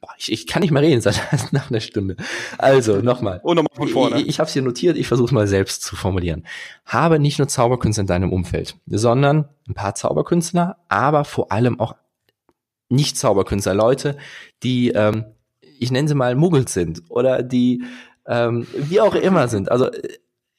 boah, 0.00 0.08
ich, 0.16 0.32
ich 0.32 0.46
kann 0.46 0.62
nicht 0.62 0.70
mehr 0.70 0.80
reden 0.80 1.00
seit 1.02 1.20
nach 1.52 1.68
einer 1.68 1.80
Stunde. 1.80 2.16
Also 2.56 3.02
nochmal. 3.02 3.40
Und 3.42 3.56
nochmal 3.56 3.76
von 3.76 3.88
vorne. 3.88 4.20
Ich, 4.22 4.28
ich 4.28 4.38
habe 4.38 4.46
es 4.46 4.54
hier 4.54 4.62
notiert, 4.62 4.96
ich 4.96 5.08
versuche 5.08 5.34
mal 5.34 5.46
selbst 5.46 5.82
zu 5.82 5.94
formulieren. 5.94 6.46
Habe 6.86 7.18
nicht 7.18 7.36
nur 7.38 7.48
Zauberkünstler 7.48 8.00
in 8.00 8.06
deinem 8.06 8.32
Umfeld, 8.32 8.76
sondern 8.86 9.50
ein 9.68 9.74
paar 9.74 9.94
Zauberkünstler, 9.94 10.78
aber 10.88 11.26
vor 11.26 11.52
allem 11.52 11.80
auch 11.80 11.96
nicht 12.88 13.18
Zauberkünstler, 13.18 13.74
Leute, 13.74 14.16
die, 14.62 14.88
ähm, 14.92 15.26
ich 15.78 15.90
nenne 15.90 16.08
sie 16.08 16.14
mal 16.14 16.34
Muggels 16.34 16.72
sind 16.72 17.02
oder 17.10 17.42
die 17.42 17.82
ähm, 18.28 18.66
wie 18.74 19.00
auch 19.00 19.14
immer 19.14 19.48
sind. 19.48 19.70
Also 19.70 19.90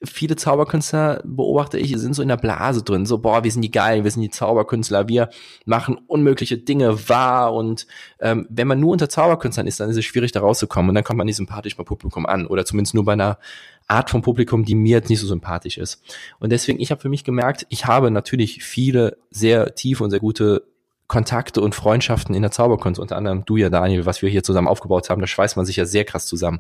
viele 0.04 0.36
Zauberkünstler 0.36 1.22
beobachte 1.24 1.80
ich, 1.80 1.98
sind 1.98 2.14
so 2.14 2.22
in 2.22 2.28
der 2.28 2.38
Blase 2.38 2.84
drin, 2.84 3.06
so 3.06 3.18
boah, 3.18 3.44
wir 3.44 3.52
sind 3.52 3.64
die 3.64 3.72
geilen, 3.72 4.04
wir 4.04 4.12
sind 4.12 4.22
die 4.22 4.30
Zauberkünstler, 4.30 5.08
wir 5.08 5.30
machen 5.66 5.98
unmögliche 6.08 6.58
Dinge 6.58 7.10
wahr. 7.10 7.54
Und 7.54 7.88
ähm, 8.20 8.46
wenn 8.50 8.68
man 8.68 8.80
nur 8.80 8.92
unter 8.92 9.10
Zauberkünstlern 9.10 9.66
ist, 9.66 9.80
dann 9.80 9.90
ist 9.90 9.98
es 9.98 10.06
schwierig 10.06 10.32
da 10.32 10.42
rauszukommen. 10.42 10.90
Und 10.90 10.96
dann 10.96 11.04
kommt 11.04 11.18
man 11.18 11.26
nicht 11.26 11.38
sympathisch 11.38 11.76
beim 11.76 11.86
Publikum 11.86 12.26
an. 12.26 12.46
Oder 12.46 12.66
zumindest 12.66 12.94
nur 12.94 13.06
bei 13.06 13.14
einer 13.14 13.40
Art 13.88 14.10
von 14.10 14.22
Publikum, 14.22 14.66
die 14.66 14.76
mir 14.76 14.98
jetzt 14.98 15.10
nicht 15.10 15.20
so 15.20 15.28
sympathisch 15.28 15.78
ist. 15.78 16.04
Und 16.40 16.52
deswegen, 16.52 16.80
ich 16.80 16.92
habe 16.92 17.02
für 17.02 17.10
mich 17.10 17.24
gemerkt, 17.24 17.66
ich 17.70 17.86
habe 17.86 18.12
natürlich 18.12 18.64
viele 18.64 19.18
sehr 19.32 19.74
tiefe 19.74 20.04
und 20.04 20.12
sehr 20.12 20.20
gute 20.20 20.64
Kontakte 21.08 21.62
und 21.62 21.74
Freundschaften 21.74 22.36
in 22.36 22.42
der 22.42 22.52
Zauberkunst, 22.52 23.00
unter 23.00 23.16
anderem 23.16 23.46
du 23.46 23.56
ja, 23.56 23.70
Daniel, 23.70 24.06
was 24.06 24.22
wir 24.22 24.30
hier 24.30 24.44
zusammen 24.44 24.68
aufgebaut 24.68 25.10
haben, 25.10 25.22
da 25.22 25.28
schweißt 25.28 25.56
man 25.56 25.66
sich 25.66 25.78
ja 25.78 25.86
sehr 25.86 26.04
krass 26.04 26.26
zusammen. 26.26 26.60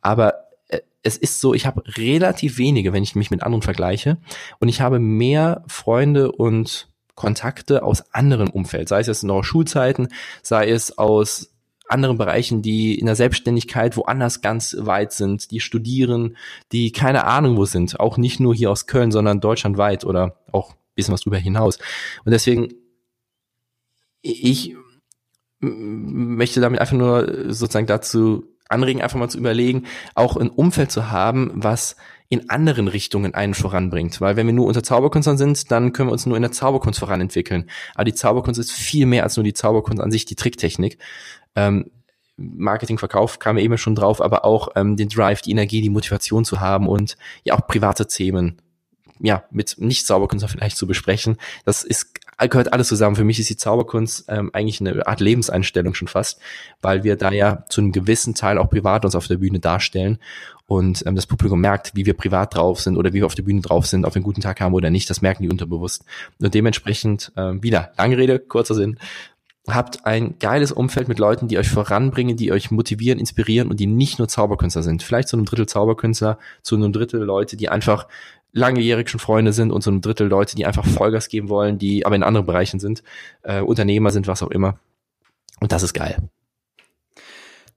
Aber 0.00 0.34
äh, 0.68 0.80
es 1.02 1.16
ist 1.16 1.40
so, 1.40 1.54
ich 1.54 1.66
habe 1.66 1.82
relativ 1.96 2.58
wenige, 2.58 2.92
wenn 2.92 3.02
ich 3.02 3.14
mich 3.14 3.30
mit 3.30 3.42
anderen 3.42 3.62
vergleiche. 3.62 4.18
Und 4.58 4.68
ich 4.68 4.80
habe 4.80 4.98
mehr 4.98 5.64
Freunde 5.68 6.32
und 6.32 6.88
Kontakte 7.14 7.82
aus 7.82 8.14
anderen 8.14 8.48
Umfeld, 8.48 8.88
sei 8.88 9.00
es 9.00 9.06
jetzt 9.06 9.24
noch 9.24 9.44
Schulzeiten, 9.44 10.08
sei 10.42 10.70
es 10.70 10.96
aus 10.96 11.50
anderen 11.86 12.16
Bereichen, 12.16 12.62
die 12.62 12.98
in 12.98 13.06
der 13.06 13.16
Selbstständigkeit 13.16 13.96
woanders 13.96 14.40
ganz 14.40 14.76
weit 14.78 15.12
sind, 15.12 15.50
die 15.50 15.60
studieren, 15.60 16.36
die 16.72 16.92
keine 16.92 17.24
Ahnung 17.24 17.56
wo 17.56 17.64
sind, 17.64 17.98
auch 17.98 18.16
nicht 18.16 18.40
nur 18.40 18.54
hier 18.54 18.70
aus 18.70 18.86
Köln, 18.86 19.10
sondern 19.10 19.40
deutschlandweit 19.40 20.04
oder 20.04 20.36
auch 20.52 20.74
bisschen 20.94 21.12
was 21.12 21.22
drüber 21.22 21.38
hinaus. 21.38 21.78
Und 22.24 22.32
deswegen, 22.32 22.74
ich 24.22 24.76
möchte 25.60 26.60
damit 26.60 26.80
einfach 26.80 26.96
nur 26.96 27.52
sozusagen 27.52 27.86
dazu 27.86 28.44
anregen, 28.70 29.02
einfach 29.02 29.18
mal 29.18 29.28
zu 29.28 29.38
überlegen, 29.38 29.84
auch 30.14 30.36
ein 30.36 30.50
Umfeld 30.50 30.90
zu 30.90 31.10
haben, 31.10 31.50
was 31.54 31.96
in 32.28 32.48
anderen 32.48 32.86
Richtungen 32.86 33.34
einen 33.34 33.54
voranbringt. 33.54 34.20
Weil 34.20 34.36
wenn 34.36 34.46
wir 34.46 34.54
nur 34.54 34.66
unter 34.66 34.82
Zauberkünstlern 34.82 35.36
sind, 35.36 35.70
dann 35.70 35.92
können 35.92 36.08
wir 36.08 36.12
uns 36.12 36.26
nur 36.26 36.36
in 36.36 36.42
der 36.42 36.52
Zauberkunst 36.52 37.00
voranentwickeln. 37.00 37.68
Aber 37.94 38.04
die 38.04 38.14
Zauberkunst 38.14 38.60
ist 38.60 38.70
viel 38.70 39.06
mehr 39.06 39.24
als 39.24 39.36
nur 39.36 39.44
die 39.44 39.52
Zauberkunst 39.52 40.00
an 40.00 40.12
sich, 40.12 40.24
die 40.24 40.36
Tricktechnik. 40.36 40.98
Ähm, 41.56 41.90
Marketing, 42.36 42.98
Verkauf 42.98 43.38
kam 43.38 43.58
eben 43.58 43.76
schon 43.76 43.96
drauf, 43.96 44.22
aber 44.22 44.44
auch 44.44 44.68
ähm, 44.76 44.96
den 44.96 45.08
Drive, 45.08 45.42
die 45.42 45.50
Energie, 45.50 45.82
die 45.82 45.90
Motivation 45.90 46.44
zu 46.44 46.60
haben 46.60 46.88
und 46.88 47.18
ja 47.44 47.54
auch 47.54 47.66
private 47.66 48.06
Themen 48.06 48.62
ja, 49.20 49.44
mit 49.50 49.76
Nicht-Zauberkünstler 49.78 50.48
vielleicht 50.48 50.76
zu 50.76 50.86
besprechen. 50.86 51.36
Das 51.64 51.84
ist, 51.84 52.19
gehört 52.46 52.72
alles 52.72 52.88
zusammen. 52.88 53.16
Für 53.16 53.24
mich 53.24 53.38
ist 53.38 53.50
die 53.50 53.56
Zauberkunst 53.56 54.24
ähm, 54.28 54.50
eigentlich 54.52 54.80
eine 54.80 55.06
Art 55.06 55.20
Lebenseinstellung 55.20 55.94
schon 55.94 56.08
fast, 56.08 56.40
weil 56.80 57.04
wir 57.04 57.16
da 57.16 57.32
ja 57.32 57.64
zu 57.68 57.80
einem 57.80 57.92
gewissen 57.92 58.34
Teil 58.34 58.58
auch 58.58 58.70
privat 58.70 59.04
uns 59.04 59.14
auf 59.14 59.26
der 59.26 59.36
Bühne 59.36 59.60
darstellen 59.60 60.18
und 60.70 61.04
ähm, 61.04 61.16
das 61.16 61.26
Publikum 61.26 61.60
merkt, 61.60 61.96
wie 61.96 62.06
wir 62.06 62.14
privat 62.14 62.54
drauf 62.54 62.80
sind 62.80 62.96
oder 62.96 63.12
wie 63.12 63.18
wir 63.18 63.26
auf 63.26 63.34
der 63.34 63.42
Bühne 63.42 63.60
drauf 63.60 63.86
sind, 63.86 64.04
ob 64.04 64.12
wir 64.12 64.18
einen 64.18 64.24
guten 64.24 64.40
Tag 64.40 64.60
haben 64.60 64.72
oder 64.72 64.88
nicht, 64.88 65.10
das 65.10 65.20
merken 65.20 65.42
die 65.42 65.48
unterbewusst. 65.48 66.04
Und 66.40 66.54
dementsprechend, 66.54 67.32
ähm, 67.36 67.60
wieder, 67.60 67.90
lange 67.98 68.16
Rede, 68.16 68.38
kurzer 68.38 68.76
Sinn, 68.76 68.96
habt 69.66 70.06
ein 70.06 70.38
geiles 70.38 70.70
Umfeld 70.70 71.08
mit 71.08 71.18
Leuten, 71.18 71.48
die 71.48 71.58
euch 71.58 71.68
voranbringen, 71.68 72.36
die 72.36 72.52
euch 72.52 72.70
motivieren, 72.70 73.18
inspirieren 73.18 73.68
und 73.68 73.80
die 73.80 73.86
nicht 73.86 74.20
nur 74.20 74.28
Zauberkünstler 74.28 74.84
sind. 74.84 75.02
Vielleicht 75.02 75.26
zu 75.26 75.36
einem 75.36 75.44
Drittel 75.44 75.66
Zauberkünstler, 75.66 76.38
zu 76.62 76.76
einem 76.76 76.92
Drittel 76.92 77.20
Leute, 77.20 77.56
die 77.56 77.68
einfach 77.68 78.06
langjährig 78.52 79.08
schon 79.08 79.20
Freunde 79.20 79.52
sind 79.52 79.70
und 79.70 79.82
so 79.82 79.90
ein 79.90 80.00
Drittel 80.00 80.28
Leute, 80.28 80.56
die 80.56 80.66
einfach 80.66 80.84
Vollgas 80.84 81.28
geben 81.28 81.48
wollen, 81.48 81.78
die 81.78 82.06
aber 82.06 82.16
in 82.16 82.22
anderen 82.22 82.46
Bereichen 82.46 82.80
sind, 82.80 83.02
äh, 83.42 83.60
Unternehmer 83.60 84.10
sind, 84.10 84.26
was 84.26 84.42
auch 84.42 84.50
immer. 84.50 84.78
Und 85.60 85.72
das 85.72 85.82
ist 85.82 85.94
geil. 85.94 86.18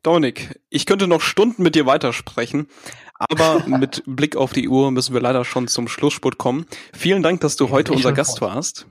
Dominik, 0.04 0.60
ich 0.70 0.86
könnte 0.86 1.08
noch 1.08 1.22
Stunden 1.22 1.64
mit 1.64 1.76
dir 1.76 1.86
weitersprechen, 1.86 2.68
aber 3.16 3.64
mit 3.68 4.04
Blick 4.06 4.36
auf 4.36 4.52
die 4.52 4.68
Uhr 4.68 4.92
müssen 4.92 5.14
wir 5.14 5.22
leider 5.22 5.46
schon 5.46 5.68
zum 5.68 5.88
Schlussspurt 5.88 6.38
kommen. 6.38 6.66
Vielen 6.94 7.24
Dank, 7.24 7.42
dass 7.42 7.56
du 7.56 7.70
heute 7.70 7.92
ich 7.92 7.98
unser 7.98 8.12
Gast 8.12 8.42
warst. 8.42 8.88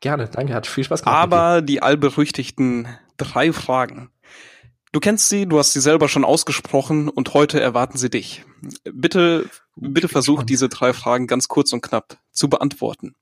Gerne, 0.00 0.28
danke, 0.28 0.54
hat 0.54 0.66
viel 0.66 0.84
Spaß 0.84 1.02
gemacht. 1.02 1.18
Aber 1.18 1.62
die 1.62 1.82
allberüchtigten 1.82 2.86
drei 3.16 3.52
Fragen. 3.52 4.10
Du 4.92 5.00
kennst 5.00 5.28
sie, 5.28 5.46
du 5.46 5.58
hast 5.58 5.72
sie 5.72 5.80
selber 5.80 6.08
schon 6.08 6.24
ausgesprochen 6.24 7.08
und 7.08 7.34
heute 7.34 7.60
erwarten 7.60 7.98
sie 7.98 8.08
dich. 8.08 8.44
Bitte, 8.84 9.48
bitte 9.76 10.08
versuch 10.08 10.42
diese 10.42 10.68
drei 10.68 10.92
Fragen 10.92 11.26
ganz 11.26 11.48
kurz 11.48 11.72
und 11.72 11.82
knapp 11.82 12.18
zu 12.30 12.48
beantworten. 12.48 13.14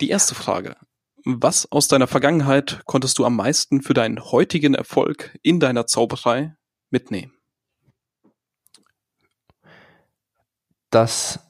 Die 0.00 0.08
erste 0.08 0.34
Frage. 0.34 0.76
Was 1.24 1.70
aus 1.70 1.88
deiner 1.88 2.06
Vergangenheit 2.06 2.82
konntest 2.86 3.18
du 3.18 3.26
am 3.26 3.36
meisten 3.36 3.82
für 3.82 3.92
deinen 3.92 4.18
heutigen 4.20 4.74
Erfolg 4.74 5.38
in 5.42 5.60
deiner 5.60 5.86
Zauberei 5.86 6.56
mitnehmen? 6.90 7.34
Das 10.90 11.40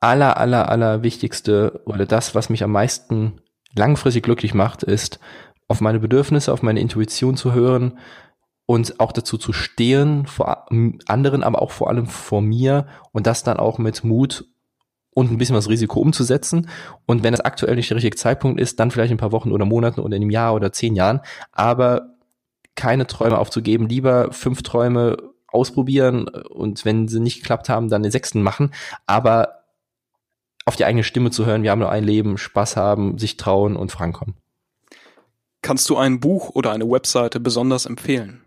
aller, 0.00 0.36
aller, 0.36 0.68
aller 0.68 1.02
wichtigste 1.02 1.80
oder 1.86 2.04
das, 2.04 2.34
was 2.34 2.50
mich 2.50 2.62
am 2.62 2.72
meisten 2.72 3.40
langfristig 3.74 4.22
glücklich 4.22 4.52
macht, 4.52 4.82
ist, 4.82 5.18
auf 5.68 5.80
meine 5.80 6.00
Bedürfnisse, 6.00 6.52
auf 6.52 6.62
meine 6.62 6.80
Intuition 6.80 7.36
zu 7.36 7.52
hören, 7.52 7.98
und 8.70 9.00
auch 9.00 9.10
dazu 9.10 9.36
zu 9.36 9.52
stehen 9.52 10.26
vor 10.26 10.68
anderen, 11.08 11.42
aber 11.42 11.60
auch 11.60 11.72
vor 11.72 11.88
allem 11.88 12.06
vor 12.06 12.40
mir 12.40 12.86
und 13.10 13.26
das 13.26 13.42
dann 13.42 13.56
auch 13.56 13.78
mit 13.78 14.04
Mut 14.04 14.44
und 15.12 15.32
ein 15.32 15.38
bisschen 15.38 15.56
was 15.56 15.68
Risiko 15.68 15.98
umzusetzen. 15.98 16.68
Und 17.04 17.24
wenn 17.24 17.32
das 17.32 17.40
aktuell 17.40 17.74
nicht 17.74 17.90
der 17.90 17.96
richtige 17.96 18.16
Zeitpunkt 18.16 18.60
ist, 18.60 18.78
dann 18.78 18.92
vielleicht 18.92 19.10
in 19.10 19.16
ein 19.16 19.18
paar 19.20 19.32
Wochen 19.32 19.50
oder 19.50 19.64
Monaten 19.64 19.98
oder 19.98 20.14
in 20.14 20.22
einem 20.22 20.30
Jahr 20.30 20.54
oder 20.54 20.70
zehn 20.70 20.94
Jahren, 20.94 21.18
aber 21.50 22.14
keine 22.76 23.08
Träume 23.08 23.38
aufzugeben, 23.38 23.88
lieber 23.88 24.30
fünf 24.30 24.62
Träume 24.62 25.16
ausprobieren 25.48 26.28
und 26.28 26.84
wenn 26.84 27.08
sie 27.08 27.18
nicht 27.18 27.40
geklappt 27.40 27.68
haben, 27.68 27.88
dann 27.88 28.04
den 28.04 28.12
sechsten 28.12 28.40
machen, 28.40 28.72
aber 29.04 29.64
auf 30.64 30.76
die 30.76 30.84
eigene 30.84 31.02
Stimme 31.02 31.32
zu 31.32 31.44
hören, 31.44 31.64
wir 31.64 31.72
haben 31.72 31.80
nur 31.80 31.90
ein 31.90 32.04
Leben, 32.04 32.38
Spaß 32.38 32.76
haben, 32.76 33.18
sich 33.18 33.36
trauen 33.36 33.74
und 33.74 33.90
vorankommen. 33.90 34.36
Kannst 35.60 35.90
du 35.90 35.96
ein 35.96 36.20
Buch 36.20 36.50
oder 36.50 36.70
eine 36.70 36.88
Webseite 36.88 37.40
besonders 37.40 37.84
empfehlen? 37.84 38.44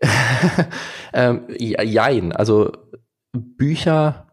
ähm, 1.12 1.44
jein, 1.58 2.32
also 2.32 2.72
Bücher, 3.32 4.26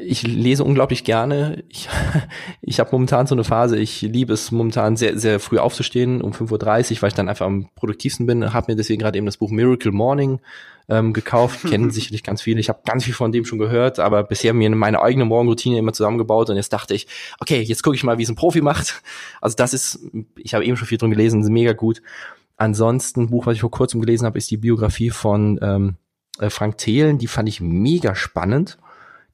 ich 0.00 0.22
lese 0.22 0.64
unglaublich 0.64 1.04
gerne. 1.04 1.64
Ich, 1.68 1.88
ich 2.60 2.80
habe 2.80 2.90
momentan 2.92 3.26
so 3.26 3.34
eine 3.34 3.44
Phase, 3.44 3.78
ich 3.78 4.02
liebe 4.02 4.32
es 4.32 4.52
momentan 4.52 4.96
sehr, 4.96 5.18
sehr 5.18 5.40
früh 5.40 5.58
aufzustehen, 5.58 6.20
um 6.20 6.32
5.30 6.32 6.96
Uhr, 6.96 7.02
weil 7.02 7.08
ich 7.08 7.14
dann 7.14 7.28
einfach 7.28 7.46
am 7.46 7.68
produktivsten 7.74 8.26
bin. 8.26 8.52
Habe 8.52 8.72
mir 8.72 8.76
deswegen 8.76 9.00
gerade 9.00 9.18
eben 9.18 9.26
das 9.26 9.36
Buch 9.36 9.50
Miracle 9.50 9.92
Morning 9.92 10.40
ähm, 10.88 11.12
gekauft. 11.12 11.64
Kennen 11.68 11.90
sicherlich 11.90 12.22
ganz 12.22 12.42
viele. 12.42 12.60
Ich 12.60 12.68
habe 12.68 12.80
ganz 12.84 13.04
viel 13.04 13.14
von 13.14 13.32
dem 13.32 13.44
schon 13.44 13.58
gehört, 13.58 13.98
aber 13.98 14.22
bisher 14.22 14.54
mir 14.54 14.70
meine 14.70 15.02
eigene 15.02 15.24
Morgenroutine 15.24 15.78
immer 15.78 15.92
zusammengebaut 15.92 16.50
und 16.50 16.56
jetzt 16.56 16.72
dachte 16.72 16.94
ich, 16.94 17.06
okay, 17.40 17.60
jetzt 17.60 17.82
gucke 17.82 17.96
ich 17.96 18.04
mal, 18.04 18.18
wie 18.18 18.22
es 18.22 18.28
ein 18.28 18.36
Profi 18.36 18.60
macht. 18.60 19.02
Also 19.40 19.56
das 19.56 19.74
ist, 19.74 20.00
ich 20.36 20.54
habe 20.54 20.64
eben 20.64 20.76
schon 20.76 20.88
viel 20.88 20.98
drum 20.98 21.10
gelesen, 21.10 21.40
mega 21.52 21.72
gut. 21.72 22.02
Ansonsten, 22.58 23.30
Buch, 23.30 23.46
was 23.46 23.54
ich 23.54 23.60
vor 23.60 23.70
kurzem 23.70 24.00
gelesen 24.00 24.26
habe, 24.26 24.36
ist 24.36 24.50
die 24.50 24.56
Biografie 24.56 25.10
von 25.10 25.58
ähm, 25.62 25.96
äh, 26.40 26.50
Frank 26.50 26.76
Thelen. 26.76 27.18
Die 27.18 27.28
fand 27.28 27.48
ich 27.48 27.60
mega 27.60 28.14
spannend. 28.16 28.78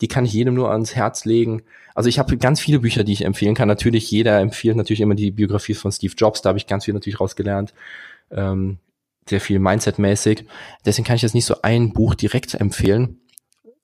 Die 0.02 0.08
kann 0.08 0.26
ich 0.26 0.34
jedem 0.34 0.54
nur 0.54 0.70
ans 0.70 0.94
Herz 0.94 1.24
legen. 1.24 1.62
Also 1.94 2.08
ich 2.10 2.18
habe 2.18 2.36
ganz 2.36 2.60
viele 2.60 2.80
Bücher, 2.80 3.02
die 3.02 3.14
ich 3.14 3.24
empfehlen 3.24 3.54
kann. 3.54 3.66
Natürlich, 3.66 4.10
jeder 4.10 4.40
empfiehlt 4.40 4.76
natürlich 4.76 5.00
immer 5.00 5.14
die 5.14 5.30
Biografie 5.30 5.72
von 5.72 5.90
Steve 5.90 6.12
Jobs. 6.16 6.42
Da 6.42 6.48
habe 6.48 6.58
ich 6.58 6.66
ganz 6.66 6.84
viel 6.84 6.92
natürlich 6.92 7.18
rausgelernt. 7.18 7.72
Ähm, 8.30 8.78
sehr 9.26 9.40
viel 9.40 9.58
Mindset-mäßig. 9.58 10.44
Deswegen 10.84 11.06
kann 11.06 11.16
ich 11.16 11.22
jetzt 11.22 11.34
nicht 11.34 11.46
so 11.46 11.62
ein 11.62 11.94
Buch 11.94 12.14
direkt 12.14 12.52
empfehlen, 12.52 13.20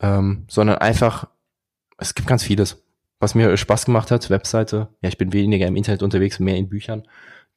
ähm, 0.00 0.44
sondern 0.48 0.76
einfach, 0.78 1.28
es 1.96 2.14
gibt 2.14 2.28
ganz 2.28 2.42
vieles, 2.42 2.82
was 3.20 3.34
mir 3.34 3.56
Spaß 3.56 3.86
gemacht 3.86 4.10
hat. 4.10 4.28
Webseite. 4.28 4.88
Ja, 5.00 5.08
ich 5.08 5.16
bin 5.16 5.32
weniger 5.32 5.66
im 5.66 5.76
Internet 5.76 6.02
unterwegs, 6.02 6.40
mehr 6.40 6.56
in 6.56 6.68
Büchern. 6.68 7.04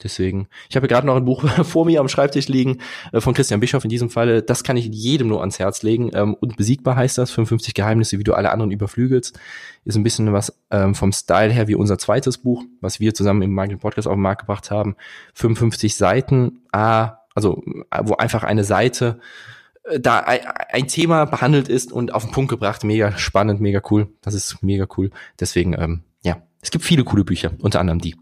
Deswegen, 0.01 0.47
ich 0.69 0.75
habe 0.75 0.87
gerade 0.87 1.05
noch 1.07 1.15
ein 1.15 1.25
Buch 1.25 1.47
vor 1.63 1.85
mir 1.85 1.99
am 1.99 2.07
Schreibtisch 2.07 2.47
liegen 2.47 2.79
äh, 3.11 3.21
von 3.21 3.33
Christian 3.33 3.59
Bischoff 3.59 3.83
in 3.83 3.89
diesem 3.89 4.09
Falle. 4.09 4.41
Das 4.41 4.63
kann 4.63 4.75
ich 4.75 4.87
jedem 4.87 5.27
nur 5.27 5.39
ans 5.39 5.59
Herz 5.59 5.83
legen. 5.83 6.11
Ähm, 6.13 6.33
unbesiegbar 6.33 6.95
heißt 6.95 7.17
das, 7.17 7.31
55 7.31 7.73
Geheimnisse, 7.73 8.19
wie 8.19 8.23
du 8.23 8.33
alle 8.33 8.51
anderen 8.51 8.71
überflügelst. 8.71 9.39
Ist 9.85 9.95
ein 9.95 10.03
bisschen 10.03 10.33
was 10.33 10.57
ähm, 10.71 10.95
vom 10.95 11.11
Style 11.11 11.51
her 11.51 11.67
wie 11.67 11.75
unser 11.75 11.97
zweites 11.97 12.37
Buch, 12.37 12.63
was 12.81 12.99
wir 12.99 13.13
zusammen 13.13 13.41
im 13.43 13.53
Marketing 13.53 13.79
Podcast 13.79 14.07
auf 14.07 14.15
den 14.15 14.21
Markt 14.21 14.41
gebracht 14.41 14.71
haben. 14.71 14.95
55 15.35 15.95
Seiten, 15.95 16.61
ah, 16.71 17.19
also 17.35 17.63
wo 18.03 18.15
einfach 18.15 18.43
eine 18.43 18.63
Seite 18.63 19.19
äh, 19.83 19.99
da 19.99 20.19
ein 20.19 20.87
Thema 20.87 21.25
behandelt 21.25 21.69
ist 21.69 21.91
und 21.91 22.13
auf 22.13 22.23
den 22.23 22.31
Punkt 22.31 22.49
gebracht. 22.49 22.83
Mega 22.83 23.17
spannend, 23.17 23.61
mega 23.61 23.81
cool. 23.89 24.09
Das 24.21 24.33
ist 24.33 24.61
mega 24.63 24.87
cool. 24.97 25.11
Deswegen, 25.39 25.73
ähm, 25.73 26.03
ja, 26.23 26.41
es 26.61 26.71
gibt 26.71 26.83
viele 26.83 27.03
coole 27.03 27.23
Bücher, 27.23 27.51
unter 27.59 27.79
anderem 27.79 27.99
die. 27.99 28.15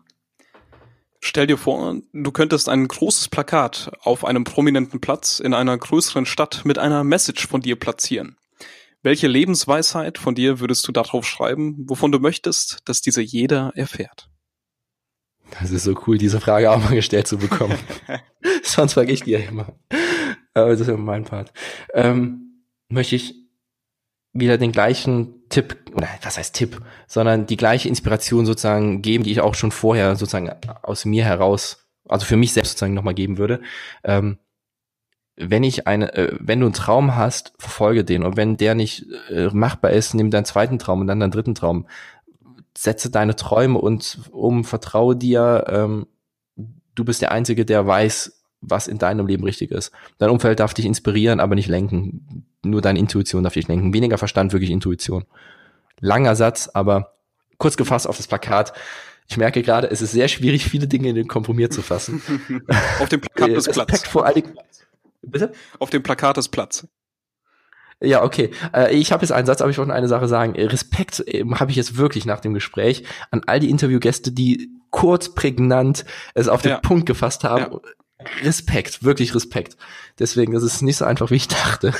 Stell 1.23 1.45
dir 1.45 1.57
vor, 1.57 1.97
du 2.13 2.31
könntest 2.31 2.67
ein 2.67 2.87
großes 2.87 3.29
Plakat 3.29 3.91
auf 4.01 4.25
einem 4.25 4.43
prominenten 4.43 4.99
Platz 4.99 5.39
in 5.39 5.53
einer 5.53 5.77
größeren 5.77 6.25
Stadt 6.25 6.65
mit 6.65 6.79
einer 6.79 7.03
Message 7.03 7.47
von 7.47 7.61
dir 7.61 7.75
platzieren. 7.75 8.37
Welche 9.03 9.27
Lebensweisheit 9.27 10.17
von 10.17 10.33
dir 10.33 10.59
würdest 10.59 10.87
du 10.87 10.91
darauf 10.91 11.27
schreiben, 11.27 11.85
wovon 11.87 12.11
du 12.11 12.19
möchtest, 12.19 12.79
dass 12.85 13.01
diese 13.01 13.21
jeder 13.21 13.71
erfährt? 13.75 14.29
Das 15.59 15.69
ist 15.69 15.83
so 15.83 15.95
cool, 16.07 16.17
diese 16.17 16.41
Frage 16.41 16.71
auch 16.71 16.79
mal 16.79 16.95
gestellt 16.95 17.27
zu 17.27 17.37
bekommen. 17.37 17.77
Sonst 18.63 18.93
vergesse 18.93 19.13
ich 19.13 19.23
die 19.23 19.31
ja 19.31 19.39
immer. 19.39 19.73
Aber 20.53 20.69
das 20.69 20.81
ist 20.81 20.87
ja 20.87 20.97
mein 20.97 21.25
Part. 21.25 21.53
Ähm, 21.93 22.65
möchte 22.89 23.15
ich 23.15 23.40
wieder 24.33 24.57
den 24.57 24.71
gleichen 24.71 25.47
Tipp, 25.49 25.77
oder 25.93 26.07
was 26.21 26.37
heißt 26.37 26.55
Tipp, 26.55 26.81
sondern 27.07 27.45
die 27.45 27.57
gleiche 27.57 27.89
Inspiration 27.89 28.45
sozusagen 28.45 29.01
geben, 29.01 29.23
die 29.23 29.31
ich 29.31 29.41
auch 29.41 29.55
schon 29.55 29.71
vorher 29.71 30.15
sozusagen 30.15 30.49
aus 30.83 31.05
mir 31.05 31.25
heraus, 31.25 31.87
also 32.07 32.25
für 32.25 32.37
mich 32.37 32.53
selbst 32.53 32.71
sozusagen 32.71 32.93
nochmal 32.93 33.13
geben 33.13 33.37
würde. 33.37 33.61
Ähm, 34.03 34.37
wenn 35.37 35.63
ich 35.63 35.87
eine, 35.87 36.13
äh, 36.13 36.35
wenn 36.39 36.59
du 36.59 36.67
einen 36.67 36.73
Traum 36.73 37.15
hast, 37.15 37.53
verfolge 37.57 38.03
den. 38.03 38.23
Und 38.23 38.37
wenn 38.37 38.57
der 38.57 38.75
nicht 38.75 39.05
äh, 39.29 39.49
machbar 39.51 39.91
ist, 39.91 40.13
nimm 40.13 40.29
deinen 40.29 40.45
zweiten 40.45 40.79
Traum 40.79 41.01
und 41.01 41.07
dann 41.07 41.19
deinen 41.19 41.31
dritten 41.31 41.55
Traum. 41.55 41.87
Setze 42.77 43.09
deine 43.09 43.35
Träume 43.35 43.79
und 43.79 44.19
um, 44.31 44.63
vertraue 44.63 45.15
dir, 45.15 45.65
ähm, 45.67 46.07
du 46.95 47.03
bist 47.03 47.21
der 47.21 47.31
Einzige, 47.31 47.65
der 47.65 47.85
weiß, 47.85 48.40
was 48.61 48.87
in 48.87 48.97
deinem 48.97 49.27
Leben 49.27 49.43
richtig 49.43 49.71
ist. 49.71 49.91
Dein 50.19 50.29
Umfeld 50.29 50.59
darf 50.59 50.73
dich 50.73 50.85
inspirieren, 50.85 51.39
aber 51.39 51.55
nicht 51.55 51.67
lenken. 51.67 52.45
Nur 52.63 52.81
deine 52.81 52.99
Intuition 52.99 53.43
darf 53.43 53.53
dich 53.53 53.67
lenken. 53.67 53.93
Weniger 53.93 54.17
Verstand, 54.17 54.53
wirklich 54.53 54.69
Intuition. 54.69 55.25
Langer 55.99 56.35
Satz, 56.35 56.69
aber 56.73 57.13
kurz 57.57 57.77
gefasst 57.77 58.07
auf 58.07 58.17
das 58.17 58.27
Plakat. 58.27 58.73
Ich 59.27 59.37
merke 59.37 59.61
gerade, 59.61 59.89
es 59.89 60.01
ist 60.01 60.11
sehr 60.11 60.27
schwierig, 60.27 60.65
viele 60.65 60.87
Dinge 60.87 61.09
in 61.09 61.15
den 61.15 61.27
Kompromiss 61.27 61.69
zu 61.69 61.81
fassen. 61.81 62.21
Auf 62.99 63.09
dem 63.09 63.21
Plakat 63.21 63.49
ist 63.49 63.67
Respekt 63.67 63.87
Platz. 63.87 64.07
vor 64.07 64.25
allen. 64.25 64.43
Bitte? 65.21 65.51
Auf 65.79 65.89
dem 65.89 66.03
Plakat 66.03 66.37
ist 66.37 66.49
Platz. 66.49 66.87
Ja, 68.03 68.23
okay. 68.23 68.49
Äh, 68.73 68.95
ich 68.95 69.11
habe 69.11 69.21
jetzt 69.23 69.31
einen 69.31 69.45
Satz, 69.45 69.61
aber 69.61 69.69
ich 69.69 69.77
wollte 69.77 69.89
noch 69.89 69.95
eine 69.95 70.07
Sache 70.07 70.27
sagen. 70.27 70.55
Äh, 70.55 70.65
Respekt 70.65 71.19
äh, 71.27 71.45
habe 71.53 71.69
ich 71.69 71.77
jetzt 71.77 71.97
wirklich 71.97 72.25
nach 72.25 72.39
dem 72.39 72.53
Gespräch 72.55 73.03
an 73.29 73.43
all 73.45 73.59
die 73.59 73.69
Interviewgäste, 73.69 74.31
die 74.31 74.71
kurz, 74.89 75.33
prägnant 75.35 76.03
es 76.33 76.47
auf 76.47 76.63
den 76.63 76.71
Ja. 76.71 76.79
Punkt 76.79 77.05
gefasst 77.05 77.43
haben. 77.43 77.79
Respekt, 78.43 79.03
wirklich 79.03 79.35
Respekt. 79.35 79.77
Deswegen, 80.19 80.53
das 80.53 80.63
ist 80.63 80.81
nicht 80.81 80.97
so 80.97 81.05
einfach, 81.05 81.31
wie 81.31 81.35
ich 81.35 81.47
dachte. 81.47 81.93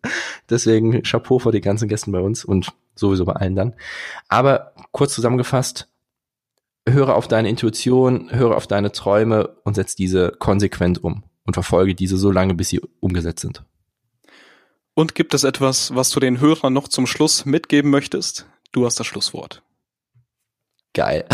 Deswegen 0.50 1.02
Chapeau 1.02 1.38
vor 1.38 1.52
den 1.52 1.62
ganzen 1.62 1.88
Gästen 1.88 2.12
bei 2.12 2.20
uns 2.20 2.44
und 2.44 2.72
sowieso 2.94 3.24
bei 3.24 3.34
allen 3.34 3.56
dann. 3.56 3.74
Aber 4.28 4.72
kurz 4.92 5.14
zusammengefasst, 5.14 5.88
höre 6.88 7.14
auf 7.14 7.28
deine 7.28 7.48
Intuition, 7.48 8.30
höre 8.32 8.56
auf 8.56 8.66
deine 8.66 8.92
Träume 8.92 9.48
und 9.64 9.74
setz 9.74 9.94
diese 9.94 10.32
konsequent 10.38 11.02
um 11.02 11.24
und 11.44 11.54
verfolge 11.54 11.94
diese 11.94 12.16
so 12.16 12.30
lange, 12.30 12.54
bis 12.54 12.68
sie 12.68 12.80
umgesetzt 13.00 13.40
sind. 13.40 13.62
Und 14.94 15.14
gibt 15.14 15.34
es 15.34 15.44
etwas, 15.44 15.94
was 15.94 16.10
du 16.10 16.18
den 16.18 16.40
Hörern 16.40 16.72
noch 16.72 16.88
zum 16.88 17.06
Schluss 17.06 17.44
mitgeben 17.44 17.90
möchtest? 17.90 18.46
Du 18.72 18.84
hast 18.84 18.98
das 18.98 19.06
Schlusswort. 19.06 19.62
Geil. 20.98 21.26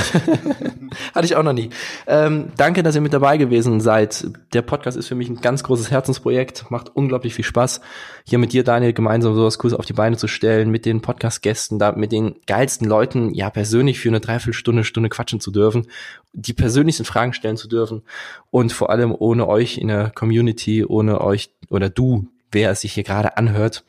Hatte 1.15 1.25
ich 1.25 1.37
auch 1.37 1.43
noch 1.43 1.55
nie. 1.55 1.71
Ähm, 2.07 2.53
danke, 2.59 2.83
dass 2.83 2.97
ihr 2.97 3.01
mit 3.01 3.15
dabei 3.15 3.39
gewesen 3.39 3.81
seid. 3.81 4.27
Der 4.53 4.61
Podcast 4.61 4.95
ist 4.95 5.09
für 5.09 5.15
mich 5.15 5.31
ein 5.31 5.41
ganz 5.41 5.63
großes 5.63 5.91
Herzensprojekt, 5.91 6.71
macht 6.71 6.95
unglaublich 6.95 7.33
viel 7.33 7.47
Spaß, 7.47 7.81
hier 8.27 8.39
mit 8.39 8.53
dir, 8.53 8.63
Daniel, 8.63 8.93
gemeinsam 8.93 9.35
sowas 9.35 9.59
Cooles 9.59 9.73
auf 9.75 9.87
die 9.87 9.95
Beine 9.95 10.19
zu 10.19 10.29
stellen, 10.29 10.69
mit 10.69 10.85
den 10.85 11.01
Podcast-Gästen, 11.01 11.79
da 11.79 11.93
mit 11.93 12.13
den 12.13 12.35
geilsten 12.47 12.87
Leuten, 12.87 13.33
ja, 13.33 13.49
persönlich 13.49 14.01
für 14.01 14.11
eine 14.11 14.21
Dreiviertelstunde, 14.21 14.85
Stunde 14.85 15.09
quatschen 15.09 15.41
zu 15.41 15.51
dürfen, 15.51 15.87
die 16.35 16.53
persönlichsten 16.53 17.07
Fragen 17.07 17.33
stellen 17.33 17.57
zu 17.57 17.67
dürfen 17.67 18.03
und 18.51 18.71
vor 18.71 18.91
allem 18.91 19.17
ohne 19.19 19.49
euch 19.49 19.79
in 19.79 19.89
der 19.89 20.11
Community, 20.11 20.85
ohne 20.85 21.23
euch 21.23 21.55
oder 21.71 21.89
du, 21.89 22.29
wer 22.53 22.71
es 22.71 22.83
sich 22.83 22.93
hier 22.93 23.03
gerade 23.03 23.39
anhört, 23.39 23.83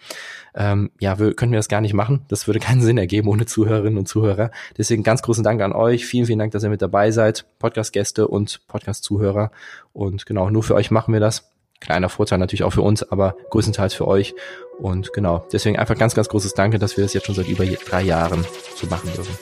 ähm, 0.55 0.89
ja, 0.99 1.19
wir, 1.19 1.33
könnten 1.33 1.51
wir 1.51 1.59
das 1.59 1.67
gar 1.67 1.81
nicht 1.81 1.93
machen. 1.93 2.21
Das 2.29 2.47
würde 2.47 2.59
keinen 2.59 2.81
Sinn 2.83 2.97
ergeben 2.97 3.27
ohne 3.27 3.45
Zuhörerinnen 3.45 3.99
und 3.99 4.07
Zuhörer. 4.07 4.51
Deswegen 4.77 5.03
ganz 5.03 5.21
großen 5.21 5.43
Dank 5.43 5.61
an 5.61 5.73
euch. 5.73 6.05
Vielen, 6.05 6.25
vielen 6.25 6.39
Dank, 6.39 6.53
dass 6.53 6.63
ihr 6.63 6.69
mit 6.69 6.81
dabei 6.81 7.11
seid. 7.11 7.45
Podcast-Gäste 7.59 8.27
und 8.27 8.61
Podcast-Zuhörer. 8.67 9.51
Und 9.93 10.25
genau, 10.25 10.49
nur 10.49 10.63
für 10.63 10.75
euch 10.75 10.91
machen 10.91 11.13
wir 11.13 11.19
das. 11.19 11.51
Kleiner 11.81 12.09
Vorteil 12.09 12.39
natürlich 12.39 12.63
auch 12.63 12.71
für 12.71 12.81
uns, 12.81 13.03
aber 13.03 13.35
größtenteils 13.49 13.93
für 13.93 14.07
euch. 14.07 14.33
Und 14.79 15.13
genau, 15.13 15.45
deswegen 15.51 15.77
einfach 15.77 15.97
ganz, 15.97 16.15
ganz 16.15 16.29
großes 16.29 16.53
Danke, 16.53 16.79
dass 16.79 16.95
wir 16.97 17.03
das 17.03 17.13
jetzt 17.13 17.25
schon 17.25 17.35
seit 17.35 17.47
über 17.47 17.65
drei 17.65 18.01
Jahren 18.01 18.45
so 18.75 18.87
machen 18.87 19.11
dürfen. 19.13 19.37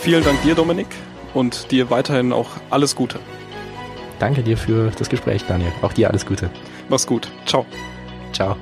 Vielen 0.00 0.24
Dank 0.24 0.40
dir, 0.42 0.54
Dominik, 0.54 0.86
und 1.34 1.70
dir 1.70 1.90
weiterhin 1.90 2.32
auch 2.32 2.48
alles 2.70 2.94
Gute. 2.94 3.18
Danke 4.18 4.42
dir 4.42 4.56
für 4.56 4.90
das 4.96 5.08
Gespräch, 5.08 5.44
Daniel. 5.46 5.72
Auch 5.82 5.92
dir 5.92 6.08
alles 6.08 6.24
Gute. 6.24 6.50
Mach's 6.88 7.06
gut. 7.06 7.30
Ciao. 7.46 7.66
Ciao. 8.32 8.56